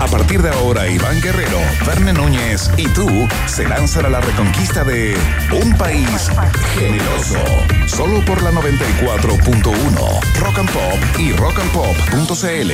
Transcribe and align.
A 0.00 0.06
partir 0.06 0.42
de 0.42 0.50
ahora, 0.50 0.88
Iván 0.88 1.20
Guerrero, 1.20 1.58
Verne 1.86 2.12
Núñez 2.12 2.70
y 2.76 2.88
tú 2.88 3.28
se 3.46 3.68
lanzan 3.68 4.06
a 4.06 4.08
la 4.08 4.20
reconquista 4.20 4.84
de 4.84 5.16
un 5.52 5.72
país 5.76 6.30
generoso. 6.78 7.38
Solo 7.86 8.24
por 8.24 8.42
la 8.42 8.50
94.1 8.50 10.20
Rock 10.40 10.58
and 10.58 10.70
Pop 10.70 10.98
y 11.18 11.32
rockandpop.cl. 11.32 12.72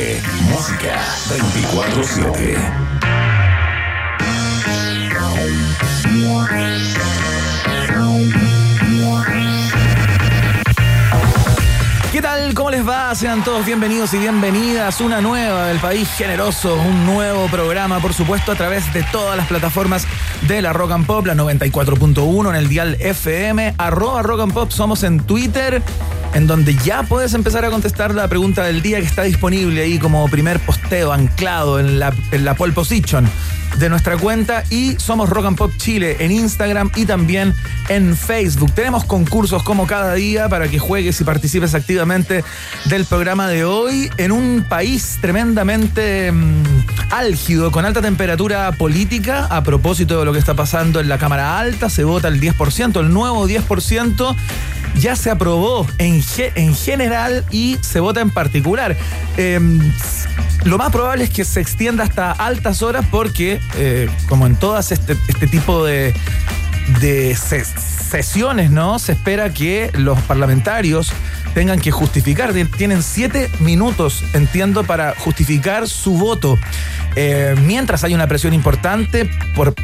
Música 0.49 0.99
24-7. 1.29 2.89
¿Qué 12.19 12.23
tal? 12.23 12.53
¿Cómo 12.53 12.71
les 12.73 12.85
va? 12.85 13.15
Sean 13.15 13.45
todos 13.45 13.65
bienvenidos 13.65 14.13
y 14.13 14.19
bienvenidas. 14.19 15.01
Una 15.01 15.21
nueva 15.21 15.69
del 15.69 15.79
país 15.79 16.09
generoso, 16.17 16.75
un 16.75 17.07
nuevo 17.07 17.47
programa, 17.47 18.01
por 18.01 18.13
supuesto, 18.13 18.51
a 18.51 18.57
través 18.57 18.93
de 18.93 19.05
todas 19.13 19.37
las 19.37 19.47
plataformas 19.47 20.05
de 20.49 20.61
la 20.61 20.73
Rock 20.73 20.91
and 20.91 21.07
Pop, 21.07 21.27
la 21.27 21.37
94.1 21.37 22.51
en 22.51 22.57
el 22.57 22.69
dial 22.69 22.97
FM, 22.99 23.77
arroba 23.79 24.23
Rock 24.23 24.41
and 24.41 24.53
Pop, 24.53 24.73
somos 24.73 25.05
en 25.05 25.21
Twitter, 25.21 25.81
en 26.35 26.49
donde 26.49 26.75
ya 26.75 27.05
puedes 27.05 27.35
empezar 27.35 27.65
a 27.65 27.71
contestar 27.71 28.13
la 28.13 28.27
pregunta 28.27 28.65
del 28.65 28.83
día 28.83 28.99
que 28.99 29.07
está 29.07 29.23
disponible 29.23 29.83
ahí 29.83 30.01
como 30.01 30.27
primer 30.27 30.59
posteo 30.59 31.13
anclado 31.13 31.79
en 31.79 32.01
la, 32.01 32.13
en 32.33 32.45
la 32.45 32.55
pole 32.55 32.73
position 32.73 33.31
de 33.77 33.89
nuestra 33.89 34.17
cuenta 34.17 34.65
y 34.71 34.97
somos 34.99 35.29
Rock 35.29 35.47
and 35.47 35.57
Pop 35.57 35.73
Chile 35.77 36.17
en 36.21 36.33
Instagram 36.33 36.91
y 36.97 37.07
también 37.07 37.55
en 37.89 38.17
Facebook. 38.17 38.73
Tenemos 38.73 39.05
concursos 39.05 39.63
como 39.63 39.87
cada 39.87 40.15
día 40.15 40.49
para 40.49 40.69
que 40.69 40.79
juegues 40.79 41.21
y 41.21 41.25
participes 41.25 41.75
activamente 41.75 42.45
del 42.87 43.05
programa 43.05 43.49
de 43.49 43.65
hoy 43.65 44.11
en 44.17 44.33
un 44.33 44.65
país 44.69 45.19
tremendamente 45.21 46.33
mm, 46.33 46.63
álgido, 47.11 47.71
con 47.71 47.85
alta 47.85 48.03
temperatura 48.03 48.73
política. 48.73 49.47
A 49.51 49.63
propósito 49.63 50.19
de 50.19 50.25
lo 50.25 50.33
que 50.33 50.39
está 50.39 50.55
pasando 50.55 51.01
en 51.01 51.09
la 51.09 51.19
Cámara 51.19 51.59
Alta, 51.59 51.89
se 51.89 52.05
vota 52.05 52.29
el 52.29 52.41
10%, 52.41 53.01
el 53.01 53.13
nuevo 53.13 53.49
10% 53.49 54.37
ya 54.97 55.15
se 55.17 55.31
aprobó 55.31 55.87
en, 55.99 56.23
en 56.55 56.75
general 56.75 57.45
y 57.51 57.79
se 57.81 58.01
vota 58.01 58.21
en 58.21 58.31
particular. 58.31 58.97
Em, 59.37 59.81
lo 60.65 60.77
más 60.77 60.91
probable 60.91 61.25
es 61.25 61.31
que 61.31 61.45
se 61.45 61.61
extienda 61.61 62.05
hasta 62.05 62.33
altas 62.33 62.83
horas 62.83 63.07
porque, 63.11 63.58
eh, 63.77 64.09
como 64.29 64.47
en 64.47 64.57
todas 64.57 64.93
este, 64.93 65.17
este 65.29 65.47
tipo 65.47 65.85
de, 65.85 66.15
de 67.01 67.33
ses- 67.37 67.79
sesiones, 68.11 68.71
¿no? 68.71 68.99
Se 68.99 69.13
espera 69.13 69.53
que 69.53 69.91
los 69.95 70.19
parlamentarios 70.23 71.13
tengan 71.55 71.79
que 71.81 71.91
justificar. 71.91 72.53
Tien- 72.53 72.71
Tienen 72.77 73.03
siete 73.03 73.51
minutos, 73.61 74.23
entiendo, 74.33 74.85
para 74.85 75.15
justificar 75.19 75.89
su 75.89 76.13
voto. 76.17 76.59
Eh, 77.17 77.55
mientras 77.65 78.05
hay 78.05 78.15
una 78.15 78.27
presión 78.27 78.55
importante 78.55 79.29
por 79.55 79.75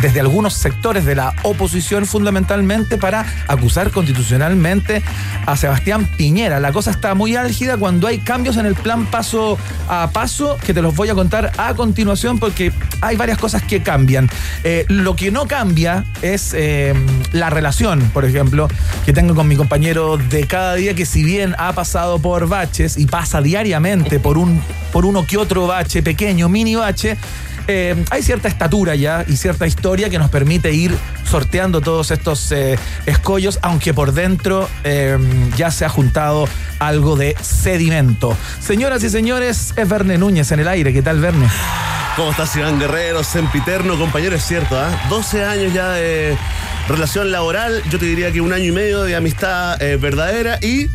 desde 0.00 0.20
algunos 0.20 0.54
sectores 0.54 1.04
de 1.04 1.14
la 1.14 1.34
oposición 1.42 2.06
fundamentalmente 2.06 2.98
para 2.98 3.26
acusar 3.48 3.90
constitucionalmente 3.90 5.02
a 5.46 5.56
Sebastián 5.56 6.06
Piñera. 6.16 6.60
La 6.60 6.72
cosa 6.72 6.90
está 6.90 7.14
muy 7.14 7.36
álgida 7.36 7.76
cuando 7.76 8.06
hay 8.06 8.18
cambios 8.18 8.56
en 8.56 8.66
el 8.66 8.74
plan 8.74 9.06
paso 9.06 9.58
a 9.88 10.10
paso 10.12 10.56
que 10.64 10.74
te 10.74 10.82
los 10.82 10.94
voy 10.94 11.08
a 11.08 11.14
contar 11.14 11.52
a 11.56 11.74
continuación 11.74 12.38
porque 12.38 12.72
hay 13.00 13.16
varias 13.16 13.38
cosas 13.38 13.62
que 13.62 13.82
cambian. 13.82 14.28
Eh, 14.64 14.84
lo 14.88 15.16
que 15.16 15.30
no 15.30 15.46
cambia 15.46 16.04
es 16.22 16.54
eh, 16.54 16.94
la 17.32 17.50
relación, 17.50 18.00
por 18.12 18.24
ejemplo, 18.24 18.68
que 19.04 19.12
tengo 19.12 19.34
con 19.34 19.48
mi 19.48 19.56
compañero 19.56 20.16
de 20.16 20.46
cada 20.46 20.74
día 20.74 20.94
que 20.94 21.06
si 21.06 21.24
bien 21.24 21.54
ha 21.58 21.72
pasado 21.72 22.18
por 22.18 22.48
baches 22.48 22.96
y 22.96 23.06
pasa 23.06 23.40
diariamente 23.40 24.20
por, 24.20 24.38
un, 24.38 24.60
por 24.92 25.06
uno 25.06 25.26
que 25.26 25.38
otro 25.38 25.66
bache, 25.66 26.02
pequeño, 26.02 26.48
mini 26.48 26.74
bache, 26.74 27.16
eh, 27.70 27.94
hay 28.10 28.22
cierta 28.22 28.48
estatura 28.48 28.94
ya 28.94 29.26
y 29.28 29.36
cierta 29.36 29.66
historia 29.66 30.08
que 30.08 30.18
nos 30.18 30.30
permite 30.30 30.72
ir 30.72 30.96
sorteando 31.24 31.82
todos 31.82 32.10
estos 32.10 32.50
eh, 32.50 32.78
escollos, 33.04 33.58
aunque 33.60 33.92
por 33.92 34.12
dentro 34.12 34.66
eh, 34.84 35.18
ya 35.54 35.70
se 35.70 35.84
ha 35.84 35.90
juntado 35.90 36.48
algo 36.78 37.14
de 37.16 37.36
sedimento. 37.42 38.34
Señoras 38.58 39.04
y 39.04 39.10
señores, 39.10 39.74
es 39.76 39.88
Verne 39.88 40.16
Núñez 40.16 40.50
en 40.50 40.60
el 40.60 40.68
aire. 40.68 40.94
¿Qué 40.94 41.02
tal, 41.02 41.20
Verne? 41.20 41.46
¿Cómo 42.16 42.30
estás, 42.30 42.56
Iván 42.56 42.78
Guerrero? 42.78 43.22
Sempiterno, 43.22 43.98
compañero, 43.98 44.34
es 44.34 44.46
cierto, 44.46 44.78
¿ah? 44.78 44.88
12 45.10 45.44
años 45.44 45.74
ya 45.74 45.90
de 45.90 46.38
relación 46.88 47.30
laboral, 47.30 47.82
yo 47.90 47.98
te 47.98 48.06
diría 48.06 48.32
que 48.32 48.40
un 48.40 48.54
año 48.54 48.64
y 48.64 48.72
medio 48.72 49.02
de 49.02 49.14
amistad 49.14 49.78
verdadera 50.00 50.58
y 50.62 50.88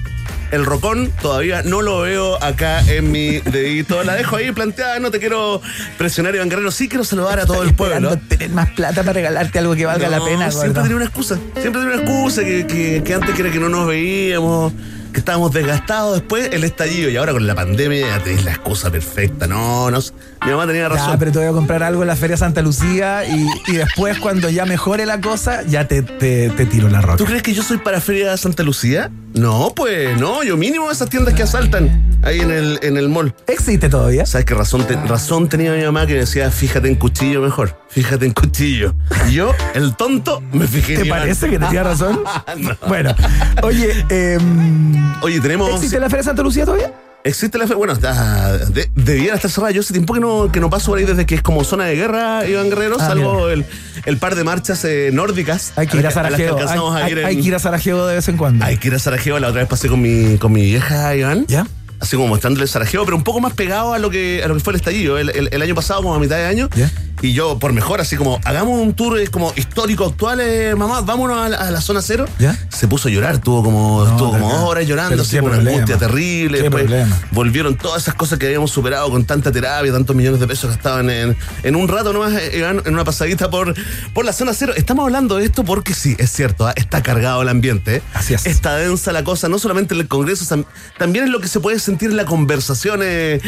el 0.54 0.66
rocón 0.66 1.12
todavía 1.22 1.64
no 1.64 1.82
lo 1.82 2.02
veo 2.02 2.42
acá 2.44 2.82
en 2.88 3.12
mi 3.12 3.40
dedito. 3.40 4.04
La 4.04 4.14
dejo 4.14 4.36
ahí 4.36 4.52
planteada, 4.52 5.00
no 5.00 5.10
te 5.10 5.20
quiero 5.20 5.62
presionar, 5.98 6.36
Iván 6.36 6.50
Guerrero, 6.50 6.70
sí 6.70 6.88
quiero 6.88 7.04
saludar 7.04 7.40
a 7.40 7.46
todo 7.46 7.64
el 7.64 7.74
pueblo. 7.74 8.18
Tener 8.30 8.52
más 8.52 8.70
plata 8.72 9.02
para 9.02 9.14
regalarte 9.14 9.58
algo 9.60 9.76
que 9.76 9.86
valga 9.86 10.10
la 10.10 10.24
pena, 10.24 10.52
Siempre 10.52 10.70
gordo. 10.70 10.82
tenía 10.84 10.96
una 10.98 11.06
excusa. 11.06 11.40
Siempre 11.60 11.82
tenía 11.82 11.96
una 11.96 12.04
excusa 12.04 12.44
que, 12.44 12.68
que, 12.68 13.02
que 13.04 13.14
antes 13.14 13.40
era 13.40 13.52
que 13.52 13.60
no 13.60 13.68
nos 13.70 13.88
veíamos, 13.88 14.74
que 15.12 15.20
estábamos 15.20 15.52
desgastados. 15.54 16.20
Después 16.20 16.50
el 16.52 16.64
estallido 16.64 17.10
y 17.10 17.18
ahora 17.18 17.32
con 17.34 17.48
la 17.48 17.56
pandemia 17.56 18.18
es 18.24 18.46
la 18.46 18.52
excusa 18.52 18.92
perfecta. 18.92 19.48
No, 19.48 19.90
no. 19.90 20.00
Mi 20.46 20.52
mamá 20.52 20.68
tenía 20.68 20.90
razón. 20.90 21.12
Ya, 21.14 21.18
pero 21.18 21.32
te 21.32 21.40
voy 21.40 21.48
a 21.48 21.52
comprar 21.52 21.84
algo 21.84 22.02
en 22.02 22.08
la 22.10 22.16
Feria 22.18 22.36
Santa 22.36 22.62
Lucía 22.62 23.24
y, 23.26 23.48
y 23.68 23.76
después, 23.76 24.20
cuando 24.20 24.50
ya 24.50 24.66
mejore 24.66 25.06
la 25.06 25.22
cosa, 25.22 25.62
ya 25.64 25.88
te, 25.88 26.02
te, 26.02 26.50
te 26.50 26.66
tiro 26.66 26.90
la 26.90 27.00
roca. 27.02 27.16
¿Tú 27.18 27.26
crees 27.26 27.42
que 27.44 27.54
yo 27.54 27.64
soy 27.64 27.78
para 27.78 28.02
Feria 28.02 28.36
Santa 28.36 28.62
Lucía? 28.64 29.10
No, 29.34 29.72
pues 29.76 30.20
no, 30.20 30.44
yo 30.44 30.58
mínimo 30.58 30.92
esas 30.92 31.10
tiendas 31.10 31.34
que 31.34 31.44
asaltan 31.44 32.20
ahí 32.24 32.42
en 32.42 32.52
el, 32.52 32.78
en 32.84 32.98
el 32.98 33.08
mall. 33.08 33.34
¿Existe 33.48 33.88
todavía? 33.88 34.26
¿Sabes 34.26 34.46
qué 34.46 34.54
razón, 34.54 34.86
te- 34.86 34.96
razón 35.08 35.48
tenía 35.48 35.72
mi 35.72 35.84
mamá 35.84 36.06
que 36.06 36.14
me 36.14 36.20
decía, 36.20 36.52
fíjate 36.52 36.90
en 36.90 36.96
cuchillo 36.96 37.42
mejor? 37.42 37.80
Fíjate 37.90 38.26
en 38.26 38.34
cuchillo. 38.34 38.94
Y 39.30 39.34
yo, 39.34 39.56
el 39.76 39.96
tonto, 39.96 40.44
me 40.52 40.68
fijé 40.68 40.96
en 40.96 41.04
¿Te 41.04 41.10
parece 41.10 41.50
que 41.50 41.58
tenía 41.58 41.84
razón? 41.84 42.20
No. 42.58 42.76
Bueno, 42.88 43.16
oye, 43.64 44.06
em, 44.10 45.14
Oye, 45.22 45.40
tenemos... 45.40 45.70
¿existe 45.74 46.00
la 46.00 46.10
Feria 46.10 46.24
Santa 46.24 46.44
Lucía 46.44 46.66
todavía? 46.66 46.92
Existe 47.26 47.58
la 47.58 47.68
fe, 47.68 47.74
bueno, 47.74 47.94
está, 47.94 48.58
de- 48.58 48.90
debiera 48.96 49.36
estar 49.36 49.50
cerrada. 49.50 49.72
Yo 49.72 49.80
hace 49.80 49.94
tiempo 49.94 50.14
que 50.14 50.20
no, 50.20 50.52
que 50.52 50.60
no 50.60 50.70
paso 50.70 50.88
por 50.92 51.00
ahí 51.00 51.06
desde 51.06 51.26
que 51.26 51.36
es 51.36 51.42
como 51.42 51.64
zona 51.64 51.86
de 51.86 51.96
guerra, 51.96 52.46
Iván 52.46 52.70
Guerrero, 52.70 52.98
Ah, 53.00 53.08
salvo 53.08 53.50
el, 53.50 53.66
el 54.06 54.18
par 54.18 54.36
de 54.36 54.44
marchas 54.44 54.84
eh, 54.84 55.10
nórdicas. 55.14 55.72
Hay 55.78 55.88
que 55.88 55.98
ir 55.98 56.06
a 56.06 56.10
que 56.10 56.16
Sarajevo. 56.16 56.58
Hay, 56.58 56.62
alcanzamos 56.62 56.96
a 56.96 57.06
hay- 57.06 57.12
ir 57.14 57.18
en- 57.20 57.26
hay 57.26 57.36
que 57.42 57.48
ir 57.48 57.56
a 57.56 57.60
Sarajevo 57.60 58.06
de 58.08 58.16
vez 58.16 58.28
en 58.28 58.36
cuando. 58.36 58.66
Hay 58.66 58.76
que 58.78 58.90
ir 58.90 58.94
a 58.96 59.00
Sarajevo. 59.00 59.40
La 59.40 59.48
otra 59.48 59.62
vez 59.62 59.70
pasé 59.70 59.88
con 59.88 60.02
mi, 60.02 60.38
con 60.38 60.52
mi 60.52 60.64
vieja, 60.64 61.16
Iván. 61.16 61.46
¿Ya? 61.48 61.66
Así 62.02 62.18
como 62.18 62.28
mostrándole 62.28 62.68
Sarajevo, 62.68 63.06
pero 63.06 63.16
un 63.16 63.24
poco 63.24 63.40
más 63.40 63.54
pegado 63.54 63.94
a 63.94 64.00
lo 64.00 64.10
que, 64.10 64.42
a 64.44 64.48
lo 64.50 64.56
que 64.56 64.60
fue 64.60 64.74
el 64.74 64.78
estallido. 64.78 65.18
El, 65.18 65.30
el- 65.30 65.48
el 65.50 65.62
año 65.62 65.76
pasado, 65.76 66.02
como 66.02 66.16
a 66.16 66.20
mitad 66.20 66.36
de 66.36 66.46
año. 66.46 66.70
¿Ya? 66.76 66.92
Y 67.24 67.32
yo, 67.32 67.58
por 67.58 67.72
mejor, 67.72 68.02
así 68.02 68.18
como, 68.18 68.42
hagamos 68.44 68.82
un 68.82 68.94
tour 68.94 69.18
eh, 69.18 69.28
como 69.30 69.54
histórico 69.56 70.06
actual, 70.06 70.42
eh, 70.42 70.76
mamá, 70.76 71.00
vámonos 71.02 71.38
a 71.38 71.48
la, 71.48 71.56
a 71.58 71.72
la 71.72 71.80
zona 71.80 72.02
cero. 72.02 72.26
¿Ya? 72.38 72.54
Se 72.68 72.86
puso 72.90 73.08
a 73.08 73.12
llorar, 73.12 73.38
tuvo 73.40 73.64
como, 73.64 74.04
No, 74.04 74.12
estuvo 74.12 74.32
como 74.32 74.50
dos 74.52 74.60
horas 74.70 74.86
llorando, 74.86 75.22
así 75.24 75.40
con 75.40 75.50
una 75.58 75.58
angustia 75.72 75.98
terrible. 75.98 76.58
Qué 76.58 76.64
Después 76.64 76.84
problema. 76.84 77.18
volvieron 77.32 77.78
todas 77.78 78.02
esas 78.02 78.16
cosas 78.16 78.38
que 78.40 78.46
habíamos 78.48 78.72
superado 78.72 79.10
con 79.10 79.24
tanta 79.24 79.54
terapia, 79.54 79.90
tantos 79.94 80.14
millones 80.18 80.42
de 80.42 80.48
pesos 80.48 80.70
gastaban 80.70 81.10
en, 81.10 81.38
en 81.64 81.76
un 81.78 81.88
rato 81.88 82.12
nomás, 82.12 82.34
eh, 82.34 82.62
en 82.86 82.94
una 82.94 83.06
pasadita 83.06 83.50
por, 83.50 83.74
por 84.14 84.26
la 84.26 84.34
zona 84.34 84.54
cero. 84.54 84.74
Estamos 84.76 85.04
hablando 85.06 85.38
de 85.38 85.46
esto 85.46 85.64
porque 85.64 85.94
sí, 85.94 86.18
es 86.20 86.30
cierto, 86.30 86.68
¿ah? 86.68 86.74
está 86.76 87.02
cargado 87.04 87.42
el 87.42 87.48
ambiente. 87.48 87.96
¿eh? 87.98 88.02
Así 88.14 88.34
es. 88.34 88.46
Está 88.46 88.76
densa 88.76 89.14
la 89.14 89.24
cosa, 89.24 89.48
no 89.48 89.60
solamente 89.60 89.94
en 89.94 90.02
el 90.02 90.10
Congreso, 90.10 90.44
tam- 90.54 90.66
también 90.98 91.24
es 91.24 91.32
lo 91.32 91.40
que 91.40 91.48
se 91.48 91.62
puede 91.62 91.80
sentir 91.80 92.10
en 92.10 92.18
la 92.18 92.26
conversación 92.26 93.00
eh, 93.02 93.40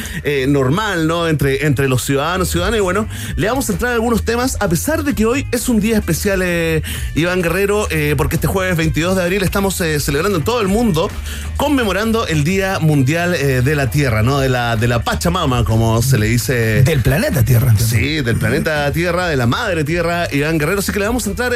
normal, 0.48 1.08
¿no? 1.08 1.28
Entre, 1.28 1.66
entre 1.66 1.90
los 1.90 2.06
ciudadanos 2.06 2.48
y 2.48 2.52
ciudadanas. 2.54 2.78
Y 2.78 2.82
bueno, 2.82 3.06
le 3.36 3.48
vamos 3.50 3.65
vamos 3.66 3.70
a 3.72 3.74
entrar 3.74 3.92
en 3.94 3.96
algunos 3.96 4.24
temas, 4.24 4.58
a 4.60 4.68
pesar 4.68 5.04
de 5.04 5.16
que 5.16 5.26
hoy 5.26 5.48
es 5.52 5.70
un 5.70 5.80
día 5.80 5.98
especial, 5.98 6.42
eh, 6.44 6.84
Iván 7.16 7.42
Guerrero, 7.42 7.88
eh, 7.90 8.14
porque 8.18 8.36
este 8.36 8.48
jueves 8.48 8.76
22 8.78 9.16
de 9.16 9.24
abril 9.24 9.42
estamos 9.44 9.80
eh, 9.82 10.00
celebrando 10.00 10.38
en 10.38 10.44
todo 10.44 10.62
el 10.62 10.68
mundo, 10.68 11.10
conmemorando 11.58 12.28
el 12.28 12.44
Día 12.44 12.80
Mundial 12.80 13.32
de 13.32 13.76
la 13.76 13.90
Tierra, 13.90 14.24
¿no? 14.24 14.40
De 14.40 14.50
la, 14.50 14.76
de 14.76 14.88
la 14.88 15.02
Pachamama, 15.04 15.64
como 15.64 16.02
se 16.02 16.18
le 16.18 16.28
dice. 16.28 16.84
Del 16.84 17.02
planeta 17.02 17.44
Tierra. 17.44 17.74
Sí, 17.78 18.22
del 18.22 18.36
planeta 18.36 18.92
Tierra, 18.92 19.28
de 19.30 19.38
la 19.38 19.48
madre 19.48 19.84
Tierra, 19.84 20.28
Iván 20.32 20.58
Guerrero. 20.60 20.80
Así 20.80 20.92
que 20.92 21.00
le 21.00 21.08
vamos 21.08 21.26
a 21.26 21.30
entrar, 21.30 21.54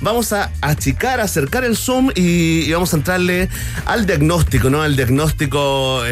vamos 0.00 0.32
a 0.32 0.50
achicar, 0.60 1.20
acercar 1.20 1.64
el 1.64 1.76
Zoom 1.76 2.10
y, 2.14 2.70
vamos 2.72 2.92
a 2.92 2.96
entrarle 2.96 3.48
al 3.86 4.04
diagnóstico, 4.04 4.68
¿no? 4.68 4.82
Al 4.82 4.96
diagnóstico 4.96 6.04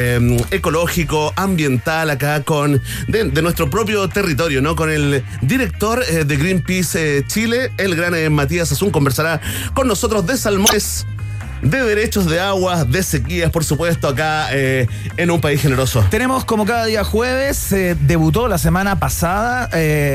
ecológico, 0.51 1.33
ambiental 1.37 2.09
acá 2.11 2.43
con 2.45 2.81
de, 3.09 3.25
de 3.25 3.43
nuestro 3.43 3.69
propio 3.69 4.09
territorio, 4.09 4.63
¿no? 4.63 4.77
Con 4.77 4.91
el 4.91 5.24
director 5.43 6.03
eh, 6.09 6.25
de 6.25 6.37
Greenpeace 6.37 7.19
eh, 7.19 7.27
Chile, 7.27 7.73
el 7.77 7.97
gran 7.97 8.15
eh, 8.15 8.31
Matías 8.31 8.73
Azun, 8.73 8.91
conversará 8.91 9.41
con 9.75 9.89
nosotros 9.89 10.27
de 10.27 10.37
salmones 10.37 11.07
de 11.65 11.83
derechos 11.83 12.27
de 12.27 12.41
agua, 12.41 12.85
de 12.85 13.03
sequías, 13.03 13.51
por 13.51 13.65
supuesto, 13.65 14.09
acá 14.09 14.49
en 14.53 15.31
un 15.31 15.41
país 15.41 15.61
generoso. 15.61 16.05
Tenemos 16.11 16.45
como 16.45 16.65
cada 16.65 16.85
día 16.85 17.05
jueves, 17.05 17.75
debutó 18.01 18.49
la 18.49 18.59
semana 18.59 18.99
pasada 18.99 19.71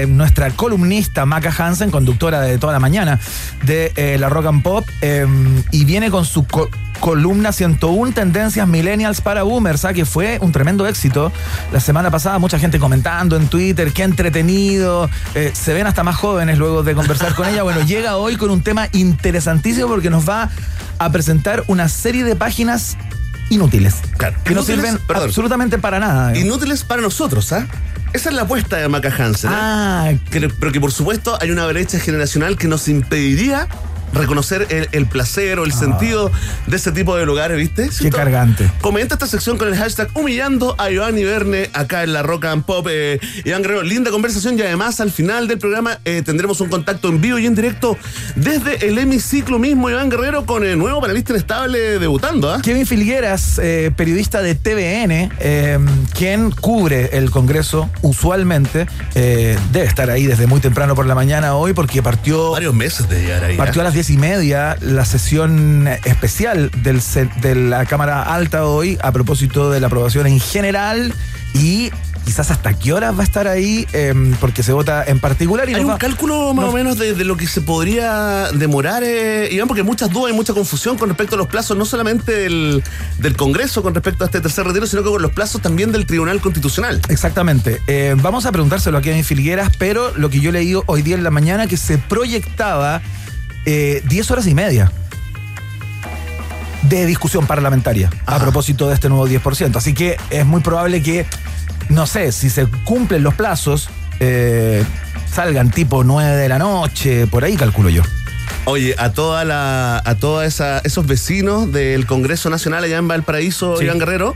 nuestra 0.07 0.51
columnista 0.51 1.25
Maca 1.25 1.53
Hansen, 1.57 1.91
conductora 1.91 2.41
de 2.41 2.57
toda 2.57 2.73
la 2.73 2.79
mañana 2.79 3.19
de 3.63 4.17
la 4.19 4.29
Rock 4.29 4.45
and 4.47 4.63
Pop, 4.63 4.87
y 5.71 5.85
viene 5.85 6.11
con 6.11 6.25
su 6.25 6.45
columna 6.99 7.51
101 7.51 8.13
Tendencias 8.13 8.67
Millennials 8.67 9.21
para 9.21 9.43
Boomers, 9.43 9.85
¿ah? 9.85 9.93
que 9.93 10.05
fue 10.05 10.37
un 10.41 10.51
tremendo 10.51 10.85
éxito. 10.85 11.31
La 11.71 11.79
semana 11.79 12.11
pasada 12.11 12.37
mucha 12.39 12.59
gente 12.59 12.79
comentando 12.79 13.35
en 13.35 13.47
Twitter, 13.47 13.91
qué 13.93 14.03
entretenido, 14.03 15.09
eh, 15.35 15.51
se 15.53 15.73
ven 15.73 15.87
hasta 15.87 16.03
más 16.03 16.15
jóvenes 16.15 16.57
luego 16.57 16.83
de 16.83 16.93
conversar 16.93 17.33
con 17.35 17.47
ella. 17.47 17.63
Bueno, 17.63 17.81
llega 17.81 18.17
hoy 18.17 18.35
con 18.35 18.51
un 18.51 18.61
tema 18.61 18.87
interesantísimo 18.91 19.87
porque 19.87 20.09
nos 20.09 20.27
va 20.27 20.49
a 20.99 21.11
presentar 21.11 21.63
una 21.67 21.89
serie 21.89 22.23
de 22.23 22.35
páginas 22.35 22.97
inútiles. 23.49 23.95
Que 24.43 24.53
no 24.53 24.63
sirven 24.63 24.99
absolutamente 25.07 25.77
para 25.77 25.99
nada. 25.99 26.37
Inútiles 26.37 26.83
para 26.83 27.01
nosotros, 27.01 27.51
¿ah? 27.51 27.67
Esa 28.13 28.29
es 28.29 28.35
la 28.35 28.43
apuesta 28.43 28.77
de 28.77 28.87
Maca 28.87 29.13
Hansen. 29.15 29.51
¿eh? 29.51 29.55
Ah, 29.55 30.11
pero 30.29 30.71
que 30.71 30.81
por 30.81 30.91
supuesto 30.91 31.37
hay 31.39 31.51
una 31.51 31.65
brecha 31.67 31.99
generacional 31.99 32.57
que 32.57 32.67
nos 32.67 32.87
impediría 32.87 33.67
reconocer 34.13 34.67
el, 34.91 35.05
placer 35.07 35.59
o 35.59 35.65
el 35.65 35.71
ah. 35.71 35.77
sentido 35.77 36.31
de 36.67 36.75
ese 36.75 36.91
tipo 36.91 37.15
de 37.15 37.25
lugares, 37.25 37.57
¿viste? 37.57 37.89
Qué 37.99 38.09
cargante. 38.09 38.69
Comenta 38.81 39.15
esta 39.15 39.27
sección 39.27 39.57
con 39.57 39.67
el 39.67 39.75
hashtag 39.75 40.09
humillando 40.13 40.75
a 40.77 40.89
Iván 40.91 41.17
y 41.17 41.23
Verne 41.23 41.69
acá 41.73 42.03
en 42.03 42.13
la 42.13 42.23
Rock 42.23 42.45
and 42.45 42.63
Pop. 42.63 42.87
Eh, 42.89 43.19
Iván 43.45 43.61
Guerrero, 43.61 43.83
linda 43.83 44.11
conversación 44.11 44.57
y 44.57 44.61
además 44.61 44.99
al 44.99 45.11
final 45.11 45.47
del 45.47 45.57
programa 45.57 45.99
eh, 46.05 46.21
tendremos 46.23 46.61
un 46.61 46.69
contacto 46.69 47.09
en 47.09 47.21
vivo 47.21 47.37
y 47.39 47.45
en 47.45 47.55
directo 47.55 47.97
desde 48.35 48.87
el 48.87 48.97
hemiciclo 48.97 49.59
mismo, 49.59 49.89
Iván 49.89 50.09
Guerrero, 50.09 50.45
con 50.45 50.65
el 50.65 50.77
nuevo 50.77 51.01
panelista 51.01 51.35
estable 51.35 51.99
debutando. 51.99 52.51
¿ah? 52.51 52.61
Kevin 52.63 52.85
Filgueras, 52.85 53.59
eh, 53.61 53.91
periodista 53.95 54.41
de 54.41 54.55
TVN, 54.55 55.29
quien 56.13 56.51
cubre 56.51 57.17
el 57.17 57.31
Congreso 57.31 57.89
usualmente, 58.01 58.87
debe 59.13 59.85
estar 59.85 60.09
ahí 60.09 60.25
desde 60.25 60.47
muy 60.47 60.59
temprano 60.59 60.95
por 60.95 61.05
la 61.05 61.15
mañana 61.15 61.55
hoy 61.55 61.73
porque 61.73 62.01
partió... 62.01 62.51
Varios 62.51 62.73
meses 62.73 63.07
de 63.09 63.21
llegar 63.21 63.43
ahí. 63.43 63.57
Partió 63.57 63.81
a 63.81 63.85
las 63.85 63.93
y 64.07 64.17
media 64.17 64.77
la 64.79 65.03
sesión 65.03 65.85
especial 66.05 66.71
del, 66.83 67.01
de 67.41 67.55
la 67.55 67.85
Cámara 67.85 68.23
Alta 68.23 68.65
hoy 68.65 68.97
a 69.01 69.11
propósito 69.11 69.69
de 69.69 69.81
la 69.81 69.87
aprobación 69.87 70.25
en 70.27 70.39
general 70.39 71.13
y 71.53 71.91
quizás 72.23 72.51
hasta 72.51 72.77
qué 72.77 72.93
horas 72.93 73.15
va 73.17 73.21
a 73.21 73.23
estar 73.23 73.47
ahí, 73.47 73.87
em, 73.91 74.33
porque 74.39 74.61
se 74.61 74.71
vota 74.71 75.03
en 75.03 75.19
particular. 75.19 75.67
Y 75.67 75.73
Hay 75.73 75.83
un 75.83 75.97
cálculo 75.97 76.53
más 76.53 76.65
o 76.65 76.71
menos 76.71 76.99
de, 76.99 77.15
lo 77.25 77.35
que 77.35 77.47
se 77.47 77.61
podría 77.61 78.51
demorar, 78.53 79.03
eh, 79.03 79.49
Iván, 79.51 79.67
porque 79.67 79.81
hay 79.81 79.87
muchas 79.87 80.11
dudas 80.11 80.31
y 80.31 80.35
mucha 80.35 80.53
confusión 80.53 80.95
con 80.95 81.09
respecto 81.09 81.33
a 81.35 81.37
los 81.39 81.47
plazos, 81.47 81.75
no 81.75 81.85
solamente 81.85 82.31
del, 82.31 82.83
Congreso 83.35 83.81
con 83.81 83.95
respecto 83.95 84.23
a 84.23 84.27
este 84.27 84.41
tercer 84.41 84.65
retiro, 84.65 84.85
sino 84.85 85.01
que 85.01 85.09
con 85.09 85.21
los 85.21 85.31
plazos 85.31 85.61
también 85.61 85.91
del 85.91 86.05
Tribunal 86.05 86.39
Constitucional. 86.39 87.01
Exactamente. 87.09 87.81
Eh, 87.87 88.15
vamos 88.21 88.45
a 88.45 88.51
preguntárselo 88.51 88.97
aquí 88.97 89.09
en 89.09 89.23
Filgueras, 89.23 89.71
pero 89.77 90.11
lo 90.15 90.29
que 90.29 90.39
yo 90.39 90.51
leí 90.51 90.75
hoy 90.85 91.01
día 91.01 91.15
en 91.15 91.23
la 91.23 91.31
mañana, 91.31 91.65
que 91.65 91.77
se 91.77 91.97
proyectaba 91.97 93.01
10 93.65 94.03
eh, 94.05 94.33
horas 94.33 94.47
y 94.47 94.53
media 94.53 94.91
de 96.83 97.05
discusión 97.05 97.45
parlamentaria 97.45 98.09
a 98.25 98.39
propósito 98.39 98.87
de 98.87 98.95
este 98.95 99.09
nuevo 99.09 99.27
10%. 99.27 99.75
Así 99.75 99.93
que 99.93 100.17
es 100.29 100.45
muy 100.45 100.61
probable 100.61 101.01
que, 101.03 101.25
no 101.89 102.07
sé, 102.07 102.31
si 102.31 102.49
se 102.49 102.67
cumplen 102.83 103.23
los 103.23 103.35
plazos, 103.35 103.89
eh, 104.19 104.83
salgan 105.31 105.71
tipo 105.71 106.03
9 106.03 106.35
de 106.35 106.49
la 106.49 106.59
noche, 106.59 107.27
por 107.27 107.43
ahí 107.43 107.55
calculo 107.55 107.89
yo. 107.89 108.03
Oye, 108.65 108.95
a 108.97 109.11
toda 109.11 109.45
la, 109.45 110.01
a 110.03 110.15
todos 110.15 110.61
esos 110.83 111.07
vecinos 111.07 111.71
del 111.71 112.05
Congreso 112.05 112.49
Nacional 112.49 112.83
allá 112.83 112.97
en 112.97 113.07
Valparaíso, 113.07 113.81
Iván 113.81 113.99
Guerrero, 113.99 114.35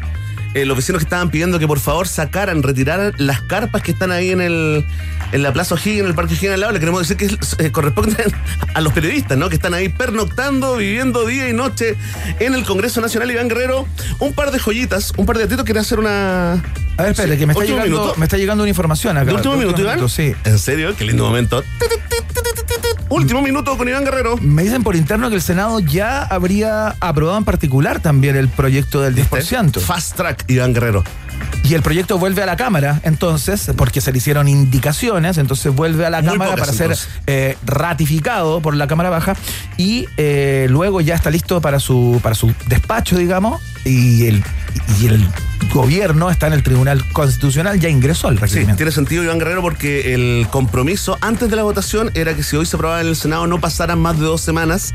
eh, 0.54 0.66
los 0.66 0.78
vecinos 0.78 1.00
que 1.00 1.06
estaban 1.06 1.30
pidiendo 1.30 1.60
que 1.60 1.68
por 1.68 1.80
favor 1.80 2.08
sacaran, 2.08 2.64
retiraran 2.64 3.14
las 3.18 3.42
carpas 3.42 3.82
que 3.82 3.92
están 3.92 4.12
ahí 4.12 4.32
en 4.32 4.42
el 4.42 4.86
en 5.32 5.42
la 5.42 5.52
Plaza 5.52 5.74
O'Higgins, 5.74 6.02
en 6.02 6.06
el 6.08 6.14
Parque 6.14 6.34
O'Higgins 6.36 6.54
al 6.54 6.60
lado, 6.60 6.74
le 6.74 6.80
queremos 6.80 7.08
decir 7.08 7.18
que 7.18 7.64
eh, 7.64 7.72
corresponden 7.72 8.32
a 8.74 8.82
los 8.82 8.94
periodistas, 8.94 9.38
¿no? 9.38 9.50
Que 9.50 9.56
están 9.56 9.74
ahí 9.74 9.90
pernoctando, 9.90 10.78
viviendo 10.78 11.26
día 11.26 11.50
y 11.50 11.54
noche 11.54 11.96
en 12.40 12.54
el 12.54 12.64
Congreso 12.64 13.02
Nacional 13.02 13.32
Iván 13.32 13.50
Guerrero. 13.50 13.88
Un 14.20 14.34
par 14.34 14.52
de 14.52 14.60
joyitas, 14.60 15.12
un 15.18 15.26
par 15.26 15.38
de 15.38 15.46
atitos, 15.46 15.66
quiere 15.66 15.80
hacer 15.80 16.00
una. 16.00 16.54
A 16.98 17.02
ver, 17.02 17.12
espere, 17.12 17.38
que 17.38 17.48
me 17.48 17.54
está, 17.54 17.66
llegando, 17.66 18.14
me 18.18 18.26
está 18.26 18.38
llegando 18.38 18.64
una 18.64 18.70
información 18.70 19.18
acá. 19.18 19.26
¿De 19.26 19.34
último 19.34 19.58
minuto, 19.58 19.82
Iván? 19.82 20.08
sí. 20.08 20.36
¿En 20.44 20.60
serio? 20.60 20.96
Qué 20.96 21.06
lindo 21.06 21.26
momento. 21.26 21.64
Último 23.14 23.44
minuto 23.44 23.78
con 23.78 23.88
Iván 23.88 24.04
Guerrero. 24.04 24.38
Me 24.42 24.64
dicen 24.64 24.82
por 24.82 24.96
interno 24.96 25.30
que 25.30 25.36
el 25.36 25.42
Senado 25.44 25.80
ya 25.80 26.24
habría 26.24 26.96
aprobado 27.00 27.38
en 27.38 27.44
particular 27.46 28.00
también 28.00 28.36
el 28.36 28.50
proyecto 28.50 29.04
del 29.04 29.16
10%. 29.16 29.80
Fast 29.82 30.16
track, 30.16 30.46
Iván 30.48 30.74
Guerrero. 30.74 31.04
Y 31.64 31.76
el 31.76 31.84
proyecto 31.84 32.18
vuelve 32.18 32.42
a 32.42 32.48
la 32.48 32.56
Cámara, 32.56 33.02
entonces, 33.04 33.72
porque 33.78 34.02
se 34.02 34.12
le 34.12 34.18
hicieron 34.18 34.48
indicaciones, 34.48 35.38
entonces 35.38 35.74
vuelve 35.76 36.08
a 36.08 36.10
la 36.10 36.24
Cámara 36.24 36.56
para 36.56 36.74
ser 36.74 36.98
eh, 37.28 37.56
ratificado 37.64 38.62
por 38.62 38.76
la 38.76 38.88
Cámara 38.88 39.12
Baja 39.12 39.36
y 39.78 40.08
eh, 40.18 40.66
luego 40.72 41.00
ya 41.00 41.14
está 41.14 41.30
listo 41.30 41.62
para 41.62 41.80
su, 41.80 42.20
para 42.24 42.34
su 42.34 42.52
despacho, 42.66 43.16
digamos, 43.16 43.62
y 43.86 44.26
el, 44.26 44.44
y 45.00 45.08
el 45.08 45.28
gobierno 45.72 46.30
está 46.30 46.48
en 46.48 46.54
el 46.54 46.64
Tribunal 46.64 47.04
Constitucional, 47.10 47.80
ya 47.80 47.90
ingresó 47.90 48.28
al 48.28 48.38
requerimiento. 48.38 48.74
Sí, 48.74 48.78
tiene 48.78 48.92
sentido, 48.92 49.24
Iván 49.24 49.40
Guerrero, 49.40 49.62
porque 49.62 50.14
el 50.14 50.48
compromiso 50.50 51.18
antes 51.22 51.50
de 51.50 51.56
la 51.56 51.64
votación 51.64 52.12
era 52.14 52.36
que 52.36 52.44
si 52.44 52.56
hoy 52.56 52.66
se 52.66 52.76
aprobaba 52.76 53.02
en 53.02 53.08
el 53.08 53.16
Senado 53.16 53.48
no 53.48 53.60
pasaran 53.60 54.00
más 54.00 54.20
de 54.20 54.26
dos 54.26 54.42
semanas, 54.42 54.94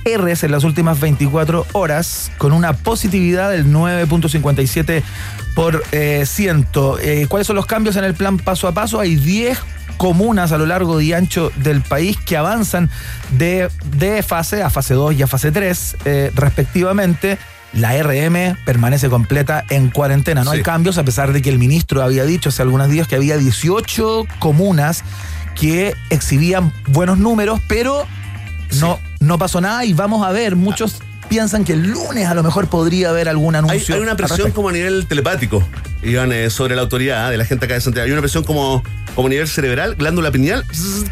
PCRs 0.04 0.44
en 0.44 0.52
las 0.52 0.64
últimas 0.64 1.00
24 1.00 1.66
horas, 1.72 2.30
con 2.38 2.52
una 2.52 2.72
positividad 2.74 3.50
del 3.50 3.66
9.57 3.66 5.02
por 5.54 5.82
eh, 5.92 6.24
ciento. 6.26 6.98
Eh, 6.98 7.26
¿Cuáles 7.28 7.46
son 7.46 7.56
los 7.56 7.66
cambios 7.66 7.96
en 7.96 8.04
el 8.04 8.14
plan 8.14 8.38
paso 8.38 8.68
a 8.68 8.72
paso? 8.72 9.00
Hay 9.00 9.16
10 9.16 9.58
comunas 9.96 10.52
a 10.52 10.58
lo 10.58 10.66
largo 10.66 11.00
y 11.00 11.12
ancho 11.12 11.52
del 11.56 11.80
país 11.80 12.16
que 12.18 12.36
avanzan 12.36 12.90
de, 13.30 13.68
de 13.96 14.22
fase 14.22 14.62
a 14.62 14.70
fase 14.70 14.94
2 14.94 15.14
y 15.14 15.22
a 15.22 15.26
fase 15.26 15.52
3 15.52 15.96
eh, 16.04 16.32
respectivamente. 16.34 17.38
La 17.72 18.00
RM 18.00 18.56
permanece 18.64 19.08
completa 19.08 19.64
en 19.68 19.90
cuarentena. 19.90 20.44
No 20.44 20.52
hay 20.52 20.62
cambios, 20.62 20.96
a 20.96 21.04
pesar 21.04 21.32
de 21.32 21.42
que 21.42 21.50
el 21.50 21.58
ministro 21.58 22.02
había 22.02 22.24
dicho 22.24 22.50
hace 22.50 22.62
algunos 22.62 22.88
días 22.88 23.08
que 23.08 23.16
había 23.16 23.36
18 23.36 24.26
comunas 24.38 25.02
que 25.56 25.94
exhibían 26.10 26.72
buenos 26.86 27.18
números, 27.18 27.60
pero 27.66 28.06
no, 28.80 29.00
no 29.24 29.38
pasó 29.38 29.60
nada 29.60 29.84
y 29.84 29.92
vamos 29.92 30.26
a 30.26 30.30
ver, 30.32 30.56
muchos 30.56 31.00
piensan 31.28 31.64
que 31.64 31.72
el 31.72 31.82
lunes 31.82 32.26
a 32.28 32.34
lo 32.34 32.42
mejor 32.42 32.68
podría 32.68 33.10
haber 33.10 33.28
algún 33.28 33.56
anuncio. 33.56 33.94
hay 33.94 34.00
una 34.00 34.16
presión 34.16 34.52
como 34.52 34.68
a 34.68 34.72
nivel 34.72 35.06
telepático, 35.06 35.66
Iván, 36.02 36.32
eh, 36.32 36.50
sobre 36.50 36.76
la 36.76 36.82
autoridad 36.82 37.30
de 37.30 37.36
la 37.36 37.44
gente 37.44 37.64
acá 37.64 37.74
de 37.74 37.80
Santiago. 37.80 38.06
Hay 38.06 38.12
una 38.12 38.20
presión 38.20 38.44
como, 38.44 38.82
como 39.14 39.26
a 39.26 39.30
nivel 39.30 39.48
cerebral, 39.48 39.94
glándula 39.96 40.30
pineal, 40.30 40.64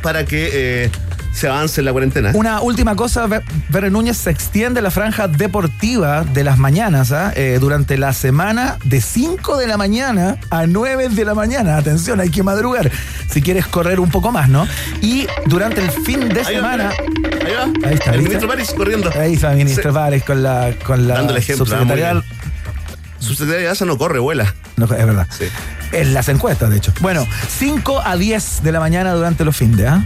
para 0.02 0.24
que 0.24 0.50
eh, 0.52 0.90
se 1.32 1.48
avance 1.48 1.80
en 1.80 1.86
la 1.86 1.92
cuarentena. 1.92 2.30
Una 2.34 2.60
última 2.60 2.94
cosa, 2.94 3.26
Ver- 3.26 3.42
Verne 3.68 3.90
Núñez 3.90 4.16
se 4.18 4.30
extiende 4.30 4.82
la 4.82 4.90
franja 4.90 5.28
deportiva 5.28 6.24
de 6.24 6.44
las 6.44 6.58
mañanas 6.58 7.10
¿ah? 7.12 7.32
Eh, 7.34 7.58
durante 7.60 7.96
la 7.98 8.12
semana 8.12 8.76
de 8.84 9.00
5 9.00 9.56
de 9.56 9.66
la 9.66 9.76
mañana 9.76 10.36
a 10.50 10.66
9 10.66 11.08
de 11.08 11.24
la 11.24 11.34
mañana. 11.34 11.76
Atención, 11.78 12.20
hay 12.20 12.30
que 12.30 12.42
madrugar 12.42 12.90
si 13.30 13.40
quieres 13.42 13.66
correr 13.66 13.98
un 14.00 14.10
poco 14.10 14.30
más, 14.30 14.48
¿no? 14.48 14.66
Y 15.00 15.26
durante 15.46 15.80
el 15.82 15.90
fin 15.90 16.28
de 16.28 16.40
Ahí 16.40 16.56
va, 16.56 16.70
semana... 16.72 16.90
mira. 17.22 17.38
Ahí 17.46 17.54
va. 17.54 17.88
Ahí 17.88 17.94
está, 17.94 18.10
el 18.10 18.18
¿viste? 18.18 18.28
ministro 18.28 18.48
París 18.48 18.74
corriendo. 18.76 19.10
Ahí 19.18 19.34
está, 19.34 19.50
ministro 19.52 19.92
Sí. 19.92 20.20
Con 20.26 20.42
la, 20.42 20.70
con 20.84 21.08
la 21.08 21.20
el 21.20 21.36
ejemplo, 21.36 21.64
subsecretaria- 21.66 22.22
ah, 22.22 22.22
Subsecretaria 23.18 23.66
de 23.66 23.68
Asa 23.68 23.84
no 23.84 23.96
corre, 23.98 24.18
vuela. 24.18 24.52
No, 24.76 24.84
es 24.84 24.90
verdad. 24.90 25.26
Sí. 25.30 25.44
En 25.92 26.12
las 26.14 26.28
encuestas, 26.28 26.70
de 26.70 26.76
hecho. 26.78 26.92
Bueno, 27.00 27.26
5 27.48 28.00
a 28.04 28.16
10 28.16 28.62
de 28.62 28.72
la 28.72 28.80
mañana 28.80 29.12
durante 29.12 29.44
los 29.44 29.56
fines, 29.56 29.86
¿ah? 29.86 30.04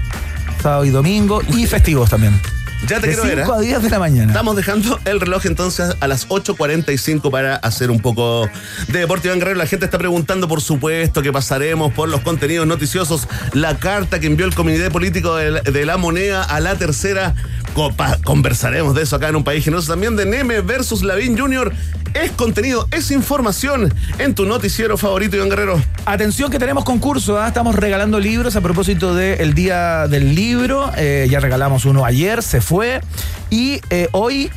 Sábado 0.63 0.85
y 0.85 0.91
domingo 0.91 1.41
y 1.49 1.67
festivos 1.67 2.11
también. 2.11 2.41
Ya 2.87 3.01
te 3.01 3.09
De 3.09 3.15
quiero 3.15 3.23
ver. 3.25 3.39
5 3.41 3.53
¿eh? 3.53 3.57
a 3.57 3.61
10 3.61 3.83
de 3.83 3.91
la 3.91 3.99
mañana. 3.99 4.27
Estamos 4.29 4.55
dejando 4.55 5.01
el 5.07 5.21
reloj 5.21 5.47
entonces 5.47 5.97
a 5.99 6.07
las 6.07 6.29
8.45 6.29 7.31
para 7.31 7.57
hacer 7.57 7.91
un 7.91 8.01
poco 8.01 8.49
de 8.89 8.99
deporte. 9.01 9.29
Iván 9.29 9.39
Guerrero, 9.39 9.59
la 9.59 9.67
gente 9.67 9.87
está 9.87 9.99
preguntando, 9.99 10.47
por 10.47 10.61
supuesto, 10.61 11.23
que 11.23 11.33
pasaremos 11.33 11.93
por 11.93 12.09
los 12.09 12.21
contenidos 12.21 12.67
noticiosos. 12.67 13.29
La 13.55 13.79
carta 13.79 14.21
que 14.21 14.27
envió 14.27 14.47
el 14.47 14.55
Comité 14.55 14.91
Político 14.91 15.37
de 15.37 15.51
la, 15.53 15.61
de 15.63 15.87
la 15.87 15.97
Moneda 15.97 16.43
a 16.43 16.61
la 16.61 16.77
tercera. 16.77 17.35
Copa. 17.81 18.17
Conversaremos 18.25 18.95
de 18.95 19.03
eso 19.03 19.17
acá 19.17 19.29
en 19.29 19.37
un 19.37 19.45
país 19.45 19.63
generoso. 19.63 19.89
También 19.93 20.17
de 20.17 20.25
Neme 20.25 20.63
versus 20.63 21.03
Lavín 21.03 21.37
Jr. 21.39 21.71
Es 22.15 22.31
contenido, 22.31 22.89
es 22.91 23.11
información 23.11 23.93
en 24.19 24.35
tu 24.35 24.47
noticiero 24.47 24.97
favorito, 24.97 25.37
Iván 25.37 25.51
Guerrero. 25.51 25.83
Atención 26.07 26.51
que 26.51 26.59
tenemos 26.59 26.85
concurso, 26.85 27.39
¿ah? 27.39 27.49
estamos 27.49 27.75
regalando 27.75 28.19
libros 28.19 28.57
a 28.57 28.63
propósito 28.63 29.15
del 29.15 29.53
Día 29.53 30.09
del 30.09 30.35
Libro. 30.35 30.91
Eh, 30.97 31.29
ya 31.31 31.39
regalamos 31.39 31.85
uno 31.85 32.07
ayer, 32.07 32.43
se 32.43 32.63
fue. 32.63 33.03
Y 33.51 33.83
eh, 33.91 34.09
hoy, 34.13 34.51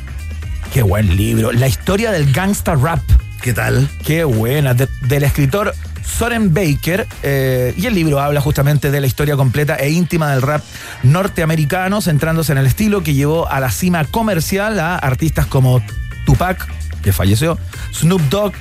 qué 0.72 0.80
buen 0.80 1.14
libro, 1.14 1.52
La 1.52 1.68
historia 1.68 2.12
del 2.12 2.32
gangsta 2.32 2.74
rap. 2.74 3.00
¿Qué 3.42 3.52
tal? 3.52 3.86
Qué 4.06 4.24
buena, 4.24 4.72
de- 4.72 4.88
del 5.02 5.24
escritor 5.24 5.74
Soren 6.18 6.52
Baker. 6.52 7.06
eh, 7.22 7.74
y 7.76 7.86
el 7.86 7.94
libro 7.94 8.20
habla 8.20 8.40
justamente 8.40 8.90
de 8.90 9.00
la 9.00 9.06
historia 9.06 9.36
completa 9.36 9.76
e 9.76 9.90
íntima 9.90 10.30
del 10.30 10.42
rap 10.42 10.62
norteamericano, 11.02 12.00
centrándose 12.00 12.52
en 12.52 12.58
el 12.58 12.66
estilo 12.66 13.02
que 13.02 13.14
llevó 13.14 13.48
a 13.48 13.60
la 13.60 13.70
cima 13.70 14.04
comercial 14.04 14.78
a 14.78 14.96
artistas 14.96 15.46
como 15.46 15.82
Tupac, 16.26 16.66
que 17.02 17.12
falleció, 17.12 17.58
Snoop 17.94 18.20
Dogg 18.28 18.52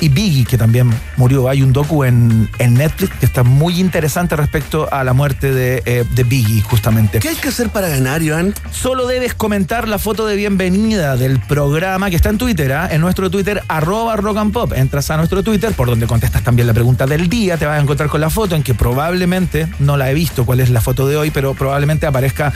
y 0.00 0.08
Biggie, 0.08 0.44
que 0.44 0.58
también 0.58 0.90
murió. 1.16 1.48
Hay 1.48 1.62
un 1.62 1.72
docu 1.72 2.04
en, 2.04 2.48
en 2.58 2.74
Netflix 2.74 3.14
que 3.18 3.26
está 3.26 3.42
muy 3.42 3.80
interesante 3.80 4.36
respecto 4.36 4.92
a 4.92 5.04
la 5.04 5.12
muerte 5.12 5.52
de, 5.52 5.82
eh, 5.86 6.04
de 6.14 6.24
Biggie, 6.24 6.62
justamente. 6.62 7.18
¿Qué 7.20 7.28
hay 7.30 7.36
que 7.36 7.48
hacer 7.48 7.68
para 7.70 7.88
ganar, 7.88 8.22
Iván? 8.22 8.54
Solo 8.70 9.06
debes 9.06 9.34
comentar 9.34 9.88
la 9.88 9.98
foto 9.98 10.26
de 10.26 10.36
bienvenida 10.36 11.16
del 11.16 11.38
programa 11.40 12.10
que 12.10 12.16
está 12.16 12.28
en 12.30 12.38
Twitter, 12.38 12.72
¿ah? 12.72 12.88
en 12.90 13.00
nuestro 13.00 13.30
Twitter, 13.30 13.62
arroba 13.68 14.16
rock 14.16 14.36
and 14.38 14.52
pop. 14.52 14.72
Entras 14.74 15.10
a 15.10 15.16
nuestro 15.16 15.42
Twitter, 15.42 15.72
por 15.72 15.88
donde 15.88 16.06
contestas 16.06 16.42
también 16.42 16.66
la 16.66 16.74
pregunta 16.74 17.06
del 17.06 17.28
día, 17.28 17.56
te 17.56 17.66
vas 17.66 17.78
a 17.78 17.82
encontrar 17.82 18.08
con 18.08 18.20
la 18.20 18.30
foto 18.30 18.54
en 18.56 18.62
que 18.62 18.74
probablemente, 18.74 19.68
no 19.78 19.96
la 19.96 20.10
he 20.10 20.14
visto 20.14 20.44
cuál 20.46 20.60
es 20.60 20.70
la 20.70 20.80
foto 20.80 21.06
de 21.08 21.16
hoy, 21.16 21.30
pero 21.30 21.54
probablemente 21.54 22.06
aparezca 22.06 22.52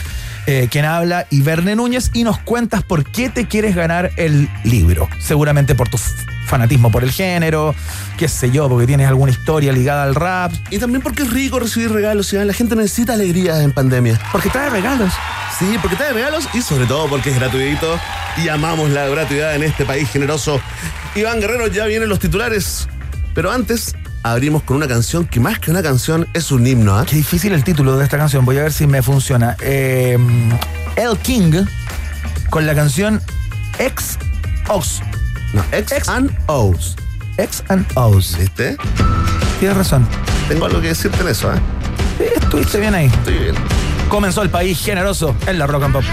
eh, 0.46 0.68
quien 0.70 0.84
habla 0.84 1.26
y 1.30 1.40
Verne 1.42 1.76
Núñez 1.76 2.10
y 2.14 2.24
nos 2.24 2.38
cuentas 2.38 2.82
por 2.82 3.04
qué 3.04 3.28
te 3.30 3.46
quieres 3.46 3.74
ganar 3.76 4.10
el 4.16 4.48
libro. 4.64 5.08
Seguramente 5.20 5.74
por 5.74 5.88
tu 5.88 5.96
f- 5.96 6.10
fanatismo 6.52 6.90
por 6.92 7.02
el 7.02 7.10
género, 7.10 7.74
qué 8.18 8.28
sé 8.28 8.50
yo, 8.50 8.68
porque 8.68 8.86
tienes 8.86 9.08
alguna 9.08 9.32
historia 9.32 9.72
ligada 9.72 10.02
al 10.02 10.14
rap, 10.14 10.52
Y 10.68 10.76
también 10.76 11.00
porque 11.00 11.22
es 11.22 11.30
rico 11.32 11.58
recibir 11.58 11.90
regalos, 11.90 12.30
Iván. 12.34 12.46
La 12.46 12.52
gente 12.52 12.76
necesita 12.76 13.14
alegría 13.14 13.62
en 13.62 13.72
pandemia. 13.72 14.20
porque 14.30 14.50
trae 14.50 14.68
regalos. 14.68 15.14
Sí, 15.58 15.78
porque 15.80 15.96
trae 15.96 16.12
regalos 16.12 16.46
y 16.52 16.60
sobre 16.60 16.84
todo 16.84 17.08
porque 17.08 17.30
es 17.30 17.36
gratuito 17.36 17.98
y 18.36 18.48
amamos 18.48 18.90
la 18.90 19.06
gratuidad 19.06 19.54
en 19.56 19.62
este 19.62 19.86
país 19.86 20.10
generoso. 20.10 20.60
Iván 21.14 21.40
Guerrero, 21.40 21.68
ya 21.68 21.86
vienen 21.86 22.10
los 22.10 22.18
titulares, 22.18 22.86
pero 23.34 23.50
antes 23.50 23.94
abrimos 24.22 24.62
con 24.62 24.76
una 24.76 24.86
canción 24.86 25.24
que 25.24 25.40
más 25.40 25.58
que 25.58 25.70
una 25.70 25.82
canción 25.82 26.28
es 26.34 26.52
un 26.52 26.66
himno. 26.66 26.98
¿ah? 26.98 27.06
Qué 27.08 27.16
difícil 27.16 27.54
el 27.54 27.64
título 27.64 27.96
de 27.96 28.04
esta 28.04 28.18
canción. 28.18 28.44
Voy 28.44 28.58
a 28.58 28.62
ver 28.62 28.72
si 28.74 28.86
me 28.86 29.00
funciona. 29.00 29.56
Eh, 29.60 30.18
El 30.96 31.16
King 31.18 31.64
con 32.50 32.66
la 32.66 32.74
canción 32.74 33.22
X 33.78 34.18
Ox. 34.68 35.00
No, 35.52 35.62
X, 35.72 35.92
Ex- 35.92 36.08
and 36.08 36.30
O's. 36.46 36.96
X 37.38 37.62
and 37.68 37.86
O's. 37.94 38.36
¿Viste? 38.38 38.76
Tienes 39.60 39.76
razón. 39.76 40.06
Tengo 40.48 40.66
algo 40.66 40.80
que 40.80 40.88
decirte 40.88 41.20
en 41.22 41.28
eso, 41.28 41.52
¿eh? 41.52 41.58
Sí, 42.18 42.24
Estuviste 42.42 42.80
bien 42.80 42.94
ahí. 42.94 43.06
Estoy 43.06 43.34
bien. 43.38 43.54
Comenzó 44.08 44.42
el 44.42 44.50
país 44.50 44.82
generoso 44.84 45.34
en 45.46 45.58
la 45.58 45.66
rock 45.66 45.84
and 45.84 45.92
pop. 45.94 46.04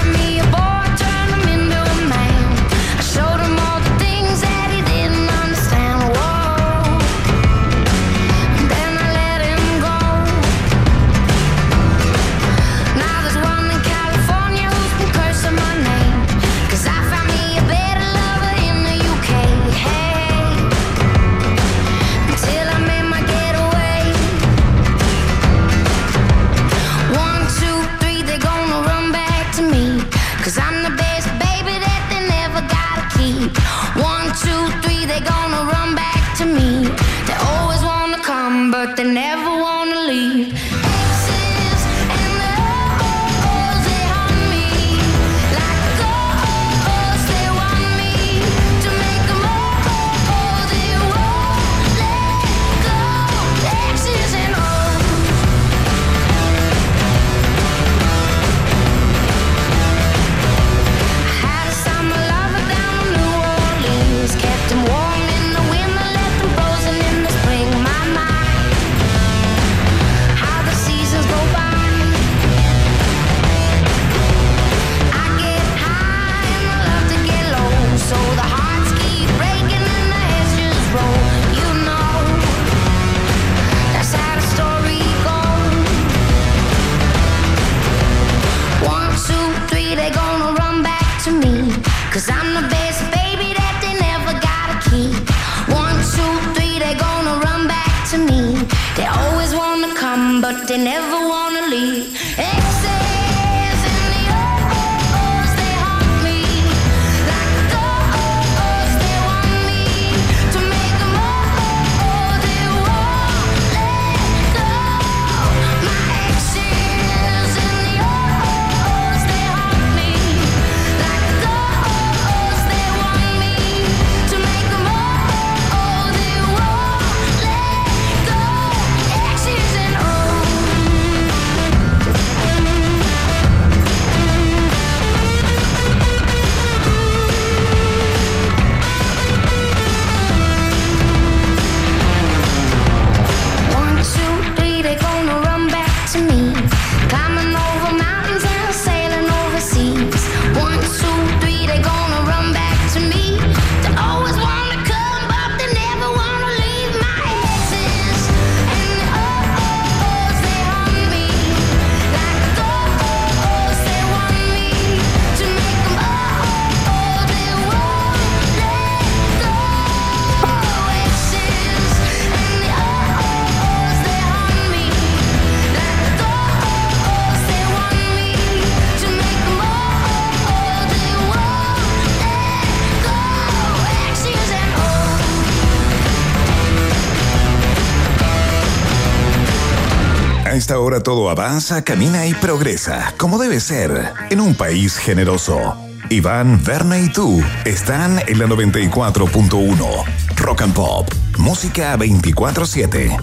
Esta 190.54 190.80
hora 190.80 191.02
todo 191.02 191.30
avanza, 191.30 191.84
camina 191.84 192.26
y 192.26 192.34
progresa, 192.34 193.14
como 193.18 193.38
debe 193.38 193.60
ser, 193.60 194.14
en 194.30 194.40
un 194.40 194.56
país 194.56 194.98
generoso. 194.98 195.76
Iván, 196.10 196.64
Verne 196.64 197.04
y 197.04 197.10
tú 197.10 197.44
están 197.66 198.20
en 198.28 198.40
la 198.40 198.46
94.1. 198.46 200.04
Rock 200.38 200.62
and 200.62 200.74
Pop. 200.74 201.08
Música 201.38 201.96
24-7. 201.98 203.22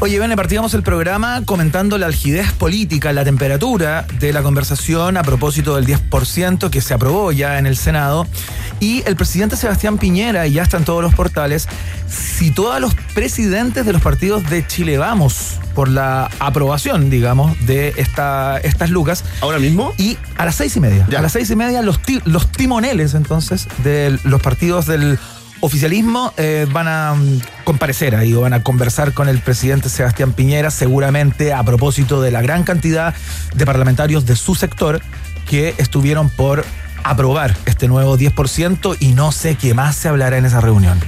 Oye, 0.00 0.20
Bene, 0.20 0.36
partíamos 0.36 0.74
el 0.74 0.84
programa 0.84 1.42
comentando 1.44 1.98
la 1.98 2.06
algidez 2.06 2.52
política, 2.52 3.12
la 3.12 3.24
temperatura 3.24 4.06
de 4.20 4.32
la 4.32 4.42
conversación 4.42 5.16
a 5.16 5.24
propósito 5.24 5.74
del 5.74 5.86
10% 5.86 6.70
que 6.70 6.80
se 6.80 6.94
aprobó 6.94 7.32
ya 7.32 7.58
en 7.58 7.66
el 7.66 7.76
Senado. 7.76 8.24
Y 8.80 9.02
el 9.06 9.16
presidente 9.16 9.56
Sebastián 9.56 9.98
Piñera, 9.98 10.46
y 10.46 10.52
ya 10.52 10.62
está 10.62 10.76
en 10.76 10.84
todos 10.84 11.02
los 11.02 11.14
portales, 11.14 11.66
citó 12.08 12.72
a 12.72 12.80
los 12.80 12.94
presidentes 13.14 13.84
de 13.84 13.92
los 13.92 14.00
partidos 14.02 14.48
de 14.48 14.66
Chile 14.66 14.98
Vamos 14.98 15.58
por 15.74 15.88
la 15.88 16.30
aprobación, 16.38 17.10
digamos, 17.10 17.56
de 17.66 17.94
esta, 17.96 18.58
estas 18.58 18.90
lucas. 18.90 19.24
¿Ahora 19.40 19.58
mismo? 19.58 19.92
Y 19.98 20.16
a 20.36 20.44
las 20.44 20.54
seis 20.56 20.76
y 20.76 20.80
media. 20.80 21.06
Ya. 21.10 21.18
A 21.18 21.22
las 21.22 21.32
seis 21.32 21.50
y 21.50 21.56
media 21.56 21.82
los, 21.82 22.00
ti- 22.02 22.20
los 22.24 22.50
timoneles, 22.52 23.14
entonces, 23.14 23.66
de 23.84 24.18
los 24.24 24.40
partidos 24.40 24.86
del 24.86 25.18
oficialismo 25.60 26.32
eh, 26.36 26.66
van 26.72 26.86
a 26.86 27.14
mm, 27.14 27.40
comparecer 27.64 28.14
ahí 28.14 28.32
o 28.32 28.40
van 28.42 28.52
a 28.54 28.62
conversar 28.62 29.12
con 29.12 29.28
el 29.28 29.40
presidente 29.40 29.88
Sebastián 29.88 30.32
Piñera, 30.32 30.70
seguramente 30.70 31.52
a 31.52 31.62
propósito 31.64 32.20
de 32.22 32.30
la 32.30 32.42
gran 32.42 32.62
cantidad 32.62 33.12
de 33.54 33.66
parlamentarios 33.66 34.24
de 34.24 34.36
su 34.36 34.54
sector 34.54 35.00
que 35.48 35.74
estuvieron 35.78 36.30
por 36.30 36.64
aprobar 37.04 37.56
este 37.66 37.88
nuevo 37.88 38.18
10% 38.18 38.96
y 39.00 39.12
no 39.12 39.32
sé 39.32 39.56
qué 39.56 39.74
más 39.74 39.96
se 39.96 40.08
hablará 40.08 40.38
en 40.38 40.44
esa 40.44 40.60
reunión. 40.60 40.98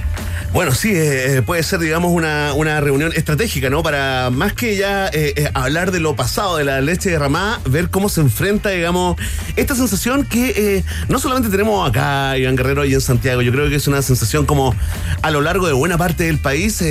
Bueno, 0.53 0.73
sí, 0.73 0.89
eh, 0.89 1.37
eh, 1.37 1.41
puede 1.41 1.63
ser, 1.63 1.79
digamos, 1.79 2.11
una, 2.11 2.53
una 2.53 2.81
reunión 2.81 3.13
estratégica, 3.15 3.69
¿no? 3.69 3.83
Para 3.83 4.29
más 4.31 4.51
que 4.51 4.75
ya 4.75 5.09
eh, 5.13 5.49
hablar 5.53 5.91
de 5.91 6.01
lo 6.01 6.17
pasado, 6.17 6.57
de 6.57 6.65
la 6.65 6.81
leche 6.81 7.09
derramada, 7.09 7.61
ver 7.69 7.89
cómo 7.89 8.09
se 8.09 8.19
enfrenta, 8.19 8.69
digamos, 8.69 9.15
esta 9.55 9.75
sensación 9.75 10.25
que 10.25 10.83
no 11.07 11.19
solamente 11.19 11.49
tenemos 11.49 11.89
acá, 11.89 12.37
Iván 12.37 12.57
Guerrero, 12.57 12.83
y 12.83 12.93
en 12.93 12.99
Santiago, 12.99 13.41
yo 13.41 13.53
creo 13.53 13.69
que 13.69 13.75
es 13.75 13.87
una 13.87 14.01
sensación 14.01 14.45
como 14.45 14.75
a 15.21 15.31
lo 15.31 15.39
largo 15.39 15.67
de 15.67 15.73
buena 15.73 15.97
parte 15.97 16.25
del 16.25 16.37
país, 16.37 16.83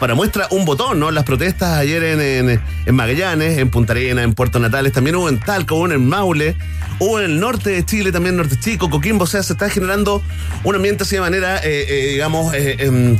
para 0.00 0.14
muestra 0.14 0.46
un 0.50 0.64
botón, 0.64 0.98
¿no? 0.98 1.10
Las 1.10 1.24
protestas 1.24 1.76
ayer 1.76 2.02
en, 2.04 2.60
en, 2.86 2.94
Magallanes, 2.94 3.58
en 3.58 3.68
Punta 3.68 3.92
Arena, 3.92 4.22
en 4.22 4.32
Puerto 4.32 4.58
Natales, 4.58 4.94
también 4.94 5.16
hubo 5.16 5.28
en 5.28 5.40
Talco, 5.40 5.74
hubo 5.74 5.92
en 5.92 6.08
Maule, 6.08 6.56
hubo 6.98 7.18
en 7.18 7.26
el 7.26 7.40
norte 7.40 7.70
de 7.70 7.84
Chile, 7.84 8.12
también 8.12 8.36
Norte 8.36 8.58
Chico, 8.58 8.90
Coquimbo, 8.90 9.24
o 9.24 9.26
sea, 9.26 9.42
se 9.42 9.52
está 9.54 9.68
generando 9.68 10.22
un 10.62 10.74
ambiente 10.74 11.04
así 11.04 11.16
de 11.16 11.20
manera, 11.20 11.58
eh, 11.58 11.86
eh, 11.88 12.08
digamos, 12.12 12.54
eh, 12.54 12.76
em, 12.78 13.18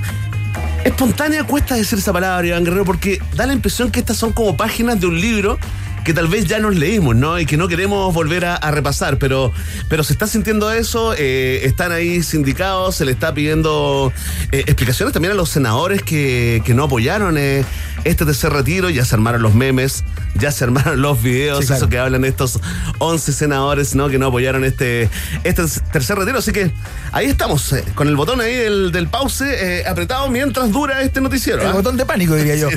espontánea. 0.84 1.44
Cuesta 1.44 1.74
decir 1.74 1.98
esa 1.98 2.12
palabra, 2.12 2.46
Iván 2.46 2.64
Guerrero, 2.64 2.84
porque 2.84 3.20
da 3.34 3.46
la 3.46 3.52
impresión 3.52 3.90
que 3.90 4.00
estas 4.00 4.16
son 4.16 4.32
como 4.32 4.56
páginas 4.56 5.00
de 5.00 5.06
un 5.06 5.20
libro 5.20 5.58
que 6.04 6.12
tal 6.14 6.28
vez 6.28 6.46
ya 6.46 6.58
nos 6.58 6.76
leímos, 6.76 7.16
¿no? 7.16 7.38
Y 7.38 7.46
que 7.46 7.56
no 7.56 7.66
queremos 7.68 8.12
volver 8.12 8.44
a, 8.44 8.56
a 8.56 8.70
repasar, 8.70 9.18
pero, 9.18 9.52
pero 9.88 10.04
se 10.04 10.12
está 10.12 10.26
sintiendo 10.26 10.70
eso, 10.70 11.14
eh, 11.16 11.60
están 11.64 11.92
ahí 11.92 12.22
sindicados, 12.22 12.96
se 12.96 13.04
le 13.04 13.12
está 13.12 13.32
pidiendo 13.32 14.12
eh, 14.52 14.64
explicaciones 14.66 15.12
también 15.12 15.32
a 15.32 15.34
los 15.34 15.48
senadores 15.48 16.02
que, 16.02 16.62
que 16.64 16.74
no 16.74 16.84
apoyaron 16.84 17.36
eh, 17.38 17.64
este 18.04 18.24
tercer 18.24 18.52
retiro, 18.52 18.90
ya 18.90 19.04
se 19.04 19.14
armaron 19.14 19.42
los 19.42 19.54
memes, 19.54 20.04
ya 20.34 20.52
se 20.52 20.64
armaron 20.64 21.00
los 21.00 21.22
videos, 21.22 21.60
Sí, 21.60 21.66
claro. 21.66 21.78
eso 21.78 21.88
que 21.88 21.98
hablan 21.98 22.24
estos 22.24 22.60
11 22.98 23.32
senadores, 23.32 23.94
¿no? 23.94 24.08
Que 24.08 24.18
no 24.18 24.26
apoyaron 24.26 24.64
este, 24.64 25.08
este 25.42 25.62
tercer 25.92 26.18
retiro, 26.18 26.38
así 26.38 26.52
que 26.52 26.70
ahí 27.12 27.26
estamos, 27.26 27.74
con 27.94 28.08
el 28.08 28.16
botón 28.16 28.40
ahí 28.40 28.54
del, 28.54 28.92
del 28.92 29.08
pause 29.08 29.42
eh, 29.42 29.84
apretado 29.86 30.28
mientras 30.28 30.70
dura 30.70 31.00
este 31.02 31.20
noticiero. 31.20 31.62
El 31.62 31.68
¿ah? 31.68 31.72
botón 31.72 31.96
de 31.96 32.04
pánico, 32.04 32.34
diría 32.34 32.56
yo. 32.56 32.68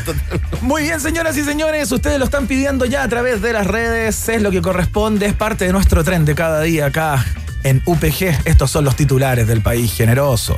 Muy 0.62 0.84
bien, 0.84 1.00
señoras 1.02 1.36
y 1.38 1.44
señores, 1.44 1.92
ustedes 1.92 2.20
lo 2.20 2.26
están 2.26 2.48
pidiendo 2.48 2.86
ya 2.86 3.04
a 3.04 3.10
través 3.18 3.42
de 3.42 3.52
las 3.52 3.66
redes, 3.66 4.30
es 4.30 4.44
lo 4.44 4.52
que 4.52 4.62
corresponde, 4.62 5.26
es 5.26 5.34
parte 5.34 5.66
de 5.66 5.74
nuestro 5.74 6.04
tren 6.04 6.24
de 6.24 6.36
cada 6.36 6.62
día 6.62 6.86
acá 6.86 7.26
en 7.64 7.82
UPG. 7.84 8.46
Estos 8.46 8.70
son 8.70 8.86
los 8.86 8.96
titulares 8.96 9.48
del 9.48 9.62
país 9.62 9.92
generoso. 9.92 10.56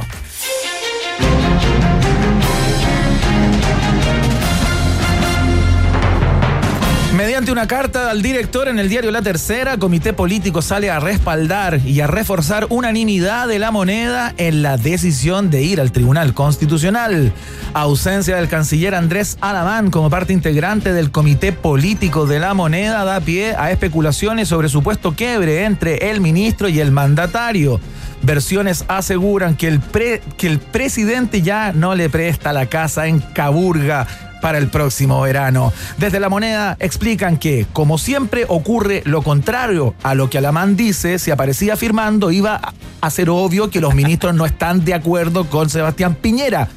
Mediante 7.40 7.54
una 7.54 7.68
carta 7.68 8.12
al 8.12 8.22
director 8.22 8.68
en 8.68 8.80
el 8.80 8.90
diario 8.90 9.12
La 9.12 9.22
Tercera, 9.22 9.78
Comité 9.78 10.12
Político 10.12 10.62
sale 10.62 10.92
a 10.92 11.00
respaldar 11.00 11.80
y 11.86 12.02
a 12.02 12.08
reforzar 12.08 12.68
unanimidad 12.70 13.48
de 13.48 13.60
la 13.60 13.72
moneda 13.72 14.34
en 14.36 14.62
la 14.62 14.76
decisión 14.76 15.50
de 15.50 15.62
ir 15.62 15.80
al 15.80 15.94
Tribunal 15.94 16.34
Constitucional. 16.34 17.32
Ausencia 17.74 18.36
del 18.36 18.50
canciller 18.50 18.94
Andrés 18.94 19.38
Alamán 19.40 19.90
como 19.90 20.10
parte 20.10 20.34
integrante 20.34 20.92
del 20.92 21.12
Comité 21.12 21.54
Político 21.54 22.26
de 22.26 22.40
la 22.40 22.54
moneda 22.54 23.06
da 23.06 23.22
pie 23.22 23.56
a 23.56 23.72
especulaciones 23.72 24.50
sobre 24.50 24.68
supuesto 24.68 25.14
quiebre 25.14 25.64
entre 25.64 26.10
el 26.12 26.20
ministro 26.20 26.68
y 26.68 26.82
el 26.82 26.92
mandatario. 26.92 27.80
Versiones 28.22 28.84
aseguran 28.90 29.56
que 29.56 29.70
el, 29.70 29.80
que 29.80 30.48
el 30.48 30.60
presidente 30.60 31.42
ya 31.42 31.72
no 31.72 31.96
le 31.96 32.10
presta 32.10 32.52
la 32.52 32.66
casa 32.66 33.08
en 33.08 33.22
Caburga 33.22 34.29
para 34.42 34.58
el 34.58 34.70
próximo 34.70 35.22
verano. 35.22 35.74
Desde 35.98 36.20
la 36.20 36.30
moneda 36.30 36.78
explican 36.80 37.38
que, 37.38 37.66
como 37.74 37.98
siempre, 37.98 38.46
ocurre 38.48 39.02
lo 39.06 39.22
contrario 39.22 39.96
a 40.04 40.16
lo 40.16 40.30
que 40.30 40.38
Alamán 40.38 40.76
dice, 40.76 41.20
si 41.20 41.32
aparecía 41.32 41.76
firmando 41.78 42.32
iba 42.32 42.74
a 43.02 43.10
ser 43.10 43.30
obvio 43.30 43.70
que 43.70 43.82
los 43.82 43.96
ministros 43.96 44.36
no 44.36 44.46
están 44.46 44.84
de 44.86 44.94
acuerdo 44.94 45.46
con 45.50 45.70
Sebastián 45.70 46.16
Piñera. 46.16 46.68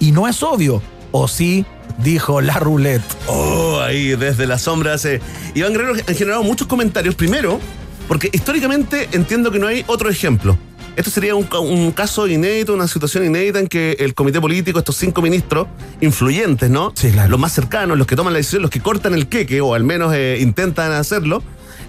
Y 0.00 0.12
no 0.12 0.28
es 0.28 0.42
obvio, 0.42 0.82
o 1.10 1.26
sí, 1.28 1.64
dijo 1.98 2.40
la 2.40 2.54
roulette. 2.54 3.02
Oh, 3.26 3.80
ahí 3.80 4.16
desde 4.16 4.46
las 4.46 4.62
sombras. 4.62 5.04
eh, 5.04 5.20
Iván 5.54 5.72
Guerrero 5.72 5.94
han 6.06 6.14
generado 6.14 6.42
muchos 6.42 6.66
comentarios. 6.66 7.14
Primero, 7.14 7.60
porque 8.06 8.30
históricamente 8.32 9.08
entiendo 9.12 9.50
que 9.50 9.58
no 9.58 9.66
hay 9.66 9.84
otro 9.86 10.08
ejemplo. 10.08 10.56
Esto 10.98 11.10
sería 11.10 11.34
un, 11.36 11.44
ca- 11.44 11.60
un 11.60 11.92
caso 11.92 12.26
inédito, 12.26 12.74
una 12.74 12.88
situación 12.88 13.24
inédita 13.24 13.60
en 13.60 13.68
que 13.68 13.96
el 14.00 14.14
comité 14.14 14.40
político, 14.40 14.80
estos 14.80 14.96
cinco 14.96 15.22
ministros 15.22 15.68
influyentes, 16.00 16.68
¿no? 16.70 16.92
Sí, 16.96 17.10
claro. 17.12 17.30
Los 17.30 17.38
más 17.40 17.52
cercanos, 17.52 17.96
los 17.96 18.06
que 18.06 18.16
toman 18.16 18.32
la 18.32 18.38
decisión, 18.38 18.62
los 18.62 18.70
que 18.70 18.80
cortan 18.80 19.14
el 19.14 19.28
queque, 19.28 19.60
o 19.60 19.74
al 19.74 19.84
menos 19.84 20.12
eh, 20.14 20.38
intentan 20.40 20.90
hacerlo. 20.92 21.42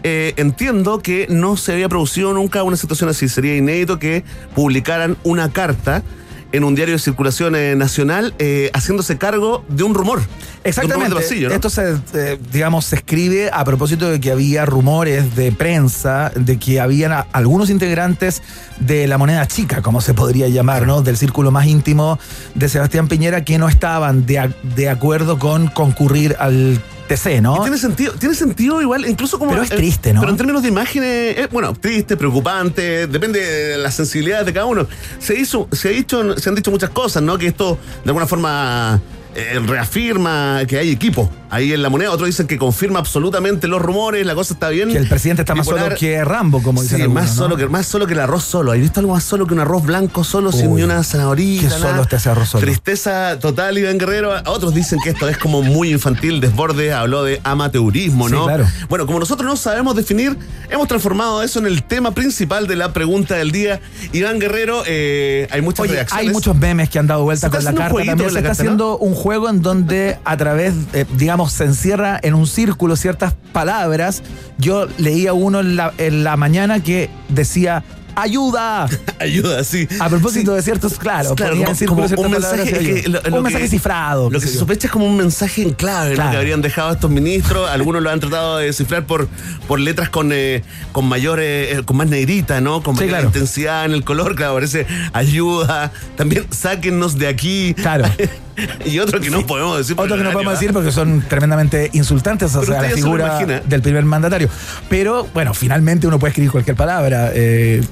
eh, 0.04 0.34
entiendo 0.38 1.00
que 1.00 1.26
no 1.30 1.58
se 1.58 1.74
había 1.74 1.90
producido 1.90 2.34
nunca 2.34 2.62
una 2.64 2.78
situación 2.78 3.10
así. 3.10 3.28
Sería 3.28 3.58
inédito 3.58 3.98
que 4.00 4.24
publicaran 4.56 5.18
una 5.24 5.52
carta 5.52 6.04
en 6.52 6.64
un 6.64 6.74
diario 6.76 6.96
de 6.96 7.00
circulación 7.00 7.56
eh, 7.56 7.76
nacional 7.76 8.34
eh, 8.40 8.72
haciéndose 8.74 9.18
cargo 9.18 9.64
de 9.70 9.84
un 9.84 9.94
rumor. 9.94 10.20
De 10.20 10.26
un 10.26 10.30
rumor 10.30 10.60
Exactamente. 10.64 11.10
de 11.10 11.22
pasillo, 11.22 11.50
¿no? 11.50 11.56
Esto 11.56 11.70
se, 11.70 11.96
eh, 12.16 12.40
digamos, 12.52 12.86
se 12.86 12.96
escribe 12.98 13.50
a 13.54 13.64
propósito 13.64 14.10
de 14.10 14.20
que 14.20 14.32
había 14.32 14.66
rumores 14.66 15.36
de 15.36 15.52
prensa 15.52 16.32
de 16.36 16.58
que 16.58 16.80
habían 16.80 17.12
a- 17.12 17.28
algunos 17.34 17.70
integrantes 17.70 18.42
de 18.80 19.08
la 19.08 19.18
moneda 19.18 19.46
chica, 19.48 19.82
como 19.82 20.02
se 20.02 20.14
podría 20.14 20.48
llamar, 20.50 20.86
¿no? 20.88 21.02
Del 21.02 21.18
círculo 21.18 21.52
más 21.52 21.66
íntimo 21.68 22.20
de 22.56 22.68
Sebastián 22.68 23.08
Piñera 23.08 23.46
que 23.46 23.58
no 23.58 23.70
estaban 23.70 24.26
de, 24.26 24.40
a- 24.40 24.50
de 24.76 24.90
acuerdo 24.90 25.40
con 25.40 25.68
concurrir 25.68 26.36
al 26.40 26.82
TC, 27.10 27.42
¿no? 27.42 27.58
Y 27.58 27.62
tiene 27.62 27.78
sentido, 27.78 28.14
tiene 28.14 28.36
sentido 28.36 28.82
igual, 28.82 29.06
incluso 29.06 29.40
como. 29.40 29.52
Pero 29.52 29.64
es 29.64 29.70
triste, 29.70 30.14
¿no? 30.14 30.22
Pero 30.22 30.32
en 30.32 30.38
términos 30.38 30.62
de 30.62 30.70
imágenes, 30.70 31.38
eh, 31.38 31.48
bueno, 31.52 31.74
triste, 31.74 32.16
preocupante, 32.16 33.08
depende 33.08 33.40
de 33.40 33.78
las 33.78 33.96
sensibilidades 33.96 34.46
de 34.46 34.54
cada 34.54 34.66
uno. 34.68 34.88
Se 35.18 35.38
hizo, 35.38 35.68
se 35.72 35.90
ha 35.90 35.92
dicho, 35.92 36.38
se 36.38 36.50
han 36.50 36.56
dicho 36.56 36.72
muchas 36.72 36.92
cosas, 36.92 37.24
¿no? 37.24 37.38
Que 37.38 37.48
esto 37.48 37.78
de 38.04 38.10
alguna 38.10 38.28
forma 38.28 39.02
eh, 39.36 39.60
reafirma 39.66 40.62
que 40.68 40.78
hay 40.78 40.92
equipo 40.92 41.30
ahí 41.50 41.74
en 41.74 41.82
la 41.82 41.90
moneda. 41.90 42.12
Otros 42.12 42.28
dicen 42.28 42.48
que 42.48 42.58
confirma 42.58 43.00
absolutamente 43.00 43.68
los 43.68 43.82
rumores, 43.82 44.26
la 44.26 44.36
cosa 44.36 44.54
está 44.54 44.70
bien. 44.70 44.90
Que 44.92 44.98
el 44.98 45.08
presidente 45.08 45.42
está 45.42 45.56
más 45.56 45.66
Bipolar. 45.66 45.86
solo 45.86 45.98
que 45.98 46.24
Rambo, 46.24 46.62
como 46.64 46.82
dicen 46.82 46.98
Sí, 46.98 47.02
algunos, 47.04 47.24
más 47.24 47.36
¿no? 47.36 47.44
solo 47.44 47.58
que 47.58 47.68
más 47.68 47.86
solo 47.86 48.08
que 48.08 48.14
el 48.14 48.20
arroz 48.20 48.44
solo. 48.44 48.72
¿Has 48.72 48.80
visto 48.80 49.00
algo 49.00 49.14
más 49.14 49.24
solo 49.24 49.48
que 49.48 49.54
un 49.54 49.60
arroz 49.60 49.84
blanco 49.84 50.24
solo 50.24 50.52
sin 50.52 50.76
ni 50.76 50.84
una 50.84 51.04
zanahorita? 51.04 51.64
qué 51.68 51.70
solo 51.70 52.08
ese 52.10 52.30
arroz 52.30 52.50
solo. 52.50 52.66
Tristeza 52.66 53.40
total, 53.40 53.78
Iván 53.78 53.98
Guerrero. 53.98 54.34
Otros 54.46 54.74
dicen 54.74 55.00
que 55.04 55.10
esto 55.12 55.28
es 55.30 55.38
como 55.38 55.62
muy 55.62 55.92
infantil, 55.92 56.40
desborde, 56.42 56.94
habló 56.94 57.24
de 57.24 57.40
amateurismo, 57.44 58.28
Sí, 58.28 58.34
¿no? 58.34 58.46
claro. 58.46 58.66
Bueno, 58.90 59.06
como 59.06 59.20
nosotros 59.20 59.48
no 59.48 59.56
sabemos 59.56 59.96
definir, 59.96 60.38
hemos 60.70 60.88
transformado 60.88 61.42
eso 61.44 61.60
en 61.60 61.66
el 61.68 61.84
tema 61.84 62.12
principal 62.12 62.68
de 62.68 62.76
la 62.76 62.94
pregunta 62.94 63.36
del 63.36 63.52
día. 63.52 63.80
Iván 64.12 64.40
Guerrero, 64.40 64.84
eh, 64.86 65.48
hay 65.52 65.62
muchas 65.62 65.84
Oye, 65.86 65.94
reacciones. 65.94 66.28
hay 66.28 66.34
muchos 66.34 66.56
memes 66.56 66.90
que 66.90 67.00
han 67.00 67.08
dado 67.08 67.24
vuelta 67.24 67.50
con 67.50 67.64
la 67.64 67.74
carta. 67.74 67.96
También 67.96 68.18
se 68.18 68.26
está 68.26 68.34
carta, 68.34 68.48
¿no? 68.48 68.52
haciendo 68.52 68.98
un 68.98 69.14
juego 69.16 69.50
en 69.50 69.62
donde 69.62 70.18
a 70.26 70.38
través, 70.38 70.74
eh, 70.94 71.06
digamos, 71.16 71.39
se 71.48 71.64
encierra 71.66 72.20
en 72.22 72.34
un 72.34 72.48
círculo 72.48 72.96
ciertas 72.96 73.36
palabras. 73.54 74.24
Yo 74.58 74.88
leía 74.98 75.34
uno 75.34 75.60
en 75.62 75.76
la, 75.76 75.94
en 75.98 76.24
la 76.24 76.36
mañana 76.36 76.82
que 76.84 77.10
decía 77.30 77.84
¡Ayuda! 78.16 78.90
Ayuda, 79.22 79.64
sí. 79.64 79.88
A 80.00 80.10
propósito 80.10 80.54
de 80.54 80.62
ciertos, 80.62 80.98
claro, 81.00 81.36
Claro, 81.36 81.56
como, 81.88 82.04
un 82.04 82.32
mensaje, 82.32 82.74
que 83.02 83.08
lo- 83.08 83.22
lo 83.22 83.38
un 83.38 83.44
mensaje 83.44 83.64
que- 83.66 83.70
cifrado. 83.70 84.30
Lo 84.30 84.42
que 84.42 84.48
se 84.48 84.54
yo. 84.54 84.60
sospecha 84.60 84.88
es 84.88 84.92
como 84.92 85.06
un 85.06 85.16
mensaje 85.16 85.62
en 85.62 85.72
clave 85.72 86.10
¿no? 86.10 86.16
Claro. 86.16 86.32
que 86.32 86.38
habrían 86.38 86.62
dejado 86.62 86.92
estos 86.92 87.10
ministros. 87.10 87.70
Algunos 87.70 88.02
lo 88.02 88.10
han 88.10 88.20
tratado 88.20 88.58
de 88.58 88.66
descifrar 88.66 89.06
por, 89.06 89.30
por 89.70 89.80
letras 89.80 90.10
con, 90.10 90.32
eh, 90.34 90.64
con 90.92 91.06
mayor, 91.08 91.40
eh, 91.42 91.82
con 91.86 91.96
más 91.96 92.08
negrita, 92.08 92.60
¿no? 92.60 92.84
Con 92.84 92.96
Sí, 92.96 93.02
mayor 93.02 93.10
claro. 93.12 93.28
intensidad 93.28 93.86
en 93.86 93.92
el 93.94 94.04
color. 94.04 94.36
Claro, 94.36 94.56
parece 94.56 94.86
ayuda. 95.14 95.94
También 96.18 96.46
sáquennos 96.50 97.18
de 97.18 97.28
aquí. 97.28 97.74
Claro. 97.76 98.04
y 98.86 99.00
otro 99.00 99.20
que 99.20 99.30
no 99.30 99.46
podemos 99.46 99.78
decir. 99.78 99.96
Otro 99.98 100.16
que 100.16 100.22
el 100.22 100.28
no 100.28 100.32
podemos 100.32 100.54
decir 100.54 100.74
porque 100.74 100.92
son 100.92 101.24
tremendamente 101.28 101.90
insultantes 101.94 102.56
hacia 102.56 102.82
la 102.82 102.90
figura 102.90 103.40
del 103.66 103.82
primer 103.82 104.06
mandatario. 104.06 104.50
Pero 104.90 105.28
bueno, 105.34 105.54
finalmente 105.54 106.08
uno 106.08 106.20
puede 106.20 106.32
escribir 106.32 106.52
cualquier 106.52 106.76
palabra, 106.76 107.32
eh, 107.34 107.84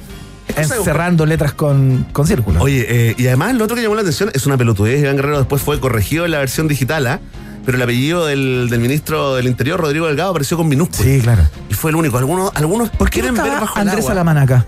encerrando 0.56 1.26
letras 1.26 1.54
con, 1.54 2.08
con 2.12 2.28
círculos. 2.28 2.62
Oye, 2.62 2.86
eh, 2.88 3.16
y 3.18 3.28
además 3.28 3.56
lo 3.56 3.64
otro 3.66 3.76
que 3.76 3.82
llamó 3.82 3.96
la 3.96 4.02
atención 4.02 4.32
es 4.34 4.46
una 4.46 4.58
pelotudez. 4.58 5.02
Iván 5.02 5.16
Guerrero 5.16 5.38
después 5.40 5.62
fue 5.62 5.80
corregido 5.80 6.26
en 6.26 6.32
la 6.32 6.40
versión 6.40 6.68
digital, 6.68 7.08
¿ah? 7.08 7.20
pero 7.66 7.78
el 7.78 7.82
apellido 7.82 8.26
del, 8.26 8.68
del 8.70 8.80
ministro 8.80 9.36
del 9.36 9.48
Interior, 9.48 9.80
Rodrigo 9.80 10.08
Delgado, 10.08 10.30
apareció 10.30 10.56
con 10.56 10.68
minúsculas. 10.68 11.12
Sí, 11.12 11.22
claro. 11.22 11.44
Y 11.70 11.74
fue 11.74 11.92
el 11.92 11.98
único. 11.98 12.18
Algunos, 12.18 12.52
algunos 12.56 12.90
¿Por 12.90 13.10
qué 13.10 13.22
no 13.22 13.34
quieren 13.34 13.44
ver 13.44 13.60
bajo 13.60 13.76
el 13.76 13.82
Andrés 13.82 14.00
agua. 14.00 14.12
Salamanaca? 14.12 14.66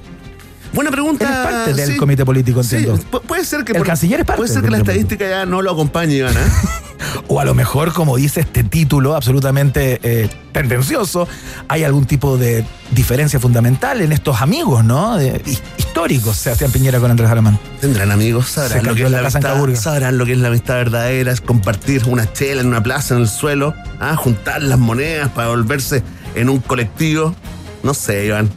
Buena 0.73 0.91
pregunta. 0.91 1.25
Él 1.25 1.32
es 1.32 1.38
parte 1.53 1.73
del 1.73 1.91
sí. 1.91 1.97
comité 1.97 2.25
político, 2.25 2.62
entiendo. 2.62 2.97
pu- 3.12 3.21
puede 3.21 3.43
ser 3.45 3.63
que 3.63 3.71
El 3.73 3.84
canciller 3.84 4.19
es 4.21 4.25
parte 4.25 4.38
puede 4.41 4.53
ser 4.53 4.62
que 4.63 4.69
la 4.69 4.77
estadística 4.77 5.27
ya 5.27 5.45
no 5.45 5.62
lo 5.62 5.71
acompañe, 5.71 6.15
Iván. 6.15 6.36
¿ah? 6.38 6.79
O 7.27 7.39
a 7.39 7.45
lo 7.45 7.53
mejor, 7.53 7.93
como 7.93 8.17
dice 8.17 8.41
este 8.41 8.63
título 8.63 9.15
absolutamente 9.15 9.99
eh, 10.03 10.29
tendencioso, 10.51 11.27
hay 11.67 11.84
algún 11.84 12.05
tipo 12.05 12.38
de 12.38 12.65
diferencia 12.91 13.39
fundamental 13.39 14.01
en 14.01 14.12
estos 14.12 14.41
amigos, 14.41 14.84
¿no? 14.84 15.15
De- 15.17 15.41
hi- 15.45 15.60
históricos, 15.77 16.36
Sebastián 16.38 16.71
Piñera 16.71 16.99
con 16.99 17.10
Andrés 17.10 17.29
Alemán. 17.32 17.58
Tendrán 17.82 18.12
amigos, 18.12 18.49
sabrán 18.49 18.86
lo, 18.86 18.95
que 18.95 19.03
es 19.05 19.12
la 19.12 19.19
amistad, 19.19 19.75
sabrán 19.75 20.17
lo 20.17 20.25
que 20.25 20.34
es 20.34 20.38
la 20.39 20.49
amistad 20.49 20.75
verdadera, 20.75 21.32
es 21.32 21.41
compartir 21.41 22.03
una 22.08 22.32
chela 22.34 22.62
en 22.62 22.67
una 22.67 22.84
plaza 22.84 23.15
en 23.15 23.21
el 23.21 23.29
suelo, 23.29 23.73
¿ah? 23.99 24.15
juntar 24.15 24.62
las 24.62 24.77
monedas 24.77 25.29
para 25.29 25.47
volverse 25.49 26.03
en 26.36 26.49
un 26.49 26.60
colectivo. 26.60 27.34
No 27.82 27.93
sé, 27.93 28.25
Iván. 28.25 28.49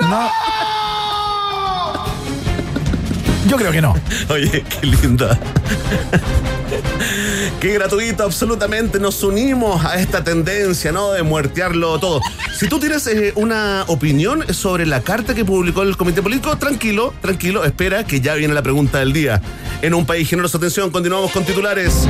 No. 0.00 0.28
Yo 3.50 3.56
creo 3.56 3.72
que 3.72 3.82
no. 3.82 3.96
Oye, 4.28 4.62
qué 4.62 4.86
linda. 4.86 5.36
Qué 7.60 7.74
gratuito, 7.74 8.22
absolutamente. 8.22 9.00
Nos 9.00 9.24
unimos 9.24 9.84
a 9.84 10.00
esta 10.00 10.22
tendencia, 10.22 10.92
¿no? 10.92 11.10
De 11.10 11.24
muertearlo 11.24 11.98
todo. 11.98 12.20
Si 12.56 12.68
tú 12.68 12.78
tienes 12.78 13.08
eh, 13.08 13.32
una 13.34 13.86
opinión 13.88 14.44
sobre 14.54 14.86
la 14.86 15.00
carta 15.00 15.34
que 15.34 15.44
publicó 15.44 15.82
el 15.82 15.96
Comité 15.96 16.22
Político, 16.22 16.56
tranquilo, 16.58 17.12
tranquilo, 17.20 17.64
espera 17.64 18.04
que 18.04 18.20
ya 18.20 18.36
viene 18.36 18.54
la 18.54 18.62
pregunta 18.62 19.00
del 19.00 19.12
día. 19.12 19.42
En 19.82 19.94
un 19.94 20.06
país 20.06 20.28
generoso, 20.28 20.58
atención, 20.58 20.90
continuamos 20.90 21.32
con 21.32 21.44
titulares. 21.44 22.06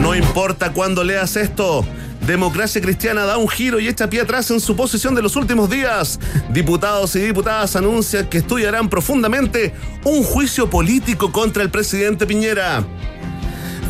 No 0.00 0.16
importa 0.16 0.72
cuándo 0.72 1.04
leas 1.04 1.36
esto. 1.36 1.86
Democracia 2.26 2.80
Cristiana 2.80 3.24
da 3.24 3.36
un 3.36 3.48
giro 3.48 3.78
y 3.78 3.86
echa 3.86 4.10
pie 4.10 4.22
atrás 4.22 4.50
en 4.50 4.58
su 4.58 4.74
posición 4.74 5.14
de 5.14 5.22
los 5.22 5.36
últimos 5.36 5.70
días. 5.70 6.18
Diputados 6.50 7.14
y 7.14 7.20
diputadas 7.20 7.76
anuncian 7.76 8.26
que 8.26 8.38
estudiarán 8.38 8.88
profundamente 8.88 9.72
un 10.02 10.24
juicio 10.24 10.68
político 10.68 11.30
contra 11.30 11.62
el 11.62 11.70
presidente 11.70 12.26
Piñera. 12.26 12.84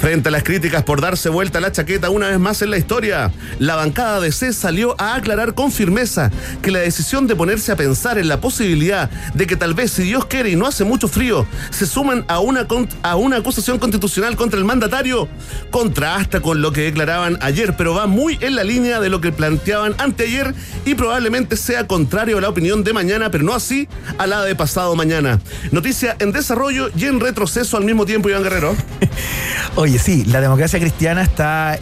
Frente 0.00 0.28
a 0.28 0.32
las 0.32 0.42
críticas 0.42 0.82
por 0.84 1.00
darse 1.00 1.30
vuelta 1.30 1.58
la 1.60 1.72
chaqueta 1.72 2.10
una 2.10 2.28
vez 2.28 2.38
más 2.38 2.60
en 2.60 2.70
la 2.70 2.76
historia, 2.76 3.32
la 3.58 3.76
bancada 3.76 4.20
de 4.20 4.30
C 4.30 4.52
salió 4.52 4.94
a 5.00 5.14
aclarar 5.14 5.54
con 5.54 5.72
firmeza 5.72 6.30
que 6.62 6.70
la 6.70 6.80
decisión 6.80 7.26
de 7.26 7.34
ponerse 7.34 7.72
a 7.72 7.76
pensar 7.76 8.18
en 8.18 8.28
la 8.28 8.40
posibilidad 8.40 9.10
de 9.34 9.46
que 9.46 9.56
tal 9.56 9.74
vez, 9.74 9.90
si 9.92 10.02
Dios 10.02 10.26
quiere 10.26 10.50
y 10.50 10.56
no 10.56 10.66
hace 10.66 10.84
mucho 10.84 11.08
frío, 11.08 11.46
se 11.70 11.86
suman 11.86 12.24
a 12.28 12.40
una, 12.40 12.66
a 13.02 13.16
una 13.16 13.38
acusación 13.38 13.78
constitucional 13.78 14.36
contra 14.36 14.58
el 14.58 14.64
mandatario, 14.66 15.28
contrasta 15.70 16.40
con 16.40 16.60
lo 16.60 16.72
que 16.72 16.82
declaraban 16.82 17.38
ayer, 17.40 17.74
pero 17.76 17.94
va 17.94 18.06
muy 18.06 18.38
en 18.42 18.54
la 18.54 18.64
línea 18.64 19.00
de 19.00 19.08
lo 19.08 19.20
que 19.20 19.32
planteaban 19.32 19.94
anteayer 19.98 20.54
y 20.84 20.94
probablemente 20.94 21.56
sea 21.56 21.86
contrario 21.86 22.38
a 22.38 22.40
la 22.42 22.50
opinión 22.50 22.84
de 22.84 22.92
mañana, 22.92 23.30
pero 23.30 23.44
no 23.44 23.54
así 23.54 23.88
a 24.18 24.26
la 24.26 24.44
de 24.44 24.54
pasado 24.54 24.94
mañana. 24.94 25.40
Noticia 25.72 26.16
en 26.18 26.32
desarrollo 26.32 26.90
y 26.96 27.06
en 27.06 27.18
retroceso 27.18 27.76
al 27.76 27.84
mismo 27.84 28.04
tiempo, 28.04 28.28
Iván 28.28 28.42
Guerrero. 28.42 28.76
Oye, 29.86 30.00
sí, 30.00 30.24
la 30.24 30.40
democracia 30.40 30.80
cristiana 30.80 31.22
está 31.22 31.78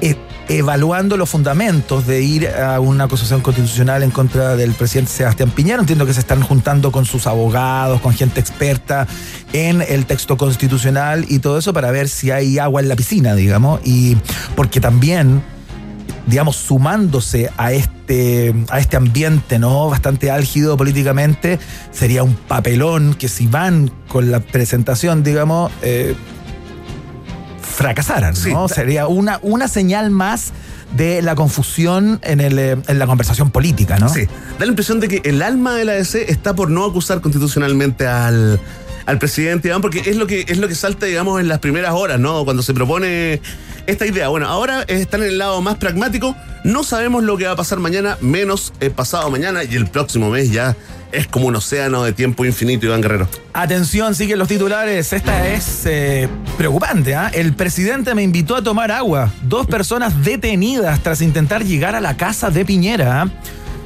eh, 0.00 0.16
evaluando 0.48 1.18
los 1.18 1.28
fundamentos 1.28 2.06
de 2.06 2.22
ir 2.22 2.48
a 2.48 2.80
una 2.80 3.04
acusación 3.04 3.42
constitucional 3.42 4.02
en 4.02 4.10
contra 4.10 4.56
del 4.56 4.72
presidente 4.72 5.12
Sebastián 5.12 5.50
Piñera. 5.50 5.78
Entiendo 5.78 6.06
que 6.06 6.14
se 6.14 6.20
están 6.20 6.40
juntando 6.40 6.90
con 6.90 7.04
sus 7.04 7.26
abogados, 7.26 8.00
con 8.00 8.14
gente 8.14 8.40
experta 8.40 9.06
en 9.52 9.82
el 9.82 10.06
texto 10.06 10.38
constitucional 10.38 11.26
y 11.28 11.40
todo 11.40 11.58
eso 11.58 11.74
para 11.74 11.90
ver 11.90 12.08
si 12.08 12.30
hay 12.30 12.58
agua 12.58 12.80
en 12.80 12.88
la 12.88 12.96
piscina, 12.96 13.34
digamos. 13.34 13.82
Y 13.84 14.16
porque 14.56 14.80
también 14.80 15.42
digamos, 16.26 16.56
sumándose 16.56 17.50
a 17.58 17.72
este, 17.72 18.54
a 18.70 18.78
este 18.80 18.96
ambiente, 18.96 19.58
¿no? 19.58 19.90
Bastante 19.90 20.30
álgido 20.30 20.78
políticamente, 20.78 21.58
sería 21.90 22.22
un 22.22 22.32
papelón 22.34 23.12
que 23.12 23.28
si 23.28 23.46
van 23.46 23.90
con 24.08 24.30
la 24.30 24.40
presentación, 24.40 25.22
digamos, 25.22 25.70
eh, 25.82 26.14
fracasaran, 27.64 28.34
¿no? 28.50 28.68
Sería 28.68 29.06
una, 29.06 29.38
una 29.42 29.68
señal 29.68 30.10
más 30.10 30.52
de 30.96 31.22
la 31.22 31.34
confusión 31.34 32.20
en, 32.22 32.40
el, 32.40 32.58
eh, 32.58 32.76
en 32.86 32.98
la 32.98 33.06
conversación 33.06 33.50
política, 33.50 33.98
¿no? 33.98 34.08
Sí, 34.08 34.26
da 34.58 34.64
la 34.64 34.66
impresión 34.66 35.00
de 35.00 35.08
que 35.08 35.28
el 35.28 35.42
alma 35.42 35.74
de 35.74 35.84
la 35.84 35.92
ADC 35.92 36.16
está 36.28 36.54
por 36.54 36.70
no 36.70 36.84
acusar 36.84 37.20
constitucionalmente 37.20 38.06
al, 38.06 38.60
al 39.06 39.18
presidente, 39.18 39.68
Iván, 39.68 39.80
porque 39.80 40.02
es 40.06 40.16
lo 40.16 40.26
que 40.26 40.44
es 40.48 40.58
lo 40.58 40.68
que 40.68 40.74
salta, 40.74 41.06
digamos, 41.06 41.40
en 41.40 41.48
las 41.48 41.58
primeras 41.58 41.92
horas, 41.92 42.18
¿no? 42.18 42.44
Cuando 42.44 42.62
se 42.62 42.74
propone 42.74 43.40
esta 43.86 44.06
idea. 44.06 44.28
Bueno, 44.28 44.48
ahora 44.48 44.82
están 44.82 45.22
en 45.22 45.28
el 45.28 45.38
lado 45.38 45.60
más 45.60 45.76
pragmático. 45.76 46.36
No 46.64 46.84
sabemos 46.84 47.22
lo 47.24 47.36
que 47.36 47.44
va 47.44 47.52
a 47.52 47.56
pasar 47.56 47.78
mañana, 47.78 48.16
menos 48.20 48.72
el 48.80 48.90
pasado 48.90 49.30
mañana 49.30 49.64
y 49.64 49.74
el 49.74 49.86
próximo 49.86 50.30
mes 50.30 50.50
ya 50.50 50.76
es 51.14 51.28
como 51.28 51.46
un 51.46 51.56
océano 51.56 52.02
de 52.02 52.12
tiempo 52.12 52.44
infinito, 52.44 52.86
Iván 52.86 53.00
Guerrero. 53.00 53.28
Atención, 53.52 54.14
siguen 54.14 54.38
los 54.38 54.48
titulares. 54.48 55.12
Esta 55.12 55.48
es 55.48 55.82
eh, 55.86 56.28
preocupante. 56.58 57.14
¿ah? 57.14 57.30
El 57.32 57.54
presidente 57.54 58.14
me 58.14 58.22
invitó 58.22 58.56
a 58.56 58.62
tomar 58.62 58.90
agua. 58.90 59.30
Dos 59.42 59.66
personas 59.66 60.24
detenidas 60.24 61.00
tras 61.02 61.20
intentar 61.20 61.64
llegar 61.64 61.94
a 61.94 62.00
la 62.00 62.16
casa 62.16 62.50
de 62.50 62.64
Piñera. 62.64 63.22
¿ah? 63.22 63.28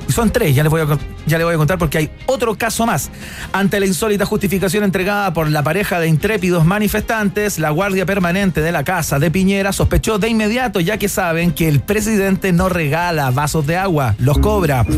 Y 0.09 0.12
son 0.12 0.31
tres, 0.31 0.54
ya 0.54 0.62
les, 0.62 0.70
voy 0.70 0.81
a, 0.81 0.98
ya 1.28 1.38
les 1.38 1.44
voy 1.44 1.54
a 1.54 1.58
contar 1.58 1.78
porque 1.78 1.98
hay 1.98 2.10
otro 2.26 2.56
caso 2.56 2.86
más. 2.86 3.10
Ante 3.52 3.80
la 3.80 3.86
insólita 3.86 4.24
justificación 4.24 4.84
entregada 4.84 5.32
por 5.32 5.50
la 5.50 5.62
pareja 5.62 6.00
de 6.00 6.08
intrépidos 6.08 6.64
manifestantes, 6.64 7.58
la 7.58 7.70
Guardia 7.70 8.06
Permanente 8.06 8.60
de 8.60 8.72
la 8.72 8.84
Casa 8.84 9.18
de 9.18 9.30
Piñera 9.30 9.72
sospechó 9.72 10.18
de 10.18 10.28
inmediato, 10.28 10.80
ya 10.80 10.98
que 10.98 11.08
saben 11.08 11.52
que 11.52 11.68
el 11.68 11.80
presidente 11.80 12.52
no 12.52 12.68
regala 12.68 13.30
vasos 13.30 13.66
de 13.66 13.76
agua, 13.76 14.14
los 14.18 14.38
cobra. 14.38 14.84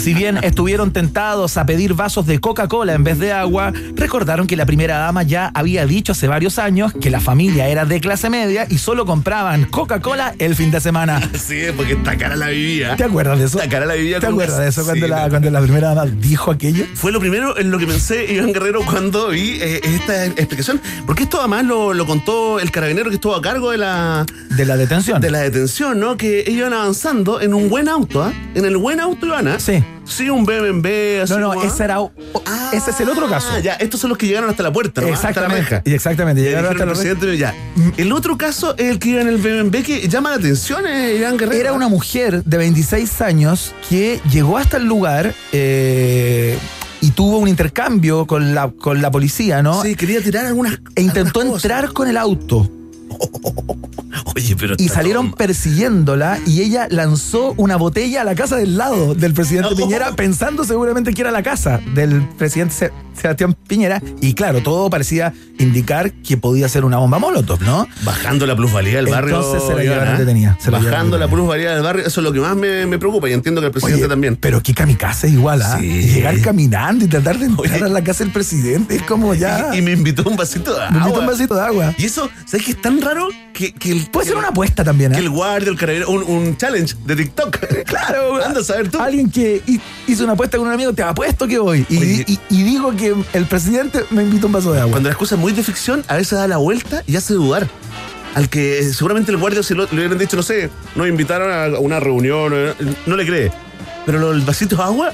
Si 0.00 0.14
bien 0.14 0.38
estuvieron 0.42 0.92
tentados 0.92 1.58
a 1.58 1.66
pedir 1.66 1.92
vasos 1.92 2.24
de 2.24 2.38
Coca-Cola 2.40 2.94
en 2.94 3.04
vez 3.04 3.18
de 3.18 3.32
agua, 3.32 3.72
recordaron 3.94 4.46
que 4.46 4.56
la 4.56 4.64
primera 4.64 4.96
dama 4.98 5.22
ya 5.24 5.50
había 5.52 5.84
dicho 5.84 6.12
hace 6.12 6.26
varios 6.26 6.58
años 6.58 6.94
que 7.00 7.10
la 7.10 7.20
familia 7.20 7.68
era 7.68 7.84
de 7.84 8.00
clase 8.00 8.30
media 8.30 8.66
y 8.70 8.78
solo 8.78 9.04
compraban 9.04 9.64
Coca-Cola 9.64 10.34
el 10.38 10.54
fin 10.56 10.70
de 10.70 10.80
semana. 10.80 11.20
Sí, 11.40 11.62
porque 11.76 11.94
está 11.94 12.16
cara 12.16 12.36
la 12.36 12.48
vivía. 12.48 12.96
¿Te 12.96 13.04
acuerdas 13.04 13.38
de 13.38 13.46
eso? 13.46 13.58
Está 13.58 13.70
cara 13.70 13.86
la 13.86 13.94
vivía. 13.94 14.20
¿Te 14.20 14.26
acuerdas 14.26 14.58
de 14.58 14.68
eso 14.68 14.82
Sí, 14.82 14.86
cuando, 14.86 15.08
la, 15.08 15.28
cuando 15.28 15.50
la 15.50 15.60
primera 15.70 15.94
dama 15.94 16.06
dijo 16.06 16.50
aquello? 16.50 16.84
Fue 16.94 17.12
lo 17.12 17.20
primero 17.20 17.56
en 17.56 17.70
lo 17.70 17.78
que 17.78 17.86
pensé, 17.86 18.32
Iván 18.32 18.52
Guerrero, 18.52 18.80
cuando 18.84 19.28
vi 19.28 19.58
eh, 19.60 19.80
esta 19.84 20.26
explicación. 20.26 20.80
Porque 21.06 21.22
esto 21.22 21.38
además 21.38 21.64
lo, 21.64 21.94
lo 21.94 22.06
contó 22.06 22.58
el 22.58 22.70
carabinero 22.72 23.08
que 23.08 23.14
estuvo 23.16 23.36
a 23.36 23.40
cargo 23.40 23.70
de 23.70 23.78
la, 23.78 24.26
De 24.50 24.64
la 24.66 24.76
detención. 24.76 25.20
de 25.20 25.30
la 25.30 25.38
detención, 25.40 26.00
¿no? 26.00 26.16
Que 26.16 26.44
iban 26.46 26.72
avanzando 26.72 27.40
en 27.40 27.54
un 27.54 27.68
buen 27.68 27.88
auto, 27.88 28.22
¿ah? 28.22 28.32
En 28.54 28.64
el 28.64 28.76
buen 28.78 28.98
auto 28.98 29.26
iban, 29.26 29.46
¿ah? 29.46 29.60
Sí. 29.60 29.82
Sí, 30.10 30.28
un 30.28 30.44
BMW, 30.44 31.22
así 31.22 31.32
No, 31.34 31.38
no, 31.38 31.52
¿ah? 31.52 31.64
ese 31.64 31.84
era. 31.84 32.00
o- 32.00 32.12
Ah, 32.46 32.70
ese 32.72 32.90
es 32.90 33.00
el 33.00 33.08
otro 33.08 33.28
caso. 33.28 33.48
Ya, 33.62 33.74
estos 33.74 34.00
son 34.00 34.08
los 34.10 34.18
que 34.18 34.26
llegaron 34.26 34.50
hasta 34.50 34.62
la 34.62 34.72
puerta, 34.72 35.00
¿no? 35.00 35.06
Hasta 35.12 35.30
la 35.30 35.30
Exactamente. 35.30 35.82
Y 35.90 35.94
exactamente. 35.94 36.42
Llegaron 36.42 36.72
hasta 36.72 36.84
reja. 36.84 36.94
presidente, 36.94 37.38
ya. 37.38 37.54
El 37.96 38.12
otro 38.12 38.36
caso 38.36 38.74
es 38.76 38.90
el 38.90 38.98
que 38.98 39.10
iba 39.10 39.20
en 39.20 39.28
el 39.28 39.36
BMW 39.38 39.82
que 39.82 40.08
llama 40.08 40.30
la 40.30 40.36
atención, 40.36 40.86
eh, 40.86 41.16
Iván 41.18 41.36
Guerrero. 41.36 41.60
Era 41.60 41.72
una 41.72 41.88
mujer 41.88 42.42
de 42.44 42.56
26 42.58 43.20
años 43.20 43.72
que 43.88 44.20
llegó 44.30 44.58
hasta 44.58 44.78
el 44.78 44.84
lugar 44.86 45.32
eh, 45.52 46.58
y 47.00 47.10
tuvo 47.12 47.38
un 47.38 47.48
intercambio 47.48 48.26
con 48.26 48.54
la, 48.54 48.70
con 48.70 49.00
la 49.00 49.10
policía, 49.10 49.62
¿no? 49.62 49.82
Sí, 49.82 49.94
quería 49.94 50.20
tirar 50.22 50.46
algunas. 50.46 50.78
E 50.96 51.02
intentó 51.02 51.40
algunas 51.40 51.64
entrar 51.64 51.92
con 51.92 52.08
el 52.08 52.16
auto 52.16 52.68
Oye, 54.36 54.56
pero. 54.56 54.74
y 54.78 54.88
salieron 54.88 55.32
persiguiéndola 55.32 56.38
y 56.46 56.60
ella 56.62 56.86
lanzó 56.90 57.54
una 57.56 57.76
botella 57.76 58.20
a 58.22 58.24
la 58.24 58.34
casa 58.34 58.56
del 58.56 58.76
lado 58.76 59.14
del 59.14 59.34
presidente. 59.34 59.74
Piñera 59.76 60.12
pensando 60.14 60.64
seguramente 60.64 61.12
que 61.12 61.20
era 61.22 61.30
la 61.30 61.42
casa 61.42 61.80
del 61.94 62.22
presidente 62.38 62.74
Se- 62.74 62.92
Sebastián 63.20 63.54
Piñera 63.66 64.00
y 64.20 64.32
claro, 64.34 64.62
todo 64.62 64.88
parecía 64.88 65.34
indicar 65.58 66.10
que 66.12 66.36
podía 66.38 66.68
ser 66.68 66.84
una 66.86 66.96
bomba 66.98 67.18
molotov, 67.18 67.60
¿no? 67.62 67.86
Bajando 68.02 68.46
la 68.46 68.56
plusvalía 68.56 68.96
del 68.96 69.08
barrio. 69.08 69.36
Entonces 69.36 69.62
se 69.68 69.74
la 69.74 69.82
llevaron 69.82 70.14
¿ah? 70.14 70.18
detenida, 70.18 70.58
llevaron 70.64 70.90
Bajando 70.90 71.18
la 71.18 71.28
plusvalía 71.28 71.74
del 71.74 71.82
barrio, 71.82 72.06
eso 72.06 72.20
es 72.20 72.24
lo 72.24 72.32
que 72.32 72.40
más 72.40 72.56
me, 72.56 72.86
me 72.86 72.98
preocupa 72.98 73.28
y 73.28 73.32
entiendo 73.34 73.60
que 73.60 73.66
el 73.66 73.72
presidente 73.72 74.04
Oye, 74.04 74.08
también. 74.08 74.36
Pero 74.36 74.62
qué 74.62 74.72
kamikaze 74.72 75.28
igual, 75.28 75.60
¿ah? 75.62 75.76
Sí. 75.78 75.86
Llegar 75.86 76.40
caminando 76.40 77.04
y 77.04 77.08
tratar 77.08 77.38
de 77.38 77.46
entrar 77.46 77.74
Oye. 77.74 77.84
a 77.84 77.88
la 77.88 78.02
casa 78.02 78.24
del 78.24 78.32
presidente 78.32 78.96
es 78.96 79.02
como 79.02 79.34
ya. 79.34 79.70
Y, 79.74 79.78
y 79.78 79.82
me 79.82 79.92
invitó 79.92 80.22
un 80.28 80.36
vasito 80.36 80.72
de 80.72 80.78
me 80.78 80.84
agua. 80.86 80.98
invito 81.00 81.20
un 81.20 81.26
vasito 81.26 81.54
de 81.56 81.60
agua. 81.62 81.94
Y 81.98 82.04
eso, 82.06 82.30
¿sabes 82.46 82.64
qué 82.64 82.72
es 82.72 82.80
tan 82.80 83.00
raro? 83.02 83.09
Que, 83.52 83.72
que 83.72 83.92
el, 83.92 84.06
Puede 84.10 84.24
que 84.24 84.28
ser 84.28 84.32
el- 84.34 84.38
una 84.38 84.48
apuesta 84.48 84.84
también, 84.84 85.12
¿eh? 85.12 85.16
Que 85.16 85.20
el 85.22 85.30
guardia, 85.30 85.70
el 85.70 85.76
carabinero, 85.78 86.10
un, 86.10 86.22
un 86.22 86.56
challenge 86.56 86.94
de 87.04 87.16
TikTok. 87.16 87.58
Claro, 87.86 88.44
Anda 88.44 88.60
a 88.60 88.64
saber 88.64 88.90
tú. 88.90 88.98
Alguien 89.00 89.30
que 89.30 89.62
hi- 89.66 89.80
hizo 90.06 90.24
una 90.24 90.34
apuesta 90.34 90.56
con 90.58 90.66
un 90.68 90.72
amigo, 90.72 90.92
te 90.92 91.02
apuesto 91.02 91.46
que 91.46 91.58
voy. 91.58 91.84
Y, 91.88 91.96
Oye. 91.98 92.24
y- 92.26 92.38
y 92.50 92.62
digo 92.62 92.94
que 92.96 93.14
el 93.32 93.44
presidente 93.46 94.04
me 94.10 94.22
invita 94.22 94.46
un 94.46 94.52
vaso 94.52 94.72
de 94.72 94.80
agua. 94.80 94.92
Cuando 94.92 95.08
la 95.08 95.12
excusa 95.12 95.34
es 95.34 95.40
muy 95.40 95.52
de 95.52 95.62
ficción, 95.62 96.04
a 96.08 96.16
veces 96.16 96.38
da 96.38 96.46
la 96.48 96.56
vuelta 96.58 97.02
y 97.06 97.16
hace 97.16 97.34
dudar. 97.34 97.68
al 98.34 98.48
que 98.48 98.84
seguramente 98.84 99.32
el 99.32 99.38
guardia 99.38 99.60
se 99.64 99.74
lo, 99.74 99.84
le 99.86 99.94
hubieran 99.96 100.16
dicho, 100.18 100.36
no 100.36 100.42
sé, 100.44 100.70
nos 100.94 101.08
invitaron 101.08 101.50
a 101.52 101.78
una 101.80 101.98
reunión, 101.98 102.52
eh, 102.54 102.74
no 103.06 103.16
le 103.16 103.26
cree. 103.26 103.50
Pero 104.06 104.30
del 104.32 104.42
vasito 104.42 104.76
de 104.76 104.82
agua, 104.84 105.10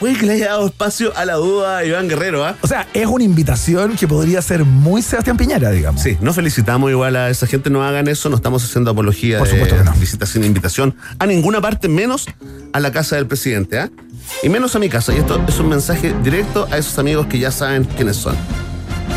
puede 0.00 0.16
que 0.16 0.26
le 0.26 0.32
haya 0.32 0.48
dado 0.48 0.66
espacio 0.66 1.16
a 1.16 1.24
la 1.24 1.34
duda 1.34 1.78
a 1.78 1.84
Iván 1.84 2.08
Guerrero, 2.08 2.44
¿ah? 2.44 2.56
O 2.62 2.66
sea, 2.66 2.88
es 2.94 3.06
una 3.06 3.22
invitación 3.22 3.96
que 3.96 4.08
podría 4.08 4.42
ser 4.42 4.64
muy 4.64 5.02
Sebastián 5.02 5.36
Piñera, 5.36 5.70
digamos. 5.70 6.02
Sí, 6.02 6.16
no 6.20 6.32
felicitamos 6.32 6.90
igual 6.90 7.14
a 7.16 7.28
esa 7.30 7.46
gente, 7.46 7.70
no 7.70 7.84
hagan 7.84 8.08
eso, 8.08 8.28
no 8.30 8.36
estamos 8.36 8.64
haciendo 8.64 8.90
apología 8.90 9.38
Por 9.38 9.46
de 9.46 9.52
supuesto 9.52 9.76
que 9.76 9.84
no. 9.84 9.92
visitas 9.92 10.30
sin 10.30 10.42
invitación 10.42 10.96
a 11.18 11.26
ninguna 11.26 11.60
parte, 11.60 11.88
menos 11.88 12.26
a 12.72 12.80
la 12.80 12.90
casa 12.90 13.16
del 13.16 13.26
presidente, 13.26 13.78
¿ah? 13.78 13.90
Y 14.42 14.48
menos 14.48 14.74
a 14.74 14.78
mi 14.78 14.88
casa. 14.88 15.12
Y 15.12 15.18
esto 15.18 15.44
es 15.46 15.58
un 15.58 15.68
mensaje 15.68 16.14
directo 16.24 16.66
a 16.70 16.78
esos 16.78 16.98
amigos 16.98 17.26
que 17.26 17.38
ya 17.38 17.50
saben 17.50 17.84
quiénes 17.84 18.16
son. 18.16 18.36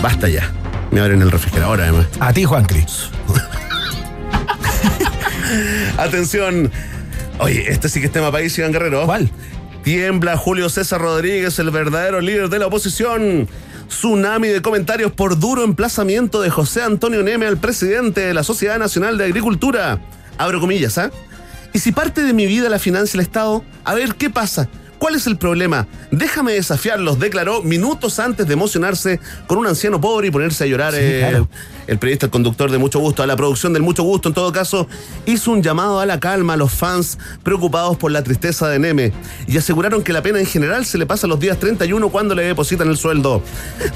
Basta 0.02 0.28
ya. 0.28 0.52
Me 0.92 1.00
abren 1.00 1.22
el 1.22 1.32
refrigerador, 1.32 1.82
además. 1.82 2.08
A 2.20 2.34
ti, 2.34 2.44
Juan 2.44 2.66
Cris. 2.66 3.10
Atención. 5.98 6.72
Oye, 7.40 7.72
este 7.72 7.90
sí 7.90 8.00
que 8.00 8.08
es 8.08 8.12
tema 8.12 8.32
país, 8.32 8.58
Iván 8.58 8.72
Guerrero. 8.72 9.06
¿Cuál? 9.06 9.30
Tiembla 9.84 10.38
Julio 10.38 10.70
César 10.70 11.02
Rodríguez, 11.02 11.60
el 11.60 11.70
verdadero 11.70 12.22
líder 12.22 12.48
de 12.48 12.58
la 12.58 12.68
oposición. 12.68 13.50
Tsunami 13.90 14.48
de 14.48 14.62
comentarios 14.62 15.12
por 15.12 15.38
duro 15.38 15.66
emplazamiento 15.66 16.42
de 16.42 16.50
José 16.50 16.82
Antonio 16.84 17.22
Neme 17.22 17.46
al 17.46 17.58
presidente 17.58 18.22
de 18.22 18.34
la 18.34 18.44
Sociedad 18.44 18.80
Nacional 18.80 19.18
de 19.18 19.26
Agricultura. 19.26 20.00
Abro 20.38 20.62
comillas, 20.62 20.98
¿ah? 20.98 21.12
Y 21.74 21.80
si 21.80 21.92
parte 21.92 22.22
de 22.22 22.32
mi 22.32 22.46
vida 22.46 22.70
la 22.70 22.80
financia 22.80 23.18
el 23.18 23.26
Estado, 23.26 23.62
a 23.84 23.94
ver 23.94 24.16
qué 24.16 24.30
pasa. 24.30 24.70
¿Cuál 25.04 25.16
es 25.16 25.28
el 25.28 25.36
problema? 25.36 25.86
Déjame 26.12 26.54
desafiarlos, 26.54 27.20
declaró 27.20 27.62
minutos 27.62 28.20
antes 28.20 28.48
de 28.48 28.54
emocionarse 28.54 29.20
con 29.48 29.58
un 29.58 29.68
anciano 29.68 30.00
pobre 30.00 30.30
y 30.30 30.32
ponerse 30.32 30.64
a 30.64 30.68
llorar. 30.68 30.94
Sí, 30.94 31.00
eh, 31.02 31.26
claro. 31.28 31.50
El 31.88 32.00
periodista, 32.00 32.28
el 32.28 32.32
conductor 32.32 32.72
de 32.72 32.78
Mucho 32.78 33.00
Gusto, 33.00 33.22
a 33.22 33.28
la 33.28 33.36
producción 33.36 33.74
del 33.74 33.82
Mucho 33.82 34.04
Gusto, 34.04 34.30
en 34.30 34.34
todo 34.34 34.54
caso, 34.54 34.88
hizo 35.26 35.52
un 35.52 35.62
llamado 35.62 36.00
a 36.00 36.06
la 36.06 36.22
calma 36.22 36.54
a 36.54 36.56
los 36.56 36.72
fans 36.72 37.18
preocupados 37.44 37.98
por 37.98 38.14
la 38.14 38.24
tristeza 38.24 38.70
de 38.70 38.80
Neme 38.80 39.12
y 39.46 39.58
aseguraron 39.58 40.04
que 40.04 40.14
la 40.14 40.22
pena 40.22 40.40
en 40.40 40.46
general 40.46 40.86
se 40.86 40.98
le 40.98 41.06
pasa 41.06 41.28
los 41.28 41.38
días 41.38 41.60
31 41.60 42.08
cuando 42.08 42.34
le 42.34 42.44
depositan 42.44 42.88
el 42.88 42.96
sueldo. 42.96 43.44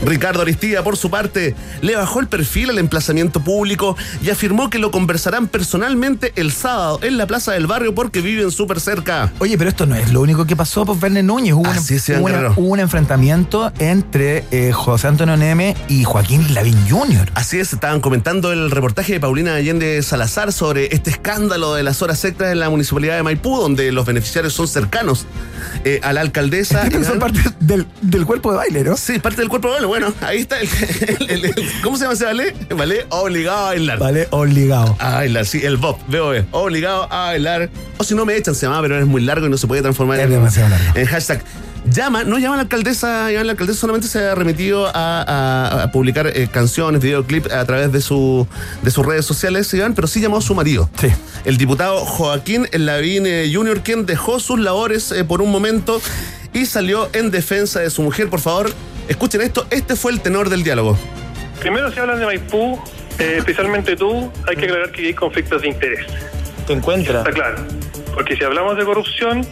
Ricardo 0.04 0.42
Aristía, 0.42 0.84
por 0.84 0.98
su 0.98 1.10
parte, 1.10 1.56
le 1.80 1.96
bajó 1.96 2.20
el 2.20 2.28
perfil 2.28 2.72
al 2.72 2.80
emplazamiento 2.80 3.42
público 3.42 3.96
y 4.22 4.30
afirmó 4.30 4.70
que 4.70 4.78
lo 4.78 4.92
conversarán 4.92 5.48
personalmente 5.48 6.34
el 6.36 6.52
sábado 6.52 7.00
en 7.02 7.18
la 7.18 7.28
Plaza 7.28 7.54
del 7.54 7.66
Barrio 7.66 7.96
porque 7.96 8.20
viven 8.20 8.52
súper 8.52 8.82
cerca. 8.82 9.32
Oye, 9.40 9.58
pero 9.58 9.70
esto 9.70 9.86
no 9.86 9.96
es 9.96 10.12
lo 10.12 10.20
único 10.20 10.46
que 10.46 10.58
pasó 10.58 10.86
por 10.86 10.97
Verne 11.00 11.24
Núñez. 11.24 11.54
Hubo, 11.54 11.68
Así 11.68 11.98
un, 12.14 12.22
hubo 12.22 12.54
hubo 12.58 12.68
un 12.74 12.80
enfrentamiento 12.80 13.72
entre 13.80 14.44
eh, 14.52 14.72
José 14.74 15.08
Antonio 15.08 15.38
Neme 15.38 15.76
y 15.88 16.04
Joaquín 16.04 16.54
Lavín 16.54 16.78
Jr. 16.90 17.32
Así 17.36 17.60
es, 17.60 17.74
estaban 17.74 18.02
comentando 18.02 18.52
el 18.52 18.72
reportaje 18.72 19.14
de 19.14 19.20
Paulina 19.20 19.56
Allende 19.56 20.02
Salazar 20.04 20.52
sobre 20.54 20.94
este 20.96 21.10
escándalo 21.10 21.74
de 21.74 21.84
las 21.84 22.02
horas 22.02 22.24
extras 22.26 22.52
en 22.52 22.60
la 22.60 22.70
municipalidad 22.70 23.16
de 23.16 23.24
Maipú, 23.24 23.58
donde 23.60 23.92
los 23.92 24.06
beneficiarios 24.06 24.54
son 24.54 24.68
cercanos 24.68 25.26
eh, 25.86 26.00
a 26.04 26.14
la 26.14 26.22
alcaldesa. 26.22 26.84
Entiendo 26.84 27.00
que 27.08 27.12
son 27.12 27.20
parte 27.20 27.40
del, 27.60 27.86
del 28.02 28.26
cuerpo 28.26 28.52
de 28.52 28.58
baile, 28.58 28.84
¿no? 28.84 28.98
Sí, 28.98 29.20
parte 29.20 29.42
del 29.42 29.50
cuerpo 29.50 29.68
de 29.70 29.74
baile. 29.76 29.88
Bueno, 29.88 30.14
ahí 30.22 30.40
está 30.40 30.60
el, 30.60 30.68
el- 31.20 31.30
el- 31.30 31.46
el- 31.46 31.54
¿Cómo 31.84 31.98
se 31.98 32.04
llama 32.04 32.14
ese 32.14 32.26
ballet? 32.26 32.76
Ballet 32.76 33.06
obligado 33.10 33.58
a 33.58 33.64
bailar. 33.70 34.00
Vale, 34.00 34.28
obligado. 34.32 34.96
A 35.00 35.16
bailar, 35.16 35.46
sí, 35.46 35.62
el 35.64 35.78
Bob, 35.78 35.98
BOB, 36.08 36.46
obligado 36.52 37.04
a 37.12 37.28
bailar. 37.28 37.70
O 37.98 38.04
si 38.04 38.14
no 38.16 38.26
me 38.26 38.36
echan, 38.36 38.54
se 38.56 38.66
llama, 38.66 38.82
pero 38.82 39.00
es 39.00 39.06
muy 39.08 39.22
largo 39.22 39.48
y 39.48 39.50
no 39.50 39.58
se 39.58 39.66
puede 39.68 39.82
transformar 39.82 40.20
Es 40.20 40.26
en, 40.26 40.32
demasiado 40.32 40.70
largo. 40.70 40.87
En 40.96 41.06
hashtag. 41.06 41.42
Llama, 41.90 42.26
no 42.26 42.38
llama 42.38 42.56
a 42.56 42.58
la 42.58 42.62
alcaldesa, 42.64 43.30
llama 43.30 43.42
a 43.42 43.44
la 43.46 43.52
alcaldesa 43.54 43.80
solamente 43.80 44.08
se 44.10 44.20
ha 44.20 44.36
remitido 44.36 44.88
a, 44.88 44.92
a- 45.22 45.84
a 45.84 45.92
publicar 45.92 46.28
eh, 46.28 46.50
canciones, 46.52 47.02
videoclips 47.02 47.50
a 47.52 47.64
través 47.66 47.94
de, 47.94 48.02
su, 48.02 48.46
de 48.82 48.92
sus 48.92 49.06
redes 49.06 49.26
sociales, 49.26 49.74
Iván, 49.74 49.94
pero 49.94 50.06
sí 50.08 50.20
llamó 50.20 50.38
a 50.38 50.42
su 50.42 50.54
marido. 50.54 50.90
Sí. 51.00 51.08
El 51.46 51.58
diputado 51.58 52.00
Joaquín 52.00 52.68
Lavín 52.74 53.26
eh, 53.26 53.50
Jr., 53.54 53.82
quien 53.84 54.06
dejó 54.06 54.42
sus 54.42 54.60
labores 54.60 55.14
eh, 55.14 55.24
por 55.24 55.42
un 55.42 55.50
momento 55.50 56.02
y 56.52 56.66
salió 56.66 57.10
en 57.14 57.32
defensa 57.32 57.80
de 57.80 57.90
su 57.90 58.02
mujer. 58.02 58.30
Por 58.30 58.42
favor, 58.42 58.70
escuchen 59.08 59.40
esto, 59.40 59.66
este 59.70 59.96
fue 59.96 60.12
el 60.12 60.20
tenor 60.20 60.50
del 60.50 60.64
diálogo. 60.64 60.98
Primero, 61.62 61.90
si 61.92 62.00
hablan 62.00 62.20
de 62.20 62.26
Maipú, 62.26 62.82
eh, 63.18 63.36
especialmente 63.38 63.96
tú, 63.96 64.30
hay 64.46 64.58
que 64.58 64.66
aclarar 64.66 64.92
que 64.92 65.08
hay 65.08 65.14
conflictos 65.14 65.62
de 65.62 65.70
interés. 65.70 66.06
te 66.68 66.74
encuentras. 66.74 67.20
Está 67.26 67.32
claro. 67.32 67.64
Porque 68.14 68.36
si 68.36 68.44
hablamos 68.44 68.76
de 68.78 68.84
corrupción, 68.84 69.46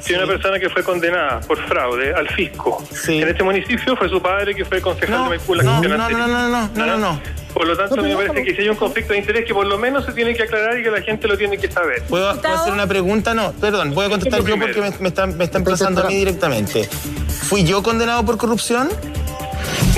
si 0.00 0.14
una 0.14 0.26
persona 0.26 0.58
que 0.58 0.68
fue 0.70 0.82
condenada 0.82 1.40
por 1.40 1.58
fraude 1.66 2.14
al 2.14 2.28
fisco 2.28 2.82
Sí. 2.92 3.20
en 3.20 3.28
este 3.28 3.42
municipio 3.42 3.96
fue 3.96 4.08
su 4.08 4.20
padre 4.22 4.54
que 4.54 4.64
fue 4.64 4.80
concejal 4.80 5.16
No, 5.18 5.22
de 5.24 5.28
Maipú 5.30 5.54
la 5.54 5.62
no, 5.62 5.80
no, 5.82 5.88
no, 5.88 6.08
no, 6.08 6.28
no, 6.28 6.68
no, 6.74 6.86
no, 6.86 6.98
no. 6.98 7.20
Por 7.54 7.66
lo 7.66 7.76
tanto, 7.76 7.96
me 7.96 8.14
parece 8.14 8.44
que 8.44 8.54
si 8.54 8.60
hay 8.62 8.68
un 8.68 8.76
conflicto 8.76 9.12
de 9.14 9.18
interés 9.18 9.44
que 9.44 9.52
por 9.54 9.66
lo 9.66 9.78
menos 9.78 10.04
se 10.04 10.12
tiene 10.12 10.34
que 10.34 10.44
aclarar 10.44 10.78
y 10.78 10.82
que 10.82 10.90
la 10.90 11.00
gente 11.02 11.26
lo 11.26 11.36
tiene 11.36 11.58
que 11.58 11.68
saber. 11.70 12.02
¿Puedo, 12.02 12.40
puedo 12.40 12.54
hacer 12.54 12.72
una 12.72 12.86
pregunta? 12.86 13.34
No, 13.34 13.52
perdón, 13.52 13.94
voy 13.94 14.06
a 14.06 14.10
contestar 14.10 14.44
yo 14.44 14.58
porque 14.58 14.80
me, 14.80 14.90
me 15.00 15.08
están, 15.08 15.36
me 15.36 15.44
están 15.44 15.62
emplazando 15.62 16.02
a 16.02 16.04
mí 16.08 16.14
directamente. 16.14 16.84
¿Fui 16.84 17.64
yo 17.64 17.82
condenado 17.82 18.24
por 18.24 18.36
corrupción? 18.36 18.88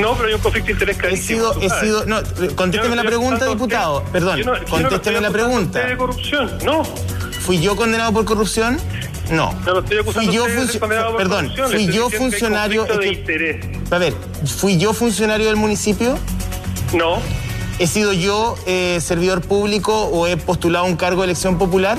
No, 0.01 0.15
pero 0.15 0.29
hay 0.29 0.35
un 0.35 0.41
conflicto 0.41 0.69
de 0.69 0.73
interés 0.73 0.97
He 0.97 1.01
clarísimo. 1.01 1.39
sido, 1.41 1.53
tú 1.53 1.61
he 1.61 1.71
sido, 1.81 2.07
no, 2.07 2.21
contésteme 2.57 2.97
la 2.97 3.03
pregunta, 3.05 3.45
diputado. 3.47 4.05
Perdón, 4.13 4.39
yo 4.39 4.45
no- 4.47 4.55
yo 4.55 4.61
no 4.61 4.65
lo 4.65 4.71
contésteme 4.89 5.21
la 5.21 5.31
pregunta. 5.31 5.87
de 5.87 5.97
corrupción, 5.97 6.59
no. 6.65 6.85
¿Fui 6.85 7.61
yo 7.61 7.77
condenado 7.77 8.13
por 8.13 8.25
corrupción? 8.25 8.79
No. 9.31 9.55
Lo 9.65 9.81
estoy 9.81 9.99
acusando 9.99 10.33
yo 10.33 10.45
usted 10.45 10.73
de 10.73 10.79
Perdón, 11.17 11.53
fui 11.71 11.87
yo 11.87 12.11
funcionario. 12.11 12.87
es 12.87 12.99
que- 12.99 13.09
interés. 13.09 13.67
a 13.91 13.99
ver, 13.99 14.15
¿fui 14.59 14.77
yo 14.79 14.93
funcionario 14.93 15.47
del 15.47 15.57
municipio? 15.57 16.19
No, 16.93 17.19
¿He 17.79 17.87
sido 17.87 18.13
yo 18.13 18.57
eh, 18.67 18.99
servidor 19.01 19.41
público 19.41 19.95
o 20.05 20.27
he 20.27 20.37
postulado 20.37 20.85
un 20.85 20.97
cargo 20.97 21.23
de 21.23 21.27
elección 21.29 21.57
popular? 21.59 21.97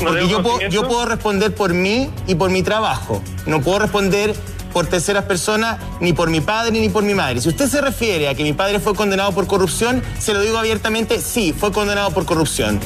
no 0.00 0.06
Porque 0.08 0.26
yo 0.26 0.42
puedo, 0.42 0.60
yo 0.68 0.88
puedo 0.88 1.04
responder 1.06 1.54
por 1.54 1.72
mí 1.72 2.10
y 2.26 2.34
por 2.34 2.50
mi 2.50 2.62
trabajo. 2.64 3.22
No 3.46 3.60
puedo 3.60 3.78
responder 3.78 4.34
por 4.72 4.86
terceras 4.88 5.26
personas, 5.26 5.78
ni 6.00 6.12
por 6.12 6.28
mi 6.28 6.40
padre 6.40 6.72
ni 6.72 6.88
por 6.88 7.04
mi 7.04 7.14
madre. 7.14 7.40
Si 7.40 7.48
usted 7.48 7.68
se 7.68 7.80
refiere 7.80 8.28
a 8.28 8.34
que 8.34 8.42
mi 8.42 8.52
padre 8.52 8.80
fue 8.80 8.94
condenado 8.96 9.30
por 9.30 9.46
corrupción, 9.46 10.02
se 10.18 10.34
lo 10.34 10.40
digo 10.40 10.58
abiertamente, 10.58 11.20
sí, 11.20 11.54
fue 11.56 11.70
condenado 11.70 12.10
por 12.10 12.24
corrupción. 12.24 12.80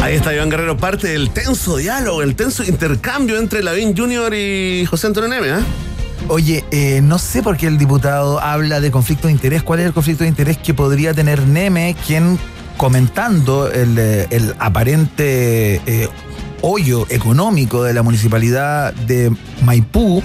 Ahí 0.00 0.14
está 0.14 0.32
Iván 0.32 0.48
Guerrero, 0.48 0.76
parte 0.76 1.08
del 1.08 1.30
tenso 1.30 1.76
diálogo, 1.76 2.22
el 2.22 2.36
tenso 2.36 2.62
intercambio 2.62 3.38
entre 3.38 3.62
Lavín 3.62 3.96
Jr. 3.96 4.32
y 4.34 4.86
José 4.86 5.08
Antonio 5.08 5.28
Neme, 5.28 5.50
¿ah? 5.50 5.60
Oye, 6.28 6.64
eh, 6.70 7.00
no 7.02 7.18
sé 7.18 7.42
por 7.42 7.56
qué 7.56 7.66
el 7.66 7.78
diputado 7.78 8.40
habla 8.40 8.80
de 8.80 8.90
conflicto 8.90 9.26
de 9.28 9.32
interés. 9.32 9.62
¿Cuál 9.62 9.80
es 9.80 9.86
el 9.86 9.92
conflicto 9.92 10.24
de 10.24 10.28
interés 10.28 10.58
que 10.58 10.74
podría 10.74 11.14
tener 11.14 11.46
Neme, 11.46 11.96
quien 12.06 12.38
comentando 12.78 13.70
el, 13.70 13.98
eh, 13.98 14.54
aparente 14.58 15.82
eh, 15.84 16.08
hoyo 16.62 17.06
económico 17.10 17.82
de 17.82 17.92
la 17.92 18.02
municipalidad 18.02 18.94
de 18.94 19.34
Maipú, 19.62 20.22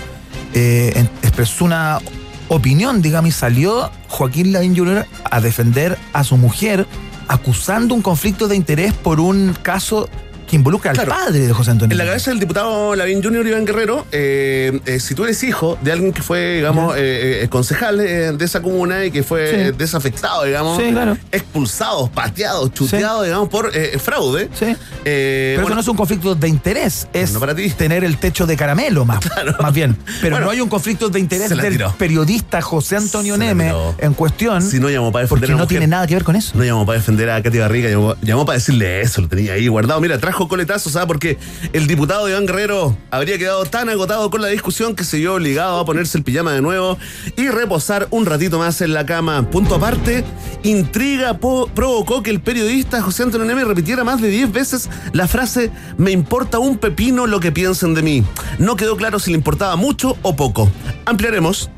eh, 0.53 1.07
expresó 1.23 1.65
una 1.65 1.99
opinión, 2.47 3.01
digamos, 3.01 3.29
y 3.29 3.31
salió 3.31 3.89
Joaquín 4.07 4.53
Lavín 4.53 4.77
Jr. 4.77 5.05
a 5.29 5.41
defender 5.41 5.97
a 6.13 6.23
su 6.23 6.37
mujer, 6.37 6.85
acusando 7.27 7.95
un 7.95 8.01
conflicto 8.01 8.47
de 8.47 8.55
interés 8.55 8.93
por 8.93 9.19
un 9.19 9.53
caso 9.61 10.09
que 10.53 10.57
involucra 10.57 10.91
al 10.91 10.95
Claro. 10.97 11.09
padre 11.11 11.39
de 11.47 11.51
José 11.53 11.71
Antonio. 11.71 11.91
En 11.93 11.97
la 11.97 12.05
cabeza 12.05 12.29
del 12.29 12.39
diputado 12.39 12.95
Lavín 12.95 13.23
Jr. 13.23 13.47
Iván 13.47 13.65
Guerrero, 13.65 14.05
eh, 14.11 14.79
eh, 14.85 14.99
si 14.99 15.15
tú 15.15 15.23
eres 15.23 15.41
hijo 15.43 15.79
de 15.81 15.91
alguien 15.91 16.13
que 16.13 16.21
fue, 16.21 16.57
digamos, 16.57 16.93
eh, 16.95 17.47
concejal 17.49 17.97
de 17.97 18.45
esa 18.45 18.61
comuna 18.61 19.03
y 19.03 19.09
que 19.11 19.23
fue 19.23 19.71
Sí. 19.71 19.75
desafectado, 19.77 20.43
digamos, 20.43 20.77
Sí, 20.81 20.91
claro. 20.91 21.17
expulsado, 21.31 22.07
pateado, 22.11 22.67
chuteado, 22.69 23.23
digamos, 23.23 23.49
por 23.49 23.71
fraude. 23.99 24.49
Sí. 24.53 24.75
Pero 25.03 25.53
eso 25.55 25.61
bueno, 25.63 25.75
no 25.75 25.81
es 25.81 25.87
un 25.87 25.97
conflicto 25.97 26.35
de 26.35 26.47
interés, 26.47 27.07
es 27.13 27.33
No 27.33 27.39
para 27.39 27.55
ti. 27.55 27.67
tener 27.71 28.03
el 28.03 28.17
techo 28.17 28.45
de 28.45 28.55
caramelo 28.55 29.05
más, 29.05 29.19
más 29.59 29.73
bien. 29.73 29.97
Pero 30.21 30.35
Bueno, 30.35 30.45
no 30.45 30.51
hay 30.51 30.61
un 30.61 30.69
conflicto 30.69 31.09
de 31.09 31.19
interés 31.19 31.49
del 31.49 31.83
periodista 31.97 32.61
José 32.61 32.97
Antonio 32.97 33.37
Neme 33.37 33.73
en 33.97 34.13
cuestión, 34.13 34.61
Si 34.61 34.79
no 34.79 34.89
llamó 34.89 35.11
para 35.11 35.23
defender 35.23 35.49
porque 35.49 35.53
a 35.53 35.63
no 35.63 35.67
tiene 35.67 35.87
nada 35.87 36.05
que 36.05 36.13
ver 36.13 36.23
con 36.23 36.35
eso. 36.35 36.51
No 36.55 36.63
llamó 36.63 36.85
para 36.85 36.99
defender 36.99 37.29
a 37.31 37.41
Katy 37.41 37.57
Barriga, 37.57 37.89
llamó, 37.89 38.15
llamó 38.21 38.45
para 38.45 38.59
decirle 38.59 39.01
eso, 39.01 39.21
lo 39.21 39.27
tenía 39.27 39.53
ahí 39.53 39.67
guardado. 39.67 39.99
Mira, 39.99 40.17
trajo 40.19 40.42
coletazos, 40.47 40.93
¿sabes? 40.93 41.07
Porque 41.07 41.37
el 41.73 41.87
diputado 41.87 42.27
Iván 42.29 42.45
Guerrero 42.45 42.95
habría 43.11 43.37
quedado 43.37 43.65
tan 43.65 43.89
agotado 43.89 44.29
con 44.29 44.41
la 44.41 44.47
discusión 44.49 44.95
que 44.95 45.03
se 45.03 45.17
vio 45.17 45.35
obligado 45.35 45.79
a 45.79 45.85
ponerse 45.85 46.17
el 46.17 46.23
pijama 46.23 46.53
de 46.53 46.61
nuevo 46.61 46.97
y 47.35 47.47
reposar 47.49 48.07
un 48.11 48.25
ratito 48.25 48.59
más 48.59 48.81
en 48.81 48.93
la 48.93 49.05
cama. 49.05 49.49
Punto 49.49 49.75
aparte, 49.75 50.23
intriga 50.63 51.37
provocó 51.37 52.23
que 52.23 52.29
el 52.29 52.39
periodista 52.41 53.01
José 53.01 53.23
Antonio 53.23 53.45
Neme 53.47 53.63
repitiera 53.65 54.03
más 54.03 54.21
de 54.21 54.29
10 54.29 54.51
veces 54.51 54.89
la 55.13 55.27
frase 55.27 55.71
me 55.97 56.11
importa 56.11 56.59
un 56.59 56.77
pepino 56.77 57.27
lo 57.27 57.39
que 57.39 57.51
piensen 57.51 57.93
de 57.93 58.01
mí. 58.01 58.23
No 58.59 58.75
quedó 58.75 58.95
claro 58.97 59.19
si 59.19 59.31
le 59.31 59.37
importaba 59.37 59.75
mucho 59.75 60.17
o 60.21 60.35
poco. 60.35 60.71
Ampliaremos. 61.05 61.69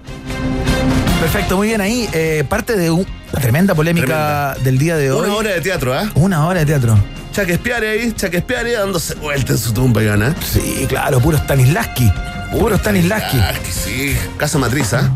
Perfecto, 1.20 1.58
muy 1.58 1.68
bien 1.70 1.82
ahí. 1.82 2.08
eh, 2.14 2.44
parte 2.48 2.76
de 2.78 2.92
un- 2.92 3.06
una 3.32 3.42
tremenda 3.42 3.74
polémica 3.76 4.56
del 4.64 4.78
día 4.78 4.96
de 4.96 5.12
hoy. 5.12 5.26
Una 5.28 5.36
hora 5.36 5.50
de 5.52 5.62
teatro, 5.62 5.94
¿ah? 5.94 6.10
Una 6.16 6.46
hora 6.46 6.60
de 6.60 6.66
teatro. 6.66 6.96
Chaquespiare 7.36 7.90
ahí, 7.90 8.14
Chaquespiare 8.14 8.72
dándose 8.72 9.14
vuelta 9.16 9.52
en 9.52 9.58
su 9.58 9.74
tumba, 9.74 10.02
Iván, 10.02 10.24
¿ah? 10.24 10.34
Sí, 10.42 10.86
claro, 10.88 11.20
puro 11.20 11.38
Stanislavski. 11.38 12.10
Puro 12.50 12.78
Stanislavski. 12.78 13.38
Que 13.62 13.72
sí. 13.74 14.18
Casa 14.38 14.58
matriz, 14.58 14.94
¿ah? 14.94 15.12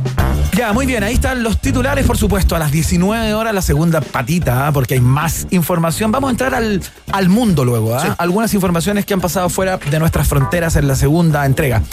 Ya, 0.51 0.73
muy 0.73 0.86
bien, 0.86 1.01
ahí 1.01 1.13
están 1.13 1.43
los 1.43 1.62
titulares, 1.62 2.05
por 2.05 2.17
supuesto, 2.17 2.58
a 2.58 2.60
las 2.60 2.73
19 2.73 3.34
horas 3.34 3.53
la 3.53 3.62
segunda 3.62 4.01
patita, 4.01 4.67
¿ah? 4.67 4.73
porque 4.73 4.95
hay 4.95 4.99
más 4.99 5.47
información. 5.51 6.12
Vamos 6.12 6.27
a 6.27 6.32
entrar 6.32 6.55
al, 6.55 6.82
al 7.13 7.29
mundo 7.29 7.63
luego, 7.63 7.95
¿ah? 7.95 8.15
algunas 8.17 8.53
informaciones 8.53 9.05
que 9.05 9.13
han 9.13 9.21
pasado 9.21 9.47
fuera 9.47 9.77
de 9.77 9.99
nuestras 9.99 10.27
fronteras 10.27 10.75
en 10.75 10.89
la 10.89 10.97
segunda 10.97 11.45
entrega 11.45 11.84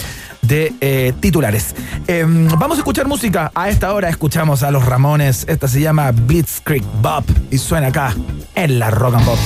de 0.42 0.74
eh, 0.80 1.12
titulares. 1.20 1.76
Em, 2.08 2.48
vamos 2.48 2.78
a 2.78 2.80
escuchar 2.80 3.06
música. 3.06 3.52
A 3.54 3.68
esta 3.68 3.92
hora 3.92 4.08
escuchamos 4.08 4.64
a 4.64 4.72
los 4.72 4.84
Ramones. 4.84 5.44
Esta 5.46 5.68
se 5.68 5.80
llama 5.80 6.10
Blitzkrieg 6.10 6.82
Bob 7.00 7.22
y 7.52 7.58
suena 7.58 7.86
acá 7.86 8.12
en 8.56 8.80
la 8.80 8.90
Rock 8.90 9.14
and 9.14 9.24
Pop. 9.24 9.38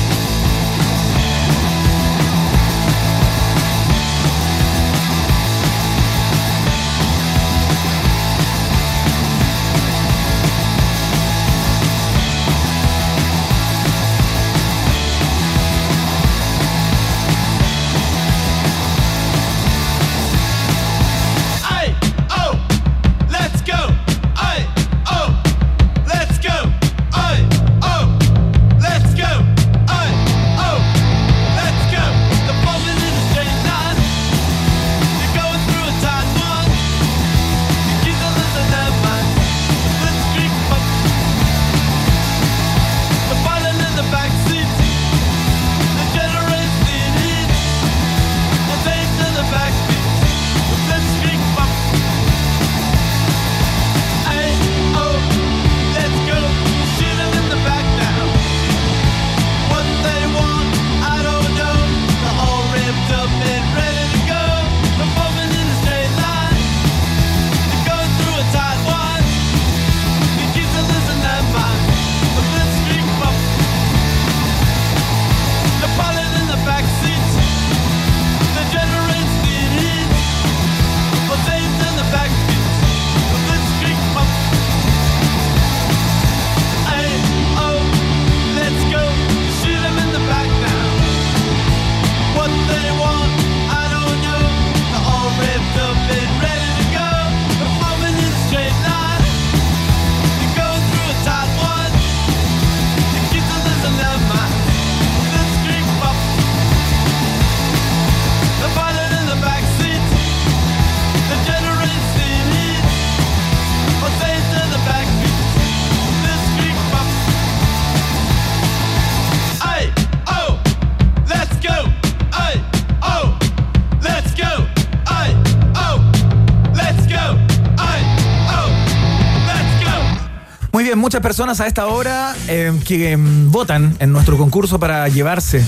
Muchas 131.10 131.22
personas 131.22 131.60
a 131.60 131.66
esta 131.66 131.88
hora 131.88 132.36
eh, 132.46 132.72
que 132.86 133.16
mm, 133.16 133.50
votan 133.50 133.96
en 133.98 134.12
nuestro 134.12 134.38
concurso 134.38 134.78
para 134.78 135.08
llevarse 135.08 135.60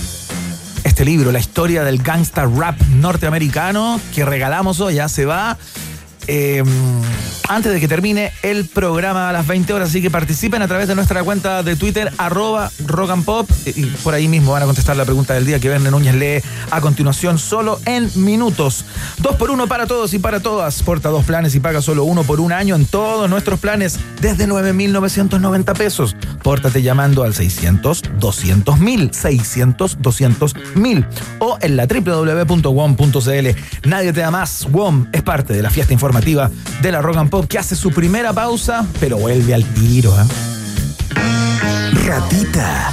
este 0.84 1.04
libro, 1.04 1.32
la 1.32 1.40
historia 1.40 1.82
del 1.82 2.00
gangsta 2.00 2.46
rap 2.46 2.80
norteamericano 2.94 4.00
que 4.14 4.24
regalamos 4.24 4.78
hoy, 4.78 4.94
ya 4.94 5.08
se 5.08 5.24
va. 5.24 5.58
eh, 6.28 6.62
antes 7.48 7.72
de 7.72 7.80
que 7.80 7.88
termine 7.88 8.32
el 8.42 8.66
programa 8.66 9.28
a 9.28 9.32
las 9.32 9.46
20 9.46 9.72
horas, 9.72 9.90
así 9.90 10.02
que 10.02 10.10
participen 10.10 10.62
a 10.62 10.68
través 10.68 10.88
de 10.88 10.94
nuestra 10.94 11.22
cuenta 11.22 11.62
de 11.62 11.76
Twitter, 11.76 12.12
arroba 12.18 12.70
rock 12.86 13.10
and 13.10 13.24
pop, 13.24 13.50
y 13.66 13.86
por 13.86 14.14
ahí 14.14 14.28
mismo 14.28 14.52
van 14.52 14.62
a 14.62 14.66
contestar 14.66 14.96
la 14.96 15.04
pregunta 15.04 15.34
del 15.34 15.46
día 15.46 15.60
que 15.60 15.68
Verne 15.68 15.90
Núñez 15.90 16.14
lee 16.14 16.42
a 16.70 16.80
continuación, 16.80 17.38
solo 17.38 17.80
en 17.86 18.10
minutos. 18.14 18.84
Dos 19.18 19.36
por 19.36 19.50
uno 19.50 19.66
para 19.66 19.86
todos 19.86 20.14
y 20.14 20.18
para 20.18 20.40
todas. 20.40 20.82
Porta 20.82 21.08
dos 21.08 21.24
planes 21.24 21.54
y 21.54 21.60
paga 21.60 21.82
solo 21.82 22.04
uno 22.04 22.24
por 22.24 22.40
un 22.40 22.52
año 22.52 22.74
en 22.74 22.86
todos 22.86 23.28
nuestros 23.28 23.60
planes 23.60 23.98
desde 24.20 24.46
9.990 24.46 25.76
pesos. 25.76 26.16
Pórtate 26.42 26.82
llamando 26.82 27.24
al 27.24 27.34
600 27.34 28.02
200 28.18 28.80
mil, 28.80 29.12
600 29.12 29.98
200 30.00 30.54
mil 30.74 31.06
o 31.38 31.58
en 31.60 31.76
la 31.76 31.86
www.wom.cl. 31.86 33.88
Nadie 33.88 34.12
te 34.12 34.20
da 34.20 34.30
más. 34.30 34.66
WOM 34.70 35.06
es 35.12 35.22
parte 35.22 35.52
de 35.52 35.62
la 35.62 35.70
fiesta 35.70 35.92
informativa 35.92 36.50
de 36.80 36.92
la 36.92 37.00
Rock 37.00 37.16
and 37.16 37.30
Pop 37.30 37.46
que 37.46 37.58
hace 37.58 37.76
su 37.76 37.90
primera 37.90 38.32
pausa, 38.32 38.86
pero 39.00 39.18
vuelve 39.18 39.54
al 39.54 39.64
tiro. 39.64 40.14
¿eh? 40.20 40.24
Ratita. 42.06 42.92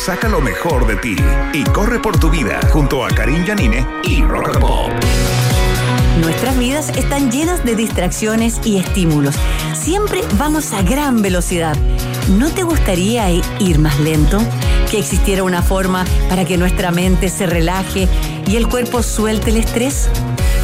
saca 0.00 0.30
lo 0.30 0.40
mejor 0.40 0.86
de 0.86 0.96
ti 0.96 1.16
y 1.52 1.62
corre 1.64 2.00
por 2.00 2.18
tu 2.18 2.30
vida 2.30 2.58
junto 2.72 3.04
a 3.04 3.08
Karim 3.10 3.44
Yanine 3.44 3.86
y 4.02 4.22
Rock 4.22 4.48
and 4.48 4.60
Pop. 4.60 4.90
Nuestras 6.22 6.58
vidas 6.58 6.88
están 6.96 7.30
llenas 7.30 7.64
de 7.66 7.76
distracciones 7.76 8.62
y 8.64 8.78
estímulos. 8.78 9.34
Siempre 9.74 10.22
vamos 10.38 10.72
a 10.72 10.80
gran 10.80 11.20
velocidad. 11.20 11.76
¿No 12.30 12.50
te 12.50 12.62
gustaría 12.62 13.30
ir 13.30 13.78
más 13.78 14.00
lento? 14.00 14.40
Que 14.90 14.98
existiera 14.98 15.44
una 15.44 15.60
forma 15.60 16.06
para 16.30 16.46
que 16.46 16.56
nuestra 16.56 16.90
mente 16.92 17.28
se 17.28 17.44
relaje 17.44 18.08
y 18.46 18.56
el 18.56 18.68
cuerpo 18.68 19.02
suelte 19.02 19.50
el 19.50 19.58
estrés. 19.58 20.08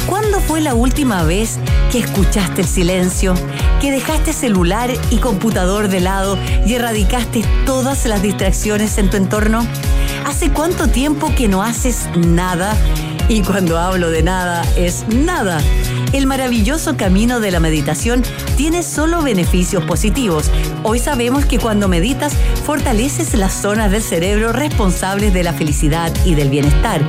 ¿Cuándo 0.07 0.39
fue 0.39 0.61
la 0.61 0.73
última 0.73 1.23
vez 1.23 1.59
que 1.91 1.99
escuchaste 1.99 2.61
el 2.61 2.67
silencio, 2.67 3.33
que 3.81 3.91
dejaste 3.91 4.31
celular 4.31 4.89
y 5.09 5.17
computador 5.17 5.89
de 5.89 5.99
lado 5.99 6.37
y 6.65 6.75
erradicaste 6.75 7.43
todas 7.65 8.05
las 8.05 8.21
distracciones 8.21 8.97
en 8.97 9.09
tu 9.09 9.17
entorno? 9.17 9.67
¿Hace 10.25 10.49
cuánto 10.51 10.87
tiempo 10.87 11.33
que 11.35 11.49
no 11.49 11.61
haces 11.61 12.07
nada? 12.15 12.73
Y 13.27 13.41
cuando 13.41 13.77
hablo 13.77 14.09
de 14.09 14.23
nada, 14.23 14.63
es 14.77 15.05
nada. 15.09 15.59
El 16.13 16.25
maravilloso 16.25 16.95
camino 16.95 17.39
de 17.39 17.51
la 17.51 17.59
meditación 17.59 18.23
tiene 18.55 18.81
solo 18.81 19.21
beneficios 19.21 19.83
positivos. 19.83 20.49
Hoy 20.83 20.99
sabemos 20.99 21.45
que 21.45 21.59
cuando 21.59 21.87
meditas, 21.87 22.33
fortaleces 22.65 23.33
las 23.33 23.53
zonas 23.53 23.91
del 23.91 24.01
cerebro 24.01 24.53
responsables 24.53 25.33
de 25.33 25.43
la 25.43 25.53
felicidad 25.53 26.13
y 26.25 26.35
del 26.35 26.49
bienestar, 26.49 27.01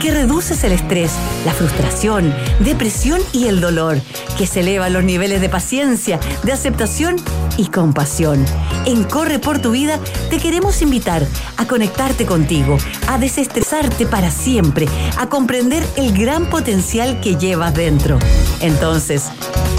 que 0.00 0.12
reduces 0.12 0.62
el 0.64 0.72
estrés, 0.72 1.12
la 1.44 1.52
frustración, 1.52 2.32
depresión 2.60 3.20
y 3.32 3.46
el 3.46 3.60
dolor, 3.60 4.00
que 4.38 4.46
se 4.46 4.60
elevan 4.60 4.92
los 4.92 5.04
niveles 5.04 5.40
de 5.40 5.48
paciencia, 5.48 6.20
de 6.44 6.52
aceptación 6.52 7.16
y 7.56 7.66
compasión. 7.66 8.44
En 8.86 9.04
Corre 9.04 9.38
por 9.38 9.58
tu 9.58 9.72
vida 9.72 9.98
te 10.30 10.38
queremos 10.38 10.82
invitar 10.82 11.26
a 11.56 11.66
conectarte 11.66 12.26
contigo, 12.26 12.76
a 13.08 13.18
desestresarte 13.18 14.06
para 14.06 14.30
siempre, 14.30 14.86
a 15.18 15.28
comprender 15.28 15.84
el 15.96 16.16
gran 16.16 16.46
potencial 16.46 17.20
que 17.20 17.36
llevas 17.36 17.74
dentro. 17.74 18.18
Entonces, 18.60 19.30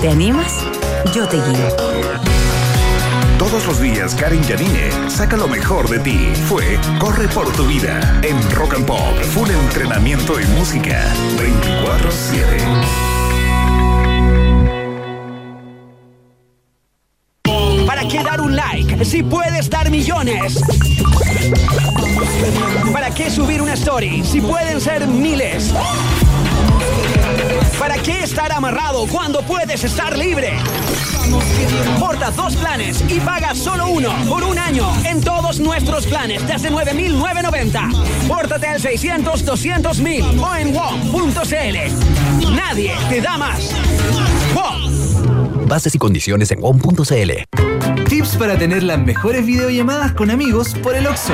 ¿te 0.02 0.10
animas? 0.10 0.54
Yo 1.14 1.28
te 1.28 1.38
guío. 1.38 1.96
Todos 3.38 3.68
los 3.68 3.80
días 3.80 4.16
Karen 4.16 4.44
Janine 4.44 5.10
saca 5.10 5.38
lo 5.38 5.48
mejor 5.48 5.90
de 5.90 6.00
ti. 6.00 6.34
Fue 6.48 6.80
Corre 7.00 7.28
por 7.28 7.52
tu 7.54 7.66
vida 7.66 8.20
en 8.24 8.38
Rock 8.52 8.76
and 8.76 8.86
Pop. 8.86 9.16
Full 9.34 9.50
entrenamiento 9.50 10.40
y 10.40 10.46
música 10.48 11.14
24/7. 11.38 13.15
¿Para 18.06 18.18
qué 18.18 18.24
dar 18.24 18.42
un 18.42 18.56
like 18.56 19.04
si 19.04 19.24
puedes 19.24 19.68
dar 19.68 19.90
millones? 19.90 20.62
¿Para 22.94 23.10
qué 23.10 23.32
subir 23.32 23.64
una 23.64 23.74
story 23.74 24.24
si 24.24 24.42
pueden 24.42 24.80
ser 24.80 25.08
miles? 25.08 25.74
¿Para 27.80 27.98
qué 27.98 28.20
estar 28.20 28.52
amarrado 28.52 29.08
cuando 29.08 29.42
puedes 29.42 29.84
estar 29.84 30.16
libre? 30.16 30.54
Porta 32.00 32.30
dos 32.30 32.56
planes 32.56 33.04
y 33.10 33.20
paga 33.22 33.56
solo 33.56 33.88
uno 33.88 34.14
por 34.30 34.44
un 34.44 34.60
año 34.60 34.88
en 35.04 35.20
todos 35.22 35.60
nuestros 35.60 36.06
planes 36.06 36.46
desde 36.46 36.70
9.990. 36.70 38.28
Pórtate 38.28 38.68
al 38.68 38.80
600-200.000 38.80 40.44
o 40.44 40.56
en 40.56 40.76
WOM.cl. 40.76 42.54
Nadie 42.56 42.94
te 43.10 43.20
da 43.20 43.36
más. 43.36 43.72
WOM. 44.54 45.15
Bases 45.68 45.96
y 45.96 45.98
condiciones 45.98 46.52
en 46.52 46.62
WOM.cl. 46.62 48.04
Tips 48.08 48.38
para 48.38 48.58
tener 48.58 48.84
las 48.84 49.00
mejores 49.00 49.46
videollamadas 49.46 50.14
con 50.14 50.30
amigos 50.30 50.76
por 50.76 50.96
el 50.96 51.08
Oxxo. 51.08 51.34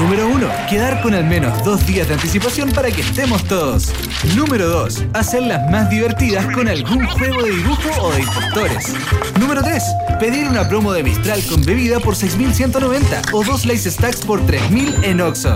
Número 0.00 0.26
1. 0.26 0.48
Quedar 0.70 1.02
con 1.02 1.12
al 1.12 1.24
menos 1.24 1.62
dos 1.62 1.86
días 1.86 2.08
de 2.08 2.14
anticipación 2.14 2.72
para 2.72 2.90
que 2.90 3.02
estemos 3.02 3.44
todos. 3.44 3.92
Número 4.34 4.66
2. 4.68 5.04
Hacerlas 5.12 5.70
más 5.70 5.90
divertidas 5.90 6.46
con 6.54 6.66
algún 6.66 7.06
juego 7.06 7.42
de 7.42 7.50
dibujo 7.50 7.90
o 8.00 8.12
de 8.12 8.20
impostores. 8.20 8.94
Número 9.38 9.62
3. 9.62 9.82
Pedir 10.18 10.48
una 10.48 10.66
promo 10.66 10.92
de 10.92 11.02
Mistral 11.02 11.42
con 11.46 11.62
bebida 11.62 12.00
por 12.00 12.14
6.190 12.14 13.32
o 13.32 13.44
dos 13.44 13.66
Lace 13.66 13.90
Stacks 13.90 14.22
por 14.22 14.40
3.000 14.40 15.04
en 15.04 15.20
Oxxo. 15.20 15.54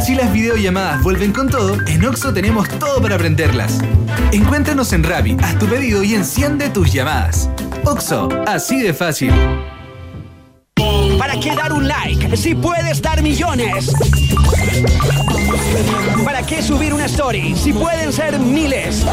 Si 0.00 0.14
las 0.14 0.32
videollamadas 0.32 1.02
vuelven 1.02 1.32
con 1.32 1.48
todo, 1.48 1.76
en 1.86 2.04
Oxxo 2.04 2.32
tenemos 2.32 2.68
todo 2.78 3.00
para 3.00 3.16
aprenderlas. 3.16 3.78
Encuéntranos 4.32 4.92
en 4.92 5.04
Rappi, 5.04 5.36
haz 5.42 5.58
tu 5.58 5.66
pedido 5.66 6.02
y 6.02 6.14
enciende 6.14 6.70
tus 6.70 6.92
llamadas. 6.92 7.50
Oxxo, 7.84 8.28
así 8.46 8.80
de 8.80 8.94
fácil. 8.94 9.32
¿Para 11.18 11.38
qué 11.38 11.54
dar 11.54 11.72
un 11.72 11.86
like 11.86 12.36
si 12.36 12.54
puedes 12.54 13.00
dar 13.02 13.22
millones? 13.22 13.92
¿Para 16.24 16.42
qué 16.42 16.62
subir 16.62 16.94
una 16.94 17.06
story 17.06 17.54
si 17.56 17.72
pueden 17.72 18.12
ser 18.12 18.38
miles? 18.38 19.04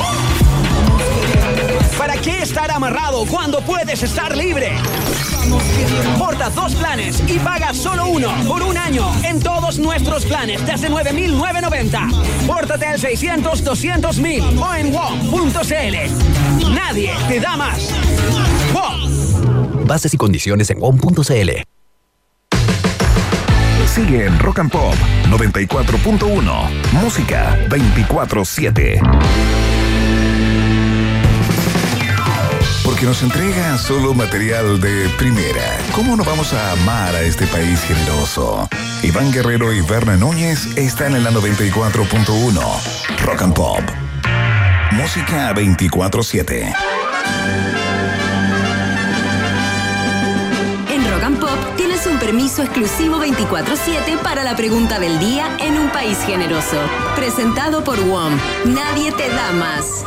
¿Para 2.00 2.16
qué 2.16 2.42
estar 2.42 2.72
amarrado 2.72 3.26
cuando 3.26 3.60
puedes 3.60 4.02
estar 4.02 4.34
libre? 4.36 4.72
Porta 6.18 6.50
dos 6.50 6.74
planes 6.76 7.22
y 7.28 7.38
paga 7.40 7.74
solo 7.74 8.08
uno 8.08 8.34
por 8.48 8.64
un 8.64 8.78
año 8.78 9.06
en 9.26 9.42
todos 9.42 9.78
nuestros 9.80 10.24
planes 10.24 10.66
desde 10.66 10.90
9.990. 10.90 12.48
Pórtate 12.48 12.86
al 12.86 13.02
600-200.000 13.02 14.62
o 14.62 14.76
en 14.76 14.94
WOM.cl. 14.94 16.74
Nadie 16.74 17.12
te 17.28 17.42
da 17.42 17.58
más. 17.58 17.90
WOM. 18.74 19.86
Bases 19.86 20.14
y 20.14 20.18
condiciones 20.18 20.70
en 20.70 20.80
WOM.cl. 20.80 21.50
Sigue 23.94 24.26
en 24.26 24.40
Rock 24.40 24.60
and 24.60 24.72
Pop 24.72 24.96
94.1. 25.30 26.94
Música 26.94 27.58
24/7. 27.68 29.59
Porque 33.00 33.08
nos 33.08 33.24
entrega 33.24 33.78
solo 33.78 34.14
material 34.14 34.82
de 34.82 35.08
primera. 35.18 35.78
¿Cómo 35.96 36.18
no 36.18 36.26
vamos 36.26 36.54
a 36.54 36.74
amar 36.74 37.16
a 37.16 37.22
este 37.22 37.48
país 37.48 37.80
generoso? 37.80 38.68
Iván 39.04 39.32
Guerrero 39.32 39.72
y 39.72 39.80
Berna 39.80 40.18
Núñez 40.18 40.76
están 40.76 41.16
en 41.16 41.24
la 41.24 41.32
94.1. 41.32 42.60
Rock 43.24 43.42
and 43.42 43.54
Pop. 43.54 43.80
Música 44.92 45.54
24/7. 45.54 46.74
En 50.90 51.10
Rock 51.10 51.24
and 51.24 51.40
Pop 51.40 51.76
tienes 51.78 52.06
un 52.06 52.20
permiso 52.20 52.64
exclusivo 52.64 53.18
24-7 53.20 54.18
para 54.22 54.44
la 54.44 54.58
pregunta 54.58 55.00
del 55.00 55.20
día 55.20 55.48
en 55.62 55.78
un 55.78 55.88
país 55.92 56.18
generoso. 56.26 56.82
Presentado 57.16 57.82
por 57.82 57.98
WOM. 57.98 58.38
Nadie 58.66 59.14
te 59.14 59.30
da 59.30 59.54
más. 59.54 60.04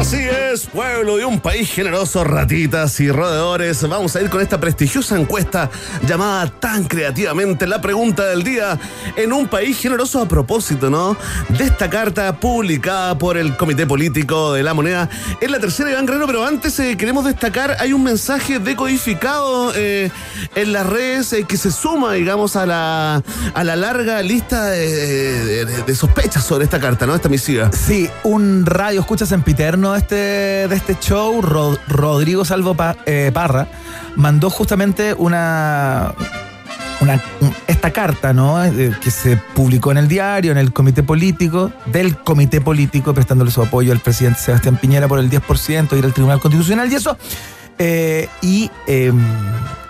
Así 0.00 0.16
es, 0.16 0.64
pueblo 0.66 1.18
de 1.18 1.26
un 1.26 1.38
país 1.40 1.70
generoso, 1.70 2.24
ratitas 2.24 2.98
y 3.00 3.10
roedores. 3.10 3.86
Vamos 3.86 4.16
a 4.16 4.22
ir 4.22 4.30
con 4.30 4.40
esta 4.40 4.58
prestigiosa 4.58 5.16
encuesta 5.18 5.68
llamada 6.08 6.46
tan 6.58 6.84
creativamente 6.84 7.66
la 7.66 7.82
pregunta 7.82 8.24
del 8.24 8.42
día 8.42 8.78
en 9.14 9.30
un 9.34 9.46
país 9.46 9.78
generoso 9.78 10.22
a 10.22 10.26
propósito, 10.26 10.88
¿no? 10.88 11.18
De 11.50 11.64
esta 11.64 11.90
carta 11.90 12.34
publicada 12.40 13.18
por 13.18 13.36
el 13.36 13.58
Comité 13.58 13.86
Político 13.86 14.54
de 14.54 14.62
la 14.62 14.72
Moneda. 14.72 15.08
Es 15.38 15.50
la 15.50 15.60
tercera, 15.60 15.90
Iván 15.90 16.06
Guerrero, 16.06 16.26
pero 16.26 16.46
antes 16.46 16.80
eh, 16.80 16.96
queremos 16.96 17.26
destacar, 17.26 17.76
hay 17.78 17.92
un 17.92 18.02
mensaje 18.02 18.58
decodificado 18.58 19.72
eh, 19.76 20.10
en 20.54 20.72
las 20.72 20.86
redes 20.86 21.30
eh, 21.34 21.44
que 21.46 21.58
se 21.58 21.70
suma, 21.70 22.14
digamos, 22.14 22.56
a 22.56 22.64
la, 22.64 23.22
a 23.52 23.64
la 23.64 23.76
larga 23.76 24.22
lista 24.22 24.64
de, 24.70 25.66
de- 25.66 25.82
de 25.82 25.94
sospechas 25.94 26.42
sobre 26.42 26.64
esta 26.64 26.80
carta, 26.80 27.04
¿no? 27.06 27.14
Esta 27.14 27.28
misiva. 27.28 27.70
Sí, 27.72 28.08
un 28.24 28.64
radio 28.64 29.00
escucha 29.00 29.26
de 29.92 29.98
este, 29.98 30.14
de 30.14 30.74
este 30.74 30.96
show, 31.00 31.40
Ro- 31.42 31.78
Rodrigo 31.88 32.44
Salvo 32.44 32.76
eh, 33.06 33.30
Parra, 33.32 33.66
mandó 34.16 34.50
justamente 34.50 35.14
una, 35.14 36.12
una 37.00 37.22
esta 37.66 37.90
carta, 37.92 38.32
¿no? 38.32 38.62
Eh, 38.64 38.94
que 39.02 39.10
se 39.10 39.36
publicó 39.54 39.90
en 39.92 39.98
el 39.98 40.08
diario, 40.08 40.52
en 40.52 40.58
el 40.58 40.72
comité 40.72 41.02
político, 41.02 41.70
del 41.86 42.16
comité 42.18 42.60
político, 42.60 43.14
prestándole 43.14 43.50
su 43.50 43.62
apoyo 43.62 43.92
al 43.92 44.00
presidente 44.00 44.40
Sebastián 44.40 44.76
Piñera 44.76 45.08
por 45.08 45.18
el 45.18 45.30
10%, 45.30 45.96
ir 45.98 46.04
al 46.04 46.12
Tribunal 46.12 46.40
Constitucional 46.40 46.90
y 46.90 46.94
eso. 46.94 47.16
Eh, 47.78 48.28
y 48.42 48.70
eh, 48.86 49.12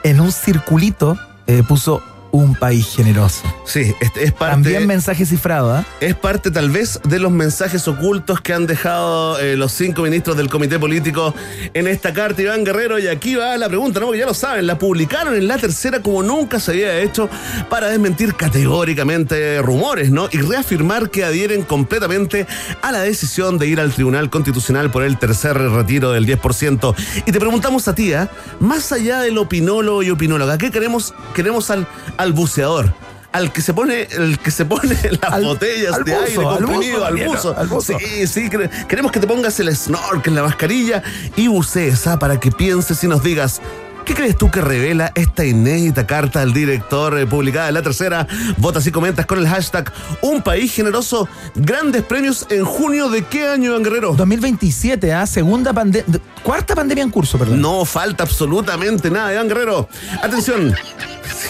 en 0.04 0.20
un 0.20 0.30
circulito 0.32 1.18
puso 1.66 2.00
un 2.32 2.54
país 2.54 2.94
generoso. 2.94 3.42
Sí, 3.64 3.94
es 4.00 4.32
parte. 4.32 4.54
También 4.54 4.86
mensaje 4.86 5.26
cifrado, 5.26 5.72
¿ah? 5.72 5.84
Es 6.00 6.14
parte 6.14 6.50
tal 6.50 6.70
vez 6.70 7.00
de 7.04 7.18
los 7.18 7.30
mensajes 7.30 7.86
ocultos 7.88 8.40
que 8.40 8.52
han 8.52 8.66
dejado 8.66 9.38
eh, 9.38 9.56
los 9.56 9.72
cinco 9.72 10.02
ministros 10.02 10.36
del 10.36 10.48
comité 10.48 10.78
político 10.78 11.34
en 11.74 11.86
esta 11.86 12.12
carta, 12.12 12.42
Iván 12.42 12.64
Guerrero. 12.64 12.98
Y 12.98 13.08
aquí 13.08 13.34
va 13.34 13.56
la 13.56 13.68
pregunta, 13.68 14.00
¿no? 14.00 14.06
Porque 14.06 14.20
ya 14.20 14.26
lo 14.26 14.34
saben, 14.34 14.66
la 14.66 14.78
publicaron 14.78 15.34
en 15.34 15.48
la 15.48 15.58
tercera 15.58 16.00
como 16.02 16.22
nunca 16.22 16.60
se 16.60 16.72
había 16.72 16.98
hecho 17.00 17.28
para 17.68 17.88
desmentir 17.88 18.34
categóricamente 18.34 19.60
rumores, 19.62 20.10
¿no? 20.10 20.28
Y 20.32 20.38
reafirmar 20.38 21.10
que 21.10 21.24
adhieren 21.24 21.62
completamente 21.62 22.46
a 22.82 22.92
la 22.92 23.00
decisión 23.00 23.58
de 23.58 23.66
ir 23.66 23.80
al 23.80 23.92
Tribunal 23.92 24.30
Constitucional 24.30 24.90
por 24.90 25.02
el 25.02 25.18
tercer 25.18 25.56
retiro 25.58 26.12
del 26.12 26.26
10%. 26.26 26.94
Y 27.26 27.32
te 27.32 27.38
preguntamos 27.38 27.88
a 27.88 27.94
ti, 27.94 28.12
¿ah? 28.12 28.28
más 28.58 28.92
allá 28.92 29.20
del 29.20 29.38
opinólogo 29.38 30.02
y 30.02 30.10
opinóloga, 30.10 30.58
¿qué 30.58 30.70
queremos? 30.70 31.14
Queremos 31.34 31.70
al, 31.70 31.86
al 32.20 32.32
buceador. 32.32 32.92
Al 33.32 33.52
que 33.52 33.62
se 33.62 33.72
pone, 33.72 34.08
el 34.10 34.38
que 34.40 34.50
se 34.50 34.64
pone 34.64 34.96
las 35.22 35.32
Al- 35.32 35.44
botellas 35.44 35.94
al 35.94 36.04
de 36.04 36.12
buzo, 36.12 36.24
aire 36.26 36.42
comprimido, 36.42 37.04
al 37.06 37.16
buzo. 37.16 37.54
al 37.56 37.68
buzo. 37.68 37.96
Sí, 37.98 38.26
sí, 38.26 38.50
quere- 38.50 38.68
queremos 38.88 39.12
que 39.12 39.20
te 39.20 39.26
pongas 39.28 39.58
el 39.60 39.74
snorkel, 39.76 40.34
la 40.34 40.42
mascarilla 40.42 41.00
y 41.36 41.46
bucees, 41.46 42.06
¿ah? 42.08 42.18
para 42.18 42.40
que 42.40 42.50
pienses 42.50 43.02
y 43.04 43.06
nos 43.06 43.22
digas. 43.22 43.60
¿Qué 44.04 44.14
crees 44.14 44.36
tú 44.36 44.50
que 44.50 44.60
revela 44.60 45.12
esta 45.14 45.44
inédita 45.44 46.06
carta 46.06 46.40
al 46.42 46.52
director 46.52 47.16
eh, 47.18 47.26
publicada 47.26 47.68
en 47.68 47.74
la 47.74 47.82
tercera? 47.82 48.26
Votas 48.56 48.86
y 48.86 48.90
comentas 48.90 49.24
con 49.26 49.38
el 49.38 49.46
hashtag 49.46 49.92
Un 50.22 50.42
País 50.42 50.72
Generoso. 50.74 51.28
Grandes 51.54 52.02
premios 52.02 52.46
en 52.50 52.64
junio 52.64 53.08
de 53.08 53.22
qué 53.24 53.46
año, 53.46 53.70
Iván 53.70 53.82
Guerrero? 53.84 54.14
2027, 54.16 55.12
¿ah? 55.12 55.26
Segunda 55.26 55.72
pandemia. 55.72 56.20
Cuarta 56.42 56.74
pandemia 56.74 57.04
en 57.04 57.10
curso, 57.10 57.38
perdón. 57.38 57.60
No 57.60 57.84
falta 57.84 58.24
absolutamente 58.24 59.10
nada, 59.10 59.32
Iván 59.32 59.48
Guerrero. 59.48 59.88
Atención, 60.22 60.74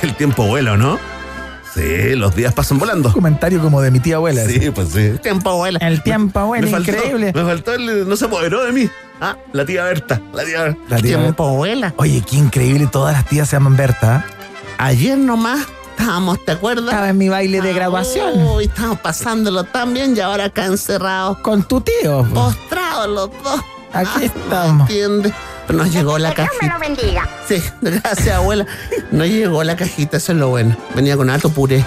el 0.03 0.15
tiempo 0.17 0.47
vuela, 0.47 0.73
¿o 0.73 0.77
¿no? 0.77 0.99
Sí, 1.75 2.15
los 2.17 2.35
días 2.35 2.53
pasan 2.53 2.79
volando. 2.79 3.13
Comentario 3.13 3.63
como 3.63 3.81
de 3.81 3.91
mi 3.91 4.01
tía 4.01 4.17
abuela. 4.17 4.43
así. 4.43 4.59
Sí, 4.61 4.71
pues 4.71 4.89
sí. 4.91 4.99
El 5.01 5.21
tiempo 5.21 5.57
vuela. 5.57 5.79
El 5.81 6.03
tiempo 6.03 6.45
vuela, 6.47 6.67
Me 6.67 6.73
faltó- 6.73 6.91
increíble. 6.91 7.33
Me 7.35 7.43
faltó 7.45 7.73
el. 7.75 8.09
No 8.09 8.17
se 8.17 8.25
apoderó 8.27 8.65
de 8.65 8.73
mí. 8.73 8.91
Ah, 9.21 9.37
la 9.53 9.65
tía 9.67 9.85
Berta. 9.85 10.21
La 10.33 10.45
tía 10.45 10.63
Berta. 10.63 10.81
La 10.89 10.97
tía 10.99 11.19
tiempo 11.19 11.49
vuela. 11.57 11.93
Oye, 11.97 12.23
qué 12.29 12.37
increíble, 12.37 12.89
todas 12.91 13.13
las 13.15 13.27
tías 13.27 13.49
se 13.49 13.57
llaman 13.57 13.77
Berta. 13.77 14.25
¿ah? 14.27 14.35
Ayer 14.79 15.19
nomás 15.19 15.67
estábamos, 15.99 16.43
¿te 16.45 16.53
acuerdas? 16.53 16.87
Estaba 16.87 17.11
en 17.11 17.19
mi 17.19 17.29
baile 17.29 17.61
de 17.61 17.73
graduación. 17.75 18.43
Uy, 18.43 18.65
estábamos 18.65 19.01
pasándolo 19.01 19.65
tan 19.65 19.93
bien 19.93 20.17
y 20.17 20.21
ahora 20.21 20.45
acá 20.47 20.65
encerrados, 20.67 21.39
Con 21.39 21.63
tu 21.65 21.81
tío. 21.83 22.25
postrados 22.33 23.09
los 23.09 23.31
dos. 23.45 23.61
Aquí 23.93 24.11
Ah, 24.17 24.25
estamos. 24.25 24.89
¿Entiendes? 24.89 25.33
Pero 25.67 25.79
nos 25.81 25.93
llegó 25.93 26.19
la 26.19 26.35
Que 26.35 26.43
Dios 26.43 26.55
me 26.63 26.69
cajita. 26.69 26.75
lo 26.89 26.97
bendiga. 26.97 27.29
Sí, 27.47 27.63
gracias, 27.83 28.37
abuela. 28.37 28.67
No 29.13 29.27
llegó 29.27 29.63
la 29.65 29.77
cajita, 29.77 30.17
eso 30.17 30.33
es 30.33 30.39
lo 30.39 30.49
bueno. 30.49 30.77
Venía 30.95 31.17
con 31.17 31.29
alto 31.29 31.51
puré. 31.51 31.85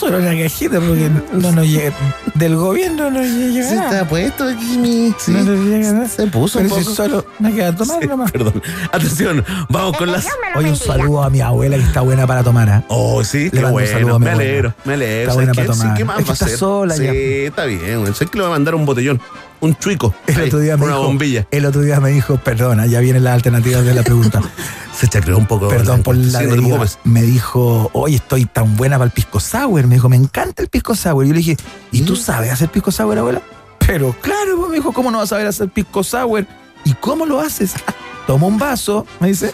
Solo 0.00 0.18
una 0.18 0.30
cajita 0.30 0.80
porque 0.80 1.10
no 1.32 1.52
nos 1.52 1.66
llega. 1.66 1.92
Del 2.34 2.56
gobierno 2.56 3.10
no 3.10 3.20
llega 3.22 3.68
Sí, 3.68 3.74
nada. 3.74 3.90
está 3.90 4.08
puesto 4.08 4.44
aquí 4.44 4.78
mi. 4.78 5.14
Sí, 5.18 5.30
No 5.32 5.42
nos 5.44 5.64
llega 5.66 5.92
nada. 5.92 6.08
se 6.08 6.26
puso 6.26 6.58
un 6.58 6.64
Pero 6.64 6.78
si 6.78 6.84
poco. 6.84 6.96
solo 6.96 7.26
me 7.38 7.52
queda 7.54 7.76
tomar 7.76 7.98
Sí, 8.00 8.08
nomás. 8.08 8.32
perdón. 8.32 8.62
Atención, 8.92 9.44
vamos 9.68 9.96
con 9.96 10.10
las. 10.10 10.26
Oye, 10.56 10.70
un 10.70 10.76
saludo 10.76 11.22
a 11.22 11.30
mi 11.30 11.40
abuela 11.40 11.76
que 11.76 11.82
está 11.82 12.00
buena 12.00 12.26
para 12.26 12.42
tomar. 12.42 12.68
¿ah? 12.70 12.82
Oh, 12.88 13.22
sí, 13.22 13.44
Le 13.44 13.50
qué 13.50 13.60
mando 13.62 13.78
un 13.78 13.86
saludo 13.86 14.00
bueno. 14.00 14.14
a 14.14 14.18
mi 14.18 14.24
Me 14.24 14.30
abuela. 14.32 14.50
alegro, 14.50 14.74
me 14.84 14.94
alegro. 14.94 15.20
Está 15.20 15.32
¿Sabes 15.32 15.34
buena 15.34 15.54
para 15.54 15.74
Sí, 15.74 15.80
tomar. 15.80 15.96
¿Qué 15.96 16.04
más 16.04 16.18
Es 16.18 16.22
que 16.24 16.28
va 16.28 16.30
a 16.30 16.34
está 16.34 16.44
hacer? 16.46 16.58
sola 16.58 16.94
sí, 16.96 17.04
ya. 17.04 17.12
está 17.12 17.64
bien. 17.66 18.00
güey. 18.00 18.14
Sé 18.14 18.26
que 18.26 18.38
le 18.38 18.42
va 18.42 18.48
a 18.48 18.52
mandar 18.52 18.74
un 18.74 18.86
botellón, 18.86 19.20
un 19.60 19.74
chuico. 19.76 20.14
El 20.26 20.36
ahí, 20.40 20.46
otro 20.48 20.58
día 20.58 20.76
me 20.76 20.84
una 20.84 20.94
dijo, 20.94 21.06
bombilla. 21.06 21.46
El 21.50 21.66
otro 21.66 21.82
día 21.82 22.00
me 22.00 22.10
dijo, 22.10 22.36
perdona, 22.38 22.86
ya 22.86 23.00
vienen 23.00 23.24
las 23.24 23.34
alternativas 23.34 23.84
de 23.84 23.94
la 23.94 24.02
pregunta. 24.02 24.40
Se 24.96 25.08
chacreó 25.08 25.38
un 25.38 25.46
poco. 25.46 25.68
Perdón 25.68 26.02
por 26.02 26.16
la 26.16 26.40
Sí, 26.40 26.46
deriva. 26.46 26.84
Me 27.04 27.22
dijo, 27.22 27.90
oye, 27.94 28.16
estoy 28.16 28.44
tan 28.44 28.76
buena 28.76 28.96
para 28.96 29.06
el 29.06 29.12
pisco 29.12 29.40
sour. 29.40 29.86
Me 29.86 29.94
dijo, 29.94 30.08
me 30.08 30.16
encanta 30.16 30.62
el 30.62 30.68
pisco 30.68 30.94
sour. 30.94 31.24
Y 31.24 31.28
yo 31.28 31.32
le 31.34 31.38
dije, 31.38 31.56
¿y 31.92 32.02
Mm. 32.02 32.04
tú 32.06 32.16
sabes 32.16 32.50
hacer 32.52 32.68
pisco 32.70 32.90
sour, 32.90 33.16
abuela? 33.18 33.40
Pero 33.86 34.14
claro, 34.20 34.56
pues, 34.58 34.68
me 34.70 34.76
dijo, 34.76 34.92
¿cómo 34.92 35.10
no 35.10 35.18
vas 35.18 35.28
a 35.28 35.36
saber 35.36 35.46
hacer 35.46 35.68
pisco 35.70 36.02
sour? 36.04 36.46
¿Y 36.84 36.92
cómo 36.94 37.24
lo 37.26 37.40
haces? 37.40 37.72
Toma 38.26 38.46
un 38.46 38.58
vaso, 38.58 39.06
me 39.20 39.28
dice, 39.28 39.52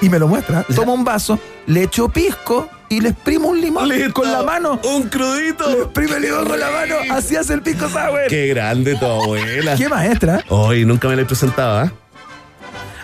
y 0.00 0.08
me 0.08 0.18
lo 0.18 0.28
muestra. 0.28 0.64
Toma 0.74 0.92
un 0.92 1.04
vaso, 1.04 1.38
le 1.66 1.84
echo 1.84 2.08
pisco 2.08 2.68
y 2.88 3.00
le 3.00 3.10
exprimo 3.10 3.48
un 3.48 3.60
limón 3.60 3.88
Listo. 3.88 4.14
con 4.14 4.32
la 4.32 4.42
mano. 4.42 4.80
Un 4.84 5.04
crudito. 5.08 5.68
Le 5.70 5.82
exprime 5.82 6.16
el 6.16 6.22
limón 6.22 6.46
con 6.46 6.58
la 6.60 6.70
mano. 6.70 6.94
Así 7.10 7.36
hace 7.36 7.54
el 7.54 7.62
pisco 7.62 7.88
sour. 7.88 8.28
Qué 8.28 8.46
grande 8.48 8.96
tu 8.96 9.04
abuela. 9.06 9.76
¿Qué 9.76 9.88
maestra? 9.88 10.42
Hoy 10.48 10.84
nunca 10.84 11.08
me 11.08 11.16
la 11.16 11.22
he 11.22 11.24
presentado, 11.26 11.78
¿ah? 11.78 11.92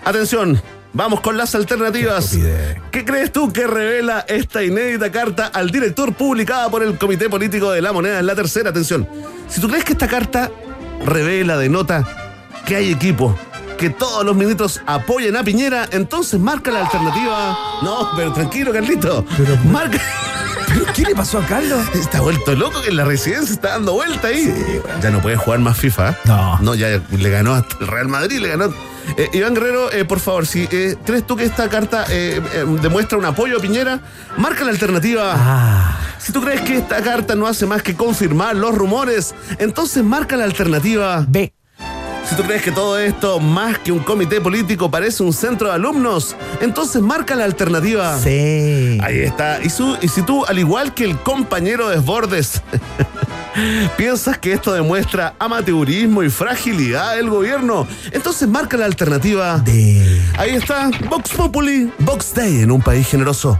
Atención, 0.03 0.61
vamos 0.93 1.21
con 1.21 1.35
las 1.37 1.55
alternativas. 1.55 2.37
¿Qué 2.91 3.03
crees 3.05 3.31
tú 3.31 3.51
que 3.51 3.65
revela 3.67 4.23
esta 4.27 4.63
inédita 4.63 5.11
carta 5.11 5.47
al 5.47 5.71
director 5.71 6.13
publicada 6.13 6.69
por 6.69 6.83
el 6.83 6.97
Comité 6.97 7.29
Político 7.29 7.71
de 7.71 7.81
la 7.81 7.91
Moneda 7.91 8.19
en 8.19 8.25
la 8.25 8.35
tercera? 8.35 8.69
Atención, 8.69 9.07
si 9.47 9.59
tú 9.59 9.67
crees 9.67 9.83
que 9.83 9.93
esta 9.93 10.07
carta 10.07 10.51
revela, 11.03 11.57
denota 11.57 12.03
que 12.65 12.75
hay 12.75 12.91
equipo, 12.91 13.35
que 13.77 13.89
todos 13.89 14.23
los 14.25 14.35
ministros 14.35 14.81
apoyan 14.85 15.35
a 15.35 15.43
Piñera, 15.43 15.87
entonces 15.91 16.39
marca 16.39 16.71
la 16.71 16.81
alternativa. 16.85 17.57
No, 17.83 18.09
pero 18.15 18.33
tranquilo, 18.33 18.71
Carlito. 18.73 19.25
Pero- 19.37 19.57
marca. 19.65 19.99
¿Pero 20.67 20.85
qué 20.93 21.03
le 21.03 21.15
pasó 21.15 21.37
a 21.39 21.45
Carlos? 21.45 21.79
Está 21.93 22.19
vuelto 22.21 22.53
loco 22.53 22.81
que 22.81 22.89
en 22.89 22.97
la 22.97 23.05
residencia 23.05 23.53
está 23.53 23.69
dando 23.69 23.93
vuelta 23.93 24.27
ahí. 24.27 24.53
Ya 25.01 25.09
no 25.09 25.21
puede 25.21 25.37
jugar 25.37 25.59
más 25.59 25.77
FIFA. 25.77 26.17
No. 26.25 26.59
No, 26.59 26.75
ya 26.75 27.01
le 27.11 27.29
ganó 27.29 27.53
hasta 27.53 27.77
el 27.79 27.87
Real 27.87 28.07
Madrid, 28.09 28.39
le 28.39 28.49
ganó. 28.49 28.73
Eh, 29.17 29.29
Iván 29.33 29.53
Guerrero, 29.53 29.91
eh, 29.93 30.03
por 30.03 30.19
favor, 30.19 30.45
si 30.47 30.67
eh, 30.71 30.97
crees 31.05 31.25
tú 31.25 31.35
que 31.37 31.45
esta 31.45 31.69
carta 31.69 32.05
demuestra 32.81 33.17
un 33.17 33.23
apoyo 33.25 33.57
a 33.57 33.61
Piñera, 33.61 34.01
marca 34.37 34.63
la 34.65 34.71
alternativa. 34.71 35.33
Ah, 35.35 35.97
Si 36.17 36.33
tú 36.33 36.41
crees 36.41 36.61
que 36.61 36.77
esta 36.77 37.01
carta 37.03 37.35
no 37.35 37.45
hace 37.47 37.65
más 37.67 37.83
que 37.83 37.95
confirmar 37.95 38.55
los 38.55 38.73
rumores, 38.75 39.35
entonces 39.59 40.03
marca 40.03 40.35
la 40.35 40.43
alternativa. 40.45 41.23
B. 41.27 41.53
Si 42.29 42.35
tú 42.35 42.43
crees 42.43 42.63
que 42.63 42.71
todo 42.71 42.97
esto, 42.97 43.39
más 43.39 43.77
que 43.79 43.91
un 43.91 43.99
comité 43.99 44.41
político, 44.41 44.89
parece 44.89 45.21
un 45.21 45.31
centro 45.31 45.67
de 45.69 45.75
alumnos, 45.75 46.35
entonces 46.59 47.01
marca 47.01 47.35
la 47.35 47.43
alternativa. 47.45 48.17
C. 48.17 48.97
Ahí 49.03 49.19
está. 49.19 49.61
Y, 49.63 49.69
su- 49.69 49.95
y 50.01 50.07
si 50.07 50.23
tú, 50.23 50.43
al 50.45 50.57
igual 50.57 50.93
que 50.95 51.03
el 51.03 51.17
compañero 51.19 51.87
Desbordes, 51.89 52.63
piensas 53.97 54.39
que 54.39 54.53
esto 54.53 54.73
demuestra 54.73 55.35
amateurismo 55.37 56.23
y 56.23 56.29
fragilidad 56.29 57.15
del 57.15 57.29
gobierno, 57.29 57.87
entonces 58.11 58.47
marca 58.47 58.75
la 58.75 58.85
alternativa. 58.85 59.59
D. 59.59 60.19
Ahí 60.37 60.55
está, 60.55 60.89
Vox 61.09 61.29
Populi, 61.31 61.91
Vox 61.99 62.33
Day 62.33 62.61
en 62.61 62.71
un 62.71 62.81
país 62.81 63.07
generoso. 63.07 63.59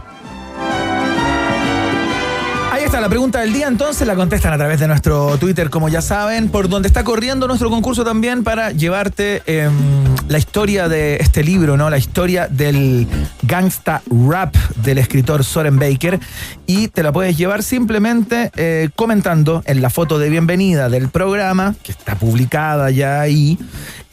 La 3.00 3.10
pregunta 3.10 3.40
del 3.40 3.52
día, 3.52 3.68
entonces 3.68 4.06
la 4.06 4.16
contestan 4.16 4.54
a 4.54 4.56
través 4.56 4.80
de 4.80 4.88
nuestro 4.88 5.36
Twitter, 5.36 5.68
como 5.68 5.88
ya 5.90 6.00
saben, 6.00 6.48
por 6.48 6.68
donde 6.68 6.88
está 6.88 7.04
corriendo 7.04 7.46
nuestro 7.46 7.68
concurso 7.68 8.04
también 8.04 8.42
para 8.42 8.72
llevarte 8.72 9.42
em, 9.46 9.72
la 10.28 10.38
historia 10.38 10.88
de 10.88 11.16
este 11.16 11.44
libro, 11.44 11.76
¿no? 11.76 11.90
La 11.90 11.98
historia 11.98 12.48
del 12.48 13.06
gangsta 13.42 14.02
rap 14.08 14.56
del 14.76 14.96
escritor 14.96 15.44
Soren 15.44 15.78
Baker. 15.78 16.18
Y 16.66 16.88
te 16.88 17.02
la 17.02 17.12
puedes 17.12 17.36
llevar 17.36 17.62
simplemente 17.62 18.50
eh, 18.56 18.88
comentando 18.96 19.62
en 19.66 19.82
la 19.82 19.90
foto 19.90 20.18
de 20.18 20.30
bienvenida 20.30 20.88
del 20.88 21.10
programa, 21.10 21.74
que 21.82 21.92
está 21.92 22.16
publicada 22.16 22.90
ya 22.90 23.20
ahí. 23.20 23.58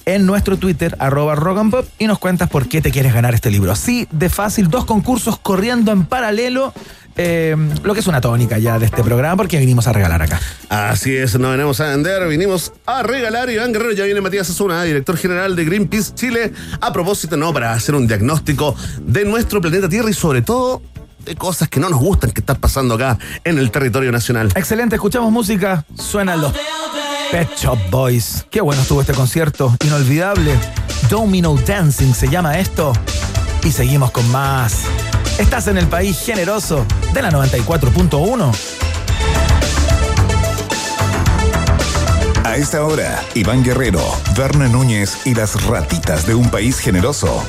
En 0.06 0.26
nuestro 0.26 0.58
Twitter, 0.58 0.98
arroba 1.00 1.34
rock 1.34 1.86
y 1.98 2.08
nos 2.08 2.20
cuentas 2.20 2.50
por 2.50 2.68
qué 2.68 2.82
te 2.82 2.92
quieres 2.92 3.14
ganar 3.14 3.34
este 3.34 3.50
libro. 3.50 3.72
Así 3.72 4.06
de 4.12 4.30
fácil, 4.30 4.70
dos 4.70 4.84
concursos 4.84 5.40
corriendo 5.40 5.94
en 5.94 6.06
paralelo. 6.06 6.74
Eh, 7.16 7.56
lo 7.84 7.94
que 7.94 8.00
es 8.00 8.08
una 8.08 8.22
tónica 8.22 8.58
ya 8.58 8.80
de 8.80 8.86
este 8.86 9.04
programa, 9.04 9.38
porque 9.38 9.60
vinimos 9.60 9.88
a 9.88 9.94
regalar 9.94 10.22
acá. 10.22 10.40
Así 10.70 11.16
es, 11.16 11.38
no 11.38 11.52
venimos 11.52 11.80
a 11.80 11.90
vender, 11.90 12.28
vinimos 12.28 12.74
a 12.86 13.04
regalar. 13.04 13.50
Iván 13.50 13.72
Guerrero, 13.72 13.94
ya 13.94 14.06
viene 14.06 14.22
Matías 14.22 14.50
Azuna, 14.50 14.84
director 14.84 15.18
general 15.18 15.56
de 15.56 15.66
Greenpeace 15.66 16.14
Chile, 16.16 16.54
a 16.82 16.92
propósito, 16.94 17.38
no, 17.38 17.54
para 17.54 17.74
hacer 17.74 17.96
un 17.96 18.08
diagnóstico 18.08 18.76
de 19.02 19.26
nuestro 19.26 19.62
planeta 19.62 19.90
Tierra 19.90 20.10
y 20.10 20.14
sobre 20.14 20.42
todo 20.42 20.82
de 21.26 21.36
cosas 21.36 21.70
que 21.70 21.80
no 21.80 21.90
nos 21.90 22.00
gustan 22.00 22.32
que 22.32 22.42
están 22.42 22.58
pasando 22.58 22.96
acá 22.96 23.18
en 23.44 23.58
el 23.58 23.72
territorio 23.72 24.12
nacional. 24.12 24.52
Excelente, 24.56 24.96
escuchamos 24.96 25.32
música, 25.32 25.86
suenan 25.96 26.42
los 26.42 26.54
Pet 27.32 27.50
Shop 27.58 27.80
Boys. 27.90 28.46
Qué 28.52 28.62
bueno 28.62 28.82
estuvo 28.82 29.02
este 29.02 29.14
concierto, 29.14 29.76
inolvidable. 29.84 30.56
Domino 31.10 31.56
Dancing 31.56 32.14
se 32.14 32.28
llama 32.28 32.60
esto. 32.60 32.94
Y 33.64 33.72
seguimos 33.72 34.12
con 34.12 34.30
más. 34.32 34.84
Estás 35.38 35.68
en 35.68 35.78
el 35.80 35.88
país 35.88 36.20
generoso 36.24 36.86
de 37.12 37.22
la 37.24 37.32
94.1. 37.32 38.52
A 42.44 42.58
esta 42.58 42.84
hora, 42.84 43.24
Iván 43.34 43.64
Guerrero, 43.64 44.04
Berna 44.38 44.68
Núñez 44.68 45.26
y 45.26 45.34
las 45.34 45.66
ratitas 45.66 46.28
de 46.28 46.36
un 46.36 46.52
país 46.52 46.78
generoso. 46.78 47.44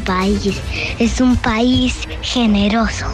País, 0.00 0.60
es 0.98 1.20
un 1.20 1.36
país 1.36 2.08
generoso. 2.22 3.06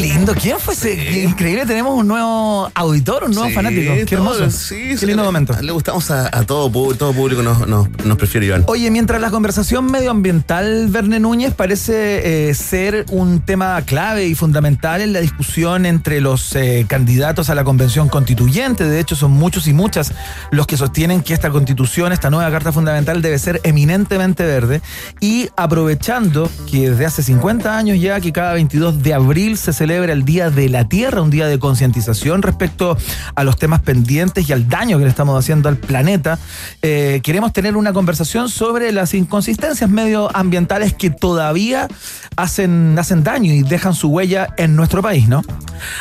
Qué 0.00 0.06
lindo. 0.06 0.34
¿Quién 0.34 0.56
fue 0.58 0.72
ese? 0.72 1.24
Increíble, 1.24 1.66
tenemos 1.66 1.94
un 1.94 2.08
nuevo 2.08 2.70
auditor, 2.74 3.24
un 3.24 3.32
nuevo 3.32 3.48
Sí, 3.50 3.54
fanático. 3.54 3.92
Qué 4.06 4.16
todo, 4.16 4.34
hermoso. 4.34 4.50
sí, 4.50 4.96
Qué 4.98 5.04
lindo 5.06 5.22
le- 5.22 5.26
momento. 5.26 5.54
Le 5.60 5.72
gustamos 5.72 6.10
a, 6.10 6.34
a 6.34 6.42
todo, 6.44 6.70
pu- 6.72 6.96
todo 6.96 7.12
público, 7.12 7.42
nos, 7.42 7.68
nos, 7.68 7.86
nos 8.06 8.16
prefiere 8.16 8.46
Iván. 8.46 8.64
Oye, 8.68 8.90
mientras 8.90 9.20
la 9.20 9.30
conversación 9.30 9.90
medioambiental, 9.90 10.86
Verne 10.88 11.20
Núñez, 11.20 11.52
parece 11.52 12.48
eh, 12.48 12.54
ser 12.54 13.04
un 13.10 13.40
tema 13.40 13.80
clave 13.82 14.24
y 14.26 14.34
fundamental 14.34 15.02
en 15.02 15.12
la 15.12 15.20
discusión 15.20 15.84
entre 15.84 16.22
los 16.22 16.56
eh, 16.56 16.86
candidatos 16.88 17.50
a 17.50 17.54
la 17.54 17.62
convención 17.64 18.08
constituyente. 18.08 18.84
De 18.84 19.00
hecho, 19.00 19.16
son 19.16 19.32
muchos 19.32 19.66
y 19.68 19.74
muchas 19.74 20.14
los 20.50 20.66
que 20.66 20.78
sostienen 20.78 21.20
que 21.20 21.34
esta 21.34 21.50
constitución, 21.50 22.12
esta 22.12 22.30
nueva 22.30 22.50
carta 22.50 22.72
fundamental, 22.72 23.20
debe 23.20 23.38
ser 23.38 23.60
eminentemente 23.64 24.44
verde. 24.46 24.80
Y 25.20 25.50
aprovechando 25.58 26.50
que 26.70 26.88
desde 26.88 27.04
hace 27.04 27.22
50 27.22 27.76
años 27.76 28.00
ya, 28.00 28.18
que 28.20 28.32
cada 28.32 28.54
22 28.54 29.02
de 29.02 29.12
abril 29.12 29.58
se 29.58 29.74
celebra 29.74 29.89
el 29.90 30.24
Día 30.24 30.50
de 30.50 30.68
la 30.68 30.88
Tierra, 30.88 31.20
un 31.20 31.30
día 31.30 31.48
de 31.48 31.58
concientización 31.58 32.42
respecto 32.42 32.96
a 33.34 33.44
los 33.44 33.56
temas 33.56 33.80
pendientes 33.82 34.48
y 34.48 34.52
al 34.52 34.68
daño 34.68 34.98
que 34.98 35.04
le 35.04 35.10
estamos 35.10 35.36
haciendo 35.36 35.68
al 35.68 35.76
planeta, 35.76 36.38
eh, 36.82 37.20
queremos 37.24 37.52
tener 37.52 37.76
una 37.76 37.92
conversación 37.92 38.48
sobre 38.48 38.92
las 38.92 39.14
inconsistencias 39.14 39.90
medioambientales 39.90 40.94
que 40.94 41.10
todavía 41.10 41.88
hacen, 42.36 42.96
hacen 42.98 43.24
daño 43.24 43.52
y 43.52 43.62
dejan 43.62 43.94
su 43.94 44.08
huella 44.08 44.54
en 44.56 44.76
nuestro 44.76 45.02
país, 45.02 45.28
¿no? 45.28 45.42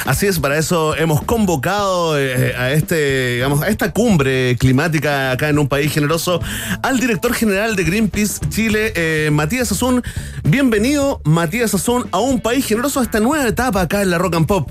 Así 0.05 0.27
es, 0.27 0.39
para 0.39 0.57
eso 0.57 0.95
hemos 0.95 1.23
convocado 1.23 2.19
eh, 2.19 2.53
a 2.55 2.71
este, 2.71 3.35
digamos, 3.35 3.61
a 3.63 3.69
esta 3.69 3.91
cumbre 3.91 4.55
climática 4.57 5.31
acá 5.31 5.49
en 5.49 5.57
un 5.57 5.67
país 5.67 5.91
generoso 5.91 6.41
al 6.83 6.99
director 6.99 7.33
general 7.33 7.75
de 7.75 7.83
Greenpeace 7.85 8.39
Chile, 8.49 8.93
eh, 8.95 9.29
Matías 9.31 9.71
Azún. 9.71 10.03
Bienvenido, 10.43 11.21
Matías 11.23 11.73
Azún, 11.73 12.07
a 12.11 12.19
un 12.19 12.39
país 12.39 12.65
generoso 12.65 12.99
a 12.99 13.03
esta 13.03 13.19
nueva 13.19 13.47
etapa 13.47 13.78
acá 13.81 14.01
en 14.01 14.09
la 14.11 14.17
Rock 14.17 14.35
and 14.35 14.47
Pop. 14.47 14.69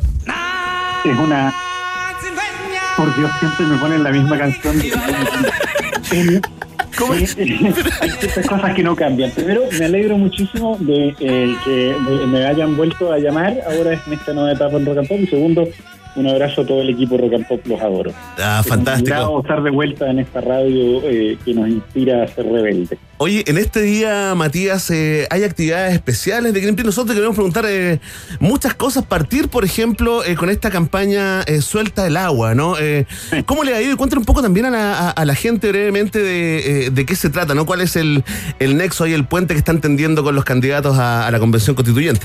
Es 1.05 1.17
una. 1.19 1.53
Por 2.97 3.15
Dios, 3.17 3.31
siempre 3.39 3.67
me 3.67 3.77
ponen 3.79 4.03
la 4.03 4.11
misma 4.11 4.37
canción. 4.39 4.81
En- 6.11 6.29
en- 6.31 6.43
Hay 8.01 8.11
ciertas 8.11 8.47
cosas 8.47 8.75
que 8.75 8.83
no 8.83 8.97
cambian. 8.97 9.31
Primero, 9.31 9.63
me 9.79 9.85
alegro 9.85 10.19
muchísimo 10.19 10.77
de 10.81 11.15
eh, 11.21 11.57
que 11.65 11.95
me 12.27 12.45
hayan 12.47 12.77
vuelto 12.77 13.13
a 13.13 13.19
llamar 13.19 13.57
ahora 13.71 13.93
en 13.93 14.13
esta 14.13 14.33
nueva 14.33 14.53
etapa 14.53 14.77
en 14.79 14.87
Rock 14.87 14.99
and 14.99 15.09
Pop. 15.09 15.19
Y 15.21 15.27
segundo, 15.29 15.69
un 16.19 16.27
abrazo 16.29 16.62
a 16.62 16.66
todo 16.66 16.81
el 16.83 16.91
equipo 16.91 17.16
Rock 17.16 17.35
and 17.35 17.47
Pop, 17.47 17.61
los 17.66 17.81
adoro. 17.81 18.12
Ah, 18.39 18.59
Es 18.61 18.66
un 18.66 18.73
fantástico. 18.77 19.14
agrado 19.14 19.41
estar 19.41 19.62
de 19.62 19.71
vuelta 19.71 20.11
en 20.11 20.19
esta 20.19 20.41
radio 20.41 21.01
eh, 21.05 21.39
que 21.45 21.55
nos 21.55 21.69
inspira 21.69 22.23
a 22.25 22.29
ser 22.29 22.47
rebeldes. 22.47 22.99
Oye, 23.19 23.43
en 23.47 23.59
este 23.59 23.81
día, 23.83 24.35
Matías, 24.37 24.91
eh, 24.91 25.27
hay 25.31 25.43
actividades 25.43 25.93
especiales 25.95 26.53
de 26.53 26.61
Greenpeace. 26.61 26.87
Nosotros 26.87 27.09
te 27.09 27.14
queremos 27.14 27.35
preguntar 27.35 27.64
eh, 27.69 27.99
muchas 28.39 28.75
cosas. 28.75 29.05
Partir, 29.05 29.49
por 29.49 29.64
ejemplo, 29.64 30.25
eh, 30.25 30.37
con 30.37 30.51
esta 30.51 30.71
campaña 30.71 31.43
eh, 31.43 31.61
Suelta 31.61 32.07
el 32.07 32.16
Agua, 32.16 32.55
¿no? 32.55 32.77
Eh, 32.79 33.07
¿Cómo 33.47 33.64
le 33.64 33.75
ha 33.75 33.83
ido? 33.83 33.93
Y 33.93 33.97
cuéntale 33.97 34.21
un 34.21 34.27
poco 34.27 34.43
también 34.43 34.66
a 34.66 34.71
la, 34.71 34.99
a- 34.99 35.11
a 35.11 35.25
la 35.25 35.35
gente 35.35 35.69
brevemente 35.69 36.21
de, 36.23 36.91
de 36.93 37.07
qué 37.07 37.16
se 37.16 37.29
trata, 37.31 37.55
¿no? 37.55 37.66
¿Cuál 37.66 37.81
es 37.81 37.97
el, 37.97 38.23
el 38.61 38.77
nexo 38.77 39.07
y 39.07 39.12
el 39.14 39.25
puente 39.27 39.55
que 39.55 39.59
están 39.59 39.81
tendiendo 39.81 40.23
con 40.23 40.35
los 40.37 40.45
candidatos 40.45 40.97
a, 40.99 41.27
a 41.27 41.31
la 41.33 41.39
Convención 41.41 41.75
Constituyente? 41.75 42.25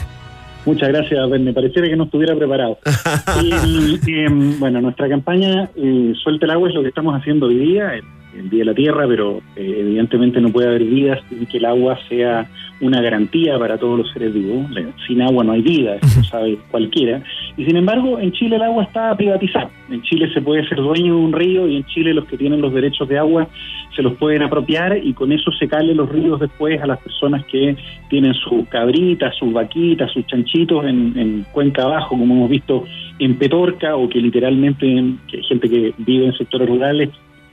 Muchas 0.65 0.89
gracias, 0.89 1.29
Ben. 1.29 1.43
Me 1.43 1.53
pareciera 1.53 1.87
que 1.87 1.95
no 1.95 2.05
estuviera 2.05 2.35
preparado. 2.35 2.77
Y, 3.41 3.99
y, 4.05 4.19
em, 4.19 4.59
bueno, 4.59 4.79
nuestra 4.79 5.09
campaña 5.09 5.69
eh, 5.75 6.13
Suelta 6.23 6.45
el 6.45 6.51
agua 6.51 6.69
es 6.69 6.75
lo 6.75 6.81
que 6.81 6.89
estamos 6.89 7.15
haciendo 7.15 7.47
hoy 7.47 7.55
día, 7.55 7.93
el 8.37 8.49
Día 8.49 8.59
de 8.59 8.65
la 8.65 8.73
Tierra, 8.73 9.05
pero 9.07 9.41
eh, 9.55 9.77
evidentemente 9.79 10.41
no 10.41 10.49
puede 10.49 10.67
haber 10.67 10.83
vida 10.83 11.19
sin 11.29 11.45
que 11.45 11.57
el 11.57 11.65
agua 11.65 11.97
sea 12.09 12.47
una 12.81 13.01
garantía 13.01 13.57
para 13.57 13.77
todos 13.77 13.97
los 13.99 14.11
seres 14.11 14.33
vivos. 14.33 14.65
Sin 15.07 15.21
agua 15.21 15.43
no 15.43 15.53
hay 15.53 15.61
vida, 15.61 15.95
eso 15.95 16.19
lo 16.19 16.23
sabe 16.25 16.57
cualquiera. 16.71 17.23
Y 17.55 17.65
sin 17.65 17.77
embargo, 17.77 18.19
en 18.19 18.31
Chile 18.33 18.55
el 18.57 18.63
agua 18.63 18.83
está 18.83 19.15
privatizada. 19.15 19.69
En 19.89 20.01
Chile 20.01 20.29
se 20.33 20.41
puede 20.41 20.67
ser 20.67 20.79
dueño 20.79 21.15
de 21.15 21.21
un 21.21 21.31
río 21.33 21.67
y 21.67 21.77
en 21.77 21.85
Chile 21.85 22.13
los 22.13 22.25
que 22.25 22.37
tienen 22.37 22.61
los 22.61 22.73
derechos 22.73 23.07
de 23.07 23.17
agua 23.19 23.47
se 23.95 24.01
los 24.01 24.13
pueden 24.15 24.41
apropiar 24.41 24.97
y 25.01 25.13
con 25.13 25.31
eso 25.31 25.51
se 25.51 25.67
calen 25.67 25.95
los 25.97 26.09
ríos 26.09 26.39
después 26.39 26.81
a 26.81 26.87
las 26.87 26.99
personas 26.99 27.45
que 27.45 27.75
tienen 28.09 28.33
sus 28.33 28.67
cabritas, 28.67 29.35
sus 29.37 29.53
vaquitas, 29.53 30.11
sus 30.11 30.25
chanchitos 30.25 30.83
en, 30.85 31.13
en 31.17 31.45
cuenca 31.51 31.83
abajo, 31.83 32.17
como 32.17 32.33
hemos 32.33 32.49
visto 32.49 32.85
en 33.19 33.37
Petorca, 33.37 33.95
o 33.95 34.09
que 34.09 34.19
literalmente 34.19 34.87
en- 34.91 35.19
que 35.27 35.37
hay 35.37 35.43
gente 35.43 35.69
que 35.69 35.93
vive 35.99 36.25
en 36.25 36.33
sectores 36.33 36.67
rurales, 36.67 37.09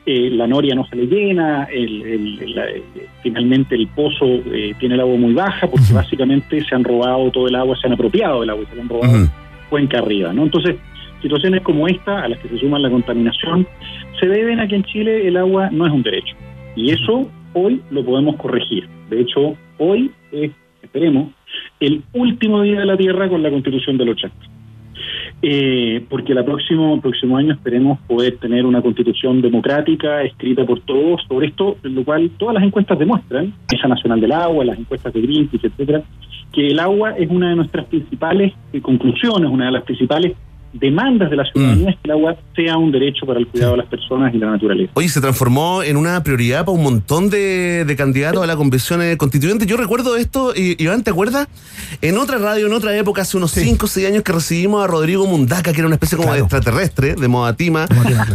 eh, 0.07 0.31
la 0.31 0.47
noria 0.47 0.75
no 0.75 0.87
se 0.87 0.97
le 0.97 1.07
llena, 1.07 1.65
el- 1.65 2.03
el- 2.03 2.55
la- 2.55 2.67
finalmente 3.23 3.75
el 3.75 3.87
pozo 3.89 4.25
eh, 4.27 4.75
tiene 4.79 4.95
el 4.95 5.01
agua 5.03 5.17
muy 5.17 5.35
baja, 5.35 5.67
porque 5.71 5.93
básicamente 5.93 6.65
se 6.65 6.75
han 6.75 6.85
robado 6.85 7.31
todo 7.31 7.47
el 7.49 7.55
agua, 7.55 7.77
se 7.81 7.87
han 7.87 7.93
apropiado 7.93 8.41
del 8.41 8.51
agua, 8.51 8.65
y 8.65 8.67
se 8.71 8.77
lo 8.77 8.83
han 8.83 8.89
robado 8.89 9.13
cuenca 9.69 9.99
arriba, 9.99 10.33
¿no? 10.33 10.43
Entonces, 10.45 10.77
situaciones 11.23 11.61
como 11.63 11.87
esta, 11.87 12.23
a 12.25 12.29
las 12.29 12.39
que 12.41 12.49
se 12.49 12.59
suman 12.59 12.83
la 12.83 12.91
contaminación, 12.91 13.67
se 14.19 14.27
deben 14.27 14.59
a 14.59 14.67
que 14.67 14.77
en 14.77 14.85
Chile 14.85 15.29
el 15.29 15.37
agua 15.37 15.69
no 15.71 15.87
es 15.87 15.93
un 15.93 16.03
derecho. 16.03 16.35
Y 16.77 16.91
eso 16.91 17.31
hoy 17.53 17.81
lo 17.91 18.05
podemos 18.05 18.37
corregir. 18.37 18.89
De 19.11 19.21
hecho, 19.21 19.55
hoy 19.79 20.11
es, 20.33 20.51
esperemos, 20.83 21.29
el 21.79 22.03
último 22.15 22.63
día 22.63 22.81
de 22.81 22.87
la 22.87 22.97
Tierra 22.97 23.29
con 23.29 23.43
la 23.43 23.51
Constitución 23.51 23.99
del 23.99 24.09
80. 24.11 24.35
Eh, 25.43 26.05
porque 26.09 26.33
el 26.33 26.45
próximo, 26.45 27.01
próximo 27.01 27.37
año 27.37 27.55
esperemos 27.55 27.99
poder 28.01 28.37
tener 28.39 28.67
una 28.67 28.83
constitución 28.83 29.41
democrática 29.41 30.23
escrita 30.23 30.65
por 30.65 30.81
todos 30.81 31.23
sobre 31.29 31.49
esto, 31.49 31.77
lo 31.83 32.05
cual 32.05 32.31
todas 32.37 32.55
las 32.55 32.65
encuestas 32.65 32.99
demuestran, 32.99 33.55
Mesa 33.73 33.89
Nacional 33.89 34.21
del 34.21 34.33
Agua, 34.33 34.65
las 34.65 34.79
encuestas 34.79 35.13
de 35.13 35.23
Greenpeace, 35.23 35.67
etcétera, 35.67 36.03
que 36.53 36.69
el 36.69 36.81
agua 36.81 37.13
es 37.13 37.31
una 37.31 37.51
de 37.51 37.57
nuestras 37.57 37.87
principales 37.87 38.53
conclusiones, 38.83 39.51
una 39.51 39.67
de 39.67 39.73
las 39.73 39.85
principales 39.85 40.37
demandas 40.73 41.31
de 41.31 41.37
la 41.37 41.45
ciudadanía 41.45 41.91
es 41.91 41.97
que 41.97 42.03
el 42.05 42.11
agua 42.13 42.37
sea 42.55 42.77
un 42.77 42.93
derecho 42.93 43.27
para 43.27 43.41
el 43.41 43.47
cuidado 43.47 43.73
de 43.73 43.79
las 43.79 43.87
personas 43.87 44.33
y 44.35 44.39
la 44.39 44.51
naturaleza. 44.51 44.93
Oye, 44.95 45.09
se 45.09 45.21
transformó 45.21 45.83
en 45.83 45.97
una 45.97 46.23
prioridad 46.23 46.65
para 46.65 46.77
un 46.77 46.85
montón 46.85 47.31
de, 47.31 47.85
de 47.85 47.97
candidatos 47.97 48.43
a 48.43 48.47
la 48.47 48.57
convención 48.57 49.03
eh, 49.03 49.17
constituyente. 49.17 49.67
Yo 49.67 49.77
recuerdo 49.77 50.17
esto, 50.17 50.53
y, 50.55 50.83
Iván, 50.83 51.03
¿te 51.03 51.11
acuerdas? 51.11 51.49
En 52.03 52.19
otra 52.19 52.39
radio, 52.39 52.67
en 52.67 52.73
otra 52.73 52.97
época, 52.97 53.23
hace 53.23 53.37
unos 53.37 53.53
5 53.53 53.85
o 53.85 53.89
6 53.89 54.07
años 54.07 54.23
que 54.23 54.33
recibimos 54.33 54.85
a 54.85 54.87
Rodrigo 54.87 55.27
Mundaca, 55.27 55.73
que 55.73 55.79
era 55.79 55.87
una 55.87 55.97
especie 55.97 56.17
como 56.17 56.33
de 56.33 56.41
extraterrestre, 56.41 57.15
de 57.15 57.29
Moatima. 57.29 57.87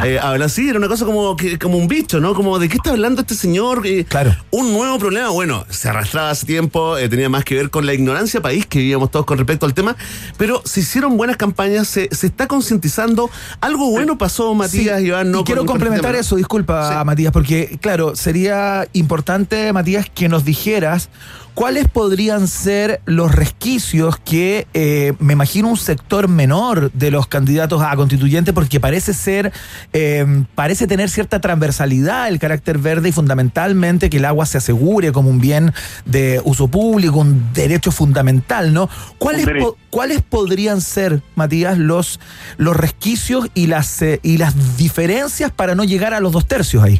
Eh, 0.03 0.19
hablan 0.19 0.43
así, 0.43 0.67
era 0.67 0.77
una 0.77 0.87
cosa 0.87 1.05
como, 1.05 1.35
que, 1.35 1.57
como 1.57 1.77
un 1.77 1.87
bicho, 1.87 2.19
¿no? 2.19 2.33
Como, 2.33 2.59
¿de 2.59 2.69
qué 2.69 2.75
está 2.75 2.91
hablando 2.91 3.21
este 3.21 3.33
señor? 3.33 3.83
claro. 4.07 4.35
Un 4.51 4.73
nuevo 4.73 4.99
problema, 4.99 5.29
bueno, 5.29 5.65
se 5.69 5.89
arrastraba 5.89 6.29
hace 6.29 6.45
tiempo, 6.45 6.97
eh, 6.97 7.09
tenía 7.09 7.29
más 7.29 7.43
que 7.43 7.55
ver 7.55 7.69
con 7.69 7.85
la 7.85 7.93
ignorancia 7.93 8.41
país 8.41 8.65
que 8.65 8.79
vivíamos 8.79 9.11
todos 9.11 9.25
con 9.25 9.37
respecto 9.37 9.65
al 9.65 9.73
tema, 9.73 9.95
pero 10.37 10.61
se 10.65 10.81
hicieron 10.81 11.17
buenas 11.17 11.37
campañas, 11.37 11.87
se, 11.87 12.09
se 12.11 12.24
está 12.27 12.47
concientizando. 12.47 13.29
Algo 13.61 13.89
bueno 13.91 14.17
pasó, 14.17 14.53
Matías, 14.53 14.99
Sí, 14.99 15.07
Iván, 15.07 15.31
¿no? 15.31 15.41
y 15.41 15.43
quiero 15.43 15.65
complementar 15.65 16.15
eso, 16.15 16.35
disculpa, 16.35 17.03
Matías, 17.03 17.31
porque, 17.31 17.77
claro, 17.81 18.15
sería 18.15 18.87
importante, 18.93 19.71
Matías, 19.73 20.09
que 20.13 20.29
nos 20.29 20.45
dijeras 20.45 21.09
cuáles 21.55 21.87
podrían 21.87 22.47
ser 22.47 22.99
los 23.05 23.33
resquicios 23.33 24.17
que 24.17 24.67
eh, 24.73 25.13
me 25.19 25.33
imagino 25.33 25.69
un 25.69 25.77
sector 25.77 26.27
menor 26.27 26.91
de 26.91 27.09
los 27.11 27.27
candidatos 27.27 27.81
a 27.81 27.95
constituyente, 27.95 28.51
porque 28.53 28.79
parece 28.81 29.13
ser, 29.13 29.53
eh, 29.93 30.43
parece 30.53 30.85
tener 30.85 31.09
cierta 31.09 31.39
transversalidad 31.39 32.27
el 32.27 32.39
carácter 32.39 32.77
verde 32.77 33.09
y 33.09 33.11
fundamentalmente 33.13 34.09
que 34.09 34.17
el 34.17 34.25
agua 34.25 34.45
se 34.45 34.57
asegure 34.57 35.13
como 35.13 35.29
un 35.29 35.39
bien 35.39 35.73
de 36.05 36.41
uso 36.43 36.67
público, 36.67 37.19
un 37.19 37.53
derecho 37.53 37.91
fundamental, 37.91 38.73
¿no? 38.73 38.89
¿Cuáles, 39.17 39.47
po- 39.57 39.77
¿cuáles 39.89 40.21
podrían 40.21 40.81
ser, 40.81 41.21
Matías, 41.35 41.77
los, 41.77 42.19
los 42.57 42.75
resquicios 42.75 43.47
y 43.53 43.67
las, 43.67 44.01
eh, 44.01 44.19
y 44.23 44.37
las 44.37 44.77
diferencias 44.77 45.51
para 45.51 45.73
no 45.73 45.85
llegar 45.85 46.13
a 46.13 46.19
los 46.19 46.33
dos 46.33 46.45
tercios 46.45 46.83
ahí? 46.83 46.99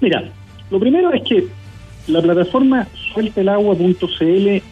Mira, 0.00 0.22
lo 0.70 0.80
primero 0.80 1.12
es 1.12 1.22
que 1.28 1.46
la 2.08 2.20
plataforma 2.22 2.88
sueltelagua.cl 3.12 4.62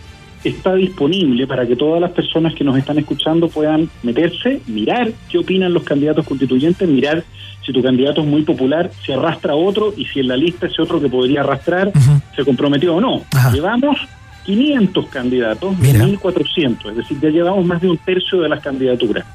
está 0.43 0.75
disponible 0.75 1.47
para 1.47 1.67
que 1.67 1.77
todas 1.77 2.01
las 2.01 2.13
personas 2.13 2.55
que 2.55 2.65
nos 2.65 2.77
están 2.77 2.99
escuchando 2.99 3.49
puedan 3.49 3.91
meterse, 4.03 4.61
mirar 4.67 5.13
qué 5.29 5.39
opinan 5.39 5.75
los 5.75 5.83
candidatos 5.83 6.27
constituyentes, 6.27 6.89
mirar 6.89 7.25
si 7.65 7.73
tu 7.73 7.83
candidato 7.83 8.23
es 8.23 8.27
muy 8.27 8.43
popular, 8.43 8.91
si 9.05 9.13
arrastra 9.13 9.55
otro 9.55 9.93
y 9.97 10.07
si 10.07 10.21
en 10.21 10.29
la 10.29 10.37
lista 10.37 10.67
ese 10.67 10.81
otro 10.81 11.01
que 11.01 11.09
podría 11.09 11.41
arrastrar 11.41 11.93
se 12.35 12.45
comprometió 12.45 12.97
o 12.97 13.01
no. 13.01 13.23
Llevamos 13.53 13.99
500 14.45 15.07
candidatos 15.09 15.79
de 15.81 15.93
1.400, 15.93 16.91
es 16.91 16.97
decir, 16.97 17.21
ya 17.21 17.29
llevamos 17.29 17.65
más 17.67 17.81
de 17.83 17.91
un 17.91 17.99
tercio 17.99 18.41
de 18.41 18.49
las 18.49 18.61
candidaturas. 18.61 19.27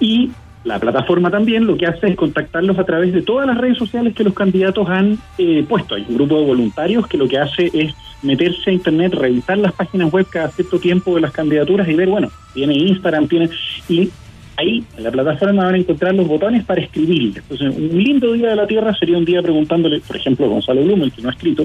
Y 0.00 0.30
la 0.68 0.78
plataforma 0.78 1.30
también 1.30 1.66
lo 1.66 1.76
que 1.76 1.86
hace 1.86 2.08
es 2.08 2.16
contactarlos 2.16 2.78
a 2.78 2.84
través 2.84 3.12
de 3.12 3.22
todas 3.22 3.46
las 3.46 3.56
redes 3.56 3.78
sociales 3.78 4.14
que 4.14 4.22
los 4.22 4.34
candidatos 4.34 4.88
han 4.88 5.18
eh, 5.38 5.64
puesto. 5.66 5.94
Hay 5.94 6.04
un 6.06 6.14
grupo 6.14 6.38
de 6.38 6.46
voluntarios 6.46 7.06
que 7.06 7.16
lo 7.16 7.26
que 7.26 7.38
hace 7.38 7.70
es 7.72 7.94
meterse 8.22 8.70
a 8.70 8.74
internet, 8.74 9.14
revisar 9.14 9.56
las 9.58 9.72
páginas 9.72 10.12
web 10.12 10.26
cada 10.28 10.48
cierto 10.50 10.78
tiempo 10.78 11.14
de 11.14 11.22
las 11.22 11.32
candidaturas 11.32 11.88
y 11.88 11.94
ver, 11.94 12.08
bueno, 12.08 12.30
tiene 12.54 12.74
Instagram, 12.74 13.26
tiene... 13.26 13.48
Y 13.88 14.10
Ahí, 14.58 14.82
en 14.96 15.04
la 15.04 15.12
plataforma 15.12 15.66
van 15.66 15.76
a 15.76 15.78
encontrar 15.78 16.12
los 16.16 16.26
botones 16.26 16.64
para 16.64 16.80
escribirle. 16.80 17.38
Entonces, 17.48 17.76
un 17.76 17.96
lindo 17.96 18.32
día 18.32 18.48
de 18.48 18.56
la 18.56 18.66
Tierra 18.66 18.92
sería 18.92 19.16
un 19.16 19.24
día 19.24 19.40
preguntándole, 19.40 20.00
por 20.00 20.16
ejemplo, 20.16 20.46
a 20.46 20.48
Gonzalo 20.48 20.82
Blum, 20.82 21.08
que 21.10 21.22
no 21.22 21.28
ha 21.28 21.32
escrito, 21.32 21.64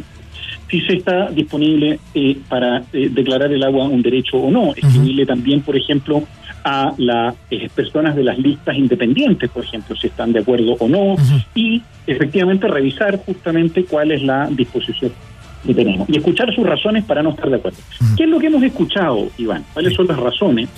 si 0.69 0.79
se 0.81 0.97
está 0.97 1.31
disponible 1.31 1.99
eh, 2.13 2.37
para 2.47 2.83
eh, 2.93 3.09
declarar 3.11 3.51
el 3.51 3.63
agua 3.63 3.87
un 3.87 4.03
derecho 4.03 4.37
o 4.37 4.51
no. 4.51 4.75
Escribirle 4.75 5.25
también, 5.25 5.61
por 5.61 5.75
ejemplo, 5.75 6.21
a 6.63 6.93
las 6.97 7.35
eh, 7.51 7.69
personas 7.73 8.15
de 8.15 8.23
las 8.23 8.37
listas 8.37 8.75
independientes, 8.77 9.49
por 9.49 9.63
ejemplo, 9.63 9.95
si 9.95 10.07
están 10.07 10.31
de 10.31 10.39
acuerdo 10.39 10.75
o 10.79 10.87
no, 10.87 11.15
y 11.53 11.81
efectivamente 12.07 12.67
revisar 12.67 13.17
justamente 13.25 13.85
cuál 13.85 14.11
es 14.11 14.23
la 14.23 14.47
disposición 14.49 15.11
que 15.65 15.73
tenemos 15.73 16.09
y 16.09 16.17
escuchar 16.17 16.53
sus 16.53 16.65
razones 16.65 17.05
para 17.05 17.23
no 17.23 17.31
estar 17.31 17.49
de 17.49 17.55
acuerdo. 17.55 17.77
¿Qué 18.17 18.23
es 18.23 18.29
lo 18.29 18.39
que 18.39 18.47
hemos 18.47 18.63
escuchado, 18.63 19.29
Iván? 19.37 19.63
¿Cuáles 19.73 19.93
son 19.93 20.07
las 20.07 20.17
razones? 20.17 20.69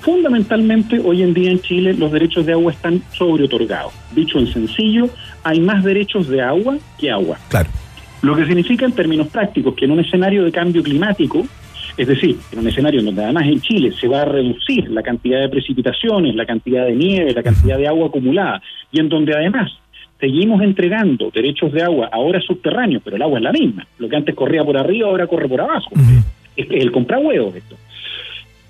Fundamentalmente, 0.00 1.00
hoy 1.02 1.22
en 1.22 1.32
día 1.32 1.50
en 1.50 1.60
Chile 1.60 1.94
los 1.94 2.12
derechos 2.12 2.44
de 2.44 2.52
agua 2.52 2.72
están 2.72 3.02
sobreotorgados. 3.12 3.92
Dicho 4.14 4.38
en 4.38 4.46
sencillo, 4.52 5.08
hay 5.42 5.60
más 5.60 5.82
derechos 5.82 6.28
de 6.28 6.42
agua 6.42 6.76
que 6.98 7.10
agua. 7.10 7.38
Claro. 7.48 7.70
Lo 8.20 8.36
que 8.36 8.44
significa 8.46 8.84
en 8.84 8.92
términos 8.92 9.28
prácticos 9.28 9.74
que 9.74 9.86
en 9.86 9.92
un 9.92 10.00
escenario 10.00 10.44
de 10.44 10.52
cambio 10.52 10.82
climático, 10.82 11.46
es 11.96 12.08
decir, 12.08 12.36
en 12.52 12.58
un 12.58 12.68
escenario 12.68 13.02
donde 13.02 13.22
además 13.22 13.46
en 13.46 13.60
Chile 13.60 13.92
se 13.92 14.08
va 14.08 14.22
a 14.22 14.24
reducir 14.24 14.90
la 14.90 15.02
cantidad 15.02 15.40
de 15.40 15.48
precipitaciones, 15.48 16.34
la 16.34 16.46
cantidad 16.46 16.86
de 16.86 16.94
nieve, 16.94 17.32
la 17.32 17.42
cantidad 17.42 17.78
de 17.78 17.86
agua 17.86 18.08
acumulada, 18.08 18.60
y 18.90 19.00
en 19.00 19.08
donde 19.08 19.34
además 19.34 19.72
seguimos 20.18 20.62
entregando 20.62 21.30
derechos 21.30 21.72
de 21.72 21.82
agua 21.82 22.08
ahora 22.12 22.40
subterráneos, 22.40 23.02
pero 23.04 23.16
el 23.16 23.22
agua 23.22 23.38
es 23.38 23.44
la 23.44 23.52
misma. 23.52 23.86
Lo 23.98 24.08
que 24.08 24.16
antes 24.16 24.34
corría 24.34 24.64
por 24.64 24.76
arriba 24.76 25.08
ahora 25.08 25.26
corre 25.26 25.48
por 25.48 25.60
abajo. 25.60 25.90
Es 26.56 26.66
es 26.70 26.82
el 26.82 26.92
comprahuevos 26.92 27.54
esto. 27.54 27.76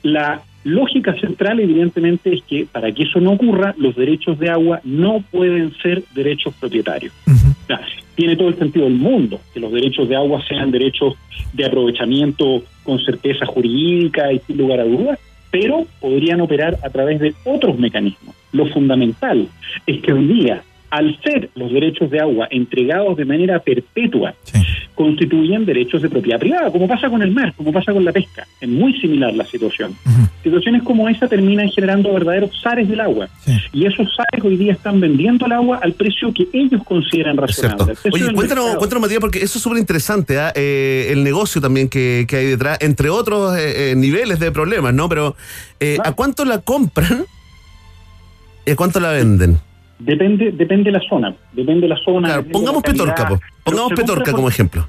La 0.03 0.43
lógica 0.65 1.15
central, 1.21 1.61
evidentemente, 1.61 2.35
es 2.35 2.43
que 2.43 2.67
para 2.71 2.91
que 2.93 3.05
eso 3.05 3.21
no 3.21 3.33
ocurra, 3.33 3.75
los 3.79 3.95
derechos 3.95 4.39
de 4.39 4.51
agua 4.51 4.81
no 4.85 5.23
pueden 5.31 5.75
ser 5.83 6.03
derechos 6.15 6.55
propietarios. 6.59 7.13
O 7.27 7.67
sea, 7.67 7.81
tiene 8.15 8.37
todo 8.37 8.49
el 8.49 8.57
sentido 8.57 8.85
del 8.87 8.95
mundo 8.95 9.41
que 9.53 9.61
los 9.61 9.73
derechos 9.73 10.09
de 10.09 10.17
agua 10.17 10.43
sean 10.47 10.71
derechos 10.71 11.15
de 11.53 11.65
aprovechamiento 11.65 12.63
con 12.85 12.99
certeza 13.01 13.47
jurídica 13.47 14.33
y 14.33 14.39
sin 14.41 14.59
lugar 14.59 14.81
a 14.81 14.85
dudas, 14.85 15.19
pero 15.51 15.87
podrían 16.01 16.41
operar 16.41 16.79
a 16.83 16.91
través 16.91 17.21
de 17.21 17.35
otros 17.45 17.79
mecanismos. 17.79 18.35
Lo 18.53 18.67
fundamental 18.67 19.49
es 19.87 20.03
que 20.03 20.13
hoy 20.13 20.27
día, 20.27 20.63
al 20.95 21.19
ser 21.25 21.51
los 21.57 21.73
derechos 21.73 22.09
de 22.09 22.21
agua 22.21 22.47
entregados 22.53 23.17
de 23.17 23.25
manera 23.25 23.59
perpetua, 23.59 24.33
constituyen 24.95 25.67
derechos 25.67 26.03
de 26.03 26.09
propiedad 26.09 26.39
privada, 26.39 26.71
como 26.71 26.87
pasa 26.87 27.11
con 27.11 27.21
el 27.21 27.33
mar, 27.33 27.53
como 27.57 27.73
pasa 27.73 27.93
con 27.93 28.05
la 28.05 28.13
pesca. 28.13 28.47
Es 28.61 28.69
muy 28.69 28.93
similar 29.01 29.35
la 29.35 29.45
situación. 29.45 29.97
Situaciones 30.45 30.85
como 30.85 31.09
esa 31.09 31.27
terminan 31.27 31.69
generando 31.71 32.13
verdaderos 32.13 32.51
zares 32.63 32.89
del 32.89 33.01
agua. 33.01 33.29
Y 33.73 33.87
esos 33.87 34.07
zares 34.15 34.45
hoy 34.45 34.57
día 34.57 34.73
están 34.73 35.01
vendiendo 35.01 35.47
el 35.47 35.53
agua 35.53 35.81
al 35.83 35.95
precio 35.95 36.33
que 36.33 36.47
ellos 36.53 36.81
consideran 36.85 37.39
razonable. 37.39 37.95
Oye, 38.13 38.33
cuéntanos, 38.33 38.77
cuéntanos, 38.77 39.03
Matías, 39.03 39.21
porque 39.21 39.39
eso 39.41 39.59
es 39.59 39.63
súper 39.63 39.79
interesante, 39.79 40.39
¿ah? 40.39 40.53
Eh, 40.55 41.09
el 41.11 41.25
negocio 41.25 41.61
también 41.61 41.89
que, 41.89 42.25
que 42.29 42.37
hay 42.37 42.47
detrás, 42.47 42.79
entre 42.83 43.11
otros 43.11 43.59
eh, 43.59 43.91
eh, 43.91 43.97
niveles 43.97 44.39
de 44.39 44.53
problemas, 44.53 44.95
¿no? 44.95 45.09
Pero, 45.09 45.35
¿a 46.05 46.13
cuánto 46.13 46.45
la 46.45 46.61
compran 46.61 47.25
y 48.65 48.71
a 48.71 48.77
cuánto 48.77 49.01
la 49.01 49.11
venden? 49.11 49.59
Depende, 49.99 50.53
depende 50.53 50.91
de 50.91 50.99
la 50.99 51.09
zona. 51.09 51.35
Depende 51.53 51.83
de 51.83 51.89
la 51.89 51.97
zona. 51.97 52.29
Claro, 52.29 52.45
pongamos 52.51 52.83
la. 52.85 52.93
Petorca, 52.93 53.29
po. 53.29 53.41
pongamos 53.65 53.93
Petorca 53.93 54.31
como 54.33 54.43
por- 54.45 54.53
ejemplo. 54.53 54.87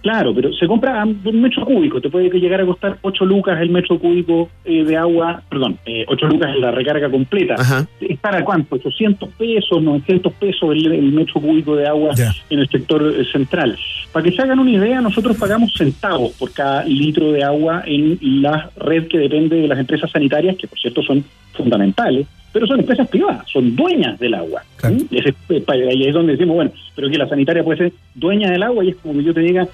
Claro, 0.00 0.32
pero 0.32 0.52
se 0.52 0.66
compra 0.68 1.02
a 1.02 1.04
un 1.04 1.40
metro 1.42 1.64
cúbico. 1.64 2.00
Te 2.00 2.08
puede 2.08 2.30
llegar 2.38 2.60
a 2.60 2.66
costar 2.66 2.98
8 3.02 3.24
lucas 3.24 3.60
el 3.60 3.70
metro 3.70 3.98
cúbico 3.98 4.48
eh, 4.64 4.84
de 4.84 4.96
agua, 4.96 5.42
perdón, 5.48 5.76
eh, 5.84 6.04
8 6.06 6.26
lucas 6.28 6.54
en 6.54 6.60
la 6.60 6.70
recarga 6.70 7.10
completa. 7.10 7.56
¿Es 8.00 8.18
para 8.18 8.44
cuánto? 8.44 8.76
800 8.76 9.28
pesos, 9.30 9.82
900 9.82 10.32
pesos 10.34 10.70
el, 10.70 10.92
el 10.92 11.12
metro 11.12 11.40
cúbico 11.40 11.74
de 11.74 11.86
agua 11.88 12.12
en 12.48 12.58
el 12.60 12.68
sector 12.68 13.12
eh, 13.18 13.24
central. 13.30 13.76
Para 14.12 14.24
que 14.24 14.32
se 14.32 14.40
hagan 14.40 14.60
una 14.60 14.70
idea, 14.70 15.00
nosotros 15.00 15.36
pagamos 15.36 15.74
centavos 15.76 16.30
por 16.38 16.52
cada 16.52 16.84
litro 16.84 17.32
de 17.32 17.42
agua 17.42 17.82
en 17.84 18.18
la 18.40 18.70
red 18.76 19.08
que 19.08 19.18
depende 19.18 19.56
de 19.56 19.68
las 19.68 19.80
empresas 19.80 20.10
sanitarias, 20.12 20.56
que 20.56 20.68
por 20.68 20.78
cierto 20.78 21.02
son 21.02 21.24
fundamentales, 21.54 22.26
pero 22.52 22.66
son 22.66 22.80
empresas 22.80 23.08
privadas, 23.08 23.44
son 23.52 23.74
dueñas 23.76 24.18
del 24.18 24.34
agua. 24.34 24.62
¿Mm? 24.82 25.02
Y 25.10 25.18
ese- 25.18 25.34
eh, 25.50 25.64
ahí 25.68 26.04
es 26.06 26.14
donde 26.14 26.32
decimos, 26.32 26.56
bueno, 26.56 26.70
pero 26.94 27.10
que 27.10 27.18
la 27.18 27.28
sanitaria 27.28 27.62
puede 27.64 27.78
ser 27.78 27.92
dueña 28.14 28.50
del 28.50 28.62
agua 28.62 28.84
y 28.84 28.90
es 28.90 28.96
como 28.96 29.14
que 29.14 29.24
yo 29.24 29.34
te 29.34 29.40
diga 29.40 29.66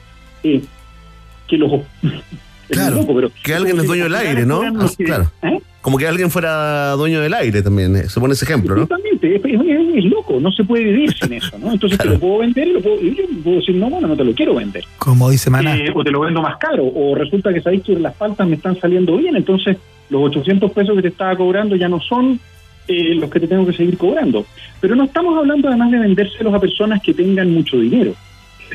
eh, 0.43 0.61
que 1.49 1.57
los... 1.57 1.71
muy 2.03 2.91
loco, 2.95 3.15
pero 3.15 3.31
Que 3.43 3.55
alguien 3.55 3.79
es 3.79 3.87
dueño 3.87 4.05
del 4.05 4.15
aire, 4.15 4.47
¿no? 4.47 4.63
los 4.71 4.93
Ah, 4.93 4.95
que- 4.97 5.05
Claro. 5.05 5.31
¿Eh? 5.43 5.61
Como 5.81 5.99
que 5.99 6.07
alguien 6.09 6.31
fuera 6.31 6.93
dueño 6.93 7.21
del 7.21 7.35
aire 7.35 7.61
también, 7.61 7.95
eh, 7.95 8.09
se 8.09 8.19
pone 8.19 8.33
ese 8.33 8.47
ejemplo, 8.47 8.75
¿no? 8.75 8.83
Exactamente, 8.85 9.37
es, 9.37 9.45
es- 9.45 9.97
es 9.99 10.05
loco, 10.07 10.41
no 10.41 10.51
se 10.51 10.65
puede 10.65 10.83
vivir 10.85 11.13
sin 11.13 11.35
eso, 11.35 11.59
¿no? 11.59 11.73
Entonces 11.73 11.99
te 11.99 12.07
lo 12.09 12.19
puedo 12.19 12.39
vender 12.39 12.67
y, 12.69 12.73
lo 12.73 12.81
puedo, 12.81 12.97
y 13.03 13.15
yo 13.15 13.25
puedo 13.45 13.59
decir, 13.59 13.75
no, 13.75 13.91
bueno, 13.91 14.09
no 14.09 14.17
te 14.17 14.25
lo 14.25 14.33
quiero 14.33 14.55
vender. 14.55 14.83
Como 14.99 15.29
dice 15.29 15.51
Maná. 15.51 15.77
Eh, 15.77 15.93
o 15.95 16.03
te 16.03 16.11
lo 16.11 16.21
vendo 16.21 16.41
más 16.41 16.57
caro, 16.57 16.85
o 16.87 17.15
resulta 17.15 17.53
que 17.53 17.61
sabéis 17.61 17.83
que 17.83 17.99
las 17.99 18.17
faltas 18.17 18.49
me 18.49 18.57
están 18.57 18.81
saliendo 18.81 19.15
bien, 19.19 19.37
entonces 19.37 19.77
los 20.09 20.23
800 20.23 20.71
pesos 20.73 20.97
que 20.97 21.03
te 21.03 21.09
estaba 21.09 21.37
cobrando 21.37 21.77
ya 21.77 21.89
no 21.89 22.01
son 22.01 22.41
eh, 22.89 23.15
los 23.15 23.31
que 23.31 23.41
te 23.41 23.49
tengo 23.49 23.67
que 23.67 23.73
seguir 23.73 23.97
cobrando. 23.97 24.47
Pero 24.81 24.97
no 24.97 25.05
estamos 25.05 25.37
hablando 25.39 25.69
además 25.69 25.91
de 25.91 25.99
vendérselos 25.99 26.55
a 26.55 26.61
personas 26.61 27.03
que 27.03 27.15
tengan 27.15 27.51
mucho 27.53 27.79
dinero. 27.79 28.15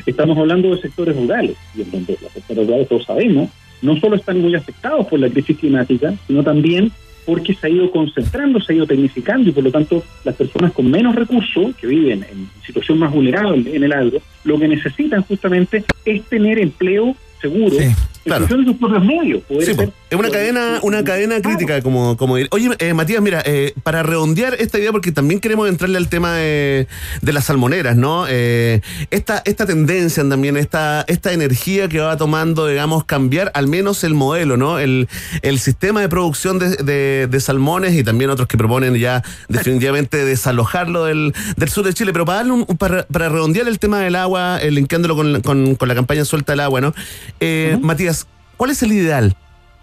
Estamos 0.06 0.36
hablando 0.38 0.74
de 0.74 0.80
sectores 0.80 1.16
rurales, 1.16 1.56
y 1.76 1.82
en 1.82 1.90
donde 1.90 2.18
los 2.22 2.32
sectores 2.32 2.66
rurales, 2.66 2.88
todos 2.88 3.04
sabemos, 3.04 3.50
no 3.82 3.96
solo 3.96 4.16
están 4.16 4.40
muy 4.40 4.54
afectados 4.54 5.06
por 5.06 5.18
la 5.18 5.28
crisis 5.28 5.58
climática, 5.58 6.14
sino 6.26 6.42
también 6.42 6.92
porque 7.26 7.54
se 7.54 7.66
ha 7.66 7.70
ido 7.70 7.90
concentrando, 7.90 8.60
se 8.60 8.72
ha 8.72 8.76
ido 8.76 8.86
tecnificando 8.86 9.48
y 9.48 9.52
por 9.52 9.62
lo 9.62 9.70
tanto 9.70 10.02
las 10.24 10.34
personas 10.34 10.72
con 10.72 10.90
menos 10.90 11.14
recursos, 11.14 11.76
que 11.76 11.86
viven 11.86 12.24
en 12.30 12.48
situación 12.64 12.98
más 12.98 13.12
vulnerable 13.12 13.74
en 13.74 13.84
el 13.84 13.92
agro, 13.92 14.20
lo 14.44 14.58
que 14.58 14.68
necesitan 14.68 15.22
justamente 15.22 15.84
es 16.04 16.22
tener 16.24 16.58
empleo 16.58 17.14
seguro 17.40 17.76
de 18.24 18.64
sus 18.64 18.76
propios 18.76 19.04
medios. 19.04 19.42
Sí, 19.48 19.74
ser- 19.74 19.92
es 20.10 20.18
una 20.18 20.28
cadena, 20.30 20.78
una 20.82 21.04
cadena 21.04 21.40
crítica, 21.40 21.80
como, 21.82 22.16
como 22.16 22.36
dir- 22.38 22.48
Oye, 22.50 22.68
eh, 22.78 22.92
Matías, 22.94 23.22
mira, 23.22 23.42
eh, 23.46 23.72
para 23.82 24.02
redondear 24.02 24.54
esta 24.58 24.78
idea, 24.78 24.92
porque 24.92 25.12
también 25.12 25.40
queremos 25.40 25.68
entrarle 25.68 25.96
al 25.96 26.08
tema 26.08 26.34
de, 26.34 26.86
de 27.22 27.32
las 27.32 27.44
salmoneras, 27.46 27.96
¿no? 27.96 28.26
Eh, 28.28 28.80
esta, 29.10 29.40
esta 29.44 29.66
tendencia 29.66 30.28
también, 30.28 30.56
esta, 30.56 31.02
esta 31.08 31.32
energía 31.32 31.88
que 31.88 32.00
va 32.00 32.16
tomando, 32.16 32.66
digamos, 32.66 33.04
cambiar 33.04 33.50
al 33.54 33.68
menos 33.68 34.04
el 34.04 34.14
modelo, 34.14 34.56
¿no? 34.56 34.78
El, 34.78 35.08
el 35.42 35.58
sistema 35.58 36.00
de 36.00 36.08
producción 36.08 36.58
de, 36.58 36.76
de- 36.76 37.26
de 37.30 37.40
salmones 37.40 37.94
y 37.94 38.02
también 38.04 38.30
otros 38.30 38.48
que 38.48 38.58
proponen 38.58 38.94
ya 38.96 39.22
definitivamente 39.48 40.24
desalojarlo 40.24 41.04
del, 41.04 41.32
del 41.56 41.68
sur 41.68 41.84
de 41.84 41.94
Chile. 41.94 42.12
Pero 42.12 42.24
para 42.24 42.38
darle 42.38 42.52
un, 42.52 42.64
para, 42.66 43.06
para 43.06 43.28
redondear 43.28 43.68
el 43.68 43.78
tema 43.78 44.00
del 44.00 44.16
agua, 44.16 44.58
linkeándolo 44.58 45.14
con, 45.16 45.40
con, 45.42 45.74
con 45.76 45.88
la 45.88 45.94
campaña 45.94 46.24
Suelta 46.24 46.52
el 46.52 46.60
Agua, 46.60 46.80
¿no? 46.80 46.94
Eh, 47.40 47.78
Matías, 47.80 48.19
¿cuál 48.60 48.72
es 48.72 48.82
el 48.82 48.92
ideal? 48.92 49.34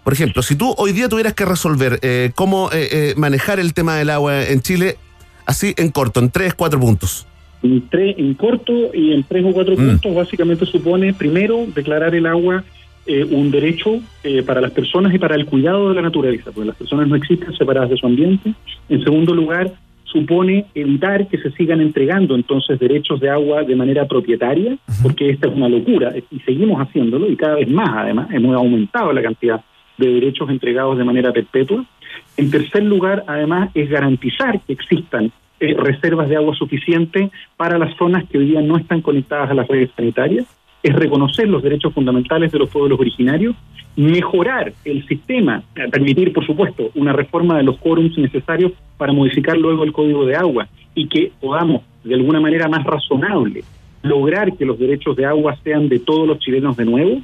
Por 0.04 0.12
ejemplo, 0.12 0.40
si 0.40 0.54
tú 0.54 0.72
hoy 0.78 0.92
día 0.92 1.08
tuvieras 1.08 1.34
que 1.34 1.44
resolver 1.44 1.98
eh, 2.00 2.30
cómo 2.36 2.70
eh, 2.70 2.88
eh, 2.92 3.14
manejar 3.16 3.58
el 3.58 3.74
tema 3.74 3.96
del 3.96 4.08
agua 4.08 4.44
en 4.44 4.60
Chile, 4.60 4.96
así 5.46 5.74
en 5.76 5.90
corto, 5.90 6.20
en 6.20 6.30
tres, 6.30 6.54
cuatro 6.54 6.78
puntos. 6.78 7.26
En, 7.64 7.88
tres, 7.88 8.14
en 8.16 8.34
corto 8.34 8.94
y 8.94 9.14
en 9.14 9.24
tres 9.24 9.44
o 9.44 9.52
cuatro 9.52 9.74
puntos, 9.74 10.14
básicamente 10.14 10.64
supone, 10.64 11.12
primero, 11.12 11.66
declarar 11.74 12.14
el 12.14 12.26
agua 12.26 12.62
eh, 13.04 13.24
un 13.24 13.50
derecho 13.50 13.98
eh, 14.22 14.44
para 14.44 14.60
las 14.60 14.70
personas 14.70 15.12
y 15.12 15.18
para 15.18 15.34
el 15.34 15.46
cuidado 15.46 15.88
de 15.88 15.96
la 15.96 16.02
naturaleza, 16.02 16.52
porque 16.52 16.68
las 16.68 16.76
personas 16.76 17.08
no 17.08 17.16
existen 17.16 17.52
separadas 17.56 17.90
de 17.90 17.96
su 17.96 18.06
ambiente. 18.06 18.54
En 18.88 19.02
segundo 19.02 19.34
lugar, 19.34 19.72
supone 20.10 20.66
evitar 20.74 21.28
que 21.28 21.38
se 21.38 21.50
sigan 21.52 21.80
entregando 21.80 22.34
entonces 22.34 22.78
derechos 22.78 23.20
de 23.20 23.30
agua 23.30 23.62
de 23.62 23.76
manera 23.76 24.06
propietaria, 24.06 24.76
porque 25.02 25.30
esta 25.30 25.48
es 25.48 25.54
una 25.54 25.68
locura 25.68 26.12
y 26.30 26.38
seguimos 26.40 26.80
haciéndolo 26.80 27.30
y 27.30 27.36
cada 27.36 27.56
vez 27.56 27.68
más 27.68 27.90
además 27.90 28.28
hemos 28.32 28.54
aumentado 28.56 29.12
la 29.12 29.22
cantidad 29.22 29.62
de 29.98 30.08
derechos 30.08 30.48
entregados 30.48 30.96
de 30.96 31.04
manera 31.04 31.32
perpetua. 31.32 31.84
En 32.36 32.50
tercer 32.50 32.84
lugar, 32.84 33.24
además, 33.26 33.70
es 33.74 33.90
garantizar 33.90 34.60
que 34.60 34.72
existan 34.72 35.32
eh, 35.60 35.74
reservas 35.76 36.28
de 36.28 36.36
agua 36.36 36.54
suficiente 36.54 37.30
para 37.56 37.78
las 37.78 37.96
zonas 37.96 38.24
que 38.28 38.38
hoy 38.38 38.46
día 38.46 38.62
no 38.62 38.76
están 38.78 39.02
conectadas 39.02 39.50
a 39.50 39.54
las 39.54 39.66
redes 39.66 39.90
sanitarias, 39.96 40.46
es 40.82 40.94
reconocer 40.94 41.48
los 41.48 41.62
derechos 41.62 41.92
fundamentales 41.92 42.52
de 42.52 42.58
los 42.58 42.70
pueblos 42.70 42.98
originarios, 43.00 43.56
mejorar 43.96 44.72
el 44.84 45.06
sistema, 45.06 45.62
permitir, 45.90 46.32
por 46.32 46.46
supuesto, 46.46 46.90
una 46.94 47.12
reforma 47.12 47.56
de 47.56 47.64
los 47.64 47.78
quórums 47.78 48.16
necesarios 48.16 48.72
para 48.96 49.12
modificar 49.12 49.56
luego 49.56 49.82
el 49.82 49.92
código 49.92 50.24
de 50.24 50.36
agua 50.36 50.68
y 50.94 51.08
que 51.08 51.32
podamos, 51.40 51.82
de 52.04 52.14
alguna 52.14 52.40
manera 52.40 52.68
más 52.68 52.84
razonable, 52.84 53.64
lograr 54.02 54.56
que 54.56 54.64
los 54.64 54.78
derechos 54.78 55.16
de 55.16 55.26
agua 55.26 55.56
sean 55.64 55.88
de 55.88 55.98
todos 55.98 56.28
los 56.28 56.38
chilenos 56.38 56.76
de 56.76 56.84
nuevo, 56.84 57.20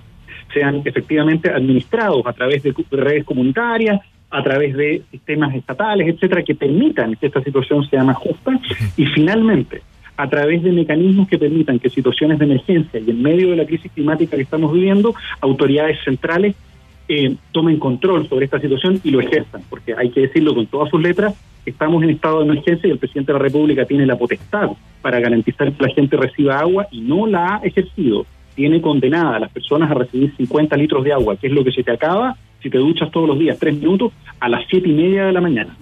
sean 0.52 0.82
efectivamente 0.84 1.50
administrados 1.50 2.26
a 2.26 2.32
través 2.32 2.62
de 2.62 2.74
redes 2.90 3.24
comunitarias, 3.24 4.00
a 4.30 4.42
través 4.42 4.74
de 4.76 5.02
sistemas 5.12 5.54
estatales, 5.54 6.08
etcétera, 6.08 6.42
que 6.42 6.56
permitan 6.56 7.14
que 7.14 7.26
esta 7.26 7.42
situación 7.42 7.88
sea 7.88 8.02
más 8.02 8.16
justa. 8.16 8.58
Y 8.96 9.06
finalmente 9.06 9.82
a 10.16 10.28
través 10.28 10.62
de 10.62 10.72
mecanismos 10.72 11.28
que 11.28 11.38
permitan 11.38 11.78
que 11.78 11.90
situaciones 11.90 12.38
de 12.38 12.44
emergencia 12.44 13.00
y 13.00 13.10
en 13.10 13.22
medio 13.22 13.50
de 13.50 13.56
la 13.56 13.66
crisis 13.66 13.90
climática 13.92 14.36
que 14.36 14.42
estamos 14.42 14.72
viviendo, 14.72 15.14
autoridades 15.40 15.98
centrales 16.04 16.54
eh, 17.08 17.36
tomen 17.52 17.78
control 17.78 18.28
sobre 18.28 18.46
esta 18.46 18.60
situación 18.60 19.00
y 19.04 19.10
lo 19.10 19.20
ejerzan, 19.20 19.62
porque 19.68 19.94
hay 19.94 20.10
que 20.10 20.22
decirlo 20.22 20.54
con 20.54 20.66
todas 20.66 20.88
sus 20.90 21.02
letras, 21.02 21.34
estamos 21.66 22.02
en 22.02 22.10
estado 22.10 22.38
de 22.38 22.46
emergencia 22.46 22.88
y 22.88 22.92
el 22.92 22.98
presidente 22.98 23.32
de 23.32 23.38
la 23.38 23.44
República 23.44 23.84
tiene 23.84 24.06
la 24.06 24.16
potestad 24.16 24.70
para 25.02 25.20
garantizar 25.20 25.72
que 25.72 25.82
la 25.84 25.92
gente 25.92 26.16
reciba 26.16 26.58
agua 26.58 26.86
y 26.90 27.00
no 27.00 27.26
la 27.26 27.56
ha 27.56 27.58
ejercido. 27.58 28.24
Tiene 28.54 28.80
condenada 28.80 29.36
a 29.36 29.40
las 29.40 29.50
personas 29.50 29.90
a 29.90 29.94
recibir 29.94 30.32
50 30.36 30.76
litros 30.76 31.04
de 31.04 31.12
agua, 31.12 31.36
que 31.36 31.48
es 31.48 31.52
lo 31.52 31.64
que 31.64 31.72
se 31.72 31.82
te 31.82 31.90
acaba 31.90 32.36
si 32.62 32.70
te 32.70 32.78
duchas 32.78 33.10
todos 33.10 33.28
los 33.28 33.38
días 33.38 33.58
tres 33.58 33.76
minutos 33.76 34.12
a 34.40 34.48
las 34.48 34.64
siete 34.70 34.88
y 34.88 34.92
media 34.94 35.26
de 35.26 35.32
la 35.32 35.42
mañana. 35.42 35.76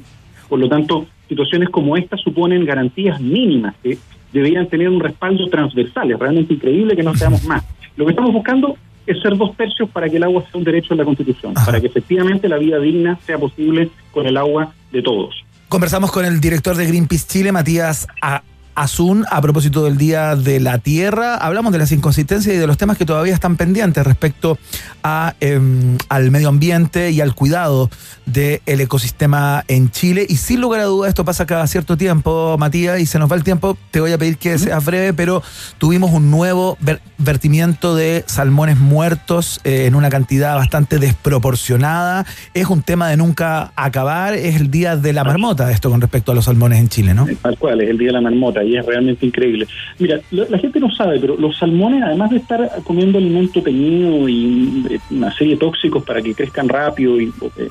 Por 0.49 0.59
lo 0.59 0.69
tanto, 0.69 1.07
situaciones 1.29 1.69
como 1.71 1.97
esta 1.97 2.17
suponen 2.17 2.65
garantías 2.65 3.21
mínimas 3.21 3.77
que 3.83 3.97
deberían 4.33 4.67
tener 4.69 4.89
un 4.89 5.01
respaldo 5.01 5.47
transversal. 5.49 6.11
Es 6.11 6.19
realmente 6.19 6.55
increíble 6.55 6.97
que 6.97 7.03
no 7.03 7.15
seamos 7.15 7.45
más. 7.45 7.65
Lo 7.97 8.05
que 8.07 8.13
estamos 8.13 8.33
buscando 8.33 8.77
es 9.07 9.21
ser 9.21 9.37
dos 9.37 9.57
tercios 9.57 9.89
para 9.91 10.09
que 10.09 10.17
el 10.17 10.23
agua 10.23 10.43
sea 10.43 10.59
un 10.59 10.65
derecho 10.65 10.95
en 10.95 10.99
la 10.99 11.05
Constitución, 11.05 11.55
para 11.55 11.81
que 11.81 11.89
efectivamente 11.89 12.49
la 12.49 12.57
vida 12.59 12.79
digna 12.79 13.19
sea 13.27 13.37
posible 13.39 13.91
con 14.13 14.27
el 14.27 14.37
agua 14.37 14.73
de 14.93 15.03
todos. 15.03 15.35
Conversamos 15.69 16.13
con 16.13 16.25
el 16.25 16.41
director 16.41 16.77
de 16.77 16.87
Greenpeace 16.87 17.27
Chile, 17.27 17.51
Matías 17.51 18.07
A- 18.21 18.43
Azun, 18.75 19.25
a 19.31 19.41
propósito 19.41 19.85
del 19.85 19.97
Día 19.99 20.35
de 20.37 20.61
la 20.61 20.79
Tierra. 20.79 21.37
Hablamos 21.37 21.73
de 21.73 21.79
las 21.79 21.93
inconsistencias 21.93 22.55
y 22.55 22.59
de 22.59 22.67
los 22.67 22.79
temas 22.79 22.97
que 22.97 23.05
todavía 23.05 23.35
están 23.35 23.57
pendientes 23.57 24.05
respecto 24.05 24.59
a, 25.03 25.35
em, 25.41 25.99
al 26.09 26.31
medio 26.31 26.49
ambiente 26.49 27.11
y 27.11 27.21
al 27.21 27.35
cuidado 27.35 27.91
del 28.27 28.61
ecosistema 28.67 29.65
en 29.69 29.91
Chile. 29.91 30.25
Y 30.29 30.37
sin 30.37 30.61
lugar 30.61 30.81
a 30.81 30.85
dudas, 30.85 31.09
esto 31.11 31.25
pasa 31.25 31.45
cada 31.47 31.67
cierto 31.67 31.97
tiempo, 31.97 32.57
Matías, 32.59 33.01
y 33.01 33.07
se 33.07 33.19
nos 33.19 33.31
va 33.31 33.37
el 33.37 33.45
tiempo. 33.45 33.77
Te 33.91 34.01
voy 34.01 34.13
a 34.13 34.19
pedir 34.19 34.39
que 34.39 34.59
seas 34.59 34.85
breve, 34.85 35.13
pero 35.13 35.43
tuvimos 35.79 36.13
un 36.13 36.31
nuevo 36.31 36.77
ver- 36.81 37.01
vertimiento 37.19 37.95
de 37.97 38.25
salmones 38.27 38.79
muertos 38.79 39.61
eh, 39.65 39.87
en 39.87 39.95
una 39.95 40.09
cantidad 40.09 40.55
bastante 40.57 40.99
desproporcionada. 40.99 42.25
Es 42.55 42.67
un 42.69 42.83
tema 42.83 43.09
de 43.09 43.17
nunca 43.17 43.73
acabar. 43.77 44.35
Es 44.35 44.57
el 44.57 44.71
Día 44.71 44.97
de 44.97 45.13
la 45.13 45.25
Marmota, 45.25 45.71
esto 45.71 45.91
con 45.91 46.01
respecto 46.01 46.33
a 46.33 46.35
los 46.35 46.45
salmones 46.47 46.79
en 46.79 46.89
Chile, 46.89 47.15
¿no? 47.15 47.27
Tal 47.43 47.59
cual, 47.59 47.81
es 47.81 47.91
el 47.91 47.99
Día 47.99 48.09
de 48.09 48.13
la 48.15 48.21
Marmota 48.21 48.62
y 48.65 48.77
es 48.77 48.85
realmente 48.87 49.27
increíble. 49.27 49.67
Mira, 49.99 50.21
lo- 50.31 50.49
la 50.49 50.59
gente 50.59 50.81
no 50.81 50.91
sabe, 50.95 51.19
pero 51.21 51.37
los 51.37 51.57
salmones, 51.59 52.03
además 52.03 52.31
de 52.31 52.37
estar 52.39 52.71
comiendo 52.85 53.19
alimento 53.19 53.63
teñido 53.63 54.29
y 54.29 54.85
eh, 54.91 54.99
una 55.11 55.33
serie 55.33 55.55
de 55.55 55.61
tóxicos 55.61 56.05
para 56.05 56.21
que 56.23 56.35
crezcan 56.35 56.69
rápido 56.69 57.21
y 57.21 57.25
eh, 57.59 57.69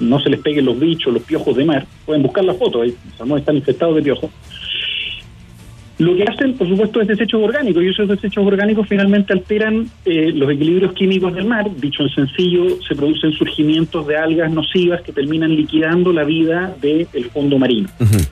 no 0.00 0.20
se 0.20 0.30
les 0.30 0.40
peguen 0.40 0.64
los 0.66 0.78
bichos, 0.78 1.12
los 1.12 1.22
piojos 1.22 1.56
de 1.56 1.64
mar, 1.64 1.86
pueden 2.06 2.22
buscar 2.22 2.44
la 2.44 2.54
foto, 2.54 2.82
ahí, 2.82 2.94
los 3.08 3.14
salmones 3.16 3.42
están 3.42 3.56
infectados 3.56 3.96
de 3.96 4.02
piojos. 4.02 4.30
Lo 6.00 6.16
que 6.16 6.24
hacen, 6.24 6.54
por 6.54 6.66
supuesto, 6.66 7.02
es 7.02 7.08
desechos 7.08 7.42
orgánicos 7.42 7.82
y 7.82 7.88
esos 7.88 8.08
desechos 8.08 8.46
orgánicos 8.46 8.88
finalmente 8.88 9.34
alteran 9.34 9.86
eh, 10.06 10.32
los 10.34 10.50
equilibrios 10.50 10.94
químicos 10.94 11.34
del 11.34 11.44
mar. 11.44 11.66
Dicho 11.76 12.02
en 12.02 12.08
sencillo, 12.08 12.80
se 12.80 12.94
producen 12.94 13.32
surgimientos 13.32 14.06
de 14.06 14.16
algas 14.16 14.50
nocivas 14.50 15.02
que 15.02 15.12
terminan 15.12 15.54
liquidando 15.54 16.10
la 16.10 16.24
vida 16.24 16.74
del 16.80 17.06
fondo 17.34 17.58
marino. 17.58 17.90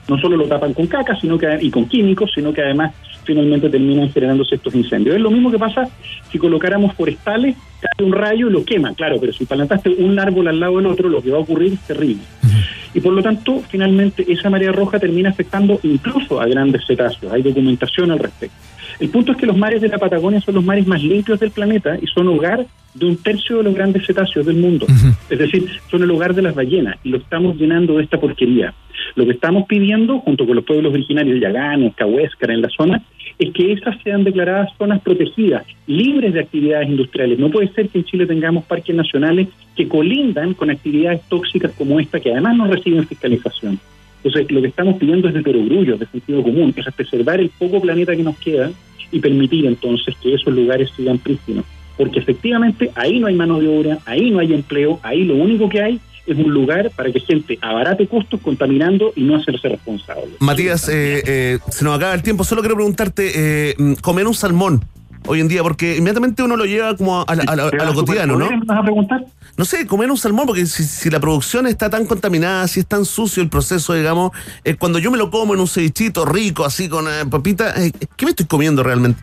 No 0.08 0.18
solo 0.18 0.38
lo 0.38 0.46
tapan 0.46 0.72
con 0.72 0.86
caca 0.86 1.20
sino 1.20 1.36
que, 1.36 1.58
y 1.60 1.70
con 1.70 1.86
químicos, 1.86 2.32
sino 2.34 2.54
que 2.54 2.62
además 2.62 2.94
finalmente 3.24 3.68
terminan 3.68 4.10
generándose 4.10 4.54
estos 4.54 4.74
incendios. 4.74 5.16
Es 5.16 5.20
lo 5.20 5.30
mismo 5.30 5.50
que 5.50 5.58
pasa 5.58 5.90
si 6.32 6.38
colocáramos 6.38 6.94
forestales, 6.94 7.54
cae 7.80 8.06
un 8.06 8.12
rayo 8.14 8.48
y 8.48 8.52
lo 8.52 8.64
quema, 8.64 8.94
claro, 8.94 9.18
pero 9.20 9.34
si 9.34 9.44
plantaste 9.44 9.90
un 9.90 10.18
árbol 10.18 10.48
al 10.48 10.58
lado 10.58 10.78
del 10.78 10.86
otro, 10.86 11.10
lo 11.10 11.22
que 11.22 11.30
va 11.30 11.36
a 11.36 11.40
ocurrir 11.40 11.74
es 11.74 11.80
terrible. 11.80 12.22
Y 12.98 13.00
por 13.00 13.12
lo 13.12 13.22
tanto, 13.22 13.62
finalmente, 13.68 14.24
esa 14.26 14.50
marea 14.50 14.72
roja 14.72 14.98
termina 14.98 15.30
afectando 15.30 15.78
incluso 15.84 16.40
a 16.40 16.48
grandes 16.48 16.84
cetáceos. 16.84 17.32
Hay 17.32 17.42
documentación 17.42 18.10
al 18.10 18.18
respecto. 18.18 18.56
El 18.98 19.08
punto 19.10 19.30
es 19.30 19.38
que 19.38 19.46
los 19.46 19.56
mares 19.56 19.80
de 19.80 19.86
la 19.86 19.98
Patagonia 19.98 20.40
son 20.40 20.56
los 20.56 20.64
mares 20.64 20.84
más 20.84 21.00
limpios 21.00 21.38
del 21.38 21.52
planeta 21.52 21.96
y 22.02 22.08
son 22.08 22.26
hogar 22.26 22.66
de 22.94 23.06
un 23.06 23.16
tercio 23.18 23.58
de 23.58 23.62
los 23.62 23.74
grandes 23.76 24.04
cetáceos 24.04 24.44
del 24.44 24.56
mundo. 24.56 24.84
Es 25.30 25.38
decir, 25.38 25.68
son 25.88 26.02
el 26.02 26.10
hogar 26.10 26.34
de 26.34 26.42
las 26.42 26.56
ballenas 26.56 26.96
y 27.04 27.10
lo 27.10 27.18
estamos 27.18 27.56
llenando 27.56 27.98
de 27.98 28.02
esta 28.02 28.18
porquería. 28.18 28.74
Lo 29.14 29.24
que 29.24 29.30
estamos 29.30 29.66
pidiendo, 29.68 30.18
junto 30.18 30.44
con 30.44 30.56
los 30.56 30.64
pueblos 30.64 30.92
originarios 30.92 31.34
de 31.34 31.40
Yaganes, 31.40 31.94
Cahuéscar, 31.94 32.50
en 32.50 32.62
la 32.62 32.68
zona, 32.68 33.00
es 33.38 33.52
que 33.52 33.72
esas 33.72 33.96
sean 34.02 34.24
declaradas 34.24 34.70
zonas 34.76 35.00
protegidas, 35.00 35.64
libres 35.86 36.34
de 36.34 36.40
actividades 36.40 36.88
industriales. 36.88 37.38
No 37.38 37.50
puede 37.50 37.68
ser 37.68 37.88
que 37.88 37.98
en 37.98 38.04
Chile 38.04 38.26
tengamos 38.26 38.64
parques 38.64 38.94
nacionales 38.94 39.48
que 39.76 39.86
colindan 39.86 40.54
con 40.54 40.70
actividades 40.70 41.22
tóxicas 41.28 41.72
como 41.72 42.00
esta, 42.00 42.18
que 42.18 42.32
además 42.32 42.56
no 42.56 42.66
reciben 42.66 43.06
fiscalización. 43.06 43.78
Entonces, 44.22 44.50
lo 44.50 44.60
que 44.60 44.68
estamos 44.68 44.96
pidiendo 44.96 45.28
es 45.28 45.34
de 45.34 45.42
perogrullo, 45.42 45.96
de 45.96 46.06
sentido 46.06 46.42
común, 46.42 46.74
es 46.76 46.94
preservar 46.94 47.40
el 47.40 47.50
poco 47.50 47.80
planeta 47.80 48.16
que 48.16 48.24
nos 48.24 48.38
queda 48.38 48.72
y 49.12 49.20
permitir 49.20 49.66
entonces 49.66 50.16
que 50.20 50.34
esos 50.34 50.52
lugares 50.52 50.90
sigan 50.96 51.18
prístinos. 51.18 51.64
Porque 51.96 52.18
efectivamente 52.18 52.90
ahí 52.96 53.20
no 53.20 53.28
hay 53.28 53.34
mano 53.34 53.60
de 53.60 53.68
obra, 53.68 53.98
ahí 54.06 54.30
no 54.30 54.40
hay 54.40 54.52
empleo, 54.52 54.98
ahí 55.02 55.24
lo 55.24 55.36
único 55.36 55.68
que 55.68 55.80
hay 55.80 56.00
es 56.28 56.36
un 56.38 56.52
lugar 56.52 56.90
para 56.94 57.10
que 57.12 57.20
gente 57.20 57.58
abarate 57.62 58.06
costos 58.06 58.40
contaminando 58.40 59.12
y 59.16 59.22
no 59.24 59.36
hacerse 59.36 59.68
responsable. 59.68 60.32
Matías, 60.40 60.88
eh, 60.88 61.22
eh, 61.26 61.58
se 61.70 61.84
nos 61.84 61.96
acaba 61.96 62.14
el 62.14 62.22
tiempo. 62.22 62.44
Solo 62.44 62.60
quiero 62.62 62.76
preguntarte, 62.76 63.70
eh, 63.70 63.74
comer 64.02 64.26
un 64.26 64.34
salmón 64.34 64.84
hoy 65.26 65.40
en 65.40 65.48
día, 65.48 65.62
porque 65.62 65.96
inmediatamente 65.96 66.42
uno 66.42 66.56
lo 66.56 66.64
lleva 66.64 66.96
como 66.96 67.22
a, 67.26 67.34
la- 67.34 67.42
a 67.44 67.56
la- 67.56 67.68
a 67.68 67.84
lo 67.84 67.94
cotidiano, 67.94 68.38
¿no? 68.38 68.48
¿Me 68.50 68.64
vas 68.64 68.78
a 68.78 68.82
preguntar? 68.82 69.24
No 69.56 69.64
sé, 69.64 69.86
comer 69.86 70.10
un 70.10 70.16
salmón, 70.16 70.46
porque 70.46 70.64
si, 70.66 70.84
si 70.84 71.10
la 71.10 71.18
producción 71.20 71.66
está 71.66 71.90
tan 71.90 72.06
contaminada, 72.06 72.66
si 72.68 72.80
es 72.80 72.86
tan 72.86 73.04
sucio 73.04 73.42
el 73.42 73.48
proceso, 73.48 73.92
digamos, 73.94 74.30
eh, 74.64 74.76
cuando 74.76 74.98
yo 75.00 75.10
me 75.10 75.18
lo 75.18 75.30
como 75.30 75.52
en 75.54 75.60
un 75.60 75.66
cevichito 75.66 76.24
rico, 76.24 76.64
así 76.64 76.88
con 76.88 77.06
eh, 77.08 77.26
papita, 77.28 77.74
eh, 77.82 77.90
¿qué 78.16 78.24
me 78.24 78.30
estoy 78.30 78.46
comiendo 78.46 78.82
realmente? 78.82 79.20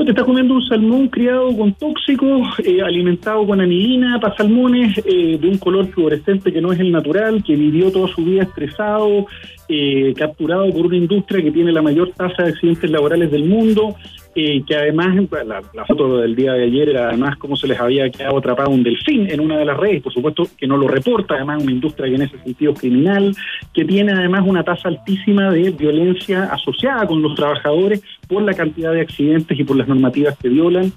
Pues 0.00 0.06
te 0.06 0.12
estás 0.12 0.24
comiendo 0.24 0.54
un 0.54 0.66
salmón 0.66 1.08
criado 1.08 1.54
con 1.54 1.74
tóxicos, 1.74 2.58
eh, 2.64 2.80
alimentado 2.80 3.46
con 3.46 3.60
anilina 3.60 4.18
para 4.18 4.34
salmones, 4.34 4.96
eh, 5.04 5.36
de 5.38 5.46
un 5.46 5.58
color 5.58 5.88
fluorescente 5.88 6.50
que 6.50 6.62
no 6.62 6.72
es 6.72 6.80
el 6.80 6.90
natural, 6.90 7.44
que 7.44 7.54
vivió 7.54 7.92
toda 7.92 8.08
su 8.08 8.24
vida 8.24 8.44
estresado, 8.44 9.26
eh, 9.68 10.14
capturado 10.16 10.72
por 10.72 10.86
una 10.86 10.96
industria 10.96 11.44
que 11.44 11.50
tiene 11.50 11.70
la 11.70 11.82
mayor 11.82 12.12
tasa 12.16 12.44
de 12.44 12.48
accidentes 12.48 12.90
laborales 12.90 13.30
del 13.30 13.44
mundo, 13.44 13.94
eh, 14.34 14.62
que 14.64 14.76
además, 14.76 15.16
la, 15.44 15.60
la 15.74 15.84
foto 15.86 16.18
del 16.18 16.36
día 16.36 16.52
de 16.52 16.64
ayer 16.64 16.90
era 16.90 17.08
además 17.08 17.36
cómo 17.36 17.56
se 17.56 17.66
les 17.66 17.80
había 17.80 18.08
quedado 18.10 18.38
atrapado 18.38 18.70
un 18.70 18.84
delfín 18.84 19.28
en 19.28 19.40
una 19.40 19.58
de 19.58 19.64
las 19.64 19.76
redes, 19.76 20.02
por 20.02 20.12
supuesto 20.12 20.44
que 20.56 20.68
no 20.68 20.76
lo 20.76 20.86
reporta, 20.86 21.34
además 21.34 21.62
una 21.62 21.72
industria 21.72 22.08
que 22.08 22.14
en 22.14 22.22
ese 22.22 22.38
sentido 22.38 22.72
es 22.72 22.78
criminal, 22.78 23.34
que 23.74 23.84
tiene 23.84 24.12
además 24.12 24.44
una 24.46 24.62
tasa 24.62 24.88
altísima 24.88 25.50
de 25.50 25.70
violencia 25.72 26.44
asociada 26.44 27.06
con 27.08 27.20
los 27.22 27.34
trabajadores 27.34 28.02
por 28.28 28.42
la 28.42 28.54
cantidad 28.54 28.92
de 28.92 29.00
accidentes 29.00 29.58
y 29.58 29.64
por 29.64 29.76
las 29.76 29.88
normativas 29.88 30.36
que 30.38 30.48
violan. 30.48 30.92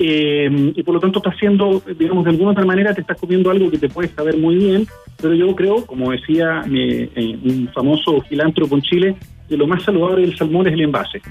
Eh, 0.00 0.72
y 0.76 0.82
por 0.84 0.94
lo 0.94 1.00
tanto 1.00 1.18
está 1.18 1.30
haciendo, 1.30 1.82
digamos, 1.98 2.24
de 2.24 2.30
alguna 2.30 2.52
otra 2.52 2.64
manera 2.64 2.94
te 2.94 3.00
estás 3.00 3.18
comiendo 3.18 3.50
algo 3.50 3.68
que 3.68 3.78
te 3.78 3.88
puede 3.88 4.08
saber 4.08 4.38
muy 4.38 4.54
bien, 4.54 4.86
pero 5.20 5.34
yo 5.34 5.54
creo, 5.56 5.84
como 5.84 6.12
decía 6.12 6.62
mi, 6.66 6.80
eh, 6.82 7.38
un 7.44 7.68
famoso 7.74 8.20
filántropo 8.22 8.76
en 8.76 8.82
Chile, 8.82 9.16
que 9.48 9.56
lo 9.56 9.66
más 9.66 9.82
saludable 9.82 10.22
del 10.22 10.36
salmón 10.36 10.66
es 10.66 10.74
el 10.74 10.82
envase. 10.82 11.22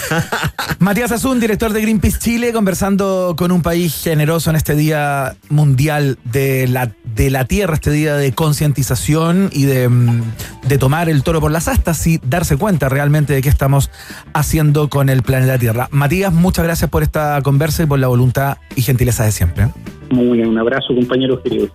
Matías 0.78 1.12
Azun, 1.12 1.40
director 1.40 1.72
de 1.72 1.80
Greenpeace 1.80 2.18
Chile, 2.18 2.52
conversando 2.52 3.34
con 3.36 3.52
un 3.52 3.62
país 3.62 4.02
generoso 4.02 4.50
en 4.50 4.56
este 4.56 4.74
Día 4.74 5.36
Mundial 5.48 6.18
de 6.24 6.66
la, 6.68 6.92
de 7.04 7.30
la 7.30 7.44
Tierra, 7.44 7.74
este 7.74 7.90
día 7.90 8.16
de 8.16 8.32
concientización 8.32 9.50
y 9.52 9.64
de, 9.64 9.88
mm, 9.88 10.22
de 10.66 10.78
tomar 10.78 11.08
el 11.08 11.22
toro 11.22 11.40
por 11.40 11.50
las 11.50 11.68
astas 11.68 12.06
y 12.06 12.20
darse 12.22 12.56
cuenta 12.56 12.88
realmente 12.88 13.32
de 13.32 13.42
qué 13.42 13.48
estamos 13.48 13.90
haciendo 14.34 14.88
con 14.88 15.08
el 15.08 15.22
planeta 15.22 15.58
Tierra. 15.58 15.88
Matías, 15.90 16.32
muchas 16.32 16.64
gracias 16.64 16.90
por 16.90 17.02
esta 17.02 17.40
conversa 17.42 17.84
y 17.84 17.86
por 17.86 17.98
la 17.98 18.08
voluntad 18.08 18.58
y 18.76 18.82
gentileza 18.82 19.24
de 19.24 19.32
siempre. 19.32 19.68
Muy 20.10 20.38
bien, 20.38 20.48
un 20.48 20.58
abrazo, 20.58 20.94
compañeros 20.94 21.40
queridos. 21.42 21.70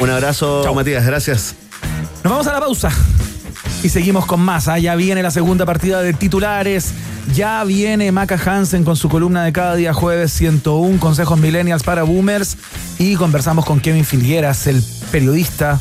Un 0.00 0.10
abrazo, 0.10 0.72
Matías, 0.74 1.06
gracias. 1.06 1.56
Nos 2.22 2.32
vamos 2.32 2.46
a 2.46 2.52
la 2.52 2.60
pausa 2.60 2.90
y 3.82 3.88
seguimos 3.88 4.26
con 4.26 4.40
más. 4.40 4.68
¿ah? 4.68 4.78
Ya 4.78 4.94
viene 4.96 5.22
la 5.22 5.30
segunda 5.30 5.64
partida 5.66 6.02
de 6.02 6.12
titulares. 6.12 6.92
Ya 7.34 7.62
viene 7.64 8.10
Maca 8.12 8.38
Hansen 8.44 8.84
con 8.84 8.96
su 8.96 9.08
columna 9.08 9.44
de 9.44 9.52
cada 9.52 9.76
día 9.76 9.92
jueves 9.92 10.32
101 10.32 10.98
consejos 10.98 11.38
millennials 11.38 11.82
para 11.82 12.02
boomers 12.02 12.56
y 12.98 13.14
conversamos 13.14 13.64
con 13.64 13.80
Kevin 13.80 14.04
Filgueras, 14.04 14.66
el 14.66 14.82
periodista 15.12 15.78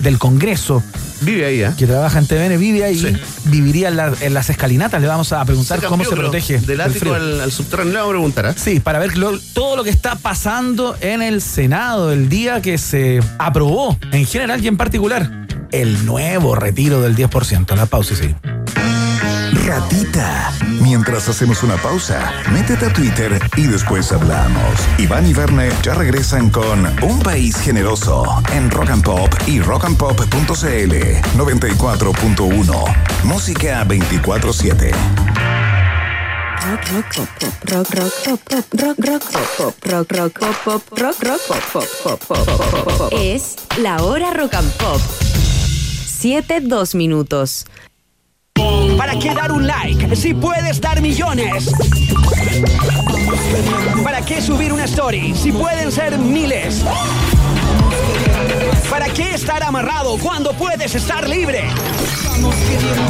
del 0.00 0.18
Congreso. 0.18 0.82
Vive 1.22 1.46
ahí, 1.46 1.62
¿eh? 1.62 1.70
Que 1.78 1.86
trabaja 1.86 2.18
en 2.18 2.26
TVN, 2.26 2.58
vive 2.58 2.84
ahí, 2.84 3.16
viviría 3.46 3.88
en, 3.88 3.96
la- 3.96 4.12
en 4.20 4.34
las 4.34 4.50
escalinatas. 4.50 5.00
Le 5.00 5.08
vamos 5.08 5.32
a 5.32 5.42
preguntar 5.44 5.82
cómo 5.82 6.04
se 6.04 6.14
protege. 6.14 6.58
Del 6.58 6.80
ático 6.80 7.00
frío. 7.00 7.14
al, 7.14 7.40
al 7.40 7.52
subterráneo, 7.52 7.92
le 7.92 7.98
vamos 7.98 8.10
a 8.10 8.12
preguntar, 8.16 8.46
¿eh? 8.46 8.54
Sí, 8.56 8.80
para 8.80 8.98
ver 8.98 9.16
lo- 9.16 9.38
todo 9.54 9.76
lo 9.76 9.84
que 9.84 9.90
está 9.90 10.16
pasando 10.16 10.94
en 11.00 11.22
el 11.22 11.40
Senado 11.40 12.12
el 12.12 12.28
día 12.28 12.60
que 12.60 12.76
se 12.76 13.20
aprobó, 13.38 13.98
en 14.12 14.26
general 14.26 14.62
y 14.62 14.68
en 14.68 14.76
particular, 14.76 15.45
el 15.72 16.04
nuevo 16.06 16.54
retiro 16.54 17.00
del 17.00 17.16
10%. 17.16 17.74
La 17.76 17.86
pausa 17.86 18.14
y 18.14 18.16
seguimos. 18.16 18.40
Ratita. 19.66 20.52
Mientras 20.80 21.28
hacemos 21.28 21.62
una 21.62 21.76
pausa, 21.76 22.32
métete 22.52 22.86
a 22.86 22.92
Twitter 22.92 23.40
y 23.56 23.62
después 23.62 24.12
hablamos. 24.12 24.74
Iván 24.98 25.26
y 25.26 25.32
Verne 25.34 25.70
ya 25.82 25.94
regresan 25.94 26.50
con 26.50 26.86
Un 27.02 27.18
País 27.20 27.56
Generoso 27.56 28.24
en 28.52 28.70
Rock 28.70 28.90
and 28.90 29.02
Pop 29.04 29.34
y 29.46 29.60
rockandpop.cl 29.60 30.94
94.1. 31.36 32.94
Música 33.24 33.84
24-7. 33.84 34.92
rock, 36.66 36.92
rock, 36.92 37.06
pop, 37.14 37.28
pop, 37.40 38.70
rock, 38.80 38.98
rock, 39.04 39.24
pop, 39.32 39.50
pop, 39.58 39.74
rock, 39.90 40.10
rock, 40.14 40.32
pop, 40.40 40.64
pop, 40.64 40.98
rock, 40.98 41.22
rock, 41.22 41.40
pop, 41.48 41.62
pop, 41.72 41.86
pop, 42.02 42.20
pop, 42.28 42.46
pop, 42.46 42.98
pop. 42.98 43.12
Es 43.12 43.56
la 43.78 44.02
hora 44.02 44.32
rock 44.32 44.54
and 44.54 44.72
pop. 44.78 45.25
7, 46.16 46.60
2 46.62 46.94
minutos. 46.94 47.66
¿Para 48.96 49.18
qué 49.18 49.34
dar 49.34 49.52
un 49.52 49.66
like 49.66 50.16
si 50.16 50.32
puedes 50.32 50.80
dar 50.80 51.02
millones? 51.02 51.70
¿Para 54.02 54.22
qué 54.22 54.40
subir 54.40 54.72
una 54.72 54.84
story 54.84 55.34
si 55.34 55.52
pueden 55.52 55.92
ser 55.92 56.16
miles? 56.16 56.82
¿Para 58.88 59.10
qué 59.10 59.34
estar 59.34 59.62
amarrado 59.62 60.16
cuando 60.16 60.54
puedes 60.54 60.94
estar 60.94 61.28
libre? 61.28 61.64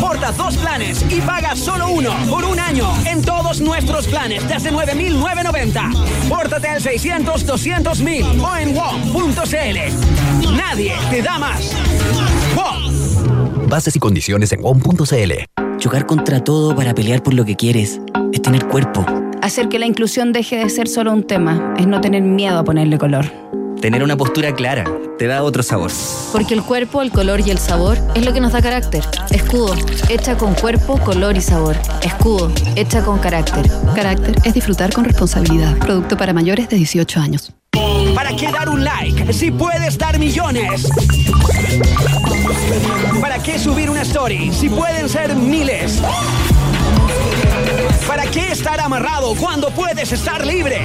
Porta 0.00 0.32
dos 0.32 0.56
planes 0.56 1.04
y 1.08 1.20
paga 1.20 1.54
solo 1.54 1.88
uno 1.90 2.12
por 2.28 2.44
un 2.44 2.58
año 2.58 2.92
en 3.06 3.22
todos 3.22 3.60
nuestros 3.60 4.08
planes 4.08 4.46
desde 4.48 4.72
9.990. 4.72 6.28
Pórtate 6.28 6.68
al 6.68 6.82
600-200.000 6.82 8.42
o 8.42 8.56
en 8.56 8.74
WOM.cl. 8.74 10.56
Nadie 10.56 10.94
te 11.10 11.22
da 11.22 11.38
más. 11.38 11.70
WOM. 12.56 12.85
Bases 13.68 13.96
y 13.96 13.98
condiciones 13.98 14.52
en 14.52 14.62
WOM.cl. 14.62 15.32
Chocar 15.78 16.06
contra 16.06 16.42
todo 16.42 16.74
para 16.76 16.94
pelear 16.94 17.22
por 17.22 17.34
lo 17.34 17.44
que 17.44 17.56
quieres 17.56 18.00
es 18.32 18.40
tener 18.40 18.66
cuerpo. 18.68 19.04
Hacer 19.42 19.68
que 19.68 19.80
la 19.80 19.86
inclusión 19.86 20.32
deje 20.32 20.56
de 20.56 20.70
ser 20.70 20.86
solo 20.86 21.12
un 21.12 21.24
tema 21.24 21.74
es 21.76 21.86
no 21.86 22.00
tener 22.00 22.22
miedo 22.22 22.58
a 22.58 22.64
ponerle 22.64 22.96
color. 22.96 23.26
Tener 23.80 24.04
una 24.04 24.16
postura 24.16 24.54
clara 24.54 24.84
te 25.18 25.26
da 25.26 25.42
otro 25.42 25.62
sabor. 25.64 25.90
Porque 26.32 26.54
el 26.54 26.62
cuerpo, 26.62 27.02
el 27.02 27.10
color 27.10 27.40
y 27.40 27.50
el 27.50 27.58
sabor 27.58 27.98
es 28.14 28.24
lo 28.24 28.32
que 28.32 28.40
nos 28.40 28.52
da 28.52 28.62
carácter. 28.62 29.02
Escudo, 29.30 29.74
hecha 30.08 30.36
con 30.36 30.54
cuerpo, 30.54 30.98
color 30.98 31.36
y 31.36 31.40
sabor. 31.40 31.76
Escudo, 32.02 32.52
hecha 32.76 33.02
con 33.04 33.18
carácter. 33.18 33.66
Carácter 33.94 34.36
es 34.44 34.54
disfrutar 34.54 34.92
con 34.92 35.04
responsabilidad. 35.04 35.76
Producto 35.78 36.16
para 36.16 36.32
mayores 36.32 36.68
de 36.68 36.76
18 36.76 37.20
años. 37.20 37.52
¿Para 38.14 38.34
qué 38.34 38.50
dar 38.50 38.68
un 38.68 38.84
like 38.84 39.32
si 39.32 39.50
puedes 39.50 39.98
dar 39.98 40.18
millones? 40.18 40.88
¿Para 43.20 43.38
qué 43.38 43.58
subir 43.58 43.90
una 43.90 44.02
story 44.02 44.52
si 44.52 44.68
pueden 44.68 45.08
ser 45.08 45.34
miles? 45.34 46.00
¿Para 48.06 48.26
qué 48.26 48.52
estar 48.52 48.80
amarrado 48.80 49.34
cuando 49.34 49.70
puedes 49.70 50.12
estar 50.12 50.46
libre? 50.46 50.82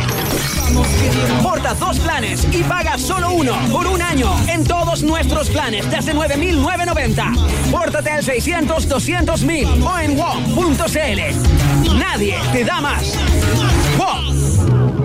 Porta 1.44 1.74
dos 1.74 2.00
planes 2.00 2.48
y 2.52 2.64
paga 2.64 2.98
solo 2.98 3.32
uno 3.32 3.54
por 3.72 3.88
un 3.88 4.02
año 4.02 4.34
en 4.48 4.64
todos 4.64 5.04
nuestros 5.04 5.50
planes 5.50 5.90
desde 5.90 6.14
9.990. 6.14 7.72
Pórtate 7.72 8.10
al 8.12 8.24
600-200.000 8.24 9.84
o 9.84 10.00
en 10.00 10.18
WOM.cl. 10.18 11.98
Nadie 11.98 12.38
te 12.54 12.64
da 12.64 12.82
más. 12.82 13.18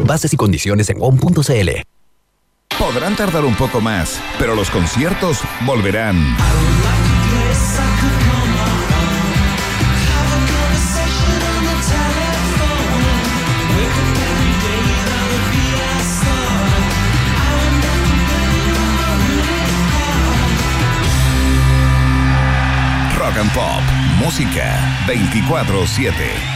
Bases 0.06 0.32
y 0.32 0.36
condiciones 0.36 0.88
en 0.90 0.98
WOM.cl. 0.98 1.70
Podrán 2.78 3.16
tardar 3.16 3.44
un 3.44 3.54
poco 3.54 3.80
más, 3.80 4.20
pero 4.38 4.54
los 4.54 4.70
conciertos 4.70 5.40
volverán. 5.64 6.36
Rock 23.18 23.38
and 23.38 23.52
Pop, 23.52 23.82
música 24.18 25.04
24-7. 25.06 26.55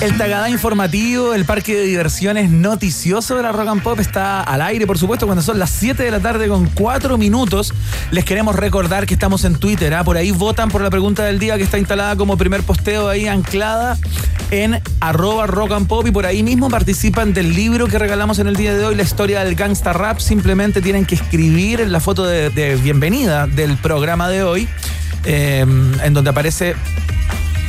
El 0.00 0.16
Tagadá 0.16 0.48
informativo, 0.48 1.34
el 1.34 1.44
parque 1.44 1.74
de 1.74 1.82
diversiones 1.82 2.50
noticioso 2.50 3.34
de 3.34 3.42
la 3.42 3.50
Rock 3.50 3.66
and 3.66 3.82
Pop 3.82 3.98
está 3.98 4.44
al 4.44 4.62
aire, 4.62 4.86
por 4.86 4.96
supuesto, 4.96 5.26
cuando 5.26 5.42
son 5.42 5.58
las 5.58 5.70
7 5.70 6.04
de 6.04 6.12
la 6.12 6.20
tarde 6.20 6.46
con 6.46 6.66
4 6.66 7.18
minutos. 7.18 7.74
Les 8.12 8.24
queremos 8.24 8.54
recordar 8.54 9.06
que 9.06 9.14
estamos 9.14 9.44
en 9.44 9.56
Twitter, 9.56 9.92
¿ah? 9.94 10.04
por 10.04 10.16
ahí 10.16 10.30
votan 10.30 10.70
por 10.70 10.82
la 10.82 10.90
pregunta 10.90 11.24
del 11.24 11.40
día 11.40 11.56
que 11.56 11.64
está 11.64 11.78
instalada 11.78 12.14
como 12.14 12.36
primer 12.36 12.62
posteo 12.62 13.08
ahí 13.08 13.26
anclada 13.26 13.98
en 14.52 14.80
arroba 15.00 15.48
rock 15.48 15.72
and 15.72 15.88
pop 15.88 16.06
y 16.06 16.12
por 16.12 16.26
ahí 16.26 16.44
mismo 16.44 16.70
participan 16.70 17.34
del 17.34 17.52
libro 17.52 17.88
que 17.88 17.98
regalamos 17.98 18.38
en 18.38 18.46
el 18.46 18.54
día 18.54 18.76
de 18.76 18.86
hoy, 18.86 18.94
la 18.94 19.02
historia 19.02 19.42
del 19.42 19.56
gangsta 19.56 19.92
rap. 19.92 20.20
Simplemente 20.20 20.80
tienen 20.80 21.06
que 21.06 21.16
escribir 21.16 21.80
en 21.80 21.90
la 21.90 21.98
foto 21.98 22.24
de, 22.24 22.78
bienvenida 22.84 23.48
del 23.48 23.76
programa 23.76 24.28
de 24.28 24.44
hoy, 24.44 24.68
eh, 25.24 25.66
en 26.04 26.14
donde 26.14 26.30
aparece 26.30 26.76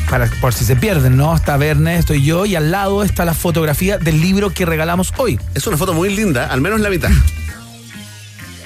para, 0.10 0.28
por 0.42 0.54
si 0.54 0.66
se 0.66 0.76
pierden, 0.76 1.18
¿no? 1.18 1.36
Está 1.36 1.58
Verne, 1.58 1.98
estoy 1.98 2.24
yo, 2.24 2.46
y 2.46 2.56
al 2.56 2.72
lado 2.72 3.04
está 3.04 3.26
la 3.26 3.34
fotografía 3.34 3.98
del 3.98 4.22
libro 4.22 4.50
que 4.50 4.66
regalamos 4.66 5.14
hoy. 5.18 5.40
Es 5.56 5.68
una 5.68 5.78
foto 5.78 5.94
muy 5.94 6.14
linda, 6.16 6.48
al 6.48 6.62
menos 6.62 6.80
la 6.80 6.90
mitad. 6.90 7.10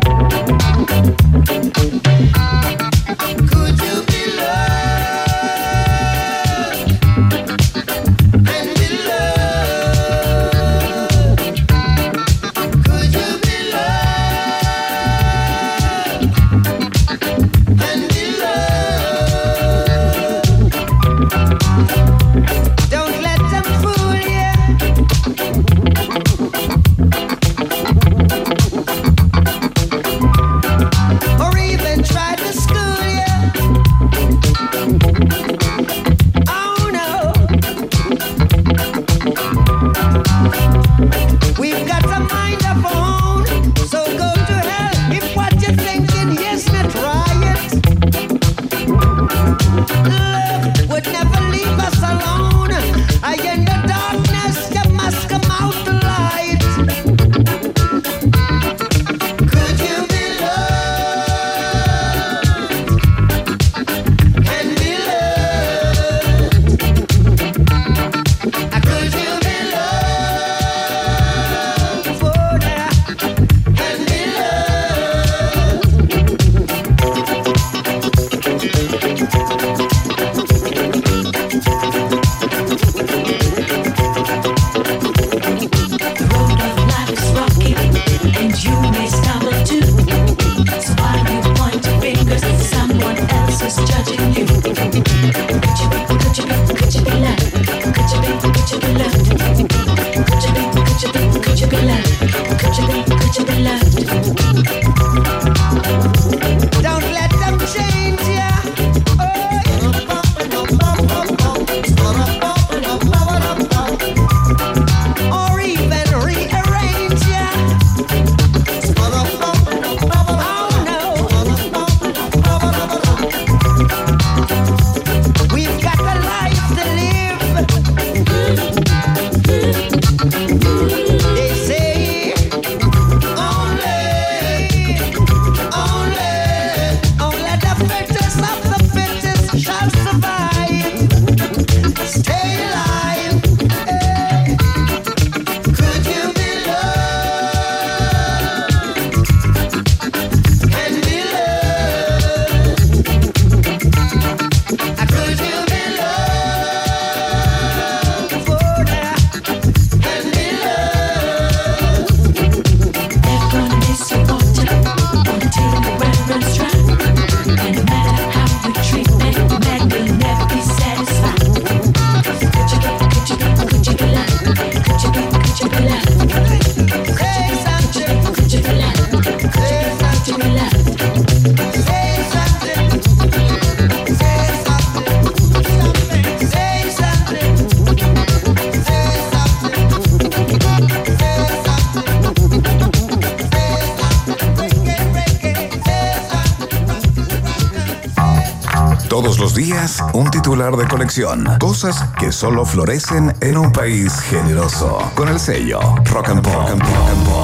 un 200.17 200.31
titular 200.31 200.75
de 200.77 200.89
colección. 200.89 201.47
Cosas 201.61 202.03
que 202.19 202.33
solo 202.33 202.65
florecen 202.65 203.35
en 203.43 203.59
un 203.59 203.71
país 203.71 204.19
generoso. 204.31 204.99
Con 205.15 205.29
el 205.29 205.39
sello 205.39 205.79
Rock 206.07 206.31
and 206.31 206.43
Pop. 206.43 206.71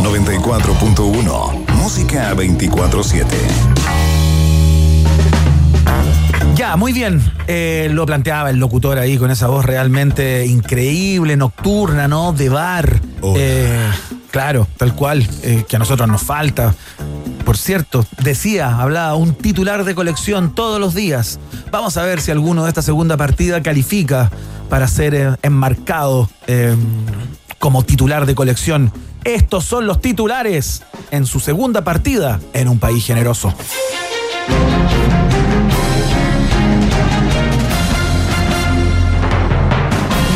94.1. 0.02 1.70
Música 1.74 2.32
24-7. 2.34 3.26
Ya, 6.54 6.76
muy 6.76 6.94
bien. 6.94 7.22
Eh, 7.46 7.90
lo 7.92 8.06
planteaba 8.06 8.48
el 8.48 8.56
locutor 8.56 8.98
ahí 8.98 9.18
con 9.18 9.30
esa 9.30 9.48
voz 9.48 9.66
realmente 9.66 10.46
increíble, 10.46 11.36
nocturna, 11.36 12.08
¿no? 12.08 12.32
De 12.32 12.48
bar. 12.48 13.00
Eh, 13.36 13.86
claro, 14.30 14.66
tal 14.78 14.94
cual, 14.94 15.28
eh, 15.42 15.66
que 15.68 15.76
a 15.76 15.78
nosotros 15.78 16.08
nos 16.08 16.22
falta. 16.22 16.74
Por 17.44 17.58
cierto, 17.58 18.06
decía, 18.22 18.80
hablaba 18.80 19.14
un 19.14 19.34
titular 19.34 19.84
de 19.84 19.94
colección 19.94 20.54
todos 20.54 20.80
los 20.80 20.94
días. 20.94 21.38
Vamos 21.72 21.96
a 21.96 22.04
ver 22.04 22.20
si 22.20 22.30
alguno 22.30 22.64
de 22.64 22.68
esta 22.68 22.82
segunda 22.82 23.16
partida 23.16 23.62
califica 23.62 24.30
para 24.68 24.86
ser 24.86 25.14
eh, 25.14 25.36
enmarcado 25.42 26.28
eh, 26.46 26.76
como 27.58 27.82
titular 27.82 28.26
de 28.26 28.34
colección. 28.34 28.92
Estos 29.24 29.64
son 29.64 29.86
los 29.86 30.02
titulares 30.02 30.82
en 31.10 31.24
su 31.24 31.40
segunda 31.40 31.82
partida 31.82 32.40
en 32.52 32.68
un 32.68 32.78
país 32.78 33.06
generoso. 33.06 33.54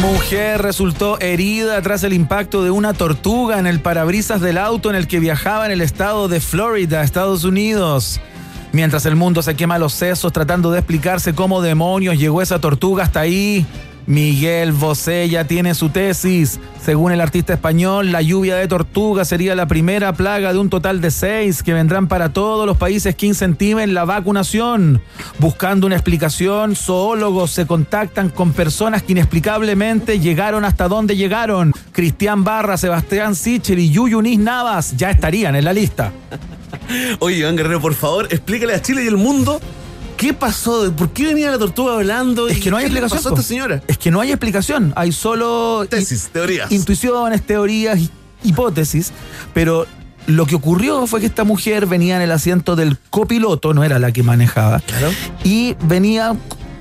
Mujer 0.01 0.63
resultó 0.63 1.21
herida 1.21 1.83
tras 1.83 2.03
el 2.03 2.15
impacto 2.15 2.65
de 2.65 2.71
una 2.71 2.95
tortuga 2.95 3.59
en 3.59 3.67
el 3.67 3.81
parabrisas 3.81 4.41
del 4.41 4.57
auto 4.57 4.89
en 4.89 4.97
el 4.97 5.07
que 5.07 5.21
viajaba 5.21 5.67
en 5.67 5.73
el 5.73 5.83
estado 5.83 6.29
de 6.29 6.41
Florida, 6.41 7.03
Estados 7.03 7.45
Unidos. 7.45 8.23
Mientras 8.77 9.07
el 9.07 9.17
mundo 9.17 9.41
se 9.41 9.57
quema 9.57 9.79
los 9.79 9.95
sesos 9.95 10.35
tratando 10.35 10.71
de 10.71 10.81
explicarse 10.81 11.35
cómo 11.35 11.63
demonios 11.63 12.19
llegó 12.19 12.43
esa 12.43 12.59
tortuga 12.59 13.05
hasta 13.05 13.21
ahí, 13.21 13.65
Miguel 14.05 14.73
Bosé 14.73 15.31
ya 15.31 15.47
tiene 15.47 15.75
su 15.75 15.89
tesis. 15.89 16.61
Según 16.85 17.11
el 17.11 17.23
artista 17.23 17.55
español, 17.55 18.13
la 18.13 18.21
lluvia 18.21 18.57
de 18.57 18.69
tortugas 18.69 19.29
sería 19.29 19.55
la 19.55 19.67
primera 19.67 20.13
plaga 20.13 20.53
de 20.53 20.59
un 20.59 20.69
total 20.69 21.01
de 21.01 21.11
seis 21.11 21.63
que 21.63 21.73
vendrán 21.73 22.07
para 22.07 22.35
todos 22.35 22.67
los 22.67 22.77
países 22.77 23.15
que 23.15 23.25
incentiven 23.25 23.95
la 23.95 24.05
vacunación. 24.05 25.01
Buscando 25.39 25.87
una 25.87 25.97
explicación, 25.97 26.77
zoólogos 26.77 27.53
se 27.53 27.67
contactan 27.67 28.29
con 28.29 28.53
personas 28.53 29.03
que 29.03 29.13
inexplicablemente 29.13 30.21
llegaron 30.21 30.67
hasta 30.67 30.87
donde 30.87 31.17
llegaron. 31.17 31.73
Cristian 31.93 32.45
Barra, 32.45 32.77
Sebastián 32.77 33.37
Sichel 33.37 33.79
y 33.79 33.89
Yuyunis 33.89 34.39
Navas 34.39 34.99
ya 34.99 35.11
estarían 35.11 35.57
en 35.57 35.65
la 35.65 35.73
lista. 35.73 36.13
Oye, 37.21 37.37
Iván 37.39 37.57
Guerrero, 37.57 37.81
por 37.81 37.95
favor, 37.95 38.29
explícale 38.31 38.75
a 38.75 38.83
Chile 38.83 39.05
y 39.05 39.09
al 39.09 39.17
mundo 39.17 39.61
qué 40.17 40.33
pasó, 40.33 40.91
por 40.93 41.11
qué 41.11 41.27
venía 41.27 41.51
la 41.51 41.59
tortuga 41.59 41.95
hablando. 41.95 42.49
Es 42.49 42.59
que 42.61 42.71
no 42.71 42.77
hay 42.77 42.85
explicación. 42.85 43.19
pasó 43.19 43.29
a 43.29 43.33
esta 43.33 43.43
señora? 43.47 43.83
Es 43.87 43.99
que 43.99 44.11
no 44.11 44.21
hay 44.21 44.31
explicación. 44.31 44.93
Hay 44.97 45.13
solo 45.13 45.87
Tesis, 45.89 46.29
teorías. 46.33 46.71
intuiciones, 46.73 47.43
teorías, 47.45 47.99
hi- 47.99 48.11
hipótesis. 48.45 49.13
Pero 49.53 49.87
lo 50.27 50.47
que 50.47 50.55
ocurrió 50.55 51.07
fue 51.07 51.21
que 51.21 51.27
esta 51.27 51.45
mujer 51.45 51.87
venía 51.87 52.17
en 52.17 52.23
el 52.23 52.33
asiento 52.33 52.77
del 52.77 52.97
copiloto, 53.11 53.75
no 53.75 53.85
era 53.85 53.99
la 53.99 54.13
que 54.13 54.23
manejaba. 54.23 54.81
Claro. 54.81 55.11
Y 55.45 55.77
venía 55.83 56.35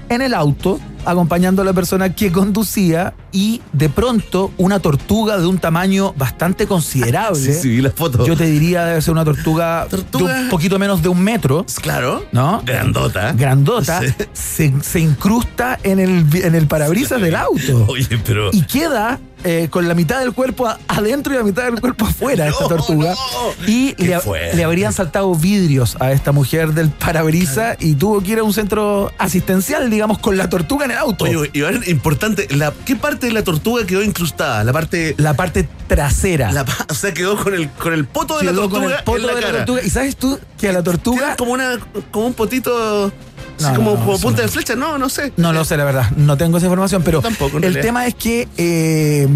en 0.09 0.21
el 0.21 0.33
auto 0.33 0.79
acompañando 1.05 1.61
a 1.61 1.65
la 1.65 1.73
persona 1.73 2.13
que 2.13 2.31
conducía 2.31 3.13
y 3.31 3.61
de 3.73 3.89
pronto 3.89 4.51
una 4.57 4.79
tortuga 4.79 5.37
de 5.37 5.45
un 5.47 5.57
tamaño 5.57 6.13
bastante 6.17 6.67
considerable. 6.67 7.39
Sí, 7.45 7.53
sí, 7.53 7.69
vi 7.69 7.81
la 7.81 7.91
foto. 7.91 8.25
Yo 8.25 8.35
te 8.35 8.45
diría 8.45 8.85
debe 8.85 9.01
ser 9.01 9.11
una 9.11 9.25
tortuga, 9.25 9.87
Tortuga. 9.89 10.33
de 10.35 10.43
un 10.43 10.49
poquito 10.49 10.79
menos 10.79 11.01
de 11.01 11.09
un 11.09 11.21
metro. 11.21 11.65
Claro. 11.81 12.23
¿No? 12.31 12.61
Grandota. 12.65 13.33
Grandota, 13.33 14.01
Sí. 14.01 14.13
se, 14.33 14.73
se 14.81 14.99
incrusta 14.99 15.79
en 15.83 15.99
el, 15.99 16.25
en 16.43 16.55
el 16.55 16.67
parabrisas 16.67 17.21
del 17.21 17.35
auto. 17.35 17.85
Oye, 17.89 18.07
pero. 18.25 18.49
Y 18.53 18.61
queda 18.63 19.19
eh, 19.47 19.67
con 19.69 19.87
la 19.87 19.93
mitad 19.93 20.19
del 20.19 20.33
cuerpo 20.33 20.67
adentro 20.87 21.31
y 21.31 21.37
la 21.37 21.43
mitad 21.43 21.65
del 21.65 21.79
cuerpo 21.79 22.05
afuera 22.05 22.47
esta 22.47 22.67
tortuga. 22.67 23.13
Y 23.67 23.93
le, 24.03 24.63
habrían 24.63 24.91
saltado 24.91 25.35
vidrios 25.35 25.95
a 25.99 26.11
esta 26.11 26.31
mujer 26.31 26.73
del 26.73 26.89
parabrisas 26.89 27.77
y 27.79 27.93
tuvo 27.93 28.21
que 28.23 28.31
ir 28.31 28.39
a 28.39 28.43
un 28.43 28.53
centro 28.53 29.11
asistencial, 29.19 29.91
digamos, 29.91 30.17
con 30.17 30.35
la 30.35 30.49
tortuga 30.49 30.85
en 30.85 30.91
el 30.91 30.97
auto. 30.97 31.25
Oye, 31.25 31.51
Iván, 31.53 31.83
importante, 31.85 32.47
la, 32.55 32.73
¿qué 32.85 32.95
parte 32.95 33.27
de 33.27 33.33
la 33.33 33.43
tortuga 33.43 33.85
quedó 33.85 34.01
incrustada? 34.01 34.63
La 34.63 34.73
parte. 34.73 35.13
la 35.19 35.35
parte 35.35 35.69
trasera. 35.87 36.51
la 36.51 36.65
o 36.89 36.93
sea, 36.95 37.13
quedó 37.13 37.37
con 37.37 37.53
el, 37.53 37.69
con 37.69 37.93
el 37.93 38.05
poto 38.07 38.39
de 38.39 38.45
la 38.45 38.53
tortuga 38.53 38.81
con 38.81 38.91
el 38.91 39.03
poto 39.03 39.19
en 39.19 39.27
la 39.27 39.35
de 39.35 39.41
la 39.41 39.51
tortuga. 39.51 39.81
Y 39.83 39.91
sabes 39.91 40.15
tú 40.15 40.39
que 40.57 40.69
a 40.69 40.73
la 40.73 40.81
tortuga. 40.81 41.35
Como, 41.35 41.53
una, 41.53 41.77
como 42.09 42.25
un 42.25 42.33
potito. 42.33 43.11
No, 43.59 43.73
como, 43.75 43.91
no, 43.91 43.97
no, 43.97 43.99
como 44.01 44.13
eso 44.15 44.21
punta 44.23 44.41
de 44.41 44.47
flecha. 44.47 44.75
No, 44.75 44.97
no 44.97 45.09
sé. 45.09 45.31
No 45.37 45.53
lo 45.53 45.63
sé, 45.65 45.77
la 45.77 45.85
verdad. 45.85 46.11
No 46.17 46.37
tengo 46.37 46.57
esa 46.57 46.65
información, 46.67 47.01
pero 47.03 47.21
tampoco, 47.21 47.57
el 47.57 47.63
realidad. 47.63 47.81
tema 47.81 48.05
es 48.07 48.15
que 48.15 48.47
eh, 48.57 49.27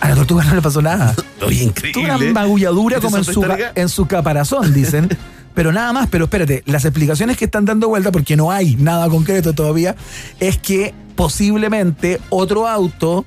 a 0.00 0.08
la 0.08 0.14
tortuga 0.16 0.44
no 0.44 0.54
le 0.54 0.62
pasó 0.62 0.82
nada. 0.82 1.14
Oye, 1.46 1.58
Tuvo 1.60 1.68
increíble. 1.68 2.14
una 2.30 2.32
magulladura 2.32 2.96
¿Viste 2.96 3.06
como 3.06 3.16
en 3.18 3.24
su, 3.24 3.44
en 3.74 3.88
su 3.88 4.06
caparazón, 4.06 4.72
dicen. 4.72 5.08
Pero 5.54 5.72
nada 5.72 5.90
más, 5.94 6.08
pero 6.10 6.24
espérate, 6.24 6.62
las 6.66 6.84
explicaciones 6.84 7.38
que 7.38 7.46
están 7.46 7.64
dando 7.64 7.88
vuelta, 7.88 8.12
porque 8.12 8.36
no 8.36 8.50
hay 8.50 8.76
nada 8.76 9.08
concreto 9.08 9.54
todavía, 9.54 9.96
es 10.38 10.58
que 10.58 10.92
posiblemente 11.14 12.20
otro 12.28 12.68
auto 12.68 13.24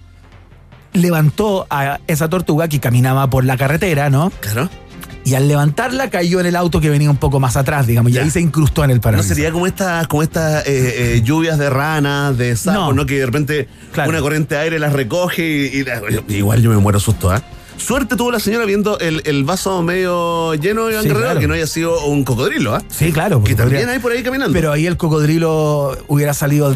levantó 0.94 1.66
a 1.72 2.00
esa 2.06 2.30
tortuga 2.30 2.68
que 2.68 2.80
caminaba 2.80 3.32
por 3.32 3.46
la 3.46 3.58
carretera, 3.58 4.12
¿no? 4.12 4.32
Claro. 4.42 4.70
Y 5.30 5.36
al 5.36 5.48
levantarla 5.48 6.10
cayó 6.10 6.40
en 6.40 6.48
el 6.48 6.56
auto 6.56 6.82
que 6.82 6.90
venía 6.90 7.10
un 7.10 7.18
poco 7.18 7.40
más 7.40 7.56
atrás, 7.58 7.86
digamos, 7.88 8.12
y 8.12 8.18
ahí 8.18 8.30
se 8.30 8.42
incrustó 8.42 8.84
en 8.84 8.90
el 8.92 8.98
No 8.98 9.02
parabrisas. 9.02 9.36
sería 9.36 9.52
como 9.52 9.68
estas 9.68 10.08
como 10.08 10.24
estas 10.24 10.66
eh, 10.68 11.16
eh, 11.18 11.22
lluvias 11.24 11.58
de 11.60 11.70
ranas, 11.70 12.38
de 12.38 12.56
sapos, 12.56 12.80
No. 12.90 12.94
¿no? 12.94 13.06
Que 13.06 13.20
de 13.20 13.26
repente 13.26 13.68
Claro. 13.92 14.10
una 14.10 14.22
corriente 14.22 14.56
de 14.56 14.62
aire 14.62 14.80
las 14.80 14.94
recoge 14.94 15.44
y, 15.46 15.78
y 15.80 15.84
la- 15.84 16.02
igual 16.30 16.62
yo 16.62 16.70
me 16.72 16.78
muero 16.78 17.00
susto, 17.00 17.30
¿ah? 17.32 17.42
Suerte 17.78 18.16
tuvo 18.18 18.30
la 18.32 18.40
señora 18.40 18.66
viendo 18.66 19.00
el, 19.00 19.22
el 19.26 19.46
vaso 19.46 19.82
medio 19.84 20.54
lleno 20.56 20.88
de 20.88 20.92
Iván 20.94 21.04
Sí, 21.04 21.08
Guerrero, 21.10 21.26
claro. 21.28 21.40
que 21.40 21.48
no 21.48 21.54
haya 21.54 21.68
sido 21.68 22.06
un 22.08 22.26
cocodrilo, 22.26 22.76
¿ah? 22.76 22.84
Sí, 22.90 23.12
claro. 23.14 23.42
Que 23.42 23.56
también 23.56 23.84
podría- 23.84 23.94
hay 23.94 24.00
por 24.00 24.12
ahí 24.12 24.22
caminando. 24.24 24.52
Pero 24.54 24.72
ahí 24.74 24.86
el 24.86 24.98
cocodrilo 24.98 25.98
hubiera 26.08 26.34
salido 26.34 26.76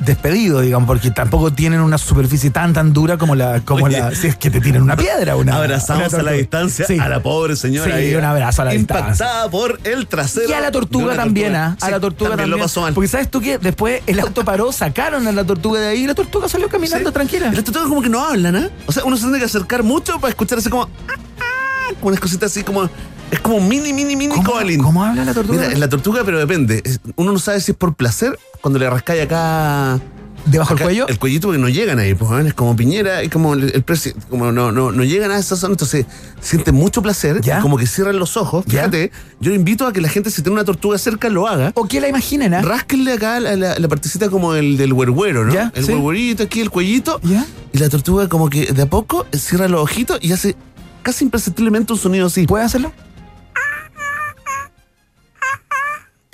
despedido, 0.00 0.60
digamos, 0.60 0.86
porque 0.86 1.10
tampoco 1.10 1.52
tienen 1.52 1.80
una 1.80 1.98
superficie 1.98 2.50
tan 2.50 2.72
tan 2.72 2.92
dura 2.92 3.16
como 3.16 3.34
la, 3.34 3.60
como 3.60 3.86
Oye. 3.86 3.98
la, 3.98 4.14
si 4.14 4.26
es 4.28 4.36
que 4.36 4.50
te 4.50 4.60
tienen 4.60 4.82
una 4.82 4.96
piedra, 4.96 5.36
una. 5.36 5.56
Abrazamos 5.56 6.12
una 6.12 6.20
a 6.20 6.22
la 6.24 6.32
distancia 6.32 6.86
Sí. 6.86 6.98
a 6.98 7.08
la 7.08 7.22
pobre 7.22 7.56
señora. 7.56 7.96
Sí, 7.98 8.14
un 8.14 8.24
abrazo 8.24 8.62
a 8.62 8.66
la 8.66 8.74
impactada 8.74 9.10
distancia. 9.10 9.50
por 9.50 9.80
el 9.84 10.06
trasero. 10.06 10.48
Y 10.48 10.52
a 10.52 10.60
la 10.60 10.66
de 10.66 10.72
tortuga 10.72 11.16
también, 11.16 11.52
tortuga. 11.52 11.76
¿ah? 11.80 11.86
A 11.86 11.90
la 11.90 12.00
tortuga 12.00 12.30
también. 12.30 12.50
lo 12.50 12.58
pasó 12.58 12.82
mal. 12.82 12.94
Porque 12.94 13.08
sabes 13.08 13.30
tú 13.30 13.40
que 13.40 13.58
después 13.58 14.02
el 14.06 14.20
auto 14.20 14.44
paró, 14.44 14.70
sacaron 14.72 15.26
a 15.26 15.32
la 15.32 15.44
tortuga 15.44 15.80
de 15.80 15.88
ahí 15.88 16.04
y 16.04 16.06
la 16.06 16.14
tortuga 16.14 16.48
salió 16.48 16.68
caminando 16.68 17.10
tranquila. 17.12 17.48
Y 17.52 17.54
Las 17.56 17.64
tortugas 17.64 17.88
como 17.88 18.02
que 18.02 18.08
no 18.08 18.24
hablan, 18.24 18.56
¿ah? 18.56 18.68
O 18.86 18.92
sea, 18.92 19.04
uno 19.04 19.16
se 19.16 19.22
tiene 19.24 19.38
que 19.38 19.44
acercar 19.46 19.82
mucho 19.82 20.18
para 20.20 20.30
escuchar 20.30 20.58
así 20.58 20.68
como... 20.70 20.84
"Ah, 20.84 21.14
ah", 21.40 21.92
Como 22.00 22.08
unas 22.08 22.20
cositas 22.20 22.50
así 22.50 22.62
como... 22.62 22.88
Es 23.30 23.40
como 23.40 23.60
mini, 23.60 23.92
mini, 23.92 24.14
mini 24.16 24.34
¿Cómo, 24.34 24.52
cómo 24.82 25.04
habla 25.04 25.24
la 25.24 25.34
tortuga? 25.34 25.66
Mira, 25.66 25.78
la 25.78 25.88
tortuga, 25.88 26.22
pero 26.24 26.38
depende. 26.38 26.80
Es- 26.84 27.00
Uno 27.16 27.32
no 27.32 27.38
sabe 27.38 27.60
si 27.60 27.72
es 27.72 27.76
por 27.76 27.94
placer 27.94 28.38
cuando 28.60 28.78
le 28.78 28.88
rascáis 28.88 29.22
acá... 29.22 30.00
¿Debajo 30.44 30.74
del 30.74 30.76
acá 30.78 30.84
cuello? 30.84 31.08
El 31.08 31.18
cuellito 31.18 31.48
porque 31.48 31.60
no 31.60 31.68
llegan 31.68 31.98
ahí, 31.98 32.14
pues, 32.14 32.30
¿ven? 32.30 32.46
es 32.46 32.54
como 32.54 32.76
piñera, 32.76 33.20
es 33.20 33.30
como 33.30 33.54
el, 33.54 33.64
el 33.74 33.84
presi- 33.84 34.14
como 34.30 34.52
no, 34.52 34.70
no, 34.70 34.92
no 34.92 35.02
llegan 35.02 35.32
a 35.32 35.38
esa 35.38 35.56
zona, 35.56 35.72
entonces 35.72 36.06
sienten 36.40 36.72
mucho 36.76 37.02
placer, 37.02 37.40
¿Ya? 37.40 37.58
como 37.60 37.76
que 37.76 37.84
cierran 37.88 38.16
los 38.20 38.36
ojos. 38.36 38.64
¿Ya? 38.66 38.82
Fíjate, 38.82 39.10
yo 39.40 39.52
invito 39.52 39.88
a 39.88 39.92
que 39.92 40.00
la 40.00 40.08
gente 40.08 40.30
si 40.30 40.42
tiene 40.42 40.54
una 40.54 40.64
tortuga 40.64 40.98
cerca 40.98 41.28
lo 41.30 41.48
haga. 41.48 41.72
O 41.74 41.88
que 41.88 42.00
la 42.00 42.06
imaginen, 42.06 42.54
¿ah? 42.54 42.62
Rásquenle 42.62 43.14
acá 43.14 43.40
la, 43.40 43.56
la, 43.56 43.76
la 43.76 43.88
partecita 43.88 44.30
como 44.30 44.54
el 44.54 44.76
del 44.76 44.92
huerguero, 44.92 45.46
¿no? 45.46 45.52
Ya, 45.52 45.72
el 45.74 45.84
sí. 45.84 45.92
huerguerito 45.92 46.44
aquí, 46.44 46.60
el 46.60 46.70
cuellito. 46.70 47.20
¿Ya? 47.24 47.44
Y 47.72 47.78
la 47.78 47.88
tortuga 47.88 48.28
como 48.28 48.48
que 48.48 48.72
de 48.72 48.82
a 48.82 48.86
poco 48.86 49.26
cierra 49.32 49.66
los 49.66 49.80
ojitos 49.80 50.20
y 50.22 50.30
hace 50.30 50.54
casi 51.02 51.24
imperceptiblemente 51.24 51.92
un 51.92 51.98
sonido 51.98 52.28
así. 52.28 52.46
¿Puede 52.46 52.64
hacerlo? 52.64 52.92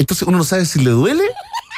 Entonces 0.02 0.26
uno 0.26 0.38
no 0.38 0.44
sabe 0.44 0.66
si 0.66 0.80
le 0.80 0.90
duele 0.90 1.22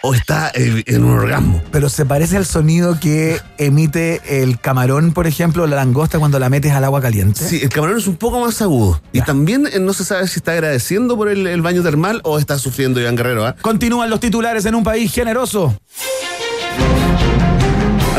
o 0.03 0.15
está 0.15 0.51
eh, 0.55 0.83
en 0.87 1.05
un 1.05 1.19
orgasmo. 1.19 1.63
Pero 1.71 1.91
se 1.91 2.07
parece 2.07 2.39
al 2.39 2.47
sonido 2.47 2.99
que 2.99 3.39
emite 3.59 4.43
el 4.43 4.59
camarón, 4.59 5.13
por 5.13 5.27
ejemplo, 5.27 5.65
o 5.65 5.67
la 5.67 5.77
langosta 5.77 6.19
cuando 6.19 6.39
la 6.39 6.49
metes 6.49 6.73
al 6.73 6.85
agua 6.85 7.03
caliente. 7.03 7.47
Sí, 7.47 7.61
el 7.63 7.69
camarón 7.69 7.99
es 7.99 8.07
un 8.07 8.17
poco 8.17 8.41
más 8.41 8.63
agudo. 8.63 8.99
Y 9.13 9.21
también 9.21 9.69
eh, 9.71 9.79
no 9.79 9.93
se 9.93 10.07
sabe 10.07 10.27
si 10.27 10.39
está 10.39 10.53
agradeciendo 10.53 11.19
por 11.19 11.29
el, 11.29 11.47
el 11.47 11.61
baño 11.61 11.83
termal 11.83 12.23
o 12.25 12.39
está 12.39 12.59
sufriendo 12.59 12.99
Iván 12.99 13.15
Guerrero. 13.15 13.47
¿ah? 13.47 13.57
Continúan 13.61 14.09
los 14.09 14.21
titulares 14.21 14.65
en 14.65 14.75
un 14.75 14.85
país 14.85 15.13
generoso. 15.13 15.77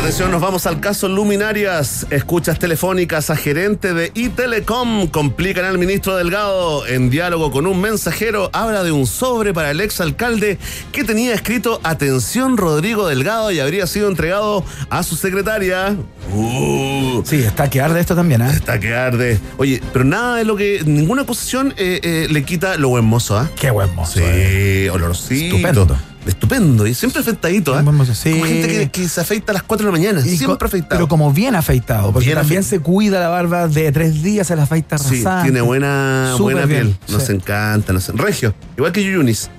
Atención, 0.06 0.30
nos 0.30 0.40
vamos 0.40 0.66
al 0.66 0.78
caso 0.78 1.08
Luminarias. 1.08 2.06
Escuchas 2.10 2.60
telefónicas 2.60 3.28
a 3.28 3.34
gerente 3.34 3.92
de 3.92 4.12
iTelecom 4.14 5.08
complican 5.08 5.64
al 5.64 5.78
ministro 5.78 6.14
Delgado. 6.14 6.86
En 6.86 7.10
diálogo 7.10 7.50
con 7.50 7.66
un 7.66 7.80
mensajero, 7.80 8.48
habla 8.52 8.84
de 8.84 8.92
un 8.92 9.08
sobre 9.08 9.52
para 9.52 9.72
el 9.72 9.80
exalcalde 9.80 10.58
que 10.92 11.02
tenía 11.02 11.34
escrito 11.34 11.80
Atención 11.82 12.56
Rodrigo 12.56 13.08
Delgado 13.08 13.50
y 13.50 13.58
habría 13.58 13.88
sido 13.88 14.08
entregado 14.08 14.64
a 14.90 15.02
su 15.02 15.16
secretaria. 15.16 15.96
Uh, 16.32 17.24
Sí, 17.24 17.42
está 17.42 17.68
que 17.68 17.80
arde 17.80 17.98
esto 17.98 18.14
también, 18.14 18.42
¿ah? 18.42 18.52
está 18.52 18.78
que 18.78 18.94
arde. 18.94 19.40
Oye, 19.56 19.82
pero 19.92 20.04
nada 20.04 20.36
de 20.36 20.44
lo 20.44 20.54
que. 20.54 20.82
Ninguna 20.86 21.22
acusación 21.22 21.74
eh, 21.76 21.98
eh, 22.04 22.26
le 22.30 22.44
quita 22.44 22.76
lo 22.76 22.90
buen 22.90 23.04
mozo, 23.04 23.36
¿ah? 23.36 23.50
Qué 23.56 23.72
buen 23.72 23.92
mozo. 23.96 24.20
Sí, 24.20 24.24
eh. 24.24 24.88
olorcito. 24.92 25.56
Estupendo. 25.56 26.15
Estupendo 26.26 26.86
y 26.86 26.94
siempre 26.94 27.20
afeitadito, 27.20 27.78
¿eh? 27.78 27.84
Sí. 28.14 28.30
Como 28.32 28.44
gente 28.44 28.68
que, 28.68 28.90
que 28.90 29.08
se 29.08 29.20
afeita 29.20 29.52
a 29.52 29.54
las 29.54 29.62
4 29.62 29.86
de 29.86 29.92
la 29.92 29.98
mañana, 29.98 30.20
Y 30.26 30.36
siempre 30.36 30.66
afeitado. 30.66 30.90
Pero 30.90 31.08
como 31.08 31.32
bien 31.32 31.54
afeitado, 31.54 32.12
porque 32.12 32.26
Bien 32.26 32.38
también 32.38 32.62
se 32.62 32.80
cuida 32.80 33.20
la 33.20 33.28
barba 33.28 33.68
de 33.68 33.92
tres 33.92 34.22
días, 34.22 34.46
se 34.46 34.56
la 34.56 34.64
afeita 34.64 34.98
Sí, 34.98 35.24
tiene 35.42 35.60
buena, 35.60 36.34
buena 36.38 36.66
bien, 36.66 36.94
piel. 36.94 36.98
Nos 37.08 37.24
sí. 37.24 37.32
encanta, 37.32 37.92
nos 37.92 38.08
Regio, 38.08 38.54
igual 38.76 38.92
que 38.92 39.02
Yuyunis. 39.04 39.50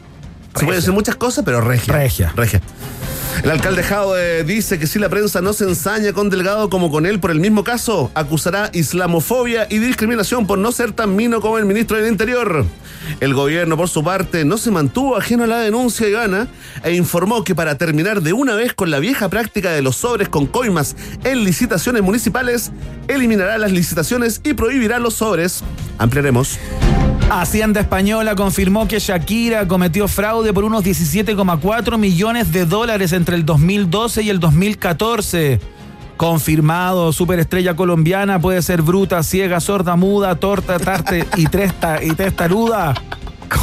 Se 0.56 0.65
puede 0.65 0.77
decir 0.77 0.94
muchas 0.94 1.15
cosas, 1.15 1.45
pero 1.45 1.61
regia. 1.61 1.94
Regia. 1.94 2.34
Regia. 2.35 2.61
El 3.43 3.51
alcalde 3.51 3.84
Jaude 3.84 4.43
dice 4.43 4.80
que 4.80 4.88
si 4.88 4.99
la 4.99 5.09
prensa 5.09 5.41
no 5.41 5.53
se 5.53 5.65
ensaña 5.65 6.11
con 6.11 6.30
Delgado 6.30 6.69
como 6.69 6.91
con 6.91 7.05
él 7.05 7.19
por 7.19 7.31
el 7.31 7.39
mismo 7.39 7.64
caso, 7.64 8.11
acusará 8.15 8.69
islamofobia 8.73 9.68
y 9.69 9.77
discriminación 9.77 10.47
por 10.47 10.57
no 10.57 10.72
ser 10.72 10.91
tan 10.91 11.15
mino 11.15 11.39
como 11.39 11.57
el 11.57 11.65
ministro 11.65 11.97
del 11.97 12.11
Interior. 12.11 12.65
El 13.19 13.34
gobierno, 13.34 13.77
por 13.77 13.89
su 13.89 14.03
parte, 14.03 14.43
no 14.43 14.57
se 14.57 14.72
mantuvo 14.72 15.18
ajeno 15.18 15.43
a 15.43 15.47
la 15.47 15.59
denuncia 15.59 16.09
Ivana 16.09 16.47
e 16.84 16.95
informó 16.95 17.43
que 17.43 17.55
para 17.55 17.77
terminar 17.77 18.22
de 18.22 18.34
una 18.34 18.55
vez 18.55 18.73
con 18.73 18.91
la 18.91 18.99
vieja 18.99 19.30
práctica 19.30 19.72
de 19.72 19.81
los 19.81 19.97
sobres 19.97 20.30
con 20.30 20.47
coimas 20.47 20.95
en 21.23 21.43
licitaciones 21.43 22.01
municipales, 22.01 22.72
eliminará 23.07 23.57
las 23.57 23.72
licitaciones 23.72 24.41
y 24.43 24.53
prohibirá 24.53 24.99
los 24.99 25.14
sobres. 25.14 25.64
Ampliaremos. 25.99 26.59
Hacienda 27.29 27.81
Española 27.81 28.35
confirmó 28.35 28.87
que 28.87 28.99
Shakira 28.99 29.67
cometió 29.67 30.07
fraude 30.07 30.53
por 30.53 30.63
unos 30.63 30.83
17,4 30.83 31.97
millones 31.97 32.53
de 32.53 32.65
dólares 32.65 33.11
entre 33.11 33.35
el 33.35 33.45
2012 33.45 34.23
y 34.23 34.29
el 34.29 34.39
2014. 34.39 35.59
Confirmado, 36.15 37.11
superestrella 37.11 37.75
colombiana 37.75 38.39
puede 38.39 38.61
ser 38.61 38.81
bruta, 38.81 39.21
ciega, 39.23 39.59
sorda, 39.59 39.97
muda, 39.97 40.35
torta, 40.35 40.79
tarte 40.79 41.27
y, 41.35 41.47
tresta, 41.47 42.01
y 42.01 42.11
testaruda. 42.11 42.93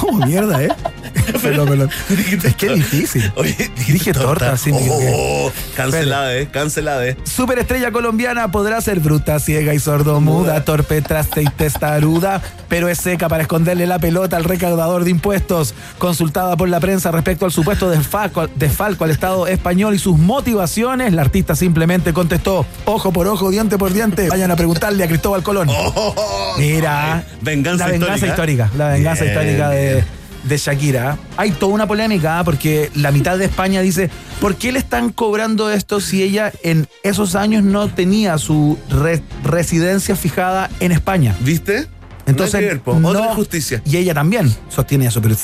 ¿Cómo 0.00 0.26
mierda, 0.26 0.62
eh? 0.62 0.68
Es 2.44 2.56
que 2.56 2.66
es 2.66 2.74
difícil. 2.74 3.32
Oye, 3.36 3.70
Dije 3.86 4.12
torta, 4.12 4.56
sí. 4.56 4.70
Oh, 4.72 5.50
cancelada, 5.76 6.36
eh, 6.36 6.48
cancelada, 6.50 7.06
eh. 7.06 7.16
Superestrella 7.24 7.92
colombiana 7.92 8.50
podrá 8.50 8.80
ser 8.80 9.00
bruta, 9.00 9.38
ciega 9.40 9.74
y 9.74 9.78
sordomuda, 9.78 10.64
torpe, 10.64 11.00
traste 11.02 11.42
y 11.42 11.46
testaruda, 11.46 12.40
pero 12.68 12.88
es 12.88 12.98
seca 12.98 13.28
para 13.28 13.42
esconderle 13.42 13.86
la 13.86 13.98
pelota 13.98 14.36
al 14.36 14.44
recaudador 14.44 15.04
de 15.04 15.10
impuestos. 15.10 15.74
Consultada 15.98 16.56
por 16.56 16.68
la 16.68 16.80
prensa 16.80 17.10
respecto 17.10 17.44
al 17.44 17.52
supuesto 17.52 17.90
desfalco, 17.90 18.46
desfalco 18.48 19.04
al 19.04 19.10
Estado 19.10 19.46
español 19.46 19.94
y 19.94 19.98
sus 19.98 20.18
motivaciones, 20.18 21.12
la 21.12 21.22
artista 21.22 21.54
simplemente 21.54 22.12
contestó, 22.12 22.66
ojo 22.84 23.12
por 23.12 23.26
ojo, 23.28 23.50
diente 23.50 23.78
por 23.78 23.92
diente, 23.92 24.28
vayan 24.28 24.50
a 24.50 24.56
preguntarle 24.56 25.04
a 25.04 25.08
Cristóbal 25.08 25.42
Colón. 25.42 25.68
Mira, 26.58 27.24
venganza 27.40 27.86
la 27.86 27.92
venganza 27.92 28.26
histórica. 28.26 28.64
histórica, 28.64 28.70
la 28.76 28.88
venganza 28.88 29.24
Bien, 29.24 29.34
histórica 29.34 29.70
de. 29.70 30.04
De 30.44 30.56
Shakira. 30.56 31.18
Hay 31.36 31.50
toda 31.52 31.72
una 31.72 31.86
polémica 31.86 32.38
¿ah? 32.38 32.44
porque 32.44 32.90
la 32.94 33.10
mitad 33.10 33.36
de 33.38 33.46
España 33.46 33.80
dice, 33.80 34.10
¿por 34.40 34.56
qué 34.56 34.72
le 34.72 34.78
están 34.78 35.10
cobrando 35.10 35.70
esto 35.70 36.00
si 36.00 36.22
ella 36.22 36.52
en 36.62 36.86
esos 37.02 37.34
años 37.34 37.64
no 37.64 37.88
tenía 37.88 38.38
su 38.38 38.78
re- 38.90 39.22
residencia 39.42 40.16
fijada 40.16 40.70
en 40.80 40.92
España? 40.92 41.34
¿Viste? 41.40 41.86
Entonces, 42.26 42.78
po. 42.80 42.98
no- 43.00 43.08
Otra 43.08 43.30
injusticia. 43.30 43.82
Y 43.84 43.96
ella 43.96 44.14
también 44.14 44.54
sostiene 44.68 45.06
eso, 45.06 45.20
pero 45.22 45.34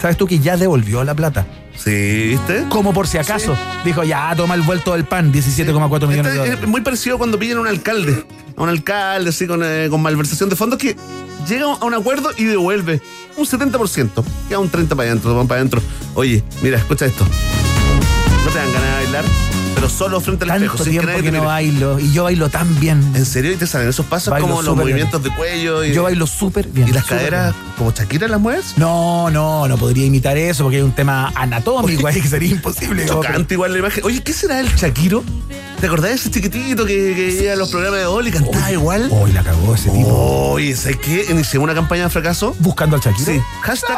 ¿sabes 0.00 0.16
tú 0.16 0.26
que 0.26 0.38
ya 0.38 0.56
devolvió 0.56 1.04
la 1.04 1.14
plata? 1.14 1.46
Sí, 1.76 2.28
¿viste? 2.30 2.64
Como 2.68 2.92
por 2.92 3.06
si 3.06 3.18
acaso. 3.18 3.56
Dijo, 3.84 4.02
ya, 4.02 4.34
toma 4.36 4.54
el 4.56 4.62
vuelto 4.62 4.94
del 4.94 5.04
pan, 5.04 5.32
17,4 5.32 6.08
millones 6.08 6.10
de 6.10 6.18
Este 6.18 6.38
dólares. 6.38 6.58
es 6.62 6.68
muy 6.68 6.80
parecido 6.80 7.18
cuando 7.18 7.38
pillan 7.38 7.58
a 7.58 7.60
un 7.60 7.68
alcalde. 7.68 8.24
A 8.56 8.62
un 8.64 8.68
alcalde 8.68 9.30
así 9.30 9.46
con, 9.46 9.60
eh, 9.64 9.86
con 9.88 10.02
malversación 10.02 10.48
de 10.48 10.56
fondos 10.56 10.78
que 10.78 10.96
llega 11.48 11.66
a 11.66 11.84
un 11.84 11.94
acuerdo 11.94 12.30
y 12.36 12.44
devuelve 12.44 13.00
un 13.38 13.46
70%. 13.46 14.24
Queda 14.48 14.58
un 14.58 14.70
30% 14.70 14.88
para 14.88 15.08
adentro, 15.08 15.34
van 15.34 15.48
para 15.48 15.60
adentro. 15.60 15.80
Oye, 16.14 16.42
mira, 16.62 16.78
escucha 16.78 17.06
esto. 17.06 17.24
No 18.44 18.50
te 18.50 18.58
dan 18.58 18.72
ganas 18.72 18.88
de 18.88 19.04
bailar, 19.04 19.24
pero 19.74 19.88
solo 19.88 20.20
frente 20.20 20.44
al 20.44 20.50
espejo. 20.50 20.76
Tanto 20.76 20.84
sin 20.84 21.00
que 21.00 21.06
tiempo 21.06 21.22
que 21.22 21.32
no 21.32 21.44
bailo. 21.44 21.98
Y 22.00 22.12
yo 22.12 22.24
bailo 22.24 22.48
tan 22.48 22.78
bien. 22.80 23.00
¿En 23.14 23.24
serio? 23.26 23.52
¿Y 23.52 23.56
te 23.56 23.66
salen 23.66 23.88
esos 23.88 24.06
pasos 24.06 24.30
Bailo 24.30 24.46
como 24.48 24.62
los 24.62 24.74
bien. 24.74 24.78
movimientos 24.78 25.22
de 25.22 25.30
cuello? 25.34 25.84
Y, 25.84 25.92
Yo 25.92 26.02
bailo 26.04 26.26
súper 26.26 26.68
bien. 26.68 26.88
¿Y 26.88 26.92
las 26.92 27.04
caderas 27.04 27.54
bien. 27.54 27.72
como 27.76 27.92
Shakira 27.92 28.28
las 28.28 28.40
mueves? 28.40 28.74
No, 28.76 29.30
no, 29.30 29.66
no 29.68 29.76
podría 29.78 30.04
imitar 30.06 30.36
eso 30.36 30.64
porque 30.64 30.78
hay 30.78 30.82
un 30.82 30.92
tema 30.94 31.32
anatómico 31.34 32.06
ahí 32.06 32.20
que 32.20 32.28
sería 32.28 32.50
imposible. 32.50 33.06
Chocante 33.06 33.54
igual 33.54 33.72
la 33.72 33.78
imagen. 33.78 34.04
Oye, 34.04 34.22
¿qué 34.22 34.32
será 34.32 34.60
el 34.60 34.68
Shakiro? 34.74 35.22
¿Te 35.80 35.86
acordás 35.86 36.10
de 36.10 36.16
ese 36.16 36.30
chiquitito 36.30 36.84
que, 36.84 37.14
que 37.14 37.42
iba 37.44 37.52
a 37.52 37.56
los 37.56 37.68
programas 37.70 38.00
de 38.00 38.06
Oli 38.06 38.30
y 38.30 38.32
cantaba 38.32 38.72
igual? 38.72 39.08
Hoy 39.12 39.32
la 39.32 39.44
cagó 39.44 39.74
ese 39.74 39.90
tipo. 39.90 40.08
Oye, 40.52 40.74
¿sabes 40.74 40.96
qué? 40.98 41.26
Iniciamos 41.30 41.64
una 41.64 41.74
campaña 41.74 42.04
de 42.04 42.10
fracaso. 42.10 42.56
Buscando 42.58 42.96
al 42.96 43.02
Shakiro. 43.02 43.32
Sí. 43.32 43.40
Hashtag. 43.62 43.96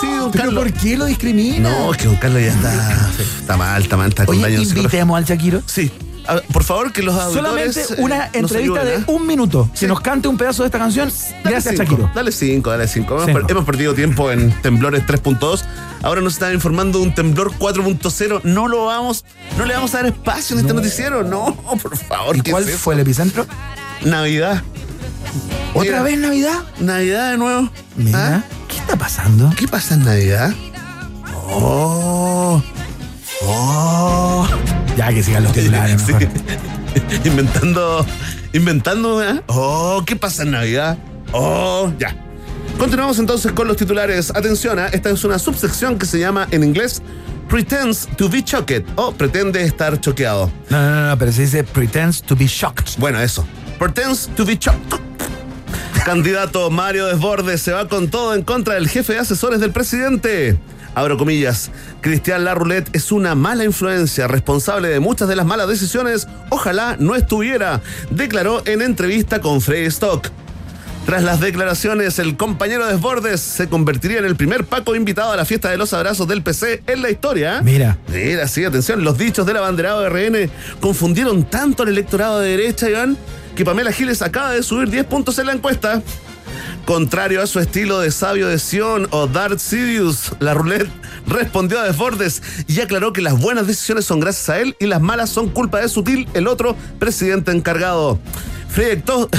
Sí, 0.00 0.06
don 0.18 0.30
¿Pero 0.30 0.44
Carlos. 0.44 0.64
por 0.64 0.72
qué 0.72 0.96
lo 0.96 1.04
discrimina? 1.06 1.68
No, 1.70 1.92
es 1.92 1.98
que 1.98 2.06
don 2.06 2.16
Carlos 2.16 2.42
ya 2.42 2.48
está. 2.52 3.10
Está 3.40 3.56
mal, 3.56 3.82
está 3.82 3.96
mal, 3.96 4.08
está 4.08 4.26
con 4.26 4.34
Oye, 4.36 4.42
daño 4.56 4.62
invitemos 4.62 5.16
al 5.16 5.24
Shakiro. 5.24 5.62
Sí. 5.66 5.90
A 6.28 6.36
por 6.52 6.62
favor, 6.64 6.92
que 6.92 7.02
los 7.02 7.14
auditores. 7.14 7.74
Solamente 7.74 7.80
eh, 7.80 7.96
una 8.04 8.30
se 8.30 8.38
entrevista 8.38 8.80
ayuden, 8.80 8.84
de 9.06 9.12
¿eh? 9.12 9.16
un 9.16 9.26
minuto. 9.26 9.70
Sí. 9.72 9.80
Que 9.80 9.86
nos 9.88 10.00
cante 10.00 10.28
un 10.28 10.36
pedazo 10.36 10.62
de 10.62 10.66
esta 10.66 10.78
canción. 10.78 11.08
Dale 11.08 11.40
Gracias, 11.44 11.74
cinco, 11.76 11.82
Shakiro. 11.82 12.10
Dale 12.14 12.30
cinco, 12.32 12.70
dale 12.70 12.88
cinco. 12.88 13.14
Hemos, 13.14 13.26
Cinco. 13.26 13.40
per- 13.40 13.50
hemos 13.50 13.64
perdido 13.64 13.94
tiempo 13.94 14.30
en 14.30 14.52
temblores 14.60 15.02
3.2. 15.06 15.62
Ahora 16.02 16.20
nos 16.20 16.34
están 16.34 16.52
informando 16.52 16.98
de 16.98 17.04
un 17.06 17.14
temblor 17.14 17.52
4.0. 17.58 18.42
No 18.44 18.68
lo 18.68 18.84
vamos, 18.84 19.24
no 19.56 19.64
le 19.64 19.72
vamos 19.74 19.94
a 19.94 19.98
dar 20.02 20.06
espacio 20.06 20.56
en 20.56 20.60
este 20.60 20.74
noticiero. 20.74 21.22
No, 21.24 21.54
por 21.82 21.96
favor. 21.96 22.36
¿Y 22.36 22.42
¿qué 22.42 22.50
cuál 22.50 22.64
es 22.64 22.70
eso? 22.70 22.78
fue 22.78 22.94
el 22.94 23.00
epicentro? 23.00 23.46
Navidad. 24.04 24.62
¿Otra 25.74 25.82
Mira, 25.82 26.02
vez 26.02 26.18
Navidad? 26.18 26.64
Navidad 26.80 27.30
de 27.32 27.38
nuevo. 27.38 27.70
Mira, 27.96 28.36
¿Ah? 28.36 28.44
¿qué 28.68 28.76
está 28.76 28.96
pasando? 28.96 29.50
¿Qué 29.56 29.68
pasa 29.68 29.94
en 29.94 30.04
Navidad? 30.04 30.52
Oh. 31.52 32.62
Oh. 33.42 34.48
Ya 34.96 35.08
que 35.12 35.22
sigan 35.22 35.44
los 35.44 35.52
titulares. 35.52 36.02
Sí. 36.90 37.28
inventando, 37.28 38.04
inventando, 38.52 39.22
¿eh? 39.22 39.40
Oh, 39.46 40.02
¿qué 40.04 40.16
pasa 40.16 40.42
en 40.42 40.50
Navidad? 40.50 40.98
Oh, 41.32 41.92
ya. 42.00 42.16
Continuamos 42.78 43.20
entonces 43.20 43.52
con 43.52 43.68
los 43.68 43.76
titulares. 43.76 44.32
Atención, 44.34 44.78
¿eh? 44.80 44.86
esta 44.92 45.10
es 45.10 45.22
una 45.22 45.38
subsección 45.38 45.98
que 45.98 46.06
se 46.06 46.18
llama 46.18 46.48
en 46.50 46.64
inglés 46.64 47.00
Pretends 47.48 48.08
to 48.16 48.28
be 48.28 48.42
shocked 48.42 48.84
o 48.94 49.12
pretende 49.12 49.62
estar 49.62 50.00
choqueado. 50.00 50.50
No, 50.68 50.80
no, 50.80 51.08
no, 51.10 51.18
pero 51.18 51.32
se 51.32 51.42
dice 51.42 51.64
pretends 51.64 52.22
to 52.22 52.36
be 52.36 52.46
shocked. 52.46 52.96
Bueno, 52.98 53.20
eso. 53.20 53.44
Pretends 53.80 54.28
to 54.36 54.44
be 54.44 54.58
shocked. 54.58 55.00
Candidato 56.04 56.68
Mario 56.68 57.06
Desbordes 57.06 57.62
se 57.62 57.72
va 57.72 57.88
con 57.88 58.10
todo 58.10 58.34
en 58.34 58.42
contra 58.42 58.74
del 58.74 58.86
jefe 58.86 59.14
de 59.14 59.20
asesores 59.20 59.58
del 59.58 59.70
presidente. 59.70 60.58
Abro 60.94 61.16
comillas. 61.16 61.70
Cristian 62.02 62.44
Larroulet 62.44 62.94
es 62.94 63.10
una 63.10 63.34
mala 63.34 63.64
influencia, 63.64 64.28
responsable 64.28 64.88
de 64.88 65.00
muchas 65.00 65.28
de 65.28 65.36
las 65.36 65.46
malas 65.46 65.66
decisiones. 65.66 66.28
Ojalá 66.50 66.96
no 66.98 67.14
estuviera, 67.14 67.80
declaró 68.10 68.62
en 68.66 68.82
entrevista 68.82 69.40
con 69.40 69.62
Frey 69.62 69.86
Stock. 69.86 70.28
Tras 71.06 71.22
las 71.22 71.40
declaraciones, 71.40 72.18
el 72.18 72.36
compañero 72.36 72.86
Desbordes 72.86 73.40
se 73.40 73.70
convertiría 73.70 74.18
en 74.18 74.26
el 74.26 74.36
primer 74.36 74.66
Paco 74.66 74.94
invitado 74.94 75.32
a 75.32 75.36
la 75.36 75.46
fiesta 75.46 75.70
de 75.70 75.78
los 75.78 75.94
abrazos 75.94 76.28
del 76.28 76.42
PC 76.42 76.82
en 76.86 77.00
la 77.00 77.08
historia. 77.08 77.62
Mira. 77.62 77.96
Mira, 78.12 78.46
sí, 78.46 78.62
atención, 78.62 79.02
los 79.04 79.16
dichos 79.16 79.46
del 79.46 79.56
abanderado 79.56 80.02
de 80.02 80.10
RN 80.10 80.50
confundieron 80.80 81.44
tanto 81.44 81.82
al 81.84 81.88
electorado 81.88 82.40
de 82.40 82.50
derecha, 82.50 82.90
Iván, 82.90 83.16
Pamela 83.64 83.92
Giles 83.92 84.22
acaba 84.22 84.52
de 84.52 84.62
subir 84.62 84.90
10 84.90 85.06
puntos 85.06 85.38
en 85.38 85.46
la 85.46 85.52
encuesta. 85.52 86.02
Contrario 86.86 87.42
a 87.42 87.46
su 87.46 87.60
estilo 87.60 88.00
de 88.00 88.10
sabio 88.10 88.48
de 88.48 88.58
Sion 88.58 89.06
o 89.10 89.26
Darth 89.26 89.58
Sidious, 89.58 90.32
la 90.40 90.54
roulette 90.54 90.90
respondió 91.26 91.78
a 91.78 91.84
Desbordes 91.84 92.42
y 92.66 92.80
aclaró 92.80 93.12
que 93.12 93.20
las 93.20 93.38
buenas 93.38 93.66
decisiones 93.66 94.04
son 94.04 94.20
gracias 94.20 94.48
a 94.48 94.60
él 94.60 94.76
y 94.80 94.86
las 94.86 95.00
malas 95.00 95.30
son 95.30 95.48
culpa 95.50 95.78
de 95.80 95.88
Sutil, 95.88 96.28
el 96.34 96.48
otro 96.48 96.74
presidente 96.98 97.52
encargado. 97.52 98.18
Freddy 98.72 98.98
Stock. 99.00 99.34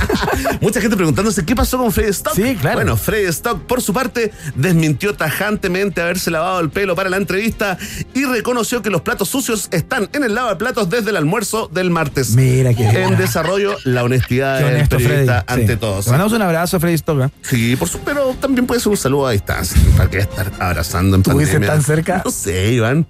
Mucha 0.60 0.80
gente 0.80 0.96
preguntándose 0.96 1.44
qué 1.44 1.54
pasó 1.56 1.78
con 1.78 1.92
Freddy 1.92 2.10
Stock. 2.10 2.34
Sí, 2.34 2.56
claro. 2.60 2.76
Bueno, 2.76 2.96
Freddy 2.96 3.26
Stock, 3.26 3.62
por 3.62 3.80
su 3.82 3.92
parte, 3.92 4.32
desmintió 4.54 5.14
tajantemente 5.14 6.00
haberse 6.00 6.30
lavado 6.30 6.60
el 6.60 6.70
pelo 6.70 6.94
para 6.94 7.08
la 7.10 7.16
entrevista 7.16 7.78
y 8.14 8.24
reconoció 8.24 8.82
que 8.82 8.90
los 8.90 9.00
platos 9.02 9.28
sucios 9.28 9.68
están 9.70 10.08
en 10.12 10.24
el 10.24 10.34
lavaplatos 10.34 10.90
desde 10.90 11.10
el 11.10 11.16
almuerzo 11.16 11.68
del 11.72 11.90
martes. 11.90 12.30
Mira 12.30 12.74
qué 12.74 12.86
En 13.04 13.16
desarrollo, 13.16 13.76
la 13.84 14.04
honestidad 14.04 14.58
del 14.58 14.74
honesto, 14.74 14.96
Freddy. 14.96 15.08
periodista 15.08 15.44
Sí. 15.48 15.60
ante 15.60 15.76
todos. 15.76 16.06
Le 16.06 16.12
mandamos 16.12 16.32
un 16.34 16.42
abrazo 16.42 16.76
a 16.76 16.80
Freddy 16.80 16.94
Stock. 16.96 17.22
¿eh? 17.22 17.28
Sí, 17.42 17.76
por 17.76 17.88
su, 17.88 17.98
pero 18.00 18.34
también 18.40 18.66
puede 18.66 18.80
ser 18.80 18.90
un 18.90 18.96
saludo 18.96 19.26
a 19.26 19.32
distancia. 19.32 19.80
¿Para 19.96 20.10
qué 20.10 20.18
estar 20.18 20.50
abrazando 20.58 21.16
en 21.16 21.22
¿Tú 21.22 21.30
pandemia? 21.30 21.68
tan 21.68 21.82
cerca? 21.82 22.22
No 22.24 22.30
sé, 22.30 22.72
Iván. 22.72 23.06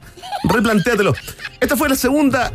Replantéatelo. 0.49 1.15
Esta 1.61 1.77
fue 1.77 1.89
la 1.89 1.95
segunda 1.97 2.53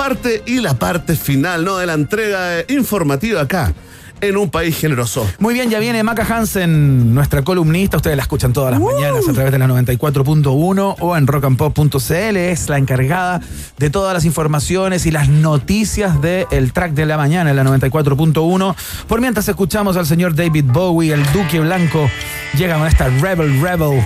parte 0.00 0.42
y 0.46 0.62
la 0.62 0.72
parte 0.72 1.14
final, 1.14 1.62
¿no? 1.62 1.76
De 1.76 1.84
la 1.84 1.92
entrega 1.92 2.64
informativa 2.70 3.42
acá, 3.42 3.74
en 4.22 4.38
un 4.38 4.48
país 4.48 4.78
generoso. 4.78 5.30
Muy 5.38 5.52
bien, 5.52 5.68
ya 5.68 5.78
viene 5.78 6.02
Maca 6.02 6.24
Hansen, 6.24 7.14
nuestra 7.14 7.42
columnista. 7.42 7.98
Ustedes 7.98 8.16
la 8.16 8.22
escuchan 8.22 8.54
todas 8.54 8.70
las 8.70 8.80
mañanas 8.80 9.28
a 9.28 9.32
través 9.34 9.52
de 9.52 9.58
la 9.58 9.66
94.1 9.66 10.96
o 11.00 11.16
en 11.18 11.26
rockandpop.cl. 11.26 12.36
Es 12.38 12.70
la 12.70 12.78
encargada 12.78 13.42
de 13.76 13.90
todas 13.90 14.14
las 14.14 14.24
informaciones 14.24 15.04
y 15.04 15.10
las 15.10 15.28
noticias 15.28 16.18
del 16.22 16.72
track 16.72 16.92
de 16.92 17.04
la 17.04 17.18
mañana 17.18 17.50
en 17.50 17.56
la 17.56 17.64
94.1. 17.64 18.74
Por 19.06 19.20
mientras 19.20 19.46
escuchamos 19.48 19.98
al 19.98 20.06
señor 20.06 20.34
David 20.34 20.64
Bowie, 20.64 21.12
el 21.12 21.30
Duque 21.34 21.60
Blanco, 21.60 22.08
llega 22.56 22.78
con 22.78 22.86
esta 22.86 23.10
Rebel 23.20 23.60
Rebel. 23.60 24.02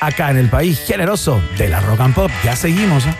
acá 0.00 0.32
en 0.32 0.38
el 0.38 0.50
país 0.50 0.80
generoso 0.80 1.40
de 1.56 1.68
la 1.68 1.80
rock 1.82 2.00
and 2.00 2.14
pop. 2.16 2.30
Ya 2.42 2.56
seguimos. 2.56 3.06
¿eh? 3.06 3.14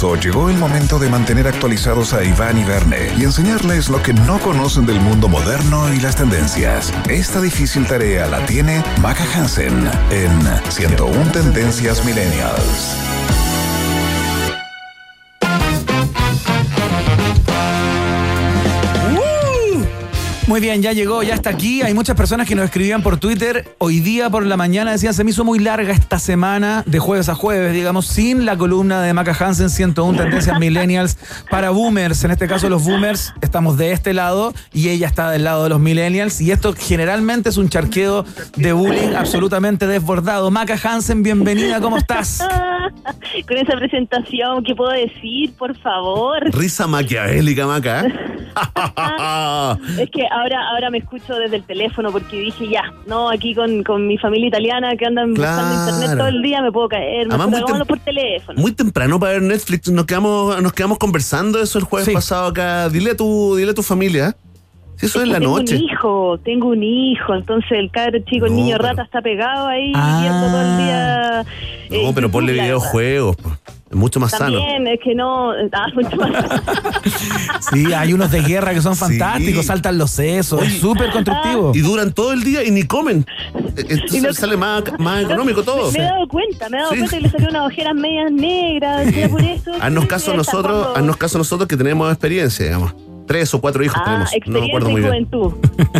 Llegó 0.00 0.48
el 0.48 0.56
momento 0.56 0.98
de 0.98 1.10
mantener 1.10 1.46
actualizados 1.46 2.14
a 2.14 2.24
Iván 2.24 2.56
y 2.56 2.64
Verne 2.64 3.12
y 3.18 3.24
enseñarles 3.24 3.90
lo 3.90 4.02
que 4.02 4.14
no 4.14 4.38
conocen 4.38 4.86
del 4.86 4.98
mundo 4.98 5.28
moderno 5.28 5.92
y 5.92 6.00
las 6.00 6.16
tendencias. 6.16 6.90
Esta 7.10 7.40
difícil 7.40 7.86
tarea 7.86 8.26
la 8.26 8.44
tiene 8.46 8.82
Maca 9.02 9.24
Hansen 9.34 9.90
en 10.10 10.70
101 10.70 11.32
Tendencias 11.32 12.02
Millennials. 12.06 13.19
Muy 20.50 20.58
bien, 20.58 20.82
ya 20.82 20.92
llegó, 20.92 21.22
ya 21.22 21.34
está 21.34 21.50
aquí. 21.50 21.80
Hay 21.82 21.94
muchas 21.94 22.16
personas 22.16 22.48
que 22.48 22.56
nos 22.56 22.64
escribían 22.64 23.04
por 23.04 23.18
Twitter. 23.18 23.76
Hoy 23.78 24.00
día 24.00 24.30
por 24.30 24.44
la 24.44 24.56
mañana 24.56 24.90
decían, 24.90 25.14
se 25.14 25.22
me 25.22 25.30
hizo 25.30 25.44
muy 25.44 25.60
larga 25.60 25.92
esta 25.92 26.18
semana, 26.18 26.82
de 26.86 26.98
jueves 26.98 27.28
a 27.28 27.36
jueves, 27.36 27.72
digamos, 27.72 28.08
sin 28.08 28.44
la 28.44 28.58
columna 28.58 29.00
de 29.00 29.14
Maca 29.14 29.32
Hansen 29.32 29.70
101 29.70 30.18
Tendencias 30.18 30.58
Millennials 30.58 31.18
para 31.52 31.70
Boomers. 31.70 32.24
En 32.24 32.32
este 32.32 32.48
caso, 32.48 32.68
los 32.68 32.82
Boomers 32.82 33.32
estamos 33.40 33.78
de 33.78 33.92
este 33.92 34.12
lado 34.12 34.52
y 34.72 34.88
ella 34.88 35.06
está 35.06 35.30
del 35.30 35.44
lado 35.44 35.62
de 35.62 35.68
los 35.68 35.78
Millennials. 35.78 36.40
Y 36.40 36.50
esto 36.50 36.74
generalmente 36.76 37.50
es 37.50 37.56
un 37.56 37.68
charqueo 37.68 38.24
de 38.56 38.72
bullying 38.72 39.14
absolutamente 39.16 39.86
desbordado. 39.86 40.50
Maca 40.50 40.76
Hansen, 40.82 41.22
bienvenida, 41.22 41.80
¿cómo 41.80 41.96
estás? 41.96 42.42
Con 43.48 43.56
esa 43.56 43.76
presentación, 43.76 44.62
¿qué 44.64 44.74
puedo 44.74 44.90
decir, 44.90 45.52
por 45.56 45.76
favor? 45.78 46.42
Risa 46.54 46.86
maquiavélica, 46.86 47.66
Maca. 47.66 48.06
¿eh? 48.06 48.14
Es 50.00 50.10
que 50.10 50.22
ahora 50.30 50.58
ahora 50.72 50.90
me 50.90 50.98
escucho 50.98 51.34
desde 51.36 51.56
el 51.56 51.62
teléfono 51.64 52.10
porque 52.10 52.36
dije 52.36 52.68
ya, 52.68 52.82
no, 53.06 53.30
aquí 53.30 53.54
con, 53.54 53.84
con 53.84 54.06
mi 54.06 54.18
familia 54.18 54.48
italiana 54.48 54.96
que 54.96 55.06
andan 55.06 55.34
buscando 55.34 55.60
Claro. 55.72 55.92
internet 55.96 56.18
todo 56.18 56.28
el 56.28 56.42
día 56.42 56.60
me 56.62 56.72
puedo 56.72 56.88
caer, 56.88 57.28
Además, 57.30 57.48
hagámoslo 57.48 57.84
tem- 57.84 57.88
por 57.88 57.98
teléfono. 58.00 58.60
Muy 58.60 58.72
temprano 58.72 59.20
para 59.20 59.32
ver 59.34 59.42
Netflix. 59.42 59.90
Nos 59.90 60.04
quedamos, 60.06 60.60
nos 60.60 60.72
quedamos 60.72 60.98
conversando 60.98 61.60
eso 61.62 61.78
el 61.78 61.84
jueves 61.84 62.08
pasado 62.12 62.48
acá. 62.48 62.88
Dile 62.88 63.12
a 63.12 63.16
tu, 63.16 63.54
dile 63.56 63.70
a 63.70 63.74
tu 63.74 63.82
familia. 63.82 64.34
Si 65.00 65.06
eso 65.06 65.18
es, 65.20 65.24
en 65.26 65.32
la 65.32 65.38
tengo 65.40 65.58
noche. 65.58 65.76
un 65.76 65.82
hijo, 65.82 66.38
tengo 66.44 66.68
un 66.68 66.82
hijo, 66.82 67.34
entonces 67.34 67.72
el 67.72 67.90
cabro 67.90 68.18
chico, 68.20 68.46
el 68.46 68.54
niño 68.54 68.76
pero- 68.76 68.88
rata 68.90 69.02
está 69.02 69.20
pegado 69.22 69.66
ahí 69.66 69.92
Ah. 69.94 70.18
viendo 70.20 70.46
todo 70.46 70.62
el 70.62 70.76
día. 70.78 71.40
eh, 71.90 72.02
No, 72.04 72.14
pero 72.14 72.30
ponle 72.30 72.52
videojuegos. 72.52 73.36
Es 73.90 73.96
mucho 73.96 74.20
más 74.20 74.30
sano. 74.30 74.58
También 74.60 74.86
es 74.86 75.00
que 75.02 75.14
no, 75.16 75.50
ah, 75.72 75.86
mucho 75.94 76.16
más 76.16 76.30
Sí, 77.72 77.92
hay 77.92 78.12
unos 78.12 78.30
de 78.30 78.40
guerra 78.42 78.72
que 78.72 78.80
son 78.82 78.94
fantásticos, 78.94 79.66
saltan 79.66 79.98
los 79.98 80.10
sesos, 80.12 80.62
es 80.62 80.74
súper 80.78 81.10
constructivo. 81.10 81.72
Y 81.74 81.80
duran 81.80 82.12
todo 82.12 82.32
el 82.32 82.44
día 82.44 82.62
y 82.64 82.70
ni 82.70 82.84
comen. 82.84 83.26
Eh, 83.76 83.86
Entonces 83.88 84.36
sale 84.36 84.56
más, 84.56 84.82
más 84.98 85.22
económico 85.24 85.62
todo. 85.62 85.90
Me, 85.92 85.98
me 85.98 86.04
he 86.04 86.08
dado 86.08 86.28
cuenta, 86.28 86.68
me 86.68 86.76
he 86.76 86.80
dado 86.80 86.92
Sí. 86.92 86.98
cuenta 86.98 87.16
que 87.16 87.22
le 87.22 87.30
salió 87.30 87.48
unas 87.50 87.66
ojeras 87.66 87.94
medias 87.94 88.32
negras, 88.32 89.12
por 89.30 89.40
eso. 89.42 89.70
Haznos 89.80 90.06
caso 90.06 90.32
a 90.32 90.34
nosotros, 90.36 90.88
haznos 90.96 91.16
caso 91.16 91.38
a 91.38 91.40
nosotros 91.40 91.68
que 91.68 91.76
tenemos 91.76 92.10
experiencia, 92.10 92.66
digamos. 92.66 92.92
Tres 93.30 93.54
o 93.54 93.60
cuatro 93.60 93.84
hijos 93.84 93.96
Ah, 94.00 94.04
tenemos. 94.04 94.30
No 94.46 94.60
me 94.60 94.66
experiencia 94.66 94.66
acuerdo 94.66 94.88
y 94.88 94.92
muy 94.92 95.00
bien. 95.02 95.12
juventud. 95.12 95.52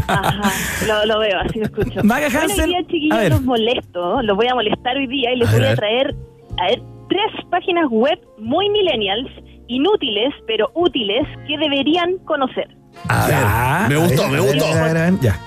Ajá, 0.09 0.53
lo, 0.89 1.07
lo 1.07 1.19
veo, 1.21 1.39
así 1.39 1.61
lo 1.61 1.67
escucho. 1.67 2.01
Maga 2.03 2.27
Bueno, 2.29 2.41
Hansen, 2.41 2.65
hoy 2.65 2.69
día, 2.71 2.83
chiquillos, 2.89 3.31
los 3.31 3.43
molesto, 3.43 4.23
los 4.23 4.37
voy 4.37 4.49
a 4.49 4.55
molestar 4.57 4.97
hoy 4.97 5.07
día 5.07 5.33
y 5.33 5.37
les 5.37 5.49
A 5.49 5.53
voy 5.53 5.65
a 5.65 5.77
traer, 5.77 6.17
a 6.59 6.67
ver, 6.67 6.83
tres 7.09 7.45
páginas 7.49 7.87
web 7.89 8.19
muy 8.39 8.69
millennials, 8.71 9.31
inútiles, 9.69 10.35
pero 10.49 10.73
útiles, 10.75 11.25
que 11.47 11.57
deberían 11.57 12.19
conocer. 12.25 12.67
A 13.09 13.87
ver, 13.87 13.91
me 13.91 13.97
gustó, 14.05 14.29
me 14.29 14.41
gustó. 14.41 14.67
Ya. 15.23 15.39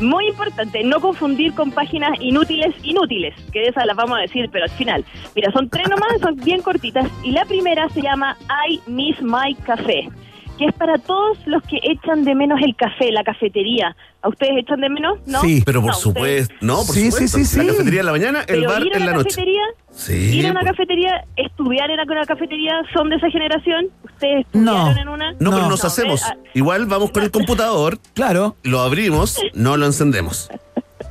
Muy 0.00 0.28
importante, 0.28 0.84
no 0.84 1.00
confundir 1.00 1.52
con 1.54 1.72
páginas 1.72 2.12
inútiles, 2.20 2.72
inútiles, 2.84 3.34
que 3.52 3.58
de 3.58 3.66
esas 3.70 3.86
las 3.86 3.96
vamos 3.96 4.18
a 4.18 4.20
decir, 4.20 4.48
pero 4.52 4.66
al 4.66 4.70
final. 4.70 5.04
Mira, 5.34 5.50
son 5.50 5.68
tres 5.68 5.88
nomás, 5.88 6.20
son 6.20 6.36
bien 6.36 6.62
cortitas. 6.62 7.08
Y 7.24 7.32
la 7.32 7.44
primera 7.44 7.88
se 7.88 8.02
llama 8.02 8.36
I 8.68 8.80
Miss 8.86 9.20
My 9.20 9.52
Café, 9.64 10.08
que 10.58 10.66
es 10.66 10.72
para 10.74 10.98
todos 10.98 11.38
los 11.46 11.62
que 11.64 11.78
echan 11.82 12.24
de 12.24 12.34
menos 12.34 12.60
el 12.62 12.76
café, 12.76 13.10
la 13.12 13.24
cafetería. 13.24 13.96
¿A 14.22 14.28
ustedes 14.28 14.52
echan 14.58 14.80
de 14.80 14.88
menos? 14.88 15.18
¿No? 15.26 15.40
Sí, 15.40 15.62
pero 15.66 15.80
por 15.82 15.90
No, 15.90 15.96
supuesto. 15.96 16.54
No, 16.60 16.76
por 16.76 16.94
Sí, 16.94 17.10
supuesto. 17.10 17.38
sí, 17.38 17.44
sí, 17.44 17.58
La 17.58 17.66
cafetería 17.72 18.00
en 18.00 18.06
la 18.06 18.12
mañana, 18.12 18.40
el 18.40 18.46
Pero 18.60 18.70
bar 18.70 18.82
ir 18.86 18.94
a 18.94 18.96
en 18.98 19.04
la 19.04 19.10
una 19.12 19.18
noche. 19.18 19.28
cafetería, 19.30 19.62
Sí. 19.90 20.38
ir 20.38 20.46
a 20.46 20.50
una 20.52 20.60
pues. 20.60 20.72
cafetería, 20.72 21.24
estudiar 21.36 21.90
en 21.90 22.00
una 22.00 22.24
cafetería, 22.24 22.72
¿son 22.94 23.10
de 23.10 23.16
esa 23.16 23.30
generación? 23.30 23.86
¿Ustedes 24.04 24.46
estudiaron 24.46 24.98
en 24.98 25.08
una? 25.08 25.32
No, 25.40 25.50
pero 25.50 25.68
nos 25.68 25.84
hacemos. 25.84 26.22
ah, 26.24 26.36
Igual 26.54 26.86
vamos 26.86 27.10
con 27.10 27.22
el 27.22 27.30
computador. 27.30 27.98
Claro. 28.14 28.56
Lo 28.62 28.80
abrimos, 28.80 29.40
no 29.54 29.76
lo 29.76 29.86
encendemos. 29.86 30.48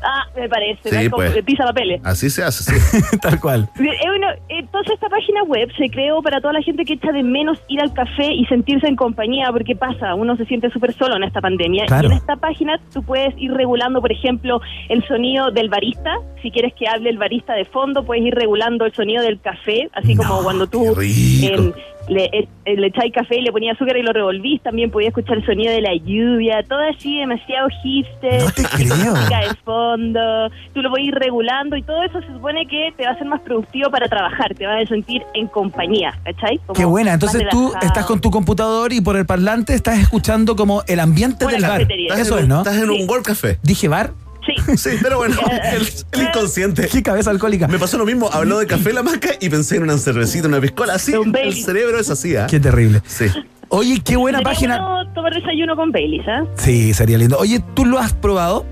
Ah, 0.04 0.26
me 0.36 0.50
parece, 0.50 0.90
Sí, 0.90 1.10
pues. 1.10 1.42
pisa 1.44 1.64
papeles. 1.66 2.02
Así 2.04 2.30
se 2.30 2.44
hace, 2.44 2.64
sí. 2.64 3.18
Tal 3.22 3.40
cual. 3.40 3.70
Eh, 3.80 4.08
bueno, 4.08 4.28
entonces 4.50 4.94
esta 4.94 5.10
página 5.10 5.44
web 5.44 5.70
se 5.78 5.90
creó 5.90 6.22
para 6.22 6.42
toda 6.42 6.54
la 6.54 6.62
gente 6.62 6.84
que 6.86 6.94
echa 6.94 7.12
de 7.12 7.24
menos 7.24 7.58
ir 7.70 7.80
al 7.82 7.94
café 7.94 8.34
y 8.34 8.46
sentirse 8.46 8.88
en 8.88 8.96
compañía, 8.96 9.48
porque 9.52 9.76
pasa, 9.76 10.14
uno 10.16 10.36
se 10.36 10.46
siente 10.46 10.70
súper 10.72 10.94
solo 10.94 11.16
en 11.16 11.24
esta 11.24 11.42
pandemia. 11.42 11.86
Claro. 11.86 12.10
Y 12.10 12.12
en 12.12 12.18
esta 12.18 12.36
página 12.36 12.80
tú 12.94 13.04
puedes 13.04 13.34
ir 13.38 13.52
regulando, 13.54 14.02
por 14.02 14.12
ejemplo, 14.12 14.62
el 14.90 15.06
sonido 15.08 15.52
del 15.52 15.70
barista. 15.70 16.16
Si 16.42 16.52
quieres 16.52 16.74
que 16.74 16.88
hable 16.88 17.10
el 17.10 17.18
barista 17.18 17.54
de 17.54 17.66
fondo, 17.66 18.04
puedes 18.04 18.26
ir 18.26 18.36
regulando 18.36 18.86
el 18.86 18.94
sonido 18.94 19.24
del 19.24 19.40
café, 19.40 19.90
así 19.94 20.16
como 20.16 20.44
cuando 20.44 20.68
tú 20.68 20.94
eh, 21.02 21.74
le 22.10 22.48
echáis 22.88 23.14
café 23.14 23.38
y 23.40 23.42
le 23.42 23.52
ponías 23.52 23.76
azúcar 23.76 23.98
y 23.98 24.02
lo 24.04 24.12
revolvís, 24.14 24.62
también 24.62 24.92
podías 24.92 25.10
escuchar 25.10 25.38
el 25.38 25.46
sonido 25.46 25.72
de 25.72 25.82
la 25.82 25.94
lluvia, 25.96 26.64
todo 26.64 26.80
así 26.96 27.18
demasiado 27.20 27.68
hipster. 27.84 28.42
No 28.44 28.52
te 28.52 28.64
creo. 28.64 29.12
música 29.16 29.40
de 29.40 29.56
fondo, 29.64 30.50
tú 30.74 30.82
lo 30.82 30.90
puedes 30.90 31.08
ir 31.08 31.16
regulando 31.16 31.76
y 31.78 31.84
todo 31.84 32.04
eso 32.04 32.20
se 32.22 32.28
supone 32.28 32.66
que 32.68 32.94
te 32.98 33.04
va 33.04 33.12
a 33.12 33.14
hacer 33.14 33.28
más 33.28 33.42
productivo 33.42 33.90
para 33.90 34.08
trabajar, 34.08 34.54
te 34.56 34.66
vas 34.66 34.84
a 34.84 34.88
sentir 34.88 35.22
en 35.34 35.48
compañía, 35.48 36.14
¿cachai? 36.24 36.58
Como 36.66 36.74
Qué 36.74 36.86
buena. 36.86 37.14
Entonces 37.14 37.44
tú 37.50 37.72
estás 37.82 38.06
con 38.06 38.20
tu 38.22 38.32
computador 38.32 38.92
y 38.94 39.02
por 39.02 39.16
el 39.18 39.26
parlante 39.26 39.74
estás 39.74 40.00
escuchando 40.00 40.56
como 40.56 40.84
el 40.88 41.00
ambiente 41.00 41.46
Una 41.46 41.54
del 41.54 41.62
bar. 41.64 41.82
Eso 41.82 42.14
en 42.16 42.20
es, 42.20 42.32
un- 42.32 42.48
¿no? 42.50 42.58
Estás 42.60 42.78
en 42.78 42.90
un 42.90 43.10
World 43.10 43.26
Café. 43.26 43.58
Dije 43.64 43.88
bar. 43.88 44.12
Sí. 44.46 44.54
Sí, 44.78 44.98
pero 45.02 45.18
bueno, 45.18 45.36
el, 45.74 45.82
el 46.14 46.28
inconsciente. 46.28 46.88
Qué 46.92 47.02
cabeza 47.04 47.30
alcohólica. 47.32 47.68
Me 47.68 47.80
pasó 47.80 47.98
lo 47.98 48.06
mismo, 48.06 48.30
habló 48.32 48.60
de 48.60 48.68
café 48.68 48.92
la 48.94 49.04
maca 49.04 49.30
y 49.40 49.50
pensé 49.50 49.78
en 49.78 49.84
una 49.84 49.98
cervecita, 49.98 50.48
una 50.48 50.60
piscola. 50.60 50.94
Así, 50.96 51.14
el 51.14 51.54
cerebro 51.54 52.00
es 52.00 52.10
así, 52.10 52.36
¿ah? 52.36 52.48
Qué 52.50 52.60
terrible. 52.60 53.02
Sí. 53.06 53.26
Oye, 53.70 54.02
qué 54.06 54.16
buena 54.18 54.40
Sería 54.40 54.52
página. 54.52 54.82
bueno 54.82 55.14
tomar 55.14 55.34
desayuno 55.34 55.76
con 55.76 55.92
Baileys, 55.92 56.28
¿ah? 56.28 56.44
Sí, 56.56 56.94
sería 56.94 57.18
lindo. 57.18 57.38
Oye, 57.40 57.62
¿tú 57.74 57.86
lo 57.86 57.98
has 58.00 58.14
probado? 58.14 58.66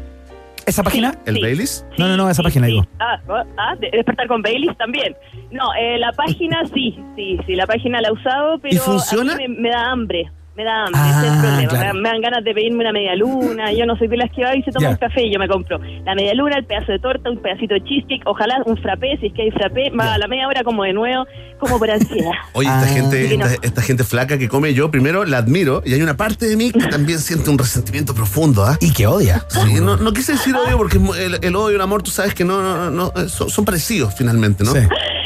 ¿Esa 0.67 0.83
página? 0.83 1.15
¿El 1.25 1.41
Baileys? 1.41 1.83
No, 1.97 2.07
no, 2.07 2.17
no, 2.17 2.29
esa 2.29 2.43
página 2.43 2.67
digo. 2.67 2.85
Ah, 2.99 3.19
ah, 3.57 3.75
de- 3.79 3.89
despertar 3.91 4.27
con 4.27 4.41
Baileys 4.43 4.77
también. 4.77 5.15
No, 5.51 5.73
eh, 5.73 5.97
la 5.97 6.11
página 6.11 6.61
sí, 6.73 6.99
sí, 7.15 7.37
sí, 7.47 7.55
la 7.55 7.65
página 7.65 7.99
la 7.99 8.09
he 8.09 8.11
usado, 8.11 8.59
pero 8.59 8.75
¿Y 8.75 8.77
funciona? 8.77 9.33
a 9.33 9.37
mí 9.37 9.47
me, 9.47 9.61
me 9.61 9.69
da 9.69 9.91
hambre. 9.91 10.31
Me 10.55 10.65
da 10.65 10.83
hambre, 10.85 10.99
Ah, 11.01 11.09
ese 11.09 11.27
es 11.27 11.33
el 11.33 11.39
problema. 11.39 11.69
claro. 11.69 11.79
Me, 11.79 11.87
dan- 11.87 12.01
me 12.01 12.09
dan 12.09 12.21
ganas 12.21 12.43
de 12.43 12.53
pedirme 12.53 12.79
una 12.81 12.91
media 12.91 13.15
luna. 13.15 13.71
Yo 13.71 13.85
no 13.85 13.95
soy 13.95 14.07
de 14.09 14.17
las 14.17 14.29
que 14.31 14.43
va 14.43 14.53
y 14.55 14.61
se 14.63 14.71
toma 14.71 14.87
Ya. 14.87 14.89
un 14.91 14.95
café 14.97 15.23
y 15.23 15.31
yo 15.33 15.39
me 15.39 15.47
compro 15.47 15.79
la 16.05 16.13
media 16.13 16.33
luna, 16.33 16.57
el 16.57 16.65
pedazo 16.65 16.91
de 16.91 16.99
torta, 16.99 17.29
un 17.29 17.37
pedacito 17.37 17.73
de 17.73 17.83
cheesecake, 17.83 18.21
ojalá 18.25 18.61
un 18.65 18.75
frappé, 18.77 19.17
si 19.21 19.27
es 19.27 19.33
que 19.33 19.43
hay 19.43 19.51
frappé, 19.51 19.91
más 19.91 20.07
a 20.09 20.17
la 20.17 20.27
media 20.27 20.47
hora 20.49 20.63
como 20.63 20.83
de 20.83 20.91
nuevo, 20.91 21.25
como 21.57 21.79
por 21.79 21.89
ansiedad. 21.89 22.31
Oye, 22.53 22.67
esta, 22.67 22.81
Ah. 22.81 22.85
gente, 22.85 23.37
no. 23.37 23.45
esta, 23.45 23.65
esta 23.67 23.81
gente 23.81 24.03
flaca 24.03 24.37
que 24.37 24.49
come, 24.49 24.73
yo 24.73 24.91
primero 24.91 25.23
la 25.23 25.37
admiro 25.37 25.81
y 25.85 25.93
hay 25.93 26.01
una 26.01 26.17
parte 26.17 26.45
de 26.47 26.57
mí 26.57 26.71
que 26.71 26.87
también 26.87 27.19
siente 27.19 27.49
un 27.49 27.57
resentimiento 27.57 28.13
profundo, 28.13 28.65
¿ah? 28.65 28.77
Y 28.81 28.91
que 28.91 29.07
odia. 29.07 29.45
Sí, 29.47 29.75
no, 29.81 29.95
no 29.95 30.11
quise 30.11 30.33
decir 30.33 30.53
odio 30.55 30.77
porque 30.77 30.97
el, 30.97 31.39
el 31.41 31.55
odio 31.55 31.71
y 31.71 31.75
el 31.75 31.81
amor, 31.81 32.03
tú 32.03 32.11
sabes 32.11 32.33
que 32.33 32.43
no, 32.43 32.61
no, 32.61 32.89
no, 32.89 32.91
no, 32.91 33.29
son, 33.29 33.49
son 33.49 33.63
parecidos 33.63 34.13
finalmente, 34.17 34.63
¿no? 34.65 34.71
Sí. 34.71 34.79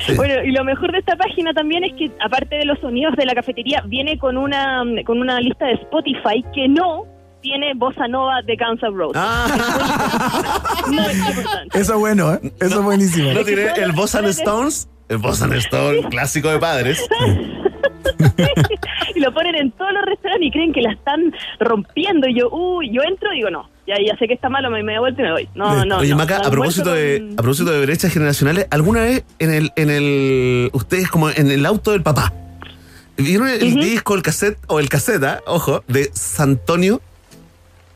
Sí. 0.05 0.13
Bueno, 0.15 0.35
y 0.43 0.51
lo 0.51 0.63
mejor 0.63 0.91
de 0.91 0.99
esta 0.99 1.15
página 1.15 1.51
también 1.53 1.83
es 1.83 1.93
que, 1.93 2.11
aparte 2.23 2.57
de 2.57 2.65
los 2.65 2.77
sonidos 2.79 3.15
de 3.15 3.25
la 3.25 3.33
cafetería, 3.33 3.81
viene 3.87 4.19
con 4.19 4.37
una, 4.37 4.83
con 5.03 5.14
una 5.21 5.39
lista 5.39 5.65
de 5.67 5.73
Spotify 5.73 6.43
que 6.53 6.67
no 6.67 7.05
tiene 7.41 7.73
bossa 7.75 8.07
nova 8.07 8.41
de 8.41 8.55
Guns 8.55 8.81
N' 8.81 8.95
Roses. 8.95 9.21
Ah. 9.23 10.81
Muy 10.87 10.97
importante. 10.97 11.79
Eso 11.79 11.93
es 11.93 11.99
bueno, 11.99 12.33
¿eh? 12.33 12.39
Eso 12.59 12.79
es 12.79 12.83
buenísimo. 12.83 13.33
¿No 13.33 13.43
tiene 13.43 13.67
el 13.77 13.91
Boss 13.91 14.15
and 14.15 14.27
Stones? 14.29 14.89
El 15.09 15.17
Boss 15.19 15.43
and 15.43 15.53
Stones, 15.53 16.07
clásico 16.07 16.49
de 16.49 16.57
padres. 16.57 17.07
y 19.15 19.19
lo 19.19 19.31
ponen 19.33 19.55
en 19.55 19.71
todos 19.71 19.91
los 19.93 20.03
restaurantes 20.05 20.47
y 20.47 20.51
creen 20.51 20.73
que 20.73 20.81
la 20.81 20.93
están 20.93 21.33
rompiendo. 21.59 22.27
Y 22.27 22.39
yo, 22.39 22.49
uy, 22.51 22.89
yo 22.91 23.01
entro 23.03 23.31
y 23.33 23.37
digo, 23.37 23.51
no, 23.51 23.69
ya, 23.85 23.95
ya 24.03 24.17
sé 24.17 24.27
que 24.27 24.33
está 24.33 24.49
malo, 24.49 24.71
me, 24.71 24.81
me 24.81 24.97
vuelto 24.99 25.21
y 25.21 25.25
me 25.25 25.31
voy. 25.31 25.49
No, 25.53 25.85
no, 25.85 25.97
Oye, 25.99 26.09
no. 26.09 26.15
Maca, 26.17 26.37
a 26.37 26.49
propósito, 26.49 26.91
de, 26.93 27.19
con- 27.19 27.33
a 27.33 27.41
propósito 27.43 27.71
de 27.71 27.85
brechas 27.85 28.11
generacionales, 28.11 28.67
¿alguna 28.71 29.01
vez 29.01 29.23
en 29.39 29.53
el, 29.53 29.71
en 29.75 29.89
el, 29.91 30.69
ustedes 30.73 31.09
como 31.09 31.29
en 31.29 31.51
el 31.51 31.63
auto 31.65 31.91
del 31.91 32.01
papá, 32.01 32.33
vieron 33.17 33.49
el 33.49 33.75
disco, 33.75 34.15
el 34.15 34.21
cassette, 34.21 34.57
o 34.67 34.79
el 34.79 34.89
caseta, 34.89 35.41
ojo, 35.45 35.83
de 35.87 36.11
Santonio? 36.13 37.01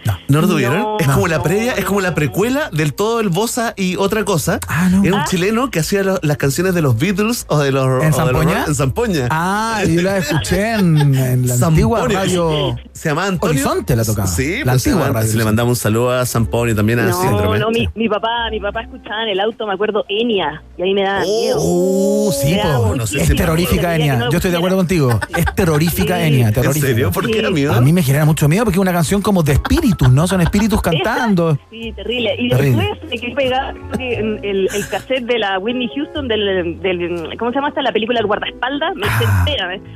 No. 0.06 0.42
lo 0.42 0.48
tuvieron? 0.48 0.80
No, 0.80 0.98
es 1.00 1.08
como 1.08 1.28
la 1.28 1.38
no, 1.38 1.44
previa, 1.44 1.74
es 1.74 1.86
como 1.86 2.00
la 2.02 2.16
precuela 2.16 2.70
del 2.72 2.94
todo 2.94 3.20
el 3.20 3.30
Bossa 3.30 3.74
y 3.76 3.96
otra 3.98 4.24
cosa. 4.26 4.60
Ah, 4.68 4.88
no. 4.90 5.04
Era 5.04 5.16
un 5.16 5.22
Ah. 5.22 5.26
chileno 5.28 5.70
que 5.72 5.80
hacía 5.80 6.04
lo- 6.04 6.20
las 6.22 6.38
canciones 6.38 6.74
de 6.74 6.82
los 6.82 6.98
Beatles 6.98 7.46
o 7.50 7.60
de 7.60 7.72
los 7.72 8.04
¿En 8.04 8.14
Zampoña? 8.14 8.64
en 8.68 8.76
Zampoña. 8.76 9.28
Ah, 9.30 9.82
yo 9.88 10.02
la 10.02 10.18
escuché 10.18 10.74
en, 10.76 10.98
en 11.16 11.48
la 11.48 11.54
antigua 11.68 12.00
Zampoña. 12.00 12.20
radio. 12.20 12.76
Se 12.94 13.10
llama 13.10 13.26
Antonio. 13.28 13.52
Horizonte 13.62 13.96
la 13.96 14.04
tocaba. 14.06 14.28
Sí, 14.28 14.60
la 14.64 14.72
pues 14.74 14.84
se 14.84 14.90
antigua 14.92 15.12
radio. 15.12 15.36
Le 15.38 15.44
mandamos 15.46 15.72
un 15.72 15.76
saludo 15.82 16.12
a 16.12 16.26
Zamponi 16.26 16.72
y 16.72 16.76
también 16.76 17.00
a 17.00 17.04
No, 17.08 17.22
Síndrome. 17.22 17.60
no, 17.60 17.70
mi, 17.70 17.88
mi 17.96 18.08
papá, 18.10 18.28
mi 18.52 18.60
papá 18.60 18.82
escuchaba 18.82 19.24
en 19.24 19.30
el 19.30 19.40
auto, 19.40 19.66
me 19.68 19.74
acuerdo, 19.74 20.06
Enya, 20.10 20.64
y 20.78 20.82
ahí 20.84 20.94
me 20.94 21.04
daba 21.04 21.22
miedo. 21.22 21.58
Uh, 21.62 22.32
sí, 22.42 22.58
po. 22.62 22.96
no 22.96 23.06
sé 23.08 23.22
es 23.22 23.28
si 23.28 23.36
terrorífica. 23.36 23.96
Enya. 23.96 24.28
Yo 24.32 24.38
estoy 24.38 24.52
de 24.52 24.58
acuerdo 24.58 24.78
contigo. 24.78 25.20
Es 25.36 25.46
terrorífica 25.56 26.18
Sí. 26.18 26.24
Enya. 26.24 26.48
¿En 26.50 26.54
Terrorífica. 26.54 26.88
serio? 26.88 27.12
¿Por 27.12 27.30
qué 27.30 27.40
era 27.40 27.50
miedo? 27.52 27.74
A 27.74 27.82
mí 27.82 27.92
me 27.94 28.02
genera 28.04 28.26
mucho 28.26 28.48
miedo 28.48 28.64
porque 28.66 28.78
es 28.78 28.82
una 28.82 28.94
canción 28.94 29.22
como 29.22 29.44
de 29.44 29.60
espíritus, 29.90 30.12
¿no? 30.12 30.28
Son 30.28 30.42
espíritus 30.42 30.82
cantando. 30.82 31.58
Sí, 31.70 31.92
terrible. 31.96 32.36
Y 32.38 32.50
Terrible. 32.50 32.84
después 32.90 33.10
me 33.10 33.18
quedé 33.20 34.14
en 34.20 34.40
el, 34.44 34.70
el 34.74 34.88
cassette 34.90 35.26
de 35.26 35.40
la 35.40 35.60
Whitney 35.60 35.90
Houston, 35.96 36.28
del, 36.28 36.80
del 36.82 37.38
¿cómo 37.38 37.52
se 37.52 37.56
llama 37.56 37.70
esta? 37.70 37.82
La 37.82 37.92
película 37.92 38.20
El 38.20 38.26
guardaespaldas. 38.28 38.96
Me 38.96 39.08
Ah, 39.08 39.46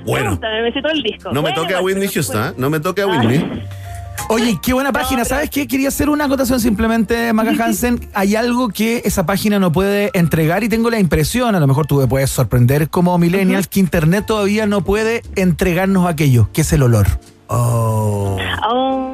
bueno. 0.06 0.24
me 0.26 0.30
gusta, 0.32 0.48
me 0.62 0.72
sé 0.74 0.82
todo 0.82 0.92
el 0.92 1.04
disco. 1.04 1.32
No 1.32 1.42
me 1.42 1.54
toque 1.54 1.74
a 1.76 1.82
Whitney 1.82 2.08
Houston, 2.08 2.44
¿eh? 2.50 2.54
No 2.58 2.70
me 2.70 2.80
toque 2.80 3.02
a. 3.02 3.08
Whitney. 3.08 3.64
Oye, 4.30 4.58
qué 4.64 4.74
buena 4.74 4.92
página. 4.92 5.26
¿Sabes 5.26 5.50
qué? 5.50 5.68
Quería 5.68 5.90
hacer 5.90 6.08
una 6.10 6.26
acotación 6.26 6.60
simplemente, 6.60 7.34
Maca 7.34 7.52
Hansen. 7.64 8.00
Hay 8.14 8.36
algo 8.36 8.70
que 8.70 9.02
esa 9.06 9.26
página 9.26 9.60
no 9.60 9.72
puede 9.72 10.12
entregar 10.14 10.64
y 10.64 10.70
tengo 10.70 10.90
la 10.90 11.00
impresión, 11.00 11.56
a 11.56 11.60
lo 11.60 11.68
mejor 11.68 11.88
tú 11.88 11.96
me 12.00 12.08
puedes 12.08 12.30
sorprender 12.30 12.90
como 12.90 13.18
millennials, 13.18 13.68
que 13.68 13.80
Internet 13.80 14.26
todavía 14.28 14.66
no 14.66 14.82
puede 14.82 15.24
entregarnos 15.36 16.08
aquello, 16.08 16.48
que 16.54 16.62
es 16.62 16.72
el 16.74 16.84
olor. 16.84 17.08
Oh. 17.48 18.38
Oh. 18.68 19.13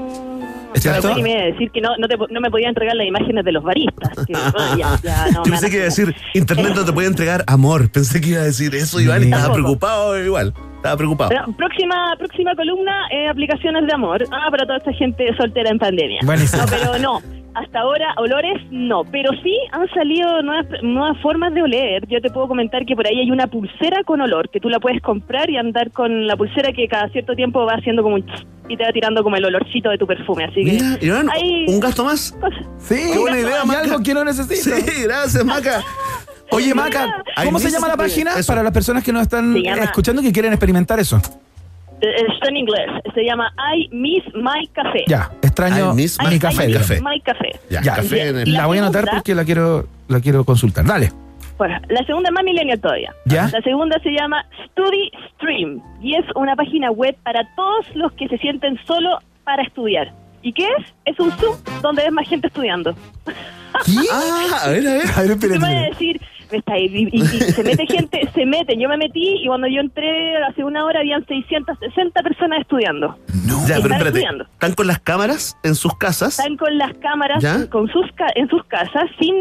¿Es 0.80 0.84
cierto? 1.02 1.18
Y 1.18 1.22
me 1.24 1.32
iba 1.32 1.42
a 1.42 1.46
decir 1.46 1.72
que 1.72 1.82
no, 1.82 1.90
no, 1.98 2.08
te- 2.08 2.18
no 2.30 2.42
me 2.42 2.50
podía 2.50 2.70
entregar 2.70 2.96
las 2.96 3.06
imágenes 3.08 3.46
de 3.46 3.52
los 3.52 3.64
baristas. 3.64 4.10
que, 4.26 4.34
oh, 4.36 4.78
ya, 4.78 5.00
ya, 5.04 5.26
no, 5.32 5.44
me 5.44 5.52
van 5.52 5.52
Pensé 5.52 5.70
que 5.70 5.76
iba 5.76 5.84
a 5.84 5.86
decir, 5.86 6.16
Internet 6.34 6.74
no 6.76 6.86
te 6.86 6.94
puede 6.94 7.08
entregar 7.08 7.44
amor. 7.48 7.90
Pensé 7.92 8.20
que 8.22 8.30
iba 8.30 8.42
a 8.42 8.46
decir 8.46 8.74
eso, 8.76 9.00
Iván, 9.00 9.22
y 9.22 9.26
estaba 9.26 9.44
Tampoco. 9.44 9.62
preocupado 9.64 10.24
igual. 10.24 10.54
Estaba 10.78 10.96
preocupado. 10.96 11.30
Pero, 11.30 11.46
próxima, 11.58 12.16
próxima 12.18 12.56
columna, 12.56 13.08
eh, 13.12 13.28
aplicaciones 13.28 13.86
de 13.86 13.94
amor. 13.94 14.24
Ah, 14.32 14.48
para 14.50 14.66
toda 14.66 14.78
esta 14.78 14.94
gente 14.94 15.26
soltera 15.36 15.70
en 15.70 15.78
pandemia. 15.78 16.20
Buenísimo. 16.24 16.62
No, 16.64 16.68
pero 16.70 16.98
no. 17.00 17.22
Hasta 17.56 17.80
ahora, 17.80 18.14
olores 18.18 18.62
no. 18.72 19.04
Pero 19.06 19.32
sí 19.44 19.58
han 19.72 19.90
salido 19.90 20.42
nuevas, 20.44 20.66
nuevas 20.84 21.18
formas 21.22 21.54
de 21.54 21.62
oler. 21.64 22.08
Yo 22.08 22.22
te 22.22 22.30
puedo 22.30 22.48
comentar 22.48 22.86
que 22.86 22.96
por 22.96 23.06
ahí 23.08 23.20
hay 23.20 23.32
una 23.32 23.48
pulsera 23.48 24.04
con 24.06 24.22
olor, 24.22 24.50
que 24.50 24.60
tú 24.60 24.70
la 24.70 24.80
puedes 24.80 25.02
comprar 25.02 25.50
y 25.50 25.58
andar 25.58 25.92
con 25.92 26.28
la 26.28 26.38
pulsera 26.38 26.72
que 26.72 26.88
cada 26.88 27.10
cierto 27.10 27.36
tiempo 27.36 27.66
va 27.66 27.74
haciendo 27.74 28.04
como 28.04 28.16
un 28.16 28.26
ch- 28.26 28.46
y 28.70 28.78
te 28.78 28.84
va 28.84 28.92
tirando 28.92 29.24
como 29.24 29.36
el 29.36 29.44
olorcito 29.46 29.90
de 29.90 29.98
tu 29.98 30.06
perfume. 30.06 30.46
Así 30.46 30.64
que. 30.64 30.72
Mira, 30.74 30.98
Iván, 31.02 31.28
hay 31.32 31.66
un 31.68 31.80
gasto 31.80 32.04
más. 32.06 32.32
cosas. 32.40 32.60
Sí, 32.78 32.96
Qué 33.14 33.18
buena 33.20 33.40
idea, 33.40 33.66
Maca. 33.66 33.80
algo 33.82 34.04
que 34.04 34.14
no 34.14 34.24
necesito. 34.24 34.76
Sí, 34.76 35.04
gracias, 35.04 35.44
Maca. 35.44 35.82
Oye, 36.52 36.74
Maca, 36.76 37.24
¿cómo 37.46 37.58
se 37.60 37.72
llama 37.72 37.88
la 37.88 37.98
página 37.98 38.36
eso. 38.38 38.48
para 38.48 38.62
las 38.64 38.72
personas 38.72 39.04
que 39.04 39.12
nos 39.12 39.24
están 39.24 39.56
escuchando 39.58 40.22
y 40.22 40.26
que 40.26 40.32
quieren 40.32 40.54
experimentar 40.54 41.00
eso? 41.00 41.20
Eh, 42.02 42.26
Está 42.34 42.50
en 42.50 42.58
inglés. 42.58 42.88
Se 43.14 43.24
llama 43.24 43.52
I 43.76 43.90
Miss 43.92 44.24
My 44.34 44.68
Café. 44.74 45.04
Ya, 45.08 45.32
extraño 45.42 45.92
I 45.92 45.96
miss 45.96 46.18
mi 46.22 46.30
my 46.30 46.40
café. 46.40 46.70
I 46.70 46.74
café. 46.74 46.94
Miss 46.96 47.04
My 47.04 47.22
Café. 47.22 47.52
Ya, 47.70 47.82
Ya, 47.82 47.96
café 47.96 48.28
en 48.30 48.40
el... 48.40 48.54
La 48.54 48.66
voy 48.68 48.78
a 48.78 48.82
anotar 48.84 49.06
porque 49.12 49.36
la 49.36 49.44
quiero, 49.46 49.86
la 50.08 50.20
quiero 50.20 50.44
consultar. 50.46 50.86
Dale. 50.86 51.12
Bueno, 51.58 51.78
la 51.90 52.06
segunda 52.06 52.30
es 52.30 52.34
más 52.34 52.44
millennial 52.46 52.80
todavía. 52.80 53.14
¿Ya? 53.26 53.50
La 53.52 53.62
segunda 53.62 54.00
se 54.02 54.12
llama 54.12 54.46
Study 54.70 55.12
Stream 55.36 55.82
y 56.02 56.16
es 56.16 56.24
una 56.36 56.56
página 56.56 56.90
web 56.92 57.18
para 57.24 57.42
todos 57.56 57.86
los 57.96 58.14
que 58.14 58.30
se 58.30 58.38
sienten 58.38 58.80
solo 58.88 59.20
para 59.44 59.64
estudiar. 59.64 60.14
¿Y 60.42 60.54
qué 60.54 60.64
es? 60.78 60.86
Es 61.04 61.20
un 61.20 61.32
Zoom 61.34 61.58
donde 61.82 62.04
ves 62.04 62.14
más 62.14 62.30
gente 62.30 62.48
estudiando. 62.48 62.96
¿Qué? 63.26 63.92
Ah, 64.12 64.62
a 64.64 64.70
ver, 64.70 64.88
a 64.88 64.94
ver. 64.94 65.04
A 65.18 65.22
ver, 65.22 65.38
Tú 65.40 65.48
me 65.50 65.58
vas 65.58 65.70
a 65.70 65.82
decir, 65.90 66.22
y, 66.52 67.08
y- 67.12 67.20
y 67.22 67.28
se 67.28 67.64
mete 67.64 67.86
gente, 67.88 68.30
se 68.34 68.46
meten. 68.46 68.80
Yo 68.80 68.90
me 68.90 68.98
metí 68.98 69.44
y 69.44 69.48
cuando 69.48 69.68
yo 69.68 69.82
entré 69.82 70.36
hace 70.44 70.64
una 70.64 70.84
hora 70.86 71.00
habían 71.00 71.26
660 71.26 72.22
personas 72.24 72.62
estudiando. 72.62 73.16
Ya, 73.28 73.36
pero 73.36 73.66
Están 73.66 73.82
espérate. 73.92 74.08
estudiando. 74.08 74.44
¿Están 74.46 74.74
con 74.74 74.88
las 74.88 75.00
cámaras 75.00 75.58
en 75.64 75.76
sus 75.76 75.96
casas? 75.98 76.40
Están 76.40 76.58
con 76.58 76.78
las 76.78 76.94
cámaras 76.96 77.42
¿Ya? 77.44 77.70
con 77.70 77.88
sus 77.90 78.06
ca- 78.16 78.32
en 78.36 78.50
sus 78.50 78.64
casas, 78.66 79.04
sin 79.20 79.36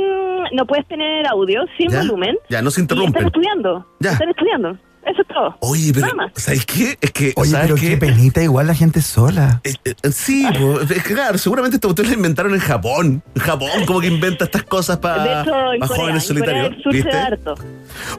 no 0.53 0.67
puedes 0.67 0.87
tener 0.89 1.27
audio, 1.27 1.65
sin 1.79 1.89
¿Ya? 1.91 1.99
volumen. 2.01 2.37
Ya, 2.49 2.61
no 2.63 2.71
se 2.71 2.81
Y 2.81 2.85
están 2.85 2.99
interrumpen. 2.99 3.27
estudiando. 3.27 3.87
Ya. 4.01 4.13
Están 4.13 4.29
estudiando. 4.31 4.79
Eso 5.07 5.23
es 5.23 5.29
todo. 5.29 5.57
Oye, 5.61 5.93
pero, 5.93 6.07
Nada 6.07 6.15
más. 6.17 6.33
¿sabes 6.37 6.67
qué? 6.67 6.99
Es 7.01 7.13
que, 7.13 7.33
Oye, 7.37 7.51
¿sabes 7.51 7.67
pero 7.69 7.81
qué? 7.81 7.89
qué 7.91 7.97
penita, 7.97 8.43
igual 8.43 8.67
la 8.67 8.75
gente 8.75 9.01
sola. 9.01 9.61
Eh, 9.65 9.73
eh, 9.85 9.95
sí, 10.13 10.47
po, 10.59 10.81
es 10.81 11.03
que 11.03 11.15
claro, 11.15 11.39
seguramente 11.39 11.77
esta 11.77 11.89
cuestión 11.89 12.09
la 12.09 12.15
inventaron 12.15 12.53
en 12.55 12.61
Japón. 12.61 13.23
En 13.35 13.43
Japón, 13.43 13.71
como 13.87 14.01
que 14.01 14.09
inventa 14.09 14.45
estas 14.45 14.65
cosas 14.65 14.97
de 14.97 15.03
para 15.03 15.43
hecho, 15.43 15.73
en 15.73 15.81
Corea, 15.81 15.97
jóvenes 15.97 16.31
en 16.31 16.37
Corea 16.39 16.61
solitarios. 16.61 16.71
del 16.71 16.83
Sur 16.83 16.93
se 16.93 16.99
¿Viste? 16.99 17.17
da 17.17 17.27
harto. 17.27 17.55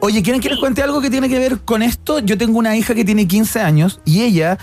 Oye, 0.00 0.22
¿quieren 0.22 0.40
que 0.40 0.48
les 0.48 0.58
cuente 0.58 0.82
algo 0.82 1.00
que 1.00 1.10
tiene 1.10 1.28
que 1.28 1.38
ver 1.38 1.58
con 1.60 1.82
esto? 1.82 2.18
Yo 2.20 2.36
tengo 2.36 2.58
una 2.58 2.76
hija 2.76 2.94
que 2.94 3.04
tiene 3.04 3.28
15 3.28 3.60
años 3.60 4.00
y 4.04 4.22
ella, 4.22 4.58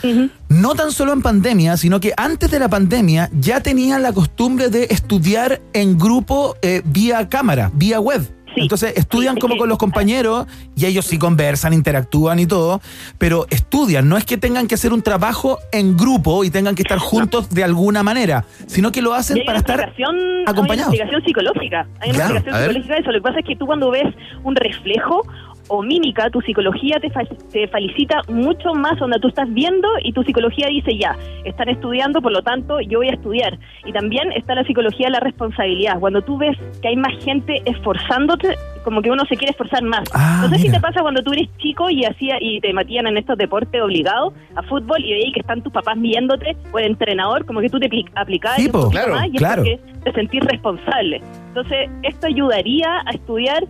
no 0.50 0.76
tan 0.76 0.92
solo 0.92 1.14
en 1.14 1.22
pandemia, 1.22 1.78
sino 1.78 2.00
que 2.00 2.14
antes 2.18 2.52
de 2.52 2.60
la 2.60 2.70
pandemia 2.70 3.30
ya 3.40 3.62
tenía 3.62 4.00
la 4.00 4.12
costumbre 4.14 4.70
de 4.70 4.88
estudiar 4.90 5.62
en 5.74 5.98
grupo 5.98 6.56
eh, 6.62 6.82
vía 6.86 7.30
cámara, 7.30 7.72
vía 7.74 8.00
web. 8.00 8.28
Sí. 8.58 8.62
Entonces 8.64 8.94
estudian 8.98 9.36
Sí, 9.36 9.38
es 9.38 9.42
como 9.42 9.54
que- 9.54 9.60
con 9.60 9.70
los 9.70 9.78
compañeros 9.78 10.48
y 10.76 10.86
ellos 10.86 11.06
sí 11.06 11.20
conversan, 11.20 11.74
interactúan 11.74 12.40
y 12.40 12.48
todo, 12.48 12.82
pero 13.18 13.46
estudian, 13.52 14.10
no 14.10 14.18
es 14.18 14.26
que 14.26 14.38
tengan 14.38 14.68
que 14.68 14.76
hacer 14.76 14.94
un 14.94 15.02
trabajo 15.04 15.60
en 15.72 15.96
grupo 15.96 16.44
y 16.44 16.50
tengan 16.50 16.74
que 16.76 16.82
estar 16.82 16.98
juntos 16.98 17.50
de 17.50 17.64
alguna 17.64 18.02
manera, 18.04 18.46
sino 18.66 18.92
que 18.92 19.02
lo 19.02 19.14
hacen 19.14 19.44
para 19.46 19.60
estar 19.60 19.80
explicación, 19.80 20.16
hay 20.16 20.42
una 20.42 20.52
acompañados. 20.52 20.94
explicación 20.94 21.24
psicológica. 21.24 21.88
Hay 22.00 22.10
una 22.10 22.18
Claro, 22.18 22.34
explicación 22.36 22.64
psicológica 22.74 22.94
de 22.96 23.00
eso. 23.02 23.12
Lo 23.12 23.18
que 23.20 23.24
pasa 23.24 23.40
es 23.40 23.46
que 23.46 23.56
tú 23.56 23.66
cuando 23.68 23.92
ves 23.92 24.08
un 24.44 24.56
reflejo 24.56 25.22
o 25.70 25.82
mímica, 25.84 26.30
tu 26.30 26.42
psicología 26.42 26.98
te, 27.00 27.10
fa- 27.10 27.26
te 27.52 27.68
felicita 27.68 28.22
mucho 28.30 28.74
más 28.74 28.98
donde 29.00 29.20
tú 29.20 29.28
estás 29.28 29.52
viendo 29.54 29.88
y 30.04 30.14
tu 30.14 30.24
psicología 30.24 30.68
dice 30.70 30.98
ya, 30.98 31.16
están 31.46 31.70
estudiando, 31.70 32.22
por 32.22 32.32
lo 32.32 32.42
tanto 32.42 32.80
yo 32.82 33.00
voy 33.00 33.10
a 33.10 33.14
estudiar. 33.14 33.58
Y 33.86 33.92
también 33.92 34.32
está 34.34 34.56
la 34.56 34.64
psicología 34.64 35.08
de 35.08 35.12
la 35.14 35.20
responsabilidad. 35.20 36.00
Cuando 36.00 36.22
tú 36.22 36.38
ves 36.38 36.58
que 36.82 36.88
hay 36.90 36.96
más 36.96 37.14
gente 37.24 37.62
esforzándote, 37.66 38.56
como 38.84 39.02
que 39.02 39.10
uno 39.12 39.24
se 39.26 39.36
quiere 39.36 39.52
esforzar 39.52 39.84
más. 39.84 40.04
Ah, 40.14 40.40
no 40.44 40.50
sé 40.56 40.62
si 40.62 40.72
te 40.72 40.80
pasa 40.80 41.02
cuando 41.02 41.22
tú 41.22 41.34
eres 41.34 41.50
chico 41.58 41.90
y 41.90 42.06
hacía 42.06 42.38
y 42.40 42.60
te 42.62 42.72
metían 42.74 43.08
en 43.08 43.18
estos 43.18 43.38
deportes 43.38 43.82
obligados 43.82 44.34
a 44.56 44.64
fútbol 44.64 45.04
y 45.04 45.12
veías 45.12 45.34
que 45.34 45.42
están 45.42 45.62
tus 45.62 45.74
papás 45.74 46.00
viéndote 46.00 46.56
o 46.72 46.80
el 46.80 46.86
entrenador, 46.86 47.46
como 47.46 47.60
que 47.60 47.70
tú 47.70 47.80
te 47.80 47.90
apli- 47.90 48.10
aplicabas 48.16 48.58
Sí, 48.62 48.70
po, 48.70 48.90
claro, 48.90 49.16
más 49.16 49.28
y 49.28 49.38
es 49.38 49.44
porque 49.44 49.80
te 50.06 50.12
sentís 50.14 50.42
responsable. 50.46 51.22
Entonces, 51.50 51.90
esto 52.04 52.28
ayudaría 52.28 53.02
a 53.06 53.12
estudiar 53.12 53.64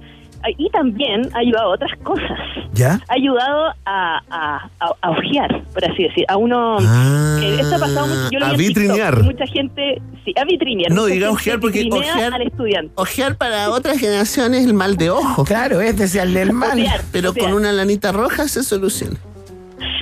y 0.57 0.69
también 0.69 1.30
ha 1.34 1.40
ayudado 1.40 1.72
a 1.72 1.74
otras 1.76 1.91
cosas. 2.03 2.38
¿Ya? 2.74 2.99
Ha 3.10 3.14
ayudado 3.14 3.74
a, 3.86 4.19
a, 4.30 4.69
a, 4.80 4.91
a 5.02 5.10
ojear, 5.11 5.64
por 5.74 5.84
así 5.84 6.03
decir, 6.03 6.26
a 6.28 6.38
uno... 6.38 6.78
Ah, 6.80 7.40
eh, 7.41 7.57
esto 7.60 7.76
ha 7.76 7.80
pasado 7.80 8.07
mucho, 8.07 8.30
yo 8.32 8.40
lo 8.40 8.45
a 8.45 8.49
TikTok, 8.53 8.68
vitrinear. 8.68 9.24
Mucha 9.24 9.48
gente, 9.48 10.02
sí, 10.24 10.34
a 10.40 10.45
vitrinear. 10.45 10.91
No 10.91 11.06
diga 11.06 11.32
ojear 11.32 11.60
porque 11.60 11.88
ojear- 11.90 12.34
al 12.34 12.41
estudiante. 12.44 12.91
Ojear 12.95 13.36
para 13.38 13.69
otras 13.72 13.98
generaciones 13.99 14.65
el 14.65 14.74
mal 14.74 14.95
de 14.98 15.10
ojo. 15.10 15.44
Claro, 15.44 15.82
es 15.82 15.98
desearle 15.98 16.41
el 16.44 16.53
mal. 16.53 16.78
Ojear, 16.80 17.02
Pero 17.11 17.32
ojear. 17.32 17.45
con 17.45 17.56
una 17.56 17.72
lanita 17.72 18.11
roja 18.11 18.48
se 18.48 18.64
soluciona. 18.64 19.18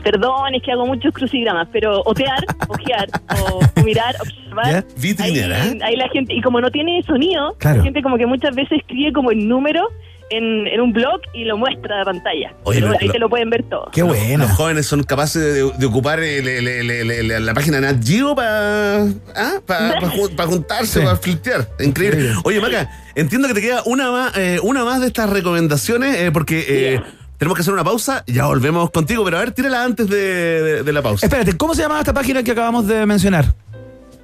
Perdón, 0.03 0.53
es 0.53 0.61
que 0.61 0.71
hago 0.71 0.85
muchos 0.85 1.11
crucigramas, 1.13 1.67
pero 1.71 2.01
otear, 2.05 2.45
ojear, 2.67 3.07
o, 3.41 3.81
mirar, 3.83 4.15
observar. 4.21 4.85
Ahí, 5.19 5.39
¿eh? 5.39 5.79
ahí 5.81 5.95
la 5.95 6.07
gente, 6.09 6.33
y 6.33 6.41
como 6.41 6.61
no 6.61 6.69
tiene 6.69 7.01
sonido, 7.03 7.55
Claro. 7.57 7.77
la 7.77 7.83
gente 7.83 8.01
como 8.03 8.17
que 8.17 8.25
muchas 8.27 8.55
veces 8.55 8.79
escribe 8.79 9.11
como 9.13 9.31
el 9.31 9.47
número 9.47 9.87
en, 10.31 10.67
en 10.67 10.81
un 10.81 10.91
blog 10.91 11.21
y 11.33 11.45
lo 11.45 11.57
muestra 11.57 11.95
a 11.95 11.99
la 11.99 12.05
pantalla. 12.05 12.53
Oye, 12.63 12.79
Pero 12.79 12.91
pero 12.91 12.99
ahí 13.01 13.07
lo- 13.07 13.13
te 13.13 13.19
lo 13.19 13.29
pueden 13.29 13.49
ver 13.49 13.63
todo. 13.69 13.89
Qué 13.93 14.01
bueno. 14.03 14.45
Los 14.45 14.51
jóvenes 14.57 14.85
son 14.87 15.03
capaces 15.03 15.41
de, 15.41 15.71
de 15.77 15.85
ocupar 15.85 16.19
el- 16.19 16.47
el- 16.47 16.67
el- 16.67 16.91
el- 17.11 17.31
el- 17.31 17.45
la 17.45 17.53
página 17.53 17.79
Nat 17.79 18.03
Geo 18.03 18.35
para 18.35 19.05
juntarse, 20.47 20.99
Sí. 20.99 21.05
para 21.05 21.17
flirtear. 21.17 21.67
Increíble. 21.79 22.17
Increíble. 22.19 22.41
Oye, 22.43 22.61
Maca, 22.61 22.89
entiendo 23.15 23.47
que 23.47 23.53
te 23.53 23.61
queda 23.61 23.83
una 23.85 24.11
más, 24.11 24.37
eh, 24.37 24.59
una 24.63 24.83
más 24.83 25.01
de 25.01 25.07
estas 25.07 25.29
recomendaciones 25.29 26.15
eh, 26.17 26.31
porque 26.31 26.65
eh, 26.67 27.01
tenemos 27.37 27.55
que 27.57 27.61
hacer 27.61 27.73
una 27.73 27.83
pausa. 27.83 28.23
Ya 28.27 28.45
volvemos 28.45 28.89
contigo, 28.91 29.23
pero 29.25 29.37
a 29.37 29.39
ver, 29.41 29.51
tírala 29.51 29.83
antes 29.83 30.07
de, 30.09 30.17
de- 30.17 30.83
de 30.83 30.93
la 30.93 31.01
pausa. 31.01 31.25
Espérate, 31.25 31.55
¿cómo 31.57 31.73
se 31.75 31.81
llamaba 31.83 31.99
esta 32.01 32.13
página 32.13 32.43
que 32.43 32.51
acabamos 32.51 32.87
de 32.87 33.05
mencionar? 33.05 33.45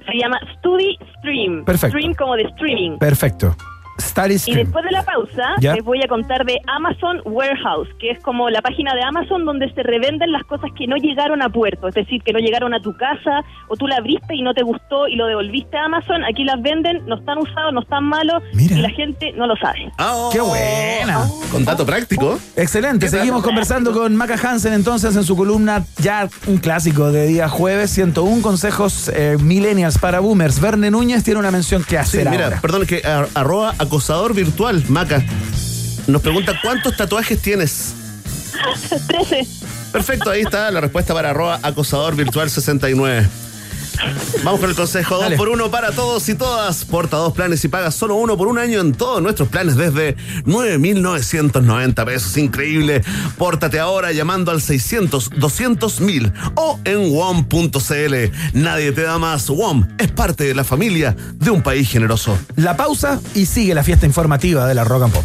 Se 0.06 0.18
llama 0.18 0.38
Study 0.58 0.98
Stream. 1.18 1.64
Perfecto. 1.64 1.96
Stream 1.96 2.14
como 2.14 2.34
de 2.36 2.42
streaming. 2.42 2.98
Perfecto. 2.98 3.56
Y 4.46 4.54
después 4.54 4.84
de 4.84 4.90
la 4.90 5.02
pausa, 5.04 5.42
Ya. 5.60 5.74
les 5.74 5.84
voy 5.84 6.00
a 6.04 6.08
contar 6.08 6.44
de 6.44 6.58
Amazon 6.66 7.20
Warehouse, 7.24 7.88
que 7.98 8.10
es 8.10 8.20
como 8.22 8.50
la 8.50 8.60
página 8.60 8.94
de 8.94 9.02
Amazon 9.02 9.44
donde 9.44 9.72
se 9.72 9.82
revenden 9.82 10.32
las 10.32 10.44
cosas 10.44 10.70
que 10.76 10.86
no 10.86 10.96
llegaron 10.96 11.40
a 11.42 11.48
puerto, 11.48 11.88
es 11.88 11.94
decir, 11.94 12.22
que 12.22 12.32
no 12.32 12.38
llegaron 12.38 12.74
a 12.74 12.80
tu 12.80 12.94
casa 12.96 13.42
o 13.68 13.76
tú 13.76 13.86
la 13.86 13.96
abriste 13.96 14.34
y 14.34 14.42
no 14.42 14.54
te 14.54 14.62
gustó 14.62 15.08
y 15.08 15.16
lo 15.16 15.26
devolviste 15.26 15.76
a 15.76 15.84
Amazon. 15.86 16.24
Aquí 16.24 16.44
las 16.44 16.60
venden, 16.62 17.04
no 17.06 17.16
están 17.16 17.38
usados, 17.38 17.72
no 17.72 17.80
están 17.82 18.04
malos 18.04 18.42
Mira. 18.54 18.76
y 18.76 18.80
la 18.82 18.90
gente 18.90 19.32
no 19.32 19.46
lo 19.46 19.56
sabe. 19.56 19.90
Ah, 19.98 20.28
¡Qué 20.32 20.40
buena! 20.40 21.24
Con 21.50 21.64
dato 21.64 21.86
práctico. 21.86 22.38
Excelente, 22.56 23.08
seguimos 23.08 23.42
conversando 23.42 23.92
con 23.92 24.14
Maca 24.16 24.34
Hansen 24.42 24.72
entonces 24.72 25.14
en 25.16 25.24
su 25.24 25.36
columna 25.36 25.84
ya 25.98 26.28
un 26.46 26.58
clásico 26.58 27.12
de 27.12 27.26
día 27.26 27.48
jueves, 27.48 27.90
101 27.90 28.42
consejos 28.42 29.10
eh, 29.14 29.36
millennials 29.40 29.98
para 29.98 30.20
boomers. 30.20 30.60
Verne 30.60 30.90
Núñez 30.90 31.24
tiene 31.24 31.40
una 31.40 31.50
mención 31.50 31.82
que 31.82 31.90
Sí, 31.90 31.96
hacer 31.96 32.28
mira, 32.30 32.44
ahora. 32.44 32.60
perdón, 32.60 32.86
que 32.86 33.02
a- 33.06 33.26
arroba 33.34 33.74
acosador 33.82 34.34
virtual, 34.34 34.82
Maca. 34.88 35.24
Nos 36.06 36.22
pregunta 36.22 36.58
cuántos 36.62 36.96
tatuajes 36.96 37.40
tienes. 37.40 37.94
13. 39.06 39.46
Perfecto, 39.92 40.30
ahí 40.30 40.40
está 40.42 40.70
la 40.70 40.80
respuesta 40.80 41.12
para 41.12 41.30
arroba 41.30 41.60
acosador 41.62 42.16
virtual 42.16 42.48
69. 42.48 43.28
Vamos 44.44 44.60
con 44.60 44.70
el 44.70 44.76
consejo 44.76 45.14
2 45.14 45.24
Dale. 45.24 45.36
por 45.36 45.48
1 45.48 45.70
para 45.70 45.92
todos 45.92 46.28
y 46.28 46.34
todas. 46.34 46.84
Porta 46.84 47.16
dos 47.16 47.32
planes 47.32 47.64
y 47.64 47.68
paga 47.68 47.90
solo 47.90 48.14
uno 48.16 48.36
por 48.36 48.48
un 48.48 48.58
año 48.58 48.80
en 48.80 48.92
todos 48.92 49.22
nuestros 49.22 49.48
planes 49.48 49.76
desde 49.76 50.16
9,990 50.44 52.04
pesos. 52.04 52.36
Increíble. 52.36 53.02
Pórtate 53.38 53.78
ahora 53.78 54.12
llamando 54.12 54.50
al 54.50 54.60
600 54.60 55.30
200 55.36 56.00
mil 56.00 56.32
o 56.54 56.78
en 56.84 57.12
WOM.cl. 57.12 58.14
Nadie 58.54 58.92
te 58.92 59.02
da 59.02 59.18
más. 59.18 59.48
WOM 59.48 59.86
es 59.98 60.10
parte 60.10 60.44
de 60.44 60.54
la 60.54 60.64
familia 60.64 61.16
de 61.34 61.50
un 61.50 61.62
país 61.62 61.88
generoso. 61.88 62.38
La 62.56 62.76
pausa 62.76 63.20
y 63.34 63.46
sigue 63.46 63.74
la 63.74 63.84
fiesta 63.84 64.06
informativa 64.06 64.66
de 64.66 64.74
la 64.74 64.84
Rock 64.84 65.04
and 65.04 65.12
Pop. 65.12 65.24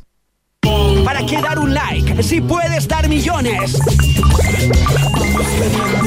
¿Para 1.03 1.25
qué 1.25 1.41
dar 1.41 1.59
un 1.59 1.73
like 1.73 2.23
si 2.23 2.41
puedes 2.41 2.87
dar 2.87 3.07
millones? 3.07 3.79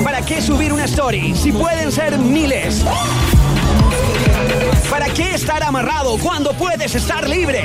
¿Para 0.03 0.23
qué 0.23 0.41
subir 0.41 0.73
una 0.73 0.85
story 0.85 1.35
si 1.35 1.53
pueden 1.53 1.91
ser 1.91 2.19
miles? 2.19 2.85
¿Para 4.91 5.07
qué 5.09 5.35
estar 5.35 5.63
amarrado 5.63 6.19
cuando 6.19 6.53
puedes 6.53 6.95
estar 6.95 7.29
libre? 7.29 7.65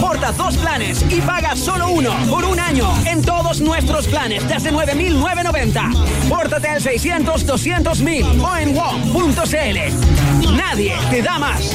Porta 0.00 0.32
dos 0.32 0.56
planes 0.56 1.04
y 1.10 1.20
paga 1.20 1.56
solo 1.56 1.88
uno 1.88 2.14
por 2.30 2.44
un 2.44 2.60
año 2.60 2.88
en 3.06 3.22
todos 3.22 3.60
nuestros 3.60 4.06
planes 4.06 4.46
desde 4.48 4.72
9.990. 4.72 6.28
Pórtate 6.28 6.68
al 6.68 6.80
600 6.80 7.46
200 7.46 8.00
mil 8.00 8.24
o 8.40 8.56
en 8.56 8.74
WOM.cl. 8.74 10.54
Nadie 10.56 10.94
te 11.10 11.22
da 11.22 11.38
más. 11.38 11.72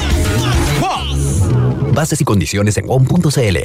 WOM. 0.79 1.28
Bases 1.91 2.21
y 2.21 2.23
condiciones 2.23 2.77
en 2.77 2.87
WOM.cl. 2.87 3.57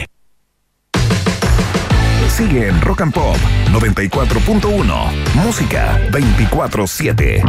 Sigue 2.28 2.68
en 2.68 2.80
Rock 2.80 3.02
and 3.02 3.12
Pop 3.12 3.36
94.1. 3.72 5.34
Música 5.34 6.00
24-7. 6.10 7.42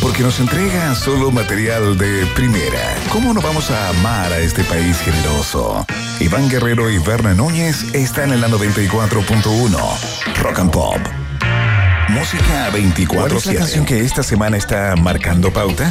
Porque 0.00 0.22
nos 0.22 0.38
entrega 0.38 0.94
solo 0.94 1.32
material 1.32 1.98
de 1.98 2.24
primera. 2.36 2.94
¿Cómo 3.10 3.34
no 3.34 3.40
vamos 3.40 3.70
a 3.72 3.88
amar 3.88 4.32
a 4.32 4.38
este 4.38 4.62
país 4.62 4.98
generoso? 5.00 5.84
Iván 6.20 6.48
Guerrero 6.48 6.88
y 6.88 6.98
Verne 6.98 7.34
Núñez 7.34 7.82
están 7.94 8.32
en 8.32 8.40
la 8.40 8.48
94.1. 8.48 10.40
Rock 10.40 10.58
and 10.60 10.70
Pop. 10.70 10.98
Música 12.10 12.70
24-7. 12.70 13.06
¿Cuál 13.08 13.32
es 13.32 13.46
la 13.46 13.54
canción 13.54 13.84
que 13.84 14.00
esta 14.00 14.22
semana 14.22 14.56
está 14.56 14.94
marcando 14.94 15.52
pauta? 15.52 15.90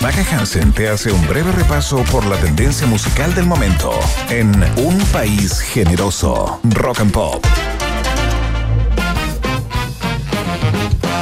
Maca 0.00 0.24
Hansen 0.30 0.72
te 0.72 0.88
hace 0.88 1.10
un 1.10 1.26
breve 1.26 1.50
repaso 1.50 2.04
por 2.04 2.24
la 2.24 2.36
tendencia 2.36 2.86
musical 2.86 3.34
del 3.34 3.46
momento 3.46 3.90
en 4.30 4.52
Un 4.76 4.96
País 5.12 5.58
Generoso. 5.58 6.60
Rock 6.62 7.00
and 7.00 7.10
Pop. 7.10 7.44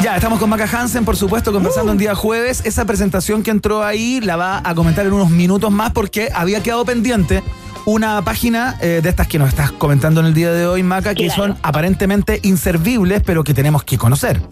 Ya, 0.02 0.16
estamos 0.16 0.38
con 0.38 0.50
Maca 0.50 0.68
Hansen, 0.70 1.06
por 1.06 1.16
supuesto, 1.16 1.54
conversando 1.54 1.90
en 1.90 1.96
día 1.96 2.14
jueves. 2.14 2.62
Esa 2.66 2.84
presentación 2.84 3.42
que 3.42 3.50
entró 3.50 3.82
ahí 3.82 4.20
la 4.20 4.36
va 4.36 4.60
a 4.62 4.74
comentar 4.74 5.06
en 5.06 5.14
unos 5.14 5.30
minutos 5.30 5.72
más 5.72 5.92
porque 5.92 6.28
había 6.34 6.62
quedado 6.62 6.84
pendiente 6.84 7.42
una 7.86 8.20
página 8.22 8.76
eh, 8.82 9.00
de 9.02 9.08
estas 9.08 9.26
que 9.26 9.38
nos 9.38 9.48
estás 9.48 9.72
comentando 9.72 10.20
en 10.20 10.26
el 10.26 10.34
día 10.34 10.52
de 10.52 10.66
hoy, 10.66 10.82
Maca, 10.82 11.14
que 11.14 11.30
son 11.30 11.56
aparentemente 11.62 12.40
inservibles, 12.42 13.22
pero 13.24 13.42
que 13.42 13.54
tenemos 13.54 13.84
que 13.84 13.96
conocer. 13.96 14.42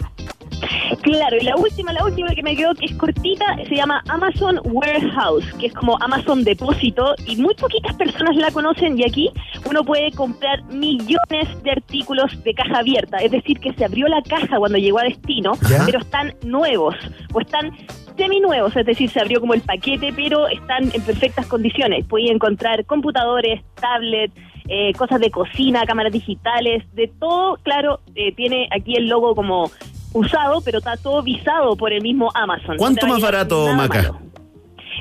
Claro, 1.02 1.36
y 1.40 1.44
la 1.44 1.56
última, 1.56 1.92
la 1.92 2.04
última 2.04 2.34
que 2.34 2.42
me 2.42 2.56
quedó, 2.56 2.74
que 2.74 2.86
es 2.86 2.94
cortita, 2.94 3.44
se 3.68 3.76
llama 3.76 4.02
Amazon 4.08 4.60
Warehouse, 4.64 5.44
que 5.58 5.66
es 5.66 5.74
como 5.74 5.96
Amazon 6.00 6.44
Depósito, 6.44 7.14
y 7.26 7.36
muy 7.36 7.54
poquitas 7.54 7.94
personas 7.96 8.36
la 8.36 8.50
conocen, 8.50 8.98
y 8.98 9.04
aquí 9.04 9.30
uno 9.68 9.84
puede 9.84 10.10
comprar 10.12 10.62
millones 10.64 11.62
de 11.62 11.70
artículos 11.70 12.42
de 12.42 12.54
caja 12.54 12.78
abierta, 12.78 13.18
es 13.18 13.30
decir, 13.30 13.60
que 13.60 13.72
se 13.74 13.84
abrió 13.84 14.08
la 14.08 14.22
caja 14.22 14.58
cuando 14.58 14.78
llegó 14.78 14.98
a 14.98 15.04
destino, 15.04 15.52
¿Ya? 15.68 15.82
pero 15.86 15.98
están 15.98 16.34
nuevos, 16.42 16.94
o 17.32 17.40
están 17.40 17.72
semi-nuevos, 18.16 18.76
es 18.76 18.86
decir, 18.86 19.10
se 19.10 19.20
abrió 19.20 19.40
como 19.40 19.54
el 19.54 19.60
paquete, 19.60 20.12
pero 20.14 20.46
están 20.48 20.84
en 20.92 21.02
perfectas 21.02 21.46
condiciones. 21.46 22.06
Puedes 22.06 22.30
encontrar 22.30 22.84
computadores, 22.84 23.62
tablets, 23.74 24.34
eh, 24.68 24.92
cosas 24.94 25.20
de 25.20 25.30
cocina, 25.30 25.84
cámaras 25.84 26.12
digitales, 26.12 26.84
de 26.94 27.08
todo, 27.08 27.56
claro, 27.62 28.00
eh, 28.14 28.32
tiene 28.34 28.68
aquí 28.70 28.94
el 28.94 29.08
logo 29.08 29.34
como 29.34 29.70
usado, 30.14 30.62
pero 30.62 30.78
está 30.78 30.96
todo 30.96 31.22
visado 31.22 31.76
por 31.76 31.92
el 31.92 32.00
mismo 32.00 32.30
Amazon. 32.34 32.76
¿Cuánto 32.78 33.06
más 33.06 33.20
barato, 33.20 33.66
Maca? 33.74 34.02
malo. 34.02 34.18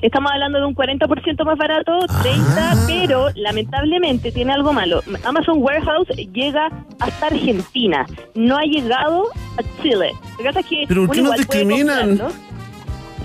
Estamos 0.02 0.32
hablando 0.34 0.60
de 0.60 0.66
un 0.66 0.76
40% 0.76 1.46
más 1.46 1.58
barato, 1.58 2.00
30%, 2.00 2.86
pero 2.88 3.28
lamentablemente 3.36 4.32
tiene 4.32 4.52
algo 4.52 4.74
malo. 4.74 5.02
Amazon 5.24 5.62
Warehouse 5.62 6.10
llega 6.34 6.68
hasta 7.00 7.28
Argentina, 7.28 8.06
no 8.36 8.58
ha 8.58 8.64
llegado 8.64 9.30
a 9.58 9.82
Chile. 9.82 10.12
Lo 10.32 10.38
que 10.38 10.44
pasa 10.44 10.60
es 10.60 10.66
que 10.66 10.86
¿Pero 10.88 11.04
uno 11.04 11.12
qué 11.12 11.22
nos 11.22 11.38
discriminan? 11.38 12.20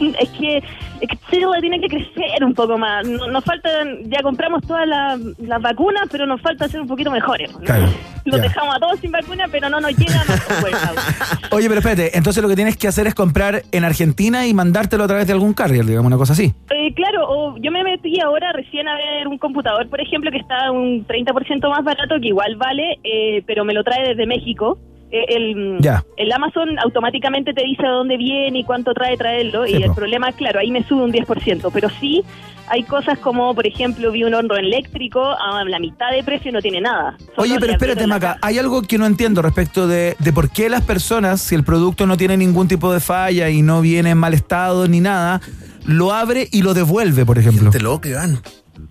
Es 0.00 0.28
que, 0.30 0.58
es 0.58 1.08
que 1.08 1.18
Chile 1.30 1.46
tiene 1.60 1.80
que 1.80 1.88
crecer 1.88 2.44
un 2.44 2.54
poco 2.54 2.78
más. 2.78 3.06
No- 3.06 3.26
Nos 3.28 3.44
faltan, 3.44 4.08
ya 4.10 4.22
compramos 4.22 4.62
todas 4.66 4.86
las, 4.86 5.18
las 5.38 5.60
vacunas, 5.62 6.04
pero 6.10 6.26
nos 6.26 6.40
falta 6.40 6.68
ser 6.68 6.80
un 6.80 6.86
poquito 6.88 7.10
mejores. 7.10 7.52
¿no? 7.52 7.60
Claro, 7.60 7.86
Los 8.24 8.36
ya. 8.36 8.42
dejamos 8.42 8.76
a 8.76 8.78
todos 8.78 9.00
sin 9.00 9.10
vacuna, 9.12 9.46
pero 9.50 9.68
no 9.68 9.80
nos 9.80 9.96
llega 9.96 10.20
Amazon 10.22 10.56
Warehouse. 10.62 11.48
Oye, 11.50 11.68
pero 11.68 11.80
espérate, 11.80 12.16
entonces 12.16 12.42
lo 12.42 12.48
que 12.48 12.56
tienes 12.56 12.76
que 12.76 12.88
hacer 12.88 13.06
es 13.06 13.14
comprar 13.14 13.62
en 13.72 13.84
Argentina 13.84 14.46
y 14.46 14.54
mandártelo 14.54 15.04
a 15.04 15.08
través 15.08 15.26
de 15.26 15.32
algún 15.32 15.52
carrier, 15.54 15.84
digamos, 15.84 16.06
una 16.06 16.16
cosa 16.16 16.32
así. 16.32 16.52
Eh, 16.70 16.94
claro, 16.94 17.26
o 17.28 17.56
yo 17.58 17.70
me 17.70 17.82
metí 17.82 18.20
ahora 18.20 18.52
recién 18.52 18.86
a 18.88 18.94
ver 18.96 19.28
un 19.28 19.38
computador, 19.38 19.88
por 19.88 20.00
ejemplo, 20.00 20.30
que 20.30 20.38
está 20.38 20.70
un 20.70 21.06
30% 21.06 21.68
más 21.68 21.84
barato, 21.84 22.16
que 22.20 22.28
igual 22.28 22.56
vale, 22.56 22.98
eh, 23.04 23.42
pero 23.46 23.64
me 23.64 23.74
lo 23.74 23.82
trae 23.84 24.08
desde 24.08 24.26
México. 24.26 24.78
Eh, 25.10 25.24
el, 25.28 25.78
Ya. 25.80 26.05
el 26.16 26.30
Amazon 26.32 26.78
automáticamente 26.80 27.52
te 27.55 27.64
dice 27.64 27.86
a 27.86 27.90
dónde 27.90 28.16
viene 28.16 28.59
y 28.60 28.64
cuánto 28.64 28.93
trae 28.93 29.16
traerlo, 29.16 29.64
Sí, 29.66 29.72
y 29.72 29.82
el 29.82 29.89
po. 29.89 29.94
problema, 29.97 30.32
claro, 30.32 30.60
ahí 30.60 30.70
me 30.70 30.85
sube 30.85 31.02
un 31.02 31.12
10%, 31.12 31.70
pero 31.72 31.89
sí 32.01 32.22
hay 32.70 32.82
cosas 32.82 33.18
como, 33.18 33.55
por 33.55 33.66
ejemplo, 33.66 34.12
vi 34.12 34.24
un 34.24 34.35
horno 34.35 34.55
eléctrico 34.56 35.22
a 35.24 35.64
la 35.64 35.78
mitad 35.78 36.10
de 36.10 36.22
precio 36.22 36.51
y 36.51 36.52
no 36.52 36.60
tiene 36.60 36.82
nada. 36.82 37.16
Oye, 37.36 37.56
pero 37.59 37.72
espérate, 37.72 38.06
Maca, 38.06 38.36
hay 38.43 38.59
algo 38.59 38.82
que 38.82 38.98
no 38.98 39.06
entiendo 39.06 39.40
respecto 39.40 39.89
de, 39.89 40.14
de 40.18 40.32
por 40.35 40.51
qué 40.51 40.68
las 40.68 40.82
personas, 40.82 41.40
si 41.40 41.55
el 41.55 41.64
producto 41.64 42.06
no 42.06 42.18
tiene 42.18 42.36
ningún 42.36 42.68
tipo 42.68 42.93
de 42.93 43.01
falla 43.01 43.48
y 43.48 43.62
no 43.62 43.80
viene 43.80 44.10
en 44.10 44.18
mal 44.18 44.35
estado 44.35 44.86
ni 44.86 45.01
nada, 45.01 45.40
lo 45.86 46.12
abre 46.12 46.48
y 46.52 46.60
lo 46.60 46.74
devuelve, 46.74 47.24
por 47.24 47.39
ejemplo. 47.39 47.70
Te 47.70 47.80
lo 47.80 47.98
que 48.02 48.12
van. 48.12 48.39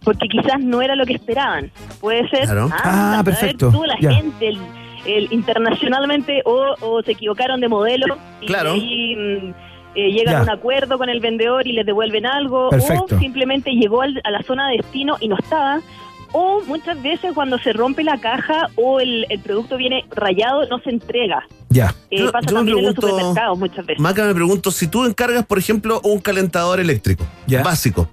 porque 0.04 0.28
quizás 0.28 0.60
no 0.60 0.82
era 0.82 0.96
lo 0.96 1.06
que 1.06 1.14
esperaban. 1.14 1.70
Puede 2.02 2.28
ser. 2.30 2.46
Claro. 2.46 2.72
Ah, 2.84 3.20
a 3.20 3.22
ver 3.22 3.26
perfecto, 3.36 3.70
tú, 3.72 3.84
la 3.84 3.96
ya. 4.02 4.12
gente, 4.14 4.48
el, 4.48 4.58
el 5.08 5.28
internacionalmente, 5.32 6.42
o, 6.46 6.76
o 6.82 7.02
se 7.04 7.14
equivocaron 7.14 7.60
de 7.62 7.68
modelo 7.68 8.18
y 8.42 8.46
Claro. 8.48 8.74
ahí, 8.74 9.16
mm, 9.16 9.54
eh, 9.96 10.12
llegan 10.12 10.34
Ya. 10.34 10.40
a 10.40 10.44
un 10.44 10.50
acuerdo 10.50 10.98
con 10.98 11.10
el 11.10 11.20
vendedor 11.20 11.66
y 11.66 11.72
les 11.72 11.86
devuelven 11.86 12.26
algo, 12.26 12.70
Perfecto. 12.70 13.16
o 13.16 13.20
simplemente 13.20 13.72
llegó 13.72 14.02
al- 14.04 14.22
a 14.24 14.32
la 14.32 14.44
zona 14.44 14.68
de 14.70 14.78
destino 14.78 15.18
y 15.20 15.28
no 15.28 15.38
estaba. 15.38 15.82
O 16.34 16.62
muchas 16.68 17.02
veces 17.02 17.32
cuando 17.34 17.58
se 17.58 17.72
rompe 17.72 18.04
la 18.04 18.20
caja 18.20 18.68
o 18.76 19.00
el, 19.00 19.26
el 19.30 19.40
producto 19.40 19.78
viene 19.78 20.04
rayado, 20.14 20.68
no 20.68 20.78
se 20.80 20.90
entrega. 20.90 21.48
Ya. 21.70 21.96
Eh, 22.12 22.20
Yo- 22.20 22.32
pasa 22.34 22.48
yo 22.50 22.56
también 22.58 22.78
en 22.80 22.86
los 22.86 22.96
supermercados 22.96 23.58
muchas 23.58 23.86
veces. 23.86 24.02
Maca, 24.02 24.26
me 24.26 24.36
pregunto, 24.36 24.70
si 24.72 24.88
tú 24.88 25.06
encargas, 25.06 25.46
por 25.46 25.58
ejemplo, 25.58 26.02
un 26.04 26.20
calentador 26.20 26.80
eléctrico 26.82 27.26
básico 27.64 28.10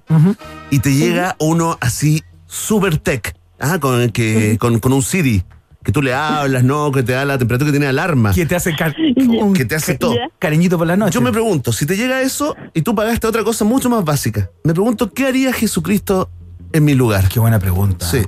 y 0.70 0.78
te 0.78 0.94
llega 0.94 1.34
uno 1.40 1.76
así 1.80 2.22
super 2.46 2.98
tech, 2.98 3.34
ah, 3.58 3.78
con, 3.80 4.08
que, 4.10 4.56
con, 4.58 4.78
con 4.78 4.92
un 4.92 5.02
CD, 5.02 5.42
que 5.84 5.92
tú 5.92 6.00
le 6.02 6.14
hablas, 6.14 6.64
¿no? 6.64 6.90
Que 6.90 7.02
te 7.02 7.12
da 7.12 7.24
la 7.24 7.36
temperatura 7.38 7.68
que 7.68 7.72
tiene 7.78 7.86
alarma. 7.86 8.32
Que 8.32 8.46
te 8.46 8.56
hace, 8.56 8.74
car- 8.74 8.96
que 9.56 9.64
te 9.64 9.74
hace 9.74 9.96
todo. 9.98 10.16
Cariñito 10.38 10.78
por 10.78 10.86
la 10.86 10.96
noche. 10.96 11.12
Yo 11.14 11.20
me 11.20 11.30
pregunto, 11.30 11.72
si 11.72 11.86
te 11.86 11.96
llega 11.96 12.22
eso 12.22 12.56
y 12.72 12.82
tú 12.82 12.94
pagaste 12.94 13.26
otra 13.26 13.44
cosa 13.44 13.64
mucho 13.64 13.88
más 13.90 14.04
básica, 14.04 14.50
me 14.64 14.72
pregunto, 14.72 15.12
¿qué 15.12 15.26
haría 15.26 15.52
Jesucristo 15.52 16.30
en 16.72 16.84
mi 16.84 16.94
lugar? 16.94 17.28
Qué 17.28 17.38
buena 17.38 17.58
pregunta. 17.58 18.06
Sí. 18.06 18.22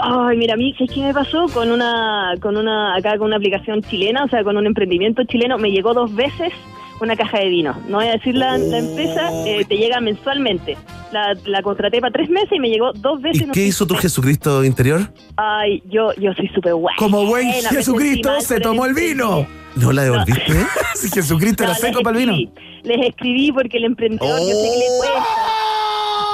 Ay, 0.00 0.36
mira, 0.36 0.54
a 0.54 0.56
mí, 0.56 0.72
¿sabes 0.78 0.92
qué 0.94 1.00
me 1.00 1.12
pasó? 1.14 1.46
Con 1.52 1.70
una, 1.72 2.34
con 2.40 2.56
una, 2.56 2.94
acá 2.96 3.16
con 3.18 3.26
una 3.28 3.36
aplicación 3.36 3.82
chilena, 3.82 4.24
o 4.24 4.28
sea, 4.28 4.44
con 4.44 4.56
un 4.56 4.66
emprendimiento 4.66 5.24
chileno, 5.24 5.58
me 5.58 5.70
llegó 5.70 5.94
dos 5.94 6.14
veces 6.14 6.52
una 7.00 7.16
caja 7.16 7.38
de 7.38 7.48
vino. 7.48 7.76
No 7.88 7.98
voy 7.98 8.06
a 8.06 8.12
decir 8.12 8.34
la, 8.34 8.58
la 8.58 8.78
empresa, 8.78 9.30
eh, 9.46 9.64
te 9.68 9.76
llega 9.76 10.00
mensualmente. 10.00 10.76
La, 11.12 11.34
la 11.46 11.62
contraté 11.62 12.00
para 12.00 12.12
tres 12.12 12.28
meses 12.28 12.50
y 12.52 12.60
me 12.60 12.68
llegó 12.68 12.92
dos 12.92 13.20
veces. 13.22 13.42
¿Y 13.42 13.46
no 13.46 13.52
qué 13.52 13.66
hizo 13.66 13.86
tu. 13.86 13.94
Jesucristo 13.96 14.64
interior? 14.64 15.10
Ay, 15.36 15.82
yo, 15.88 16.12
yo 16.14 16.32
soy 16.34 16.48
súper 16.48 16.74
guay. 16.74 16.94
Como 16.98 17.24
buen 17.26 17.50
Jesucristo 17.52 18.40
se 18.40 18.60
tomó 18.60 18.86
el 18.86 18.94
vino. 18.94 19.46
¿No 19.76 19.92
la 19.92 20.02
devolviste? 20.04 20.52
Si 20.94 21.08
Jesucristo 21.10 21.62
era 21.62 21.74
No, 21.74 21.78
seco 21.78 21.98
les 21.98 22.04
para 22.04 22.18
el 22.18 22.26
vino. 22.26 22.52
Les 22.82 23.06
escribí 23.06 23.52
porque 23.52 23.76
el 23.76 23.84
emprendedor, 23.84 24.40
yo 24.40 24.46
sé 24.46 24.52
que 24.52 24.78
le 24.78 24.98
cuesta. 24.98 25.24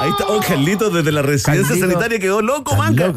Ahí 0.01 0.11
está, 0.11 0.27
oh, 0.28 0.41
Carlito 0.41 0.91
desde 0.91 1.12
la 1.12 1.23
residencia 1.23 1.69
Carlito. 1.69 1.86
sanitaria 1.91 2.19
quedó 2.19 2.41
loco, 2.41 2.74
manca. 2.77 3.12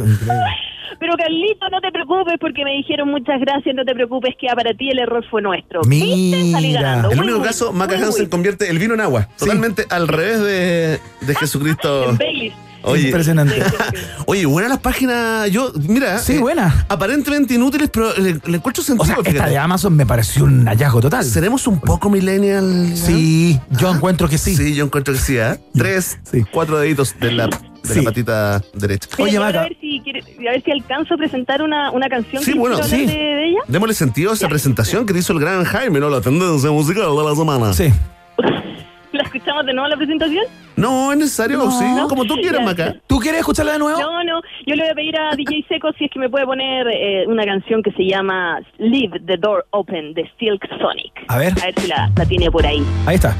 Pero 0.99 1.13
Carlito, 1.17 1.69
no 1.69 1.81
te 1.81 1.91
preocupes 1.91 2.35
porque 2.39 2.63
me 2.63 2.71
dijeron 2.71 3.09
muchas 3.09 3.39
gracias, 3.39 3.75
no 3.75 3.85
te 3.85 3.93
preocupes 3.93 4.35
que 4.39 4.47
para 4.55 4.73
ti 4.73 4.89
el 4.89 4.99
error 4.99 5.23
fue 5.29 5.41
nuestro. 5.41 5.81
¿Viste? 5.81 6.51
Salí 6.51 6.73
ganando. 6.73 7.11
En 7.11 7.19
el 7.19 7.23
único 7.23 7.41
caso, 7.41 7.71
Maca 7.71 7.95
muy, 7.95 8.05
Hansen 8.05 8.23
muy. 8.23 8.29
convierte 8.29 8.69
el 8.69 8.79
vino 8.79 8.93
en 8.93 9.01
agua. 9.01 9.27
Totalmente 9.37 9.85
al 9.89 10.07
revés 10.07 10.41
de, 10.41 10.99
de 11.21 11.35
Jesucristo. 11.35 12.09
En 12.09 12.17
Baileys. 12.17 12.53
Oye. 12.83 13.07
Impresionante. 13.07 13.61
Oye, 14.25 14.45
buenas 14.45 14.69
las 14.69 14.79
páginas. 14.79 15.49
Yo, 15.51 15.71
mira. 15.87 16.19
Sí, 16.19 16.33
eh, 16.33 16.39
buena. 16.39 16.85
Aparentemente 16.87 17.53
inútiles, 17.53 17.89
pero 17.91 18.15
le, 18.17 18.39
le 18.45 18.57
encuentro 18.57 18.83
sentido. 18.83 19.19
O 19.19 19.23
sea, 19.23 19.31
esta 19.31 19.47
de 19.47 19.57
Amazon 19.57 19.95
me 19.95 20.05
pareció 20.05 20.45
un 20.45 20.65
hallazgo 20.65 21.01
total. 21.01 21.23
¿Seremos 21.25 21.67
un 21.67 21.79
poco 21.79 22.09
millennial? 22.09 22.91
Sí, 22.95 23.59
yo 23.71 23.93
encuentro 23.93 24.29
que 24.29 24.37
sí. 24.37 24.55
Sí, 24.55 24.73
yo 24.73 24.85
encuentro 24.85 25.13
que 25.13 25.19
sí, 25.19 25.37
¿eh? 25.37 25.59
Tres, 25.73 26.19
cuatro 26.51 26.79
deditos 26.79 27.15
de 27.19 27.31
la, 27.31 27.49
de 27.87 27.93
Sí. 27.93 27.99
la 28.01 28.05
patita 28.11 28.61
derecha. 28.73 29.07
Oye, 29.19 29.39
Maca. 29.39 29.61
A 29.61 29.63
ver, 29.63 29.77
si 29.79 30.01
quiere- 30.03 30.21
a 30.47 30.51
ver 30.51 30.63
si 30.63 30.71
alcanzo 30.71 31.13
a 31.13 31.17
presentar 31.17 31.61
una, 31.61 31.91
una 31.91 32.07
canción 32.09 32.43
Sí, 32.43 32.53
que 32.53 32.59
bueno, 32.59 32.77
sí. 32.83 33.05
de, 33.05 33.13
de 33.13 33.47
ella. 33.49 33.59
Démosle 33.67 33.93
sentido 33.93 34.31
a 34.31 34.33
esa 34.35 34.47
presentación 34.47 35.05
que 35.05 35.13
te 35.13 35.19
hizo 35.19 35.33
el 35.33 35.39
gran 35.39 35.63
Jaime, 35.63 35.99
¿no? 35.99 36.09
La 36.09 36.21
tendencia 36.21 36.71
musical 36.71 37.15
de 37.15 37.23
la 37.23 37.35
semana. 37.35 37.73
Sí. 37.73 37.91
¿La 39.13 39.23
escuchamos 39.23 39.65
de 39.65 39.73
nuevo 39.73 39.87
la 39.87 39.95
presentación? 39.97 40.43
No, 40.75 41.11
es 41.11 41.17
necesario, 41.17 41.57
No. 41.57 41.71
sí, 41.71 41.85
como 42.07 42.25
tú 42.25 42.35
quieras, 42.35 42.59
Ya. 42.59 42.65
Maca. 42.65 42.95
¿Tú 43.07 43.17
quieres 43.19 43.39
escucharla 43.39 43.71
de 43.73 43.79
nuevo? 43.79 43.99
No, 43.99 44.23
no, 44.23 44.41
yo 44.67 44.75
le 44.75 44.83
voy 44.83 44.91
a 44.91 44.93
pedir 44.95 45.15
a 45.19 45.35
DJ 45.35 45.65
Seco 45.67 45.91
si 45.97 46.05
es 46.05 46.11
que 46.11 46.19
me 46.19 46.29
puede 46.29 46.45
poner 46.45 46.85
eh, 46.89 47.25
una 47.25 47.43
canción 47.45 47.81
que 47.81 47.91
se 47.93 48.03
llama 48.03 48.59
Leave 48.77 49.19
the 49.25 49.37
Door 49.37 49.65
Open 49.71 50.13
de 50.13 50.29
Silk 50.37 50.61
Sonic. 50.79 51.13
A 51.29 51.37
ver. 51.37 51.53
A 51.61 51.65
ver 51.65 51.73
si 51.79 51.87
la, 51.87 52.11
la 52.15 52.25
tiene 52.25 52.51
por 52.51 52.63
ahí. 52.65 52.83
Ahí 53.07 53.15
está. 53.15 53.35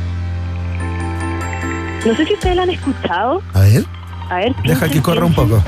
No 2.05 2.15
sé 2.15 2.25
si 2.25 2.33
ustedes 2.33 2.55
la 2.55 2.63
han 2.63 2.69
escuchado. 2.69 3.41
A 3.53 3.59
ver. 3.61 3.83
A 4.29 4.35
ver. 4.35 4.55
Deja 4.55 4.63
piensen, 4.63 4.89
que 4.91 5.01
corra 5.01 5.25
un 5.25 5.33
piensen. 5.33 5.57
poco. 5.57 5.63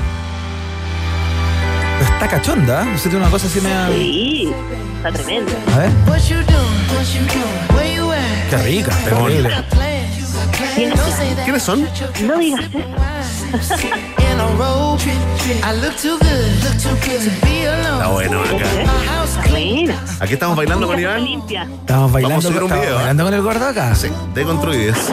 Pero 1.98 2.12
Está 2.12 2.28
cachonda, 2.28 2.82
¿eh? 2.84 2.96
Tiene 3.02 3.16
una 3.18 3.30
cosa 3.30 3.46
así 3.46 3.60
media... 3.60 3.88
Sí, 3.92 4.52
está 4.96 5.12
tremenda. 5.12 5.52
A 5.74 5.78
ver. 5.78 5.90
Qué 8.50 8.56
rica, 8.56 8.90
terrible. 9.04 9.48
¿Quiénes 11.44 11.62
son? 11.62 11.88
No 12.24 12.38
digas 12.38 12.60
eso. 12.72 13.74
In 13.84 14.40
a 14.40 14.46
robe. 14.56 15.00
I 15.64 15.72
look 15.80 15.96
too 15.96 16.18
good. 16.18 16.62
Look 16.62 16.76
too 16.80 16.94
good 17.04 17.20
to 17.24 17.46
be 17.46 17.66
alone. 17.66 17.94
Está 17.94 18.08
bueno, 18.08 18.40
Maca. 18.40 18.54
My 18.54 19.06
house 19.06 19.50
Buena. 19.50 20.04
Aquí 20.20 20.34
estamos 20.34 20.56
bailando 20.56 20.86
con 20.86 20.98
Iván. 20.98 21.24
Estamos 21.24 22.12
bailando, 22.12 22.28
Vamos 22.28 22.44
a 22.44 22.48
subir 22.48 22.62
un 22.62 22.70
video, 22.70 22.94
bailando 22.96 23.24
con 23.24 23.34
el 23.34 23.42
gordo 23.42 23.66
acá. 23.66 23.94
Sí, 23.94 24.08
de 24.34 24.44
Construides. 24.44 25.10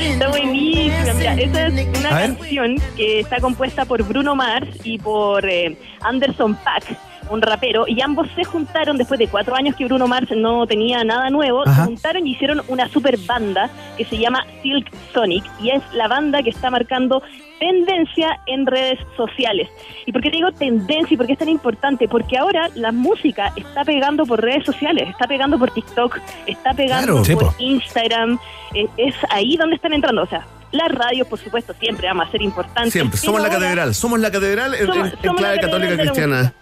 Está 0.00 0.28
buenísima. 0.28 1.14
Mira, 1.14 1.34
esa 1.34 1.66
es 1.66 1.98
una 1.98 2.10
canción 2.10 2.76
que 2.96 3.20
está 3.20 3.40
compuesta 3.40 3.84
por 3.84 4.02
Bruno 4.02 4.34
Mars 4.34 4.68
y 4.84 4.98
por 4.98 5.44
eh, 5.48 5.76
Anderson 6.02 6.54
Paak, 6.56 6.84
un 7.30 7.42
rapero, 7.42 7.84
y 7.86 8.00
ambos 8.00 8.28
se 8.34 8.44
juntaron 8.44 8.96
después 8.96 9.18
de 9.18 9.28
cuatro 9.28 9.54
años 9.54 9.74
que 9.76 9.84
Bruno 9.84 10.06
Mars 10.08 10.28
no 10.36 10.66
tenía 10.66 11.04
nada 11.04 11.30
nuevo, 11.30 11.62
Ajá. 11.66 11.82
se 11.82 11.86
juntaron 11.86 12.26
y 12.26 12.32
hicieron 12.32 12.62
una 12.68 12.88
super 12.88 13.16
banda 13.18 13.70
que 13.96 14.04
se 14.04 14.16
llama 14.18 14.44
Silk 14.62 14.90
Sonic 15.12 15.44
y 15.60 15.70
es 15.70 15.82
la 15.92 16.08
banda 16.08 16.42
que 16.42 16.50
está 16.50 16.70
marcando 16.70 17.22
tendencia 17.60 18.38
en 18.46 18.66
redes 18.66 18.98
sociales. 19.16 19.68
¿Y 20.06 20.12
por 20.12 20.22
qué 20.22 20.30
digo 20.30 20.52
tendencia 20.52 21.14
y 21.14 21.16
por 21.16 21.26
qué 21.26 21.32
es 21.32 21.38
tan 21.38 21.48
importante? 21.48 22.08
Porque 22.08 22.38
ahora 22.38 22.70
la 22.74 22.92
música 22.92 23.52
está 23.56 23.84
pegando 23.84 24.24
por 24.26 24.40
redes 24.40 24.64
sociales, 24.64 25.08
está 25.08 25.26
pegando 25.26 25.58
por 25.58 25.70
TikTok, 25.72 26.18
está 26.46 26.72
pegando 26.74 27.22
Claro, 27.22 27.38
por 27.40 27.48
po. 27.48 27.54
Instagram, 27.58 28.38
eh, 28.74 28.86
es 28.96 29.14
ahí 29.30 29.56
donde 29.56 29.76
están 29.76 29.92
entrando. 29.92 30.22
O 30.22 30.26
sea, 30.26 30.46
las 30.70 30.88
radios, 30.92 31.26
por 31.26 31.38
supuesto, 31.38 31.74
siempre 31.80 32.06
vamos 32.06 32.28
a 32.28 32.30
ser 32.30 32.42
importantes. 32.42 32.92
Siempre, 32.92 33.18
somos 33.18 33.40
la 33.40 33.48
ahora- 33.48 33.58
catedral. 33.60 33.94
Somos 33.94 34.20
la 34.20 34.30
catedral 34.30 34.74
en, 34.74 34.86
Somos- 34.86 34.96
en- 34.96 35.04
en 35.18 35.22
somos 35.22 35.36
clave 35.40 35.56
la 35.56 35.62
católica 35.62 35.96
cristiana. 35.96 36.52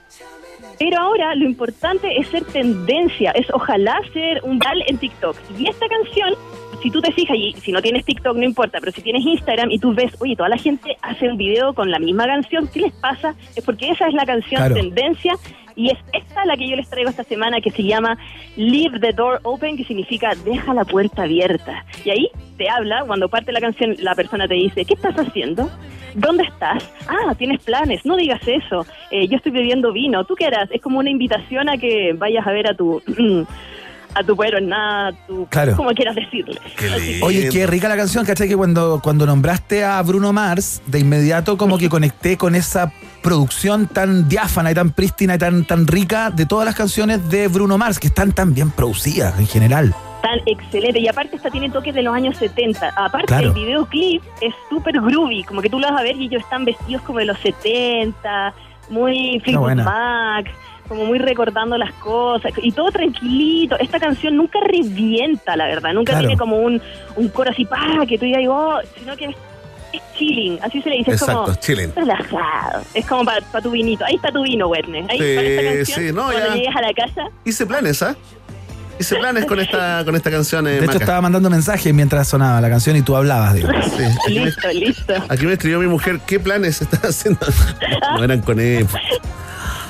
Pero 0.78 0.98
ahora 1.00 1.34
lo 1.34 1.44
importante 1.44 2.18
es 2.18 2.28
ser 2.28 2.44
tendencia, 2.44 3.30
es 3.32 3.46
ojalá 3.52 3.98
ser 4.12 4.40
un 4.44 4.58
val 4.58 4.82
en 4.86 4.98
TikTok. 4.98 5.36
Y 5.58 5.68
esta 5.68 5.86
canción, 5.88 6.34
si 6.82 6.90
tú 6.90 7.00
te 7.00 7.12
fijas, 7.12 7.36
y 7.36 7.52
si 7.54 7.72
no 7.72 7.80
tienes 7.80 8.04
TikTok 8.04 8.36
no 8.36 8.44
importa, 8.44 8.78
pero 8.80 8.92
si 8.92 9.00
tienes 9.00 9.24
Instagram 9.24 9.70
y 9.70 9.78
tú 9.78 9.94
ves, 9.94 10.12
oye, 10.20 10.36
toda 10.36 10.50
la 10.50 10.58
gente 10.58 10.96
hace 11.02 11.28
un 11.28 11.36
video 11.38 11.72
con 11.72 11.90
la 11.90 11.98
misma 11.98 12.26
canción, 12.26 12.68
¿qué 12.72 12.80
les 12.80 12.92
pasa? 12.92 13.34
Es 13.54 13.64
porque 13.64 13.90
esa 13.90 14.06
es 14.08 14.14
la 14.14 14.26
canción 14.26 14.60
Claro. 14.60 14.74
tendencia 14.74 15.34
y 15.74 15.90
es 15.90 15.98
esta 16.12 16.44
la 16.46 16.56
que 16.56 16.68
yo 16.68 16.76
les 16.76 16.88
traigo 16.88 17.10
esta 17.10 17.24
semana 17.24 17.60
que 17.60 17.70
se 17.70 17.82
llama 17.82 18.16
Leave 18.56 18.98
the 19.00 19.12
Door 19.12 19.40
Open, 19.42 19.76
que 19.76 19.84
significa 19.84 20.30
deja 20.44 20.72
la 20.74 20.84
puerta 20.84 21.22
abierta. 21.24 21.84
Y 22.04 22.10
ahí 22.10 22.28
te 22.56 22.68
habla, 22.70 23.04
cuando 23.06 23.28
parte 23.28 23.52
la 23.52 23.60
canción, 23.60 23.94
la 23.98 24.14
persona 24.14 24.48
te 24.48 24.54
dice, 24.54 24.84
¿qué 24.86 24.94
estás 24.94 25.14
haciendo? 25.16 25.70
¿Dónde 26.16 26.44
estás? 26.44 26.82
Ah, 27.06 27.34
tienes 27.34 27.62
planes, 27.62 28.04
no 28.06 28.16
digas 28.16 28.40
eso. 28.46 28.86
Eh, 29.10 29.28
yo 29.28 29.36
estoy 29.36 29.52
bebiendo 29.52 29.92
vino, 29.92 30.24
¿tú 30.24 30.34
qué 30.34 30.46
harás? 30.46 30.68
Es 30.72 30.80
como 30.80 30.98
una 30.98 31.10
invitación 31.10 31.68
a 31.68 31.76
que 31.76 32.14
vayas 32.16 32.46
a 32.46 32.52
ver 32.52 32.66
a 32.68 32.74
tu... 32.74 33.02
a 34.14 34.22
tu 34.22 34.34
pero 34.34 34.58
nada, 34.62 35.12
tu, 35.26 35.46
Claro. 35.50 35.76
como 35.76 35.90
quieras 35.90 36.14
decirle. 36.16 36.58
Oye, 37.20 37.50
qué 37.50 37.66
rica 37.66 37.86
la 37.86 37.98
canción, 37.98 38.24
¿cachai? 38.24 38.48
Que 38.48 38.56
cuando, 38.56 38.98
cuando 39.02 39.26
nombraste 39.26 39.84
a 39.84 40.00
Bruno 40.00 40.32
Mars, 40.32 40.80
de 40.86 41.00
inmediato 41.00 41.58
como 41.58 41.76
que 41.76 41.88
conecté 41.90 42.38
con 42.38 42.54
esa 42.54 42.90
producción 43.22 43.86
tan 43.88 44.26
diáfana 44.26 44.70
y 44.70 44.74
tan 44.74 44.92
prístina 44.92 45.34
y 45.34 45.38
tan, 45.38 45.66
tan 45.66 45.86
rica 45.86 46.30
de 46.30 46.46
todas 46.46 46.64
las 46.64 46.74
canciones 46.74 47.28
de 47.28 47.48
Bruno 47.48 47.76
Mars, 47.76 47.98
que 47.98 48.06
están 48.06 48.32
tan 48.32 48.54
bien 48.54 48.70
producidas 48.70 49.38
en 49.38 49.46
general. 49.46 49.94
Tan 50.26 50.40
excelente. 50.46 50.98
Y 50.98 51.06
aparte 51.06 51.36
esta 51.36 51.50
tiene 51.50 51.70
toques 51.70 51.94
de 51.94 52.02
los 52.02 52.12
años 52.14 52.36
70. 52.36 52.88
Aparte 52.96 53.26
Claro. 53.26 53.48
el 53.48 53.52
videoclip 53.54 54.22
es 54.40 54.52
súper 54.68 55.00
groovy, 55.00 55.44
como 55.44 55.62
que 55.62 55.70
tú 55.70 55.78
lo 55.78 55.88
vas 55.88 56.00
a 56.00 56.02
ver 56.02 56.16
y 56.16 56.24
ellos 56.24 56.42
están 56.42 56.64
vestidos 56.64 57.02
como 57.02 57.20
de 57.20 57.26
los 57.26 57.38
70, 57.38 58.52
muy 58.88 59.40
Fleetwood. 59.44 59.82
Mac, 59.84 60.46
como 60.88 61.04
muy 61.04 61.18
recordando 61.20 61.78
las 61.78 61.92
cosas. 61.94 62.52
Y 62.60 62.72
todo 62.72 62.90
tranquilito. 62.90 63.78
Esta 63.78 64.00
canción 64.00 64.36
nunca 64.36 64.58
revienta, 64.60 65.54
la 65.56 65.66
verdad. 65.66 65.92
Nunca 65.92 66.12
Claro. 66.12 66.26
tiene 66.26 66.38
como 66.38 66.56
un, 66.58 66.82
un 67.16 67.28
coro 67.28 67.50
así, 67.50 67.64
pa, 67.64 68.04
que 68.08 68.18
tú 68.18 68.24
digas, 68.24 68.42
oh, 68.48 68.78
sino 68.98 69.16
que 69.16 69.26
es, 69.26 69.36
chilling. 70.18 70.58
Así 70.62 70.82
se 70.82 70.90
le 70.90 70.96
dice. 70.96 71.12
es 71.12 71.22
como 71.22 71.54
chilling. 71.54 71.92
relajado. 71.94 72.82
Es 72.94 73.06
como 73.06 73.24
para 73.24 73.40
tu 73.62 73.70
vinito. 73.70 74.04
Ahí 74.04 74.16
está 74.16 74.30
tu 74.32 74.42
vino, 74.42 74.66
Wednesday. 74.68 75.06
Ahí 75.08 75.18
Sí, 75.18 75.24
esta 75.24 75.62
canción. 75.62 76.00
sí, 76.08 76.12
no, 76.12 76.22
cuando 76.24 76.48
ya. 76.48 76.54
llegues 76.54 76.76
a 76.76 76.80
la 76.82 76.92
casa. 76.94 77.28
Hice 77.44 77.64
planes, 77.66 78.02
¿ah? 78.02 78.16
Hice 78.98 79.16
planes 79.16 79.44
con 79.44 79.60
esta, 79.60 80.04
con 80.04 80.16
esta 80.16 80.30
canción, 80.30 80.66
eh, 80.66 80.70
De 80.70 80.76
hecho, 80.78 80.86
Maca. 80.86 80.98
estaba 80.98 81.20
mandando 81.20 81.50
mensajes 81.50 81.92
mientras 81.92 82.28
sonaba 82.28 82.60
la 82.60 82.70
canción 82.70 82.96
y 82.96 83.02
tú 83.02 83.14
hablabas, 83.16 83.54
digo. 83.54 83.68
Sí, 83.96 84.04
aquí, 84.24 84.38
me, 84.38 84.44
Listo, 84.46 84.68
listo. 84.72 85.14
aquí 85.28 85.46
me 85.46 85.52
escribió 85.52 85.78
mi 85.78 85.86
mujer, 85.86 86.20
¿qué 86.26 86.40
planes 86.40 86.80
estás 86.80 87.00
haciendo? 87.04 87.40
No 88.16 88.24
eran 88.24 88.40
con 88.40 88.58
él. 88.58 88.86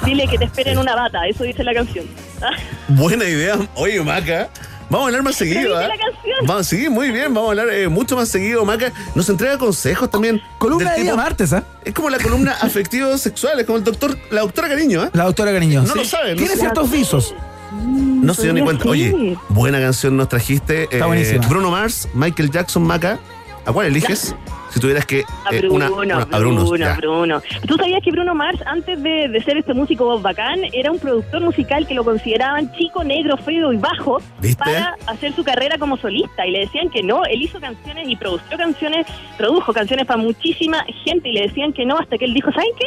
Dile 0.05 0.27
que 0.27 0.39
te 0.39 0.45
esperen 0.45 0.78
una 0.78 0.95
bata, 0.97 1.27
eso 1.27 1.45
dice 1.45 1.62
la 1.62 1.73
canción. 1.74 2.05
Buena 2.89 3.24
idea. 3.24 3.57
Oye, 3.74 4.01
Maca. 4.03 4.49
Vamos 4.89 5.07
a 5.07 5.09
hablar 5.09 5.23
más 5.24 5.35
seguido, 5.35 5.77
dice 5.78 5.93
¿ah? 5.93 5.97
la. 5.97 6.47
Vamos, 6.47 6.66
sí, 6.69 6.89
muy 6.89 7.11
bien. 7.11 7.35
Vamos 7.35 7.49
a 7.49 7.51
hablar 7.51 7.74
eh, 7.74 7.89
mucho 7.89 8.15
más 8.15 8.28
seguido, 8.28 8.65
Maca. 8.65 8.93
Nos 9.16 9.28
entrega 9.28 9.59
consejos 9.59 10.09
también. 10.11 10.41
Columna 10.59 10.91
del 10.91 10.99
de 10.99 11.03
día 11.05 11.16
martes, 11.16 11.53
¿ah? 11.53 11.65
Es 11.85 11.93
como 11.93 12.09
la 12.09 12.19
columna 12.19 12.53
afectivo-sexual, 12.61 13.59
es 13.59 13.66
como 13.66 13.78
el 13.78 13.85
doctor, 13.85 14.16
la 14.31 14.43
doctora 14.43 14.69
Cariño, 14.69 15.03
¿ah? 15.03 15.11
La 15.12 15.24
doctora 15.24 15.53
Cariño. 15.53 15.83
No 15.83 15.95
lo 15.95 16.05
sabe, 16.05 16.33
no 16.33 16.37
Tiene 16.39 16.55
ciertos 16.57 16.89
visos. 16.91 17.35
No 17.72 18.34
se 18.34 18.43
dio 18.44 18.52
ni 18.52 18.60
cuenta. 18.62 18.88
Oye, 18.88 19.36
buena 19.48 19.78
canción 19.80 20.16
nos 20.16 20.28
trajiste. 20.28 20.84
Está 20.84 20.98
Eh, 20.98 21.02
buenísima. 21.06 21.47
Bruno 21.48 21.70
Mars, 21.70 22.09
Michael 22.14 22.51
Jackson, 22.51 22.82
Maca. 22.84 23.18
¿A 23.64 23.72
cuál 23.72 23.88
eliges? 23.88 24.34
Si 24.70 24.78
tuvieras 24.78 25.05
que. 25.06 25.24
A 25.44 25.52
eh, 25.55 25.59
Bruno, 25.60 25.74
una, 25.74 25.90
una- 26.18 26.22
a 26.22 26.38
Bruno, 26.38 26.60
Bruno. 26.64 26.76
ya. 26.76 26.94
Bruno. 26.94 27.43
¿Tú 27.66 27.76
sabías 27.76 28.01
que 28.05 28.12
Bruno 28.12 28.32
Mars, 28.34 28.60
antes 28.66 29.02
de, 29.02 29.28
de 29.28 29.43
ser 29.43 29.56
este 29.56 29.74
músico 29.74 30.20
bacán, 30.20 30.60
era 30.72 30.93
un 30.93 30.98
productor 31.01 31.40
musical 31.40 31.84
que 31.86 31.94
lo 31.94 32.05
consideraban 32.05 32.70
chico, 32.76 33.02
negro, 33.02 33.36
feo 33.38 33.72
y 33.72 33.76
bajo 33.78 34.18
¿Viste? 34.40 34.62
para 34.62 34.94
hacer 35.09 35.34
su 35.34 35.43
carrera 35.43 35.78
como 35.78 35.97
solista? 35.97 36.47
Y 36.47 36.52
le 36.52 36.60
decían 36.60 36.90
que 36.90 37.02
no, 37.02 37.24
él 37.24 37.43
hizo 37.43 37.59
canciones 37.59 38.09
y 38.09 38.14
produjo 38.14 38.44
canciones, 38.56 39.06
produjo 39.36 39.72
canciones 39.72 40.06
para 40.06 40.18
muchísima 40.18 40.84
gente 41.05 41.28
y 41.30 41.32
le 41.32 41.43
decían 41.48 41.72
que 41.72 41.84
no 41.84 41.98
hasta 41.98 42.16
que 42.18 42.24
él 42.26 42.34
dijo, 42.34 42.52
¿saben 42.52 42.68
qué? 42.78 42.86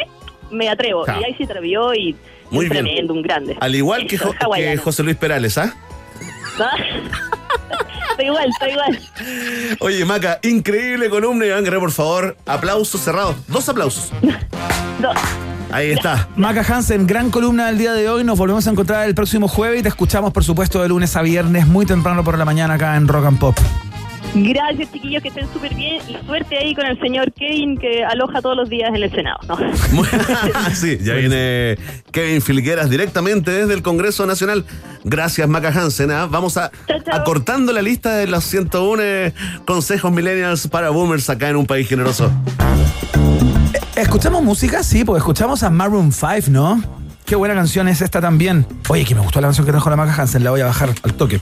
Me 0.51 0.69
atrevo. 0.69 1.03
Ja. 1.05 1.19
Y 1.19 1.23
ahí 1.25 1.35
se 1.35 1.43
atrevió 1.43 1.93
y 1.93 2.15
Muy 2.51 2.65
un 2.65 2.71
bien. 2.71 2.83
tremendo, 2.85 3.13
un 3.13 3.21
grande. 3.21 3.57
Al 3.59 3.75
igual 3.75 4.07
que, 4.07 4.17
Jo-. 4.17 4.33
José 4.83 5.03
Luis 5.03 5.17
Perales, 5.17 5.57
¿ah? 5.57 5.73
está 8.11 8.23
igual, 8.23 8.49
está 8.49 8.69
igual. 8.69 8.99
Oye, 9.79 10.05
Maca, 10.05 10.39
increíble 10.43 11.09
columna. 11.09 11.45
Iván 11.45 11.63
Guerrero, 11.63 11.81
por 11.81 11.91
favor. 11.91 12.37
Aplausos 12.45 13.01
cerrados. 13.01 13.35
Dos 13.47 13.69
aplausos. 13.69 14.11
Dos. 15.01 15.17
Ahí 15.71 15.91
está. 15.91 16.27
Maca 16.35 16.61
Hansen, 16.67 17.05
gran 17.05 17.29
columna 17.29 17.67
del 17.67 17.77
día 17.77 17.93
de 17.93 18.09
hoy. 18.09 18.23
Nos 18.23 18.37
volvemos 18.37 18.65
a 18.67 18.71
encontrar 18.71 19.07
el 19.07 19.13
próximo 19.15 19.47
jueves 19.47 19.79
y 19.79 19.83
te 19.83 19.89
escuchamos, 19.89 20.33
por 20.33 20.43
supuesto, 20.43 20.81
de 20.81 20.89
lunes 20.89 21.15
a 21.15 21.21
viernes, 21.21 21.67
muy 21.67 21.85
temprano 21.85 22.23
por 22.23 22.37
la 22.37 22.43
mañana 22.45 22.73
acá 22.73 22.95
en 22.95 23.07
Rock 23.07 23.25
and 23.27 23.39
Pop. 23.39 23.57
Gracias, 24.35 24.91
chiquillos, 24.91 25.21
que 25.23 25.29
estén 25.29 25.51
súper 25.51 25.73
bien 25.73 26.01
y 26.07 26.25
suerte 26.25 26.57
ahí 26.57 26.75
con 26.75 26.85
el 26.85 26.99
señor 26.99 27.31
Kevin 27.33 27.77
que 27.77 28.03
aloja 28.03 28.41
todos 28.41 28.55
los 28.55 28.69
días 28.69 28.89
en 28.89 29.03
el 29.03 29.11
Senado. 29.11 29.39
¿no? 29.47 30.03
sí, 30.75 30.97
ya 31.01 31.15
viene 31.15 31.77
Kevin 32.11 32.41
Filgueras 32.41 32.89
directamente 32.89 33.51
desde 33.51 33.73
el 33.73 33.81
Congreso 33.81 34.25
Nacional. 34.25 34.65
Gracias, 35.03 35.47
Maca 35.47 35.69
Hansen. 35.69 36.11
¿ah? 36.11 36.27
Vamos 36.29 36.57
a 36.57 36.71
acortando 37.11 37.73
la 37.73 37.81
lista 37.81 38.15
de 38.15 38.27
los 38.27 38.43
101 38.43 39.01
eh, 39.01 39.33
consejos 39.65 40.11
millennials 40.11 40.67
para 40.67 40.89
boomers 40.89 41.29
acá 41.29 41.49
en 41.49 41.55
un 41.55 41.65
país 41.65 41.87
generoso. 41.87 42.31
¿Escuchamos 43.95 44.43
música? 44.43 44.83
Sí, 44.83 45.03
porque 45.03 45.19
escuchamos 45.19 45.63
a 45.63 45.69
Maroon 45.69 46.11
5, 46.11 46.49
¿no? 46.49 46.98
Qué 47.29 47.35
buena 47.35 47.53
canción 47.53 47.87
es 47.87 48.01
esta 48.01 48.19
también. 48.19 48.65
Oye, 48.87 49.05
que 49.05 49.13
me 49.13 49.21
gustó 49.21 49.39
la 49.39 49.49
canción 49.49 49.63
que 49.63 49.71
trajo 49.71 49.87
la 49.91 49.95
Maca 49.95 50.19
Hansen, 50.19 50.43
la 50.43 50.49
voy 50.49 50.61
a 50.61 50.65
bajar 50.65 50.89
al 51.03 51.13
toque. 51.13 51.39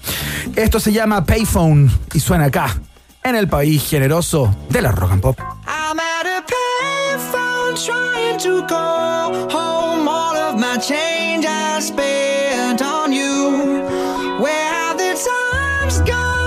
Esto 0.58 0.82
se 0.82 0.92
llama 0.92 1.24
Payphone 1.24 1.90
y 2.14 2.20
suena 2.20 2.44
acá, 2.44 2.76
en 3.24 3.38
el 3.38 3.48
país 3.48 3.88
generoso 3.90 4.54
de 4.70 4.82
la 4.82 4.92
Rock 4.92 5.14
and 5.14 5.22
Pop. 5.22 5.40
I'm 5.40 5.98
at 5.98 6.26
a 6.26 6.44
payphone 6.46 7.76
trying 7.86 8.38
to 8.38 8.68
call 8.68 9.34
home. 9.50 10.10
All 10.10 10.36
of 10.36 10.60
my 10.60 10.78
change 10.78 11.46
I 11.48 11.80
spent 11.80 12.82
on 12.82 13.14
you. 13.14 13.86
Where 14.42 14.74
have 14.74 14.98
the 14.98 15.16
times 15.16 16.02
gone, 16.02 16.47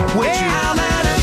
with 0.00 0.40
you. 0.40 1.21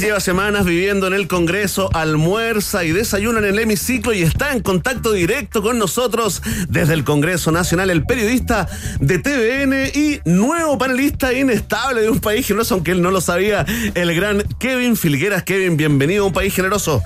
Lleva 0.00 0.18
semanas 0.18 0.64
viviendo 0.64 1.06
en 1.08 1.12
el 1.12 1.28
Congreso, 1.28 1.90
almuerza 1.92 2.84
y 2.84 2.92
desayuna 2.92 3.40
en 3.40 3.44
el 3.44 3.58
hemiciclo 3.58 4.14
y 4.14 4.22
está 4.22 4.52
en 4.52 4.60
contacto 4.62 5.12
directo 5.12 5.60
con 5.60 5.78
nosotros 5.78 6.40
desde 6.70 6.94
el 6.94 7.04
Congreso 7.04 7.52
Nacional, 7.52 7.90
el 7.90 8.06
periodista 8.06 8.66
de 8.98 9.18
TVN 9.18 9.90
y 9.94 10.20
nuevo 10.24 10.78
panelista 10.78 11.34
inestable 11.34 12.00
de 12.00 12.08
un 12.08 12.18
país 12.18 12.46
generoso, 12.46 12.76
aunque 12.76 12.92
él 12.92 13.02
no 13.02 13.10
lo 13.10 13.20
sabía, 13.20 13.66
el 13.94 14.14
gran 14.14 14.42
Kevin 14.58 14.96
Filgueras. 14.96 15.42
Kevin, 15.42 15.76
bienvenido 15.76 16.24
a 16.24 16.28
un 16.28 16.32
país 16.32 16.54
generoso. 16.54 17.02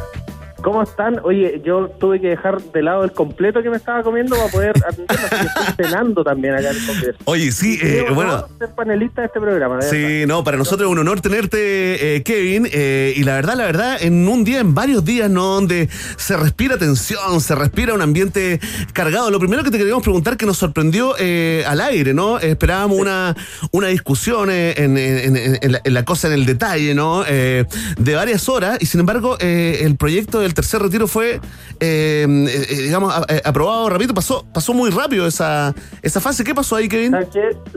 ¿Cómo 0.65 0.82
están? 0.82 1.20
Oye, 1.24 1.61
yo 1.65 1.89
tuve 2.01 2.20
que 2.20 2.28
dejar 2.28 2.61
de 2.62 2.82
lado 2.82 3.05
el 3.05 3.12
completo 3.12 3.62
que 3.62 3.69
me 3.69 3.77
estaba 3.77 4.03
comiendo 4.03 4.35
para 4.35 4.49
poder 4.49 4.73
atenderlo, 4.89 5.27
estoy 5.27 5.85
cenando 5.85 6.24
también 6.24 6.55
acá 6.55 6.70
en 6.70 6.77
el 6.78 6.86
Congreso. 6.86 7.19
Oye, 7.27 7.53
sí, 7.53 7.78
eh, 7.82 8.07
bueno. 8.15 8.47
ser 8.59 8.70
panelista 8.74 9.20
de 9.20 9.27
este 9.27 9.41
programa. 9.41 9.82
Sí, 9.82 10.24
no, 10.27 10.43
para 10.43 10.57
nosotros 10.57 10.89
es 10.89 10.93
un 10.93 10.99
honor 10.99 11.20
tenerte, 11.20 12.16
eh, 12.16 12.23
Kevin. 12.23 12.66
eh, 12.73 13.12
y 13.15 13.24
la 13.24 13.35
verdad, 13.35 13.55
la 13.57 13.65
verdad, 13.66 13.99
en 14.01 14.27
un 14.27 14.43
día, 14.43 14.61
en 14.61 14.74
varios 14.74 15.05
días, 15.05 15.28
¿no? 15.31 15.45
Donde 15.45 15.91
se 16.16 16.35
respira 16.39 16.78
tensión, 16.78 17.43
se 17.43 17.55
respira 17.55 17.93
un 17.93 18.01
ambiente 18.01 18.59
cargado. 18.95 19.31
Lo 19.31 19.39
primero 19.39 19.62
que 19.65 19.70
te 19.70 19.77
queríamos 19.77 20.03
preguntar, 20.03 20.39
que 20.39 20.47
nos 20.47 20.57
sorprendió 20.57 21.15
eh, 21.19 21.62
al 21.66 21.82
aire, 21.82 22.15
¿no? 22.15 22.39
Esperábamos 22.39 22.99
una, 22.99 23.36
una 23.70 23.89
discusión 23.89 24.49
eh, 24.51 24.73
en, 24.78 24.97
en- 24.97 25.36
en- 25.36 25.73
la, 25.73 25.81
en 25.85 25.93
la 25.95 26.05
cosa, 26.07 26.28
en 26.28 26.32
el 26.35 26.47
detalle, 26.47 26.95
¿no? 26.95 27.23
Eh, 27.28 27.66
de 27.99 28.15
varias 28.15 28.49
horas. 28.49 28.78
Y 28.81 28.86
sin 28.86 29.01
embargo, 29.01 29.36
eh, 29.41 29.81
el 29.82 29.97
proyecto 29.97 30.41
del 30.41 30.53
tercer 30.55 30.81
retiro 30.81 31.06
fue, 31.06 31.40
eh, 31.81 32.26
eh, 32.28 32.82
digamos, 32.82 33.12
a- 33.14 33.24
eh, 33.28 33.43
aprobado 33.44 33.89
rápido. 33.90 34.14
Pasó, 34.14 34.47
pasó 34.52 34.72
muy 34.72 34.90
rápido 34.90 35.26
esa, 35.26 35.74
esa 36.02 36.20
fase. 36.20 36.44
¿Qué 36.44 36.55
pasó 36.55 36.76
ahí, 36.76 36.89
Kevin? 36.89 37.12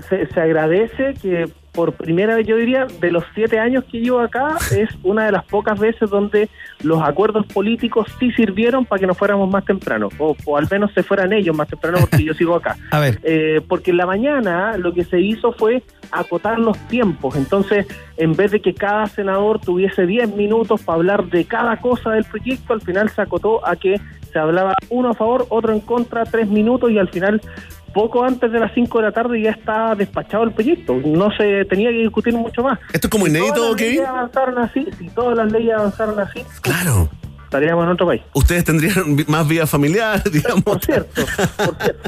Se, 0.09 0.27
se 0.33 0.39
agradece 0.39 1.13
que 1.21 1.51
por 1.77 1.93
primera 1.93 2.35
vez, 2.35 2.47
yo 2.47 2.57
diría, 2.57 2.87
de 2.99 3.11
los 3.11 3.23
siete 3.35 3.59
años 3.59 3.83
que 3.83 3.99
llevo 3.99 4.19
acá, 4.19 4.57
es 4.71 4.89
una 5.03 5.27
de 5.27 5.31
las 5.31 5.45
pocas 5.45 5.79
veces 5.79 6.09
donde 6.09 6.49
los 6.81 7.03
acuerdos 7.03 7.45
políticos 7.45 8.07
sí 8.19 8.31
sirvieron 8.31 8.83
para 8.83 8.99
que 8.99 9.05
nos 9.05 9.15
fuéramos 9.15 9.47
más 9.47 9.63
temprano, 9.63 10.09
o, 10.17 10.35
o 10.43 10.57
al 10.57 10.67
menos 10.71 10.91
se 10.95 11.03
fueran 11.03 11.33
ellos 11.33 11.55
más 11.55 11.67
temprano 11.67 11.99
porque 12.01 12.23
yo 12.23 12.33
sigo 12.33 12.55
acá. 12.55 12.75
A 12.89 12.99
ver. 12.99 13.19
Eh, 13.21 13.61
porque 13.69 13.91
en 13.91 13.97
la 13.97 14.07
mañana 14.07 14.75
lo 14.77 14.91
que 14.91 15.03
se 15.03 15.21
hizo 15.21 15.51
fue 15.51 15.83
acotar 16.09 16.57
los 16.57 16.79
tiempos. 16.87 17.35
Entonces, 17.35 17.85
en 18.17 18.33
vez 18.33 18.49
de 18.49 18.59
que 18.59 18.73
cada 18.73 19.05
senador 19.05 19.59
tuviese 19.59 20.07
10 20.07 20.35
minutos 20.35 20.81
para 20.81 20.95
hablar 20.95 21.25
de 21.25 21.45
cada 21.45 21.77
cosa 21.77 22.09
del 22.09 22.23
proyecto, 22.23 22.73
al 22.73 22.81
final 22.81 23.11
se 23.11 23.21
acotó 23.21 23.63
a 23.63 23.75
que 23.75 24.01
se 24.33 24.39
hablaba 24.39 24.73
uno 24.89 25.09
a 25.09 25.13
favor, 25.13 25.45
otro 25.49 25.73
en 25.73 25.79
contra, 25.79 26.25
tres 26.25 26.47
minutos 26.47 26.91
y 26.91 26.97
al 26.97 27.09
final 27.09 27.39
poco 27.97 28.23
antes 28.23 28.51
de 28.51 28.59
las 28.59 28.71
5 28.75 28.99
de 28.99 29.03
la 29.05 29.11
tarde 29.11 29.41
ya 29.41 29.49
está 29.49 29.95
despachado 29.95 30.43
el 30.43 30.51
proyecto. 30.51 30.93
No 31.03 31.31
se 31.35 31.65
tenía 31.65 31.89
que 31.89 31.97
discutir 32.03 32.31
mucho 32.35 32.61
más. 32.61 32.77
¿Esto 32.93 33.07
es 33.07 33.11
como 33.11 33.25
Si 33.25 33.31
inédito, 33.31 33.55
todas 33.55 33.69
las 33.71 33.77
Kevin? 33.79 33.95
leyes 33.95 34.07
avanzaron 34.07 34.57
así, 34.59 34.87
si 34.99 35.09
todas 35.09 35.35
las 35.37 35.51
leyes 35.51 35.73
avanzaron 35.73 36.19
así, 36.19 36.43
Claro. 36.61 37.09
Estaríamos 37.47 37.85
en 37.85 37.91
otro 37.91 38.05
país. 38.05 38.21
Ustedes 38.33 38.65
tendrían 38.65 39.25
más 39.27 39.47
vida 39.47 39.65
familiar, 39.65 40.21
digamos. 40.31 40.63
Por 40.63 40.83
cierto. 40.83 41.21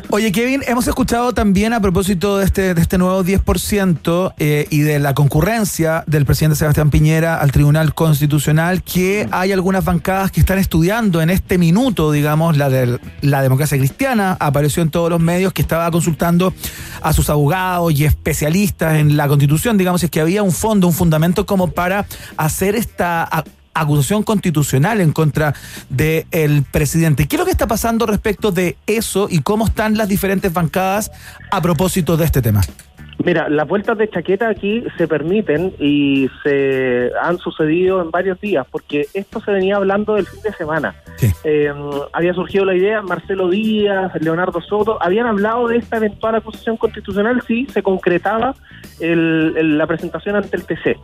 Oye, 0.09 0.31
Kevin, 0.31 0.61
hemos 0.67 0.87
escuchado 0.87 1.33
también 1.33 1.71
a 1.73 1.79
propósito 1.79 2.37
de 2.37 2.45
este, 2.45 2.73
de 2.73 2.81
este 2.81 2.97
nuevo 2.97 3.23
10% 3.23 4.33
eh, 4.37 4.67
y 4.69 4.81
de 4.81 4.99
la 4.99 5.13
concurrencia 5.13 6.03
del 6.07 6.25
presidente 6.25 6.57
Sebastián 6.57 6.89
Piñera 6.89 7.39
al 7.39 7.51
Tribunal 7.53 7.93
Constitucional 7.93 8.83
que 8.83 9.29
hay 9.31 9.53
algunas 9.53 9.85
bancadas 9.85 10.31
que 10.31 10.41
están 10.41 10.59
estudiando 10.59 11.21
en 11.21 11.29
este 11.29 11.57
minuto, 11.57 12.11
digamos, 12.11 12.57
la 12.57 12.69
de 12.69 12.99
la 13.21 13.41
democracia 13.41 13.77
cristiana. 13.77 14.35
Apareció 14.41 14.83
en 14.83 14.91
todos 14.91 15.09
los 15.09 15.21
medios 15.21 15.53
que 15.53 15.61
estaba 15.61 15.89
consultando 15.89 16.53
a 17.01 17.13
sus 17.13 17.29
abogados 17.29 17.93
y 17.93 18.03
especialistas 18.03 18.95
en 18.95 19.15
la 19.15 19.29
Constitución, 19.29 19.77
digamos, 19.77 20.03
es 20.03 20.11
que 20.11 20.19
había 20.19 20.43
un 20.43 20.51
fondo, 20.51 20.87
un 20.87 20.93
fundamento 20.93 21.45
como 21.45 21.71
para 21.71 22.05
hacer 22.35 22.75
esta 22.75 23.45
acusación 23.81 24.23
constitucional 24.23 25.01
en 25.01 25.11
contra 25.11 25.53
del 25.89 26.63
presidente. 26.63 27.27
¿Qué 27.27 27.35
es 27.35 27.39
lo 27.39 27.45
que 27.45 27.51
está 27.51 27.67
pasando 27.67 28.05
respecto 28.05 28.51
de 28.51 28.77
eso 28.87 29.27
y 29.29 29.39
cómo 29.41 29.67
están 29.67 29.97
las 29.97 30.07
diferentes 30.07 30.51
bancadas 30.53 31.11
a 31.51 31.61
propósito 31.61 32.17
de 32.17 32.25
este 32.25 32.41
tema? 32.41 32.61
Mira, 33.23 33.49
las 33.49 33.67
vueltas 33.67 33.97
de 33.97 34.09
chaqueta 34.09 34.47
aquí 34.47 34.83
se 34.97 35.07
permiten 35.07 35.73
y 35.77 36.29
se 36.43 37.11
han 37.21 37.37
sucedido 37.37 38.01
en 38.01 38.11
varios 38.11 38.39
días, 38.39 38.65
porque 38.71 39.07
esto 39.13 39.41
se 39.41 39.51
venía 39.51 39.75
hablando 39.75 40.15
del 40.15 40.25
fin 40.25 40.41
de 40.41 40.53
semana. 40.53 40.95
Eh, 41.43 41.71
había 42.13 42.33
surgido 42.33 42.63
la 42.63 42.75
idea, 42.75 43.01
Marcelo 43.01 43.49
Díaz, 43.49 44.11
Leonardo 44.21 44.61
Soto, 44.61 44.97
habían 45.01 45.25
hablado 45.27 45.67
de 45.67 45.77
esta 45.77 45.97
eventual 45.97 46.35
acusación 46.35 46.77
constitucional 46.77 47.41
si 47.45 47.65
se 47.65 47.83
concretaba 47.83 48.55
el- 49.01 49.53
el- 49.57 49.77
la 49.77 49.85
presentación 49.85 50.35
ante 50.37 50.55
el 50.55 50.63
TC. 50.65 50.95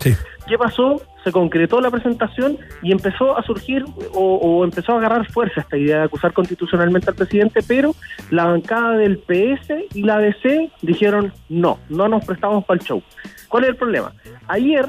¿Qué 0.47 0.57
pasó? 0.57 1.01
Se 1.23 1.31
concretó 1.31 1.81
la 1.81 1.89
presentación 1.89 2.57
y 2.83 2.91
empezó 2.91 3.35
a 3.37 3.41
surgir 3.43 3.83
o, 4.13 4.35
o 4.35 4.63
empezó 4.63 4.93
a 4.93 4.97
agarrar 4.99 5.25
fuerza 5.31 5.61
esta 5.61 5.75
idea 5.75 5.97
de 5.99 6.03
acusar 6.03 6.33
constitucionalmente 6.33 7.09
al 7.09 7.15
presidente, 7.15 7.61
pero 7.67 7.95
la 8.29 8.45
bancada 8.45 8.91
del 8.97 9.17
PS 9.17 9.87
y 9.95 10.03
la 10.03 10.19
DC 10.19 10.69
dijeron 10.83 11.33
no, 11.49 11.79
no 11.89 12.04
nos 12.09 12.25
prestamos 12.25 12.65
para 12.65 12.79
el 12.79 12.85
show. 12.85 13.01
¿Cuál 13.49 13.63
es 13.63 13.69
el 13.71 13.75
problema? 13.75 14.13
Ayer 14.47 14.87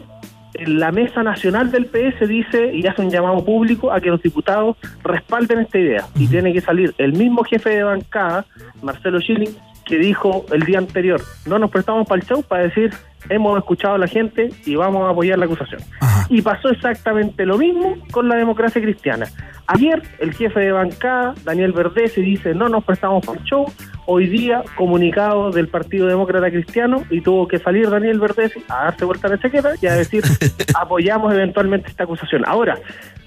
en 0.55 0.79
la 0.79 0.91
mesa 0.91 1.23
nacional 1.23 1.71
del 1.71 1.87
PS 1.87 2.27
dice 2.29 2.75
y 2.75 2.87
hace 2.87 3.03
un 3.03 3.11
llamado 3.11 3.45
público 3.45 3.93
a 3.93 4.01
que 4.01 4.09
los 4.09 4.23
diputados 4.23 4.77
respalden 5.03 5.61
esta 5.61 5.79
idea 5.79 6.07
y 6.15 6.27
tiene 6.29 6.53
que 6.53 6.61
salir 6.61 6.95
el 6.99 7.13
mismo 7.13 7.45
jefe 7.45 7.71
de 7.71 7.83
bancada, 7.83 8.47
Marcelo 8.83 9.21
Schilling, 9.21 9.55
que 9.85 9.99
dijo 9.99 10.47
el 10.53 10.63
día 10.63 10.79
anterior, 10.79 11.21
no 11.47 11.59
nos 11.59 11.71
prestamos 11.71 12.07
para 12.07 12.21
el 12.21 12.27
show 12.27 12.43
para 12.43 12.65
decir 12.65 12.93
hemos 13.29 13.59
escuchado 13.59 13.95
a 13.95 13.99
la 13.99 14.07
gente 14.07 14.51
y 14.65 14.75
vamos 14.75 15.07
a 15.07 15.11
apoyar 15.11 15.39
la 15.39 15.47
acusación. 15.47 15.81
Y 16.29 16.43
pasó 16.43 16.69
exactamente 16.69 17.47
lo 17.47 17.59
mismo 17.59 17.97
con 18.11 18.29
la 18.29 18.37
democracia 18.37 18.81
cristiana. 18.81 19.27
Ayer 19.69 20.01
el 20.21 20.33
jefe 20.33 20.61
de 20.61 20.73
bancada, 20.73 21.35
Daniel 21.45 21.73
Verdese, 21.73 22.21
dice 22.21 22.55
no 22.55 22.69
nos 22.69 22.85
prestamos 22.85 23.25
para 23.27 23.41
el 23.41 23.45
show. 23.45 23.67
Hoy 24.07 24.29
día 24.29 24.63
comunicado 24.77 25.51
del 25.51 25.67
Partido 25.67 26.07
Demócrata 26.07 26.49
Cristiano 26.51 27.03
y 27.11 27.21
tuvo 27.21 27.49
que 27.49 27.59
salir 27.59 27.91
Daniel 27.91 28.21
Verdese 28.21 28.63
a 28.69 28.85
darse 28.85 29.05
vuelta 29.05 29.27
a 29.27 29.31
la 29.31 29.39
chaqueta 29.39 29.73
y 29.81 29.87
a 29.87 29.95
decir 29.95 30.23
apoyamos 30.81 31.35
eventualmente 31.35 31.91
esta 31.91 32.05
acusación. 32.05 32.45
Ahora, 32.47 32.79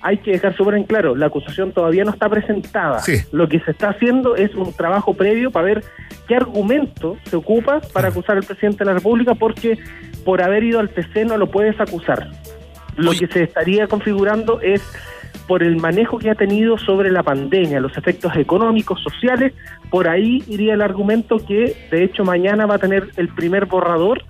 hay 0.01 0.17
que 0.19 0.31
dejar 0.31 0.55
súper 0.55 0.75
en 0.75 0.83
claro, 0.83 1.15
la 1.15 1.25
acusación 1.25 1.73
todavía 1.73 2.05
no 2.05 2.11
está 2.11 2.29
presentada. 2.29 3.01
Lo 3.31 3.49
que 3.49 3.59
se 3.59 3.71
está 3.71 3.89
haciendo 3.89 4.35
es 4.35 4.53
un 4.55 4.71
trabajo 4.73 5.13
previo 5.13 5.51
para 5.51 5.65
ver 5.65 5.83
qué 6.27 6.35
argumento 6.35 7.17
se 7.25 7.35
ocupa 7.35 7.81
para 7.93 8.09
acusar 8.09 8.37
al 8.37 8.43
presidente 8.43 8.79
de 8.79 8.85
la 8.85 8.93
República 8.93 9.35
porque 9.35 9.77
por 10.25 10.41
haber 10.41 10.63
ido 10.63 10.79
al 10.79 10.89
TC 10.89 11.25
no 11.25 11.37
lo 11.37 11.49
puedes 11.49 11.79
acusar. 11.79 12.29
Lo 12.95 13.11
que 13.11 13.27
se 13.27 13.43
estaría 13.43 13.87
configurando 13.87 14.59
es 14.61 14.81
por 15.47 15.63
el 15.63 15.77
manejo 15.77 16.19
que 16.19 16.29
ha 16.29 16.35
tenido 16.35 16.77
sobre 16.77 17.11
la 17.11 17.23
pandemia, 17.23 17.79
los 17.79 17.97
efectos 17.97 18.35
económicos, 18.35 19.01
sociales, 19.01 19.53
por 19.89 20.07
ahí 20.07 20.43
iría 20.47 20.75
el 20.75 20.81
argumento 20.81 21.37
que 21.37 21.75
de 21.89 22.03
hecho 22.03 22.23
mañana 22.23 22.65
va 22.65 22.75
a 22.75 22.77
tener 22.79 23.09
el 23.17 23.29
primer 23.29 23.65
borrador 23.65 24.23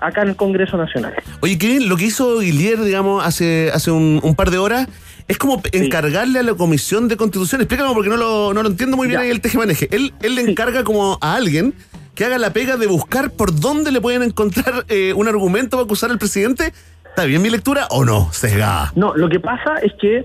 acá 0.00 0.22
en 0.22 0.30
el 0.30 0.36
Congreso 0.36 0.76
Nacional. 0.76 1.14
Oye, 1.40 1.58
Kevin, 1.58 1.88
lo 1.88 1.96
que 1.96 2.06
hizo 2.06 2.40
Guillier, 2.40 2.82
digamos, 2.82 3.24
hace, 3.24 3.70
hace 3.72 3.90
un, 3.90 4.20
un 4.22 4.34
par 4.34 4.50
de 4.50 4.58
horas, 4.58 4.88
es 5.28 5.38
como 5.38 5.62
encargarle 5.72 6.40
a 6.40 6.42
la 6.42 6.54
Comisión 6.54 7.08
de 7.08 7.16
Constitución, 7.16 7.60
explícame 7.60 7.94
porque 7.94 8.10
no 8.10 8.16
lo, 8.16 8.52
no 8.52 8.62
lo 8.62 8.68
entiendo 8.68 8.96
muy 8.96 9.08
bien 9.08 9.20
ahí 9.20 9.30
el 9.30 9.40
tejemaneje. 9.40 9.88
Él, 9.90 10.12
él 10.22 10.34
le 10.34 10.42
encarga 10.42 10.84
como 10.84 11.18
a 11.20 11.34
alguien 11.34 11.74
que 12.14 12.24
haga 12.24 12.38
la 12.38 12.52
pega 12.52 12.76
de 12.76 12.86
buscar 12.86 13.30
por 13.30 13.58
dónde 13.58 13.90
le 13.90 14.00
pueden 14.00 14.22
encontrar 14.22 14.84
eh, 14.88 15.12
un 15.14 15.28
argumento 15.28 15.76
para 15.76 15.84
acusar 15.84 16.10
al 16.10 16.18
presidente. 16.18 16.72
¿Está 17.04 17.24
bien 17.24 17.42
mi 17.42 17.50
lectura 17.50 17.86
o 17.90 18.04
no? 18.04 18.32
Sesgada. 18.32 18.92
No, 18.96 19.14
lo 19.14 19.28
que 19.28 19.40
pasa 19.40 19.76
es 19.82 19.92
que 20.00 20.24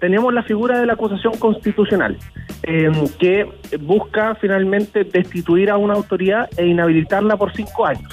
tenemos 0.00 0.32
la 0.32 0.42
figura 0.42 0.80
de 0.80 0.86
la 0.86 0.94
acusación 0.94 1.34
constitucional, 1.38 2.16
eh, 2.62 2.90
que 3.18 3.46
busca 3.80 4.34
finalmente 4.36 5.04
destituir 5.04 5.70
a 5.70 5.76
una 5.76 5.94
autoridad 5.94 6.48
e 6.56 6.66
inhabilitarla 6.66 7.36
por 7.36 7.52
cinco 7.54 7.86
años. 7.86 8.10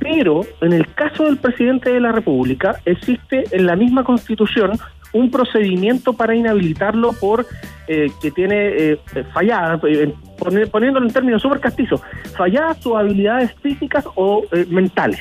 Pero 0.00 0.40
en 0.60 0.72
el 0.72 0.92
caso 0.94 1.24
del 1.24 1.36
presidente 1.36 1.90
de 1.90 2.00
la 2.00 2.10
República 2.10 2.80
existe 2.84 3.44
en 3.52 3.66
la 3.66 3.76
misma 3.76 4.02
constitución 4.02 4.72
un 5.12 5.30
procedimiento 5.30 6.12
para 6.12 6.34
inhabilitarlo 6.34 7.12
por 7.14 7.46
eh, 7.88 8.10
que 8.22 8.30
tiene 8.30 8.56
eh, 8.56 8.98
fallada, 9.32 9.80
eh, 9.88 10.12
poni- 10.38 10.68
poniéndolo 10.70 11.06
en 11.06 11.12
términos 11.12 11.42
súper 11.42 11.60
castizos, 11.60 12.00
falladas 12.36 12.80
sus 12.80 12.94
habilidades 12.96 13.52
físicas 13.62 14.04
o 14.14 14.44
eh, 14.52 14.66
mentales. 14.70 15.20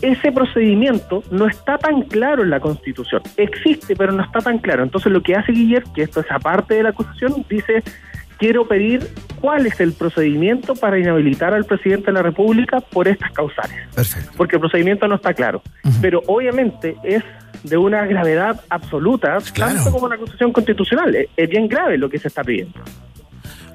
Ese 0.00 0.30
procedimiento 0.30 1.24
no 1.32 1.46
está 1.48 1.76
tan 1.76 2.02
claro 2.02 2.44
en 2.44 2.50
la 2.50 2.60
Constitución. 2.60 3.20
Existe, 3.36 3.96
pero 3.96 4.12
no 4.12 4.22
está 4.22 4.40
tan 4.40 4.58
claro. 4.58 4.84
Entonces 4.84 5.10
lo 5.10 5.22
que 5.22 5.34
hace 5.34 5.50
Guillermo, 5.50 5.92
que 5.92 6.02
esto 6.02 6.20
es 6.20 6.30
aparte 6.30 6.74
de 6.74 6.84
la 6.84 6.90
acusación, 6.90 7.44
dice, 7.48 7.82
quiero 8.38 8.68
pedir 8.68 9.08
cuál 9.40 9.66
es 9.66 9.80
el 9.80 9.92
procedimiento 9.92 10.74
para 10.76 10.98
inhabilitar 11.00 11.52
al 11.52 11.64
presidente 11.64 12.06
de 12.06 12.12
la 12.12 12.22
República 12.22 12.80
por 12.80 13.08
estas 13.08 13.32
causales. 13.32 13.76
Perfecto. 13.92 14.30
Porque 14.36 14.54
el 14.56 14.60
procedimiento 14.60 15.08
no 15.08 15.16
está 15.16 15.34
claro. 15.34 15.62
Pero 16.00 16.22
obviamente 16.28 16.94
es 17.02 17.24
de 17.62 17.76
una 17.76 18.06
gravedad 18.06 18.60
absoluta, 18.68 19.38
tanto 19.54 19.90
como 19.92 20.08
la 20.08 20.14
acusación 20.16 20.52
constitucional. 20.52 21.14
Es, 21.14 21.28
es 21.36 21.48
bien 21.48 21.68
grave 21.68 21.98
lo 21.98 22.08
que 22.10 22.18
se 22.18 22.28
está 22.28 22.42
pidiendo. 22.44 22.78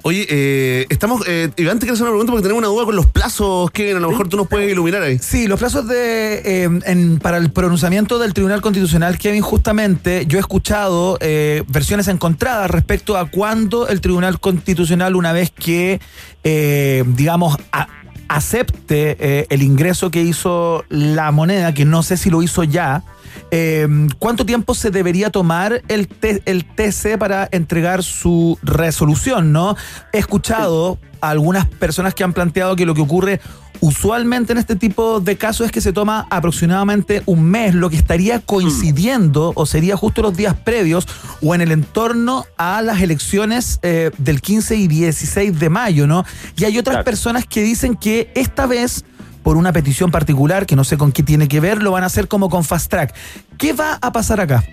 Oye, 0.06 0.26
eh, 0.28 0.86
estamos. 0.90 1.26
Eh, 1.26 1.48
Iván, 1.56 1.78
te 1.78 1.86
quiero 1.86 1.94
hacer 1.94 2.02
una 2.04 2.10
pregunta 2.10 2.30
porque 2.32 2.42
tenemos 2.42 2.58
una 2.58 2.68
duda 2.68 2.84
con 2.84 2.94
los 2.94 3.06
plazos, 3.06 3.70
Kevin. 3.70 3.96
A 3.96 4.00
lo 4.00 4.10
mejor 4.10 4.28
tú 4.28 4.36
nos 4.36 4.48
puedes 4.48 4.70
iluminar 4.70 5.00
ahí. 5.02 5.18
Sí, 5.18 5.46
los 5.48 5.58
plazos 5.58 5.88
de 5.88 6.42
eh, 6.64 6.68
en- 6.84 7.18
para 7.20 7.38
el 7.38 7.50
pronunciamiento 7.50 8.18
del 8.18 8.34
Tribunal 8.34 8.60
Constitucional, 8.60 9.16
Kevin, 9.16 9.40
justamente 9.40 10.26
yo 10.26 10.36
he 10.36 10.40
escuchado 10.40 11.16
eh, 11.22 11.62
versiones 11.68 12.08
encontradas 12.08 12.70
respecto 12.70 13.16
a 13.16 13.30
cuándo 13.30 13.88
el 13.88 14.02
Tribunal 14.02 14.40
Constitucional, 14.40 15.16
una 15.16 15.32
vez 15.32 15.50
que, 15.52 16.00
eh, 16.42 17.02
digamos, 17.06 17.56
a- 17.72 17.88
acepte 18.28 19.16
eh, 19.18 19.46
el 19.48 19.62
ingreso 19.62 20.10
que 20.10 20.20
hizo 20.20 20.84
la 20.90 21.30
moneda, 21.30 21.72
que 21.72 21.86
no 21.86 22.02
sé 22.02 22.18
si 22.18 22.28
lo 22.28 22.42
hizo 22.42 22.62
ya, 22.64 23.04
eh, 23.50 23.86
¿cuánto 24.18 24.46
tiempo 24.46 24.74
se 24.74 24.90
debería 24.90 25.30
tomar 25.30 25.82
el, 25.88 26.08
TC 26.08 27.18
para 27.18 27.48
entregar 27.52 28.02
su 28.02 28.58
resolución? 28.62 29.52
¿no? 29.52 29.76
He 30.12 30.18
escuchado 30.18 30.98
a 31.20 31.30
algunas 31.30 31.66
personas 31.66 32.14
que 32.14 32.24
han 32.24 32.32
planteado 32.32 32.76
que 32.76 32.86
lo 32.86 32.94
que 32.94 33.00
ocurre 33.00 33.40
usualmente 33.80 34.52
en 34.52 34.58
este 34.58 34.76
tipo 34.76 35.20
de 35.20 35.36
casos 35.36 35.66
es 35.66 35.72
que 35.72 35.80
se 35.80 35.92
toma 35.92 36.26
aproximadamente 36.30 37.22
un 37.26 37.44
mes, 37.44 37.74
lo 37.74 37.90
que 37.90 37.96
estaría 37.96 38.40
coincidiendo 38.40 39.52
o 39.54 39.66
sería 39.66 39.96
justo 39.96 40.22
los 40.22 40.36
días 40.36 40.54
previos 40.54 41.06
o 41.42 41.54
en 41.54 41.60
el 41.60 41.72
entorno 41.72 42.46
a 42.56 42.82
las 42.82 43.02
elecciones 43.02 43.80
eh, 43.82 44.10
del 44.16 44.40
15 44.40 44.76
y 44.76 44.88
16 44.88 45.58
de 45.58 45.68
mayo, 45.68 46.06
¿no? 46.06 46.24
Y 46.56 46.64
hay 46.64 46.78
otras 46.78 47.04
personas 47.04 47.46
que 47.46 47.62
dicen 47.62 47.96
que 47.96 48.30
esta 48.34 48.66
vez 48.66 49.04
por 49.44 49.56
una 49.56 49.72
petición 49.72 50.10
particular, 50.10 50.66
que 50.66 50.74
no 50.74 50.82
sé 50.82 50.96
con 50.98 51.12
qué 51.12 51.22
tiene 51.22 51.46
que 51.46 51.60
ver, 51.60 51.82
lo 51.82 51.92
van 51.92 52.02
a 52.02 52.06
hacer 52.06 52.26
como 52.26 52.48
con 52.50 52.64
fast 52.64 52.90
track. 52.90 53.14
¿Qué 53.58 53.72
va 53.72 53.98
a 54.02 54.10
pasar 54.12 54.40
acá? 54.40 54.64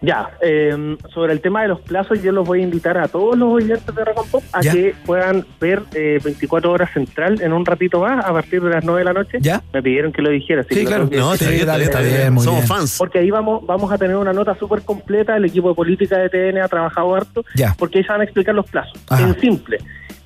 Ya, 0.00 0.30
eh, 0.42 0.96
sobre 1.14 1.32
el 1.32 1.40
tema 1.40 1.62
de 1.62 1.68
los 1.68 1.80
plazos, 1.80 2.20
yo 2.22 2.32
los 2.32 2.44
voy 2.46 2.60
a 2.60 2.64
invitar 2.64 2.98
a 2.98 3.06
todos 3.06 3.38
los 3.38 3.48
oyentes 3.52 3.94
de 3.94 4.04
Rock 4.04 4.26
Pop 4.30 4.42
a 4.52 4.60
Ya. 4.60 4.72
que 4.72 4.94
puedan 5.06 5.46
ver 5.60 5.82
eh, 5.94 6.18
24 6.24 6.72
horas 6.72 6.90
central 6.92 7.40
en 7.40 7.52
un 7.52 7.64
ratito 7.64 8.00
más, 8.00 8.24
a 8.24 8.32
partir 8.32 8.60
de 8.62 8.70
las 8.70 8.84
9 8.84 9.00
de 9.00 9.04
la 9.04 9.12
noche. 9.12 9.38
Ya. 9.40 9.62
Me 9.72 9.80
pidieron 9.80 10.12
que 10.12 10.20
lo 10.20 10.30
dijera. 10.30 10.62
así 10.62 10.74
Sí, 10.74 10.84
claro. 10.84 11.08
que 11.08 11.16
No, 11.18 11.32
está 11.34 11.48
bien, 11.48 11.60
está 11.60 11.76
bien, 11.76 11.88
está 11.88 12.00
bien, 12.00 12.32
muy 12.34 12.44
Somos 12.44 12.60
bien. 12.62 12.68
fans. 12.68 12.96
Porque 12.98 13.20
ahí 13.20 13.30
vamos 13.30 13.64
vamos 13.64 13.92
a 13.92 13.98
tener 13.98 14.16
una 14.16 14.32
nota 14.32 14.56
súper 14.58 14.82
completa. 14.82 15.36
El 15.36 15.44
equipo 15.44 15.68
de 15.68 15.74
política 15.76 16.18
de 16.18 16.28
TN 16.28 16.58
ha 16.62 16.68
trabajado 16.68 17.14
harto. 17.14 17.44
Ya. 17.54 17.74
Porque 17.78 17.98
ahí 17.98 18.04
se 18.04 18.10
van 18.10 18.22
a 18.22 18.24
explicar 18.24 18.54
los 18.56 18.68
plazos. 18.68 19.00
Ajá. 19.08 19.22
En 19.22 19.40
simple. 19.40 19.78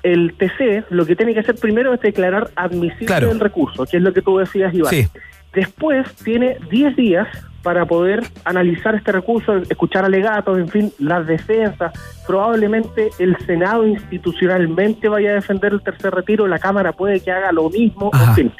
El 0.03 0.33
TC 0.33 0.85
lo 0.89 1.05
que 1.05 1.15
tiene 1.15 1.33
que 1.33 1.39
hacer 1.41 1.55
primero 1.55 1.93
es 1.93 1.99
declarar 2.01 2.49
admisible 2.55 3.05
Claro. 3.07 3.31
el 3.31 3.39
recurso, 3.39 3.85
que 3.85 3.97
es 3.97 4.03
lo 4.03 4.13
que 4.13 4.21
tú 4.21 4.37
decías, 4.37 4.73
Iván. 4.73 4.91
Sí. 4.91 5.07
Después 5.53 6.07
tiene 6.23 6.57
10 6.69 6.95
días 6.95 7.27
para 7.63 7.85
poder 7.85 8.23
analizar 8.45 8.95
este 8.95 9.11
recurso, 9.11 9.57
escuchar 9.57 10.05
alegatos, 10.05 10.57
en 10.57 10.67
fin, 10.69 10.93
las 10.99 11.25
defensas. 11.27 11.91
Probablemente 12.25 13.09
el 13.19 13.35
Senado 13.45 13.85
institucionalmente 13.85 15.09
vaya 15.09 15.31
a 15.31 15.33
defender 15.33 15.73
el 15.73 15.81
tercer 15.81 16.13
retiro, 16.13 16.47
la 16.47 16.59
Cámara 16.59 16.93
puede 16.93 17.19
que 17.19 17.31
haga 17.31 17.51
lo 17.51 17.69
mismo, 17.69 18.11
en 18.13 18.35
fin. 18.35 18.51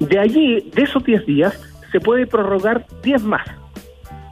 De 0.00 0.18
allí, 0.18 0.70
de 0.74 0.82
esos 0.82 1.04
10 1.04 1.26
días, 1.26 1.60
se 1.92 2.00
puede 2.00 2.26
prorrogar 2.26 2.86
10 3.02 3.22
más. 3.22 3.46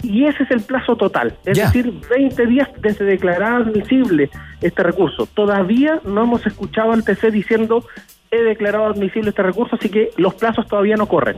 Y 0.02 0.24
ese 0.24 0.44
es 0.44 0.50
el 0.50 0.60
plazo 0.60 0.96
total, 0.96 1.36
es 1.44 1.58
decir, 1.58 1.92
20 2.08 2.46
días 2.46 2.68
desde 2.80 3.04
declarar 3.04 3.62
admisible 3.62 4.30
este 4.60 4.82
recurso. 4.82 5.26
Todavía 5.26 6.00
no 6.04 6.22
hemos 6.22 6.46
escuchado 6.46 6.92
al 6.92 7.04
TC 7.04 7.30
diciendo 7.30 7.84
he 8.30 8.42
declarado 8.42 8.86
admisible 8.86 9.30
este 9.30 9.42
recurso, 9.42 9.76
así 9.76 9.88
que 9.88 10.10
los 10.16 10.34
plazos 10.34 10.66
todavía 10.66 10.96
no 10.96 11.06
corren. 11.06 11.36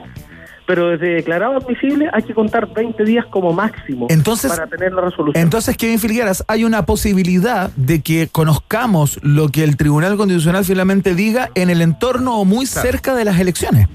Pero 0.66 0.90
desde 0.90 1.14
declarado 1.14 1.56
admisible 1.56 2.08
hay 2.12 2.22
que 2.22 2.34
contar 2.34 2.72
20 2.72 3.02
días 3.04 3.26
como 3.26 3.52
máximo 3.52 4.06
Entonces- 4.08 4.52
para 4.52 4.66
tener 4.68 4.92
la 4.92 5.00
resolución. 5.02 5.42
Entonces, 5.42 5.76
Kevin 5.76 5.98
Filgueras, 5.98 6.44
hay 6.46 6.64
una 6.64 6.86
posibilidad 6.86 7.70
de 7.74 8.02
que 8.02 8.28
conozcamos 8.30 9.18
lo 9.22 9.48
que 9.48 9.64
el 9.64 9.76
Tribunal 9.76 10.16
Constitucional 10.16 10.64
finalmente 10.64 11.14
diga 11.14 11.50
en 11.54 11.70
el 11.70 11.82
entorno 11.82 12.38
o 12.38 12.44
muy 12.44 12.66
cerca 12.66 13.14
de 13.14 13.24
las 13.24 13.40
elecciones. 13.40 13.88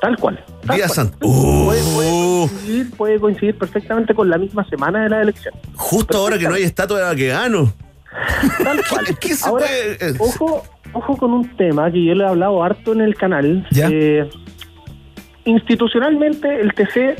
Tal 0.00 0.16
cual. 0.16 0.42
tal 0.66 0.76
Día 0.76 0.86
cual. 0.88 1.10
Puede, 1.18 1.82
Uh. 1.82 1.96
puede 1.96 2.10
coincidir, 2.48 2.90
puede 2.96 3.20
coincidir 3.20 3.58
perfectamente 3.58 4.14
con 4.14 4.30
la 4.30 4.38
misma 4.38 4.64
semana 4.68 5.02
de 5.02 5.08
la 5.08 5.22
elección. 5.22 5.54
Justo 5.74 6.18
ahora 6.18 6.38
que 6.38 6.46
no 6.48 6.54
hay 6.54 6.62
estatua 6.62 6.98
de 6.98 7.04
Baquedano. 7.04 7.72
Tal 8.62 8.80
cual. 8.88 9.06
¿Qué 9.20 9.34
se 9.34 9.48
Ahora, 9.48 9.66
puede- 9.66 10.14
ojo, 10.18 10.62
ojo 10.92 11.16
con 11.16 11.32
un 11.32 11.56
tema 11.56 11.90
que 11.90 12.04
yo 12.04 12.14
le 12.14 12.24
he 12.24 12.26
hablado 12.28 12.62
harto 12.62 12.92
en 12.92 13.00
el 13.00 13.14
canal. 13.16 13.66
Ya. 13.70 13.88
Eh, 13.90 14.28
institucionalmente, 15.44 16.60
el 16.60 16.72
TC 16.74 17.16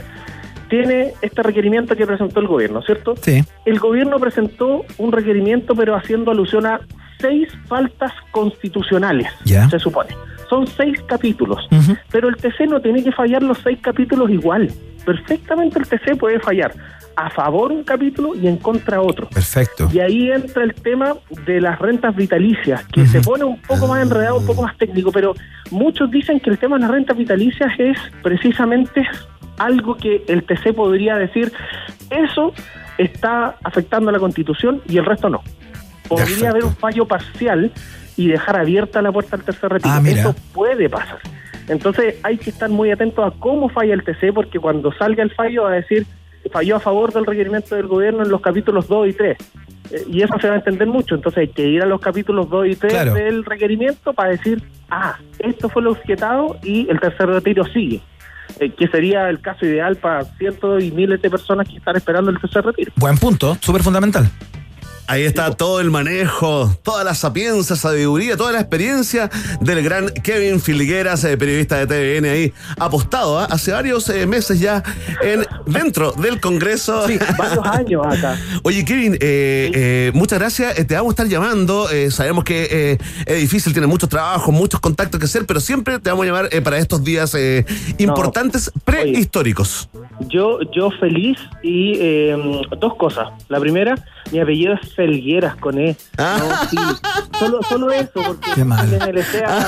tiene 0.69 1.15
este 1.23 1.43
requerimiento 1.43 1.97
que 1.97 2.07
presentó 2.07 2.41
el 2.41 2.47
gobierno, 2.47 2.83
¿cierto? 2.83 3.15
Sí. 3.23 3.43
El 3.65 3.79
gobierno 3.79 4.19
presentó 4.19 4.85
un 4.99 5.13
requerimiento, 5.13 5.75
pero 5.75 5.97
haciendo 5.97 6.31
alusión 6.31 6.67
a 6.67 6.81
seis 7.21 7.49
faltas 7.67 8.13
constitucionales, 8.31 9.29
Ya. 9.45 9.69
se 9.71 9.79
supone. 9.79 10.11
Son 10.49 10.67
seis 10.67 11.01
capítulos, 11.07 11.69
pero 12.11 12.29
el 12.29 12.37
TC 12.37 12.69
no 12.69 12.81
tiene 12.81 13.05
que 13.05 13.13
fallar 13.13 13.43
los 13.43 13.59
seis 13.59 13.79
capítulos 13.81 14.31
igual. 14.31 14.71
Perfectamente 15.05 15.79
el 15.79 15.87
TC 15.87 16.17
puede 16.19 16.41
fallar 16.41 16.75
a 17.17 17.31
favor 17.31 17.73
un 17.73 17.83
capítulo 17.83 18.37
y 18.37 18.47
en 18.47 18.59
contra 18.59 19.01
otro. 19.01 19.29
Perfecto. 19.29 19.89
Y 19.93 19.99
ahí 19.99 20.31
entra 20.31 20.63
el 20.63 20.73
tema 20.73 21.15
de 21.47 21.61
las 21.61 21.79
rentas 21.79 22.15
vitalicias, 22.15 22.85
que 22.93 23.07
se 23.07 23.21
pone 23.21 23.45
un 23.45 23.61
poco 23.61 23.89
más 23.89 24.01
enredado, 24.01 24.39
un 24.39 24.47
poco 24.47 24.63
más 24.63 24.77
técnico, 24.77 25.11
pero 25.11 25.35
muchos 25.71 26.11
dicen 26.11 26.39
que 26.39 26.51
el 26.51 26.59
tema 26.59 26.77
de 26.77 26.83
las 26.83 26.91
rentas 26.93 27.17
vitalicias 27.17 27.73
es 27.79 27.99
precisamente 28.23 29.07
algo 29.59 29.97
que 29.97 30.23
el 30.29 30.45
TC 30.45 30.73
podría 30.75 31.17
decir, 31.17 31.53
eso 32.11 32.53
está 32.99 33.57
afectando 33.65 34.11
a 34.11 34.13
la 34.13 34.21
Constitución 34.21 34.81
y 34.89 34.99
el 34.99 35.05
resto 35.05 35.29
no. 35.29 35.43
Podría 36.09 36.51
haber 36.51 36.65
un 36.65 36.77
fallo 36.77 37.07
parcial 37.07 37.73
y 38.19 38.29
dejar 38.29 38.57
abierta 38.57 39.01
la 39.01 39.11
puerta 39.13 39.37
al 39.37 39.45
tercer 39.45 39.71
retiro. 39.73 39.95
Ah. 39.95 40.03
Eso 40.05 40.35
puede 40.53 40.91
pasar. 40.91 41.21
Entonces 41.69 42.17
hay 42.23 42.37
que 42.37 42.51
estar 42.51 42.69
muy 42.69 42.91
atentos 42.91 43.25
a 43.27 43.35
cómo 43.39 43.69
falla 43.71 43.95
el 43.95 44.03
TC, 44.03 44.35
porque 44.35 44.59
cuando 44.59 44.93
salga 44.93 45.23
el 45.23 45.31
fallo 45.31 45.63
va 45.63 45.71
a 45.71 45.75
decir 45.77 46.07
falló 46.53 46.77
a 46.77 46.81
favor 46.81 47.13
del 47.13 47.27
requerimiento 47.27 47.75
del 47.75 47.87
gobierno 47.87 48.23
en 48.23 48.31
los 48.31 48.41
capítulos 48.41 48.89
2 48.89 49.09
y 49.09 49.13
3. 49.13 49.37
Eh, 49.91 50.05
y 50.09 50.23
eso 50.23 50.35
se 50.41 50.49
va 50.49 50.55
a 50.55 50.59
entender 50.59 50.89
mucho. 50.89 51.15
Entonces 51.15 51.39
hay 51.39 51.49
que 51.49 51.67
ir 51.67 51.83
a 51.83 51.87
los 51.87 52.01
capítulos 52.01 52.49
2 52.49 52.67
y 52.69 52.77
3 52.77 52.93
Claro. 52.93 53.15
del 53.15 53.45
requerimiento 53.45 54.13
para 54.13 54.31
decir, 54.31 54.63
ah, 54.91 55.17
esto 55.39 55.69
fue 55.69 55.83
lo 55.83 55.93
objetado 55.93 56.57
y 56.63 56.89
el 56.91 57.01
tercer 57.01 57.29
retiro 57.29 57.65
sigue. 57.67 58.01
Eh, 58.61 58.71
que 58.71 58.89
sería 58.89 59.29
el 59.29 59.41
caso 59.41 59.67
ideal 59.67 59.97
para 59.97 60.25
cientos 60.25 60.83
y 60.83 60.91
miles 60.91 61.21
de 61.21 61.31
personas 61.31 61.69
que 61.69 61.77
están 61.77 61.97
esperando 61.97 62.31
el 62.31 62.41
tercer 62.41 62.65
retiro. 62.65 62.93
Buen 62.97 63.19
punto, 63.19 63.57
súper 63.61 63.83
fundamental. 63.83 64.29
Ahí 65.09 65.25
está 65.25 65.51
todo 65.53 65.81
el 65.81 65.91
manejo, 65.91 66.71
toda 66.83 67.03
la 67.03 67.15
sapiencia, 67.15 67.77
sabiduría, 67.77 68.37
toda 68.37 68.53
la 68.53 68.61
experiencia 68.61 69.31
del 69.61 69.83
gran 69.83 70.09
Kevin 70.11 70.61
Filgueras, 70.61 71.25
eh, 71.25 71.37
periodista 71.37 71.85
de 71.85 71.87
TVN 71.87 72.31
ahí, 72.31 72.53
apostado 72.79 73.39
¿ah? 73.39 73.49
hace 73.51 73.73
varios 73.73 74.09
eh, 74.11 74.27
meses 74.27 74.61
ya 74.61 74.83
en 75.23 75.47
dentro 75.67 76.13
del 76.13 76.41
Congreso. 76.41 77.07
Sí, 77.09 77.19
varios 77.39 77.67
años 77.67 78.07
acá. 78.07 78.39
Oye, 78.63 78.85
Kevin, 78.85 79.15
eh, 79.15 79.71
eh, 79.75 80.11
muchas 80.15 80.39
gracias. 80.39 80.75
Te 80.87 80.95
vamos 80.95 81.11
a 81.11 81.13
estar 81.13 81.27
llamando. 81.27 81.89
Eh, 81.91 82.11
sabemos 82.11 82.45
que 82.45 82.69
eh, 82.71 82.99
es 83.27 83.41
difícil, 83.41 83.73
tiene 83.73 83.87
muchos 83.87 84.09
trabajos, 84.09 84.55
muchos 84.55 84.81
contactos 84.81 85.19
que 85.19 85.27
hacer, 85.27 85.47
pero 85.47 85.61
siempre 85.61 85.99
te 85.99 86.11
vamos 86.11 86.25
a 86.25 86.27
llamar 86.27 86.49
eh, 86.53 86.61
para 86.61 86.79
estos 86.79 87.03
días 87.03 87.35
eh, 87.35 87.65
importantes 87.99 88.71
prehistóricos. 88.85 89.89
Yo, 90.29 90.59
yo 90.75 90.91
feliz 90.91 91.39
y 91.63 91.95
eh, 92.01 92.37
dos 92.81 92.97
cosas. 92.97 93.29
La 93.49 93.61
primera, 93.61 93.95
mi 94.33 94.41
apellido 94.41 94.75
es 94.75 94.93
Felgueras 94.95 95.55
con 95.57 95.79
E. 95.79 95.97
No, 96.19 96.39
sí. 96.69 96.77
solo, 97.39 97.61
solo 97.69 97.91
eso, 97.93 98.11
porque 98.27 98.51
Qué 98.55 98.65
mal. 98.65 98.93
en 98.93 99.03
el 99.03 99.19
ESEA, 99.19 99.67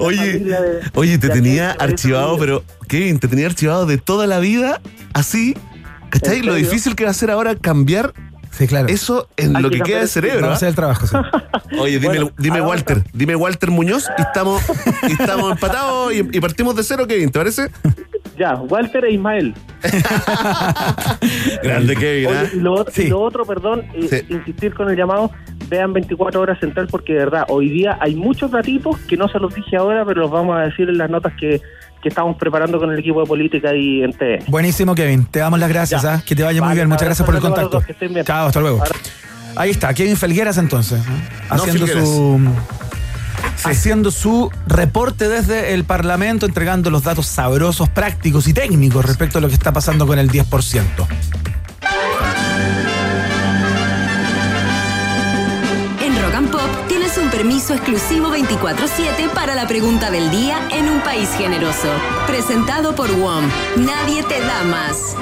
Oye, 0.00 0.38
de- 0.40 0.80
oye, 0.94 1.18
te 1.18 1.28
tenía 1.28 1.70
archivado, 1.72 2.36
pero 2.38 2.64
Kevin, 2.88 3.18
te 3.20 3.28
tenía 3.28 3.46
archivado 3.46 3.86
de 3.86 3.98
toda 3.98 4.26
la 4.26 4.40
vida, 4.40 4.80
así. 5.12 5.56
¿Cachai? 6.10 6.38
¿En 6.40 6.46
Lo 6.46 6.54
difícil 6.54 6.94
que 6.96 7.04
va 7.04 7.10
a 7.10 7.14
ser 7.14 7.30
ahora 7.30 7.54
cambiar 7.56 8.12
Sí, 8.50 8.68
claro. 8.68 8.86
eso 8.88 9.28
en 9.36 9.52
lo 9.54 9.68
que 9.68 9.78
que 9.78 9.82
queda 9.82 10.00
de 10.00 10.06
cerebro. 10.06 10.42
Vamos 10.42 10.50
a 10.50 10.52
¿ah? 10.52 10.56
hacer 10.56 10.68
el 10.68 10.74
trabajo, 10.76 11.06
sí. 11.08 11.16
Oye, 11.80 11.98
dime, 11.98 12.06
Bueno, 12.06 12.30
dime 12.38 12.60
Walter, 12.60 13.02
dime 13.12 13.34
Walter 13.34 13.70
Muñoz 13.72 14.08
y 14.16 14.22
estamos, 14.22 14.62
y 15.08 15.12
estamos 15.12 15.52
empatados 15.52 16.12
y, 16.14 16.18
y 16.18 16.40
partimos 16.40 16.76
de 16.76 16.84
cero, 16.84 17.06
Kevin, 17.08 17.30
¿te 17.30 17.38
parece? 17.40 17.70
Ya, 18.36 18.54
Walter 18.54 19.04
e 19.04 19.12
Ismael. 19.12 19.54
Grande 21.62 21.96
Kevin, 21.96 22.26
Oye, 22.28 22.36
¿ah? 22.38 22.44
y, 22.52 22.56
lo, 22.60 22.84
Sí. 22.90 23.02
y 23.02 23.08
lo 23.08 23.20
otro, 23.22 23.44
perdón, 23.44 23.84
eh, 23.94 24.08
Sí. 24.08 24.34
insistir 24.34 24.74
con 24.74 24.88
el 24.90 24.96
llamado, 24.96 25.30
vean 25.68 25.92
24 25.92 26.40
horas 26.40 26.58
central 26.58 26.88
porque 26.90 27.12
de 27.12 27.20
verdad, 27.20 27.44
hoy 27.48 27.68
día 27.70 27.96
hay 28.00 28.14
muchos 28.14 28.50
datitos 28.50 28.98
que 29.08 29.16
no 29.16 29.28
se 29.28 29.38
los 29.38 29.54
dije 29.54 29.76
ahora, 29.76 30.04
pero 30.04 30.22
los 30.22 30.30
vamos 30.30 30.56
a 30.56 30.60
decir 30.62 30.88
en 30.88 30.98
las 30.98 31.10
notas 31.10 31.32
que, 31.38 31.60
que 32.02 32.08
estamos 32.08 32.36
preparando 32.36 32.78
con 32.78 32.90
el 32.92 32.98
equipo 32.98 33.20
de 33.20 33.26
política 33.26 33.74
y 33.74 34.02
en 34.02 34.12
TN. 34.12 34.44
Buenísimo, 34.48 34.94
Kevin. 34.94 35.26
Te 35.26 35.38
damos 35.38 35.58
las 35.60 35.68
gracias. 35.68 36.04
¿ah? 36.04 36.22
Que 36.26 36.34
te 36.34 36.42
vaya 36.42 36.60
muy 36.62 36.74
bien. 36.74 36.88
Muchas 36.88 37.04
gracias 37.04 37.24
por 37.26 37.34
el 37.34 37.40
contacto. 37.40 37.70
dos, 37.70 37.84
que 37.86 37.92
estén 37.92 38.12
bien. 38.12 38.24
Chao, 38.26 38.46
hasta 38.48 38.60
luego. 38.60 38.78
Ahora- 38.78 38.98
Ahí 39.56 39.70
está, 39.70 39.94
Kevin 39.94 40.16
Felgueras 40.16 40.58
entonces, 40.58 40.98
¿eh? 41.00 41.12
haciendo 41.48 41.86
Filgueras. 41.86 42.08
su 42.08 42.40
haciendo 43.64 44.10
su 44.10 44.50
reporte 44.66 45.28
desde 45.28 45.74
el 45.74 45.84
Parlamento, 45.84 46.46
entregando 46.46 46.90
los 46.90 47.04
datos 47.04 47.26
sabrosos, 47.26 47.88
prácticos 47.88 48.48
y 48.48 48.52
técnicos 48.52 49.04
respecto 49.04 49.38
a 49.38 49.40
lo 49.40 49.48
que 49.48 49.54
está 49.54 49.72
pasando 49.72 50.06
con 50.06 50.18
el 50.18 50.30
10%. 50.30 50.84
En 56.02 56.22
Rock 56.22 56.34
and 56.34 56.50
Pop 56.50 56.70
tienes 56.88 57.16
un 57.18 57.30
permiso 57.30 57.74
exclusivo 57.74 58.28
24-7 58.34 59.30
para 59.34 59.54
la 59.54 59.66
pregunta 59.66 60.10
del 60.10 60.30
día 60.30 60.58
en 60.70 60.88
un 60.88 61.00
país 61.00 61.28
generoso. 61.36 61.88
Presentado 62.26 62.94
por 62.94 63.10
WOM. 63.10 63.44
Nadie 63.76 64.22
te 64.24 64.40
da 64.40 64.62
más. 64.64 65.16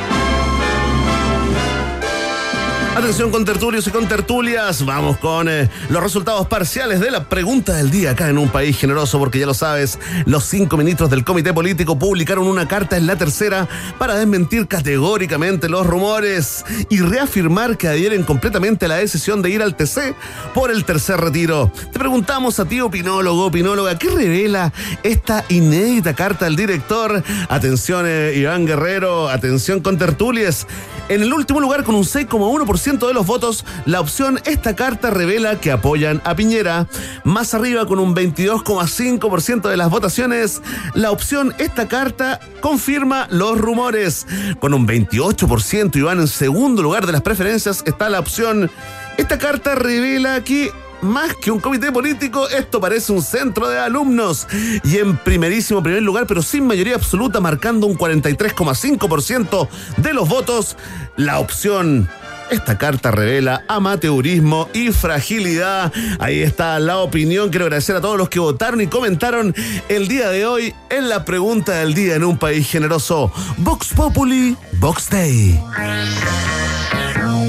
Atención 2.94 3.30
con 3.30 3.46
tertulios 3.46 3.86
y 3.86 3.90
con 3.90 4.06
tertulias, 4.06 4.84
vamos 4.84 5.16
con 5.16 5.48
eh, 5.48 5.70
los 5.88 6.02
resultados 6.02 6.46
parciales 6.46 7.00
de 7.00 7.10
la 7.10 7.24
pregunta 7.24 7.72
del 7.72 7.90
día 7.90 8.10
acá 8.10 8.28
en 8.28 8.36
un 8.36 8.50
país 8.50 8.78
generoso, 8.78 9.18
porque 9.18 9.38
ya 9.38 9.46
lo 9.46 9.54
sabes, 9.54 9.98
los 10.26 10.44
cinco 10.44 10.76
ministros 10.76 11.08
del 11.08 11.24
comité 11.24 11.54
político 11.54 11.98
publicaron 11.98 12.46
una 12.46 12.68
carta 12.68 12.98
en 12.98 13.06
la 13.06 13.16
tercera 13.16 13.66
para 13.98 14.16
desmentir 14.16 14.68
categóricamente 14.68 15.70
los 15.70 15.86
rumores 15.86 16.66
y 16.90 17.00
reafirmar 17.00 17.78
que 17.78 17.88
adhieren 17.88 18.24
completamente 18.24 18.84
a 18.84 18.88
la 18.88 18.96
decisión 18.96 19.40
de 19.40 19.48
ir 19.48 19.62
al 19.62 19.74
TC 19.74 20.14
por 20.52 20.70
el 20.70 20.84
tercer 20.84 21.18
retiro. 21.18 21.72
Te 21.92 21.98
preguntamos 21.98 22.60
a 22.60 22.66
ti, 22.66 22.82
opinólogo, 22.82 23.46
opinóloga, 23.46 23.96
¿qué 23.96 24.10
revela 24.10 24.70
esta 25.02 25.46
inédita 25.48 26.12
carta 26.12 26.44
del 26.44 26.56
director? 26.56 27.24
Atención, 27.48 28.04
eh, 28.06 28.34
Iván 28.36 28.66
Guerrero, 28.66 29.30
atención 29.30 29.80
con 29.80 29.96
tertulias. 29.96 30.66
En 31.08 31.22
el 31.22 31.32
último 31.32 31.58
lugar, 31.58 31.84
con 31.84 31.94
un 31.94 32.04
6,1% 32.04 32.81
60% 32.82 33.06
de 33.06 33.14
los 33.14 33.26
votos, 33.26 33.64
la 33.86 34.00
opción 34.00 34.40
esta 34.44 34.74
carta 34.74 35.10
revela 35.10 35.60
que 35.60 35.70
apoyan 35.70 36.20
a 36.24 36.34
Piñera. 36.34 36.86
Más 37.24 37.54
arriba, 37.54 37.86
con 37.86 37.98
un 37.98 38.14
22,5% 38.14 39.68
de 39.68 39.76
las 39.76 39.90
votaciones, 39.90 40.62
la 40.94 41.10
opción 41.10 41.54
esta 41.58 41.88
carta 41.88 42.40
confirma 42.60 43.28
los 43.30 43.58
rumores. 43.58 44.26
Con 44.60 44.74
un 44.74 44.86
28% 44.86 45.96
y 45.96 46.02
van 46.02 46.20
en 46.20 46.28
segundo 46.28 46.82
lugar 46.82 47.06
de 47.06 47.12
las 47.12 47.22
preferencias 47.22 47.82
está 47.86 48.08
la 48.08 48.20
opción 48.20 48.70
esta 49.18 49.38
carta 49.38 49.74
revela 49.74 50.42
que 50.42 50.72
más 51.02 51.34
que 51.34 51.50
un 51.50 51.60
comité 51.60 51.92
político, 51.92 52.48
esto 52.48 52.80
parece 52.80 53.12
un 53.12 53.22
centro 53.22 53.68
de 53.68 53.78
alumnos. 53.78 54.46
Y 54.84 54.98
en 54.98 55.16
primerísimo 55.18 55.82
primer 55.82 56.02
lugar, 56.02 56.26
pero 56.26 56.42
sin 56.42 56.66
mayoría 56.66 56.94
absoluta, 56.94 57.40
marcando 57.40 57.86
un 57.86 57.98
43,5% 57.98 59.68
de 59.98 60.14
los 60.14 60.28
votos, 60.28 60.76
la 61.16 61.40
opción. 61.40 62.08
Esta 62.52 62.76
carta 62.76 63.10
revela 63.10 63.64
amateurismo 63.66 64.68
y 64.74 64.90
fragilidad. 64.90 65.90
Ahí 66.18 66.42
está 66.42 66.78
la 66.80 66.98
opinión. 66.98 67.48
Quiero 67.48 67.64
agradecer 67.64 67.96
a 67.96 68.02
todos 68.02 68.18
los 68.18 68.28
que 68.28 68.40
votaron 68.40 68.82
y 68.82 68.88
comentaron 68.88 69.54
el 69.88 70.06
día 70.06 70.28
de 70.28 70.44
hoy 70.44 70.74
en 70.90 71.08
la 71.08 71.24
pregunta 71.24 71.76
del 71.76 71.94
día 71.94 72.14
en 72.14 72.24
un 72.24 72.36
país 72.36 72.68
generoso. 72.68 73.32
Vox 73.56 73.94
Populi, 73.94 74.54
Vox 74.72 75.08
Day. 75.08 75.58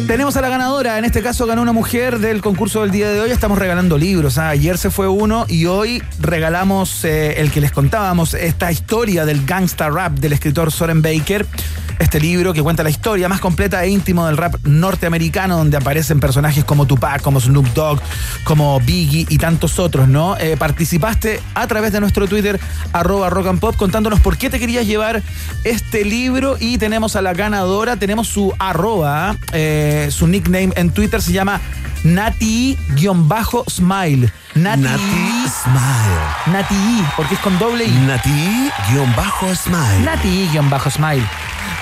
Tenemos 0.08 0.38
a 0.38 0.42
la 0.42 0.48
ganadora, 0.48 0.98
en 0.98 1.04
este 1.04 1.22
caso 1.22 1.46
ganó 1.46 1.62
una 1.62 1.74
mujer 1.74 2.20
del 2.20 2.42
concurso 2.42 2.82
del 2.82 2.92
día 2.92 3.10
de 3.10 3.20
hoy. 3.20 3.32
Estamos 3.32 3.60
regalando 3.60 3.98
libros. 3.98 4.38
¿ah? 4.38 4.50
Ayer 4.50 4.78
se 4.78 4.90
fue 4.90 5.10
uno 5.10 5.46
y 5.50 5.66
hoy 5.66 6.02
regalamos 6.22 7.04
eh, 7.04 7.42
el 7.42 7.52
que 7.52 7.60
les 7.60 7.74
contábamos, 7.74 8.34
esta 8.36 8.72
historia 8.72 9.26
del 9.26 9.46
gangsta 9.46 9.90
rap 9.90 10.14
del 10.14 10.32
escritor 10.32 10.72
Soren 10.72 11.02
Baker. 11.02 11.46
Este 11.99 12.20
libro 12.20 12.53
que 12.53 12.61
cuenta 12.61 12.84
la 12.84 12.90
historia 12.90 13.30
más 13.30 13.40
completa 13.40 13.84
e 13.84 13.90
íntimo 13.90 14.26
del 14.28 14.38
rap 14.38 14.56
norteamericano, 14.65 15.57
donde 15.57 15.78
aparecen 15.78 16.20
personajes 16.20 16.64
como 16.64 16.86
Tupac, 16.86 17.22
como 17.22 17.40
Snoop 17.40 17.68
Dogg, 17.74 18.02
como 18.44 18.80
Biggie 18.80 19.26
y 19.30 19.38
tantos 19.38 19.80
otros, 19.80 20.07
¿no? 20.07 20.38
Eh, 20.38 20.57
participaste 20.57 21.40
a 21.53 21.68
través 21.68 21.94
de 21.94 21.99
nuestro 21.99 22.28
Twitter, 22.28 22.60
arroba 22.91 23.30
rock 23.30 23.48
and 23.48 23.60
pop, 23.60 23.76
contándonos 23.76 24.20
por 24.20 24.38
qué 24.38 24.49
te 24.49 24.60
querías 24.60 24.86
llevar 24.86 25.22
este 25.64 26.06
libro 26.06 26.57
y 26.60 26.78
tenemos 26.78 27.15
a 27.15 27.22
la 27.22 27.34
ganadora, 27.34 27.98
tenemos 27.98 28.28
su 28.28 28.53
arroba, 28.60 29.36
eh, 29.52 30.10
su 30.11 30.28
nickname 30.28 30.72
en 30.76 30.91
Twitter 30.91 31.22
se 31.22 31.32
llama 31.32 31.61
Nati-Smile. 32.03 34.32
Nati, 34.56 35.48
Smile. 35.48 36.52
Nati, 36.52 37.06
porque 37.15 37.36
es 37.36 37.40
con 37.40 37.57
doble 37.57 37.86
I. 37.86 37.91
Nati-Smile. 38.06 40.03
Nati-Smile. 40.03 41.24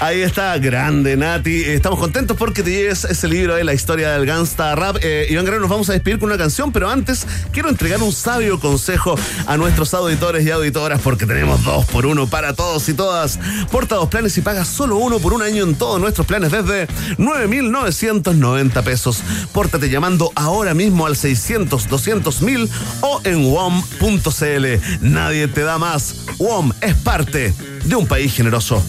Ahí 0.02 0.24
está, 0.24 0.58
grande 0.58 1.16
Nati. 1.16 1.62
Estamos 1.62 2.00
contentos 2.00 2.36
porque 2.36 2.64
te 2.64 2.72
lleves 2.72 3.04
ese 3.04 3.28
libro 3.28 3.54
de 3.54 3.64
la 3.64 3.76
historia 3.76 4.10
del 4.14 4.26
gangsta 4.26 4.74
rap. 4.74 4.98
Eh, 5.00 5.28
Iván 5.30 5.46
Guerrero, 5.46 5.62
nos 5.62 5.70
vamos 5.70 5.92
a 5.92 5.94
despedir 5.94 6.18
con 6.18 6.30
una 6.30 6.40
canción, 6.40 6.72
pero 6.72 6.90
antes 6.90 7.28
quiero 7.52 7.70
entregar 7.70 8.02
un 8.02 8.12
sabio 8.12 8.60
consejo 8.60 9.14
a 9.46 9.58
nuestros 9.58 9.94
auditores 9.94 10.44
y 10.44 10.50
auditoras 10.50 11.00
porque 11.02 11.28
tenemos 11.28 11.64
dos 11.64 11.86
por 11.86 12.08
uno 12.08 12.26
para 12.26 12.54
todos 12.54 12.90
y 12.90 12.96
todas. 12.96 13.40
Porta 13.72 13.94
dos 13.94 14.10
planes 14.10 14.36
y 14.40 14.42
paga 14.42 14.66
solo 14.66 14.96
uno 14.96 15.20
por 15.20 15.34
un 15.34 15.44
año 15.44 15.64
en 15.66 15.76
todos 15.76 16.02
nuestros 16.02 16.26
planes 16.26 16.52
desde 16.52 16.88
9,990 17.20 18.82
pesos. 18.82 19.22
Pórtate 19.54 19.92
llamando 19.92 20.32
ahora 20.34 20.74
mismo 20.74 21.06
al 21.06 21.16
600 21.16 21.88
200 21.88 22.42
mil 22.42 22.68
o 23.02 23.22
en 23.24 23.44
WOM.cl. 23.44 24.66
Nadie 25.02 25.48
te 25.48 25.62
da 25.62 25.78
más. 25.78 26.26
WOM 26.40 26.72
es 26.82 26.96
parte 26.96 27.54
de 27.86 27.96
un 27.96 28.08
país 28.08 28.34
generoso. 28.34 28.84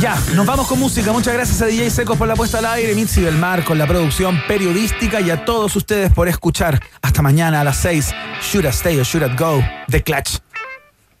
Ya, 0.00 0.18
nos 0.34 0.46
vamos 0.46 0.66
con 0.66 0.78
música. 0.78 1.12
Muchas 1.12 1.34
gracias 1.34 1.60
a 1.60 1.66
DJ 1.66 1.90
Secos 1.90 2.16
por 2.16 2.26
la 2.26 2.34
puesta 2.34 2.58
al 2.58 2.64
aire, 2.64 2.94
Mitzi 2.94 3.20
Belmar 3.20 3.64
con 3.64 3.76
la 3.76 3.86
producción 3.86 4.42
periodística 4.48 5.20
y 5.20 5.28
a 5.28 5.44
todos 5.44 5.76
ustedes 5.76 6.10
por 6.10 6.26
escuchar. 6.26 6.80
Hasta 7.02 7.20
mañana 7.20 7.60
a 7.60 7.64
las 7.64 7.76
6. 7.76 8.14
Should 8.40 8.64
I 8.64 8.70
stay 8.70 8.98
or 8.98 9.04
should 9.04 9.22
I 9.22 9.36
go? 9.36 9.62
The 9.90 10.02
Clutch. 10.02 10.38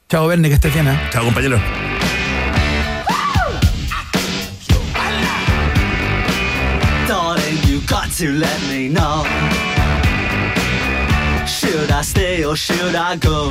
Chao, 0.08 0.28
Verne, 0.28 0.48
que 0.48 0.54
estés 0.54 0.72
bien, 0.72 0.88
¿eh? 0.88 0.98
Chao, 1.12 1.24
compañero. 1.24 1.60
Darling, 7.06 7.58
you 7.68 7.82
got 7.86 8.10
to 8.16 8.30
let 8.32 8.60
me 8.70 8.88
know. 8.88 9.26
Should 11.46 11.90
I 11.90 12.00
stay 12.02 12.44
or 12.46 12.56
should 12.56 12.94
I 12.94 13.16
go? 13.16 13.50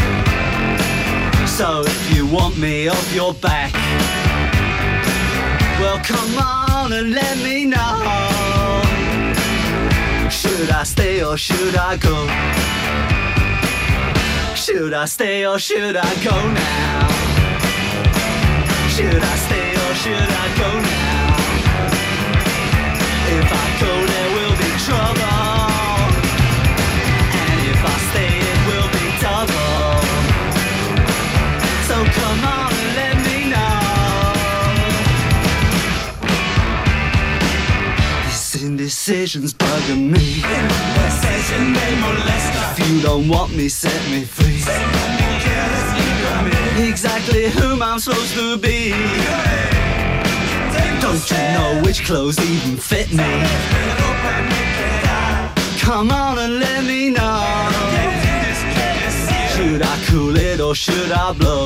So 1.61 1.83
if 1.85 2.15
you 2.15 2.25
want 2.25 2.57
me 2.57 2.87
off 2.87 3.13
your 3.13 3.35
back, 3.35 3.71
well 5.79 5.99
come 6.03 6.35
on 6.39 6.91
and 6.91 7.11
let 7.13 7.37
me 7.37 7.65
know. 7.65 8.01
Should 10.31 10.71
I 10.71 10.81
stay 10.81 11.23
or 11.23 11.37
should 11.37 11.75
I 11.75 11.97
go? 11.97 12.17
Should 14.55 14.93
I 14.95 15.05
stay 15.05 15.45
or 15.45 15.59
should 15.59 15.97
I 15.97 16.11
go 16.23 16.35
now? 16.51 17.07
Should 18.95 19.21
I 19.21 19.35
stay 19.45 19.69
or 19.85 19.93
should 20.01 20.31
I 20.43 20.47
go 20.57 20.71
now? 20.89 21.35
If 23.37 23.53
I 23.63 23.67
go, 23.81 24.10
indecision's 38.71 39.53
bugging 39.53 40.11
me. 40.11 40.41
If 42.71 42.89
you 42.89 43.01
don't 43.01 43.27
want 43.27 43.53
me, 43.53 43.67
set 43.67 44.01
me 44.09 44.23
free. 44.23 44.63
Exactly 46.87 47.49
whom 47.49 47.81
I'm 47.81 47.99
supposed 47.99 48.33
to 48.35 48.57
be. 48.57 48.91
Don't 51.01 51.23
you 51.31 51.43
know 51.57 51.81
which 51.83 52.05
clothes 52.05 52.39
even 52.39 52.77
fit 52.77 53.11
me? 53.11 53.31
Come 55.79 56.09
on 56.11 56.39
and 56.39 56.59
let 56.59 56.85
me 56.85 57.09
know. 57.09 57.43
Should 59.53 59.81
I 59.81 59.95
cool 60.07 60.37
it 60.37 60.61
or 60.61 60.75
should 60.75 61.11
I 61.11 61.33
blow? 61.33 61.65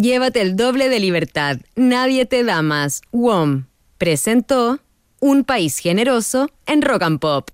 Llévate 0.00 0.40
el 0.42 0.54
doble 0.54 0.88
de 0.88 1.00
libertad. 1.00 1.58
Nadie 1.74 2.24
te 2.24 2.44
da 2.44 2.62
más. 2.62 3.02
WOM 3.10 3.64
presentó 3.98 4.78
Un 5.18 5.42
País 5.42 5.78
Generoso 5.78 6.50
en 6.66 6.82
Rock 6.82 7.02
and 7.02 7.18
Pop. 7.18 7.50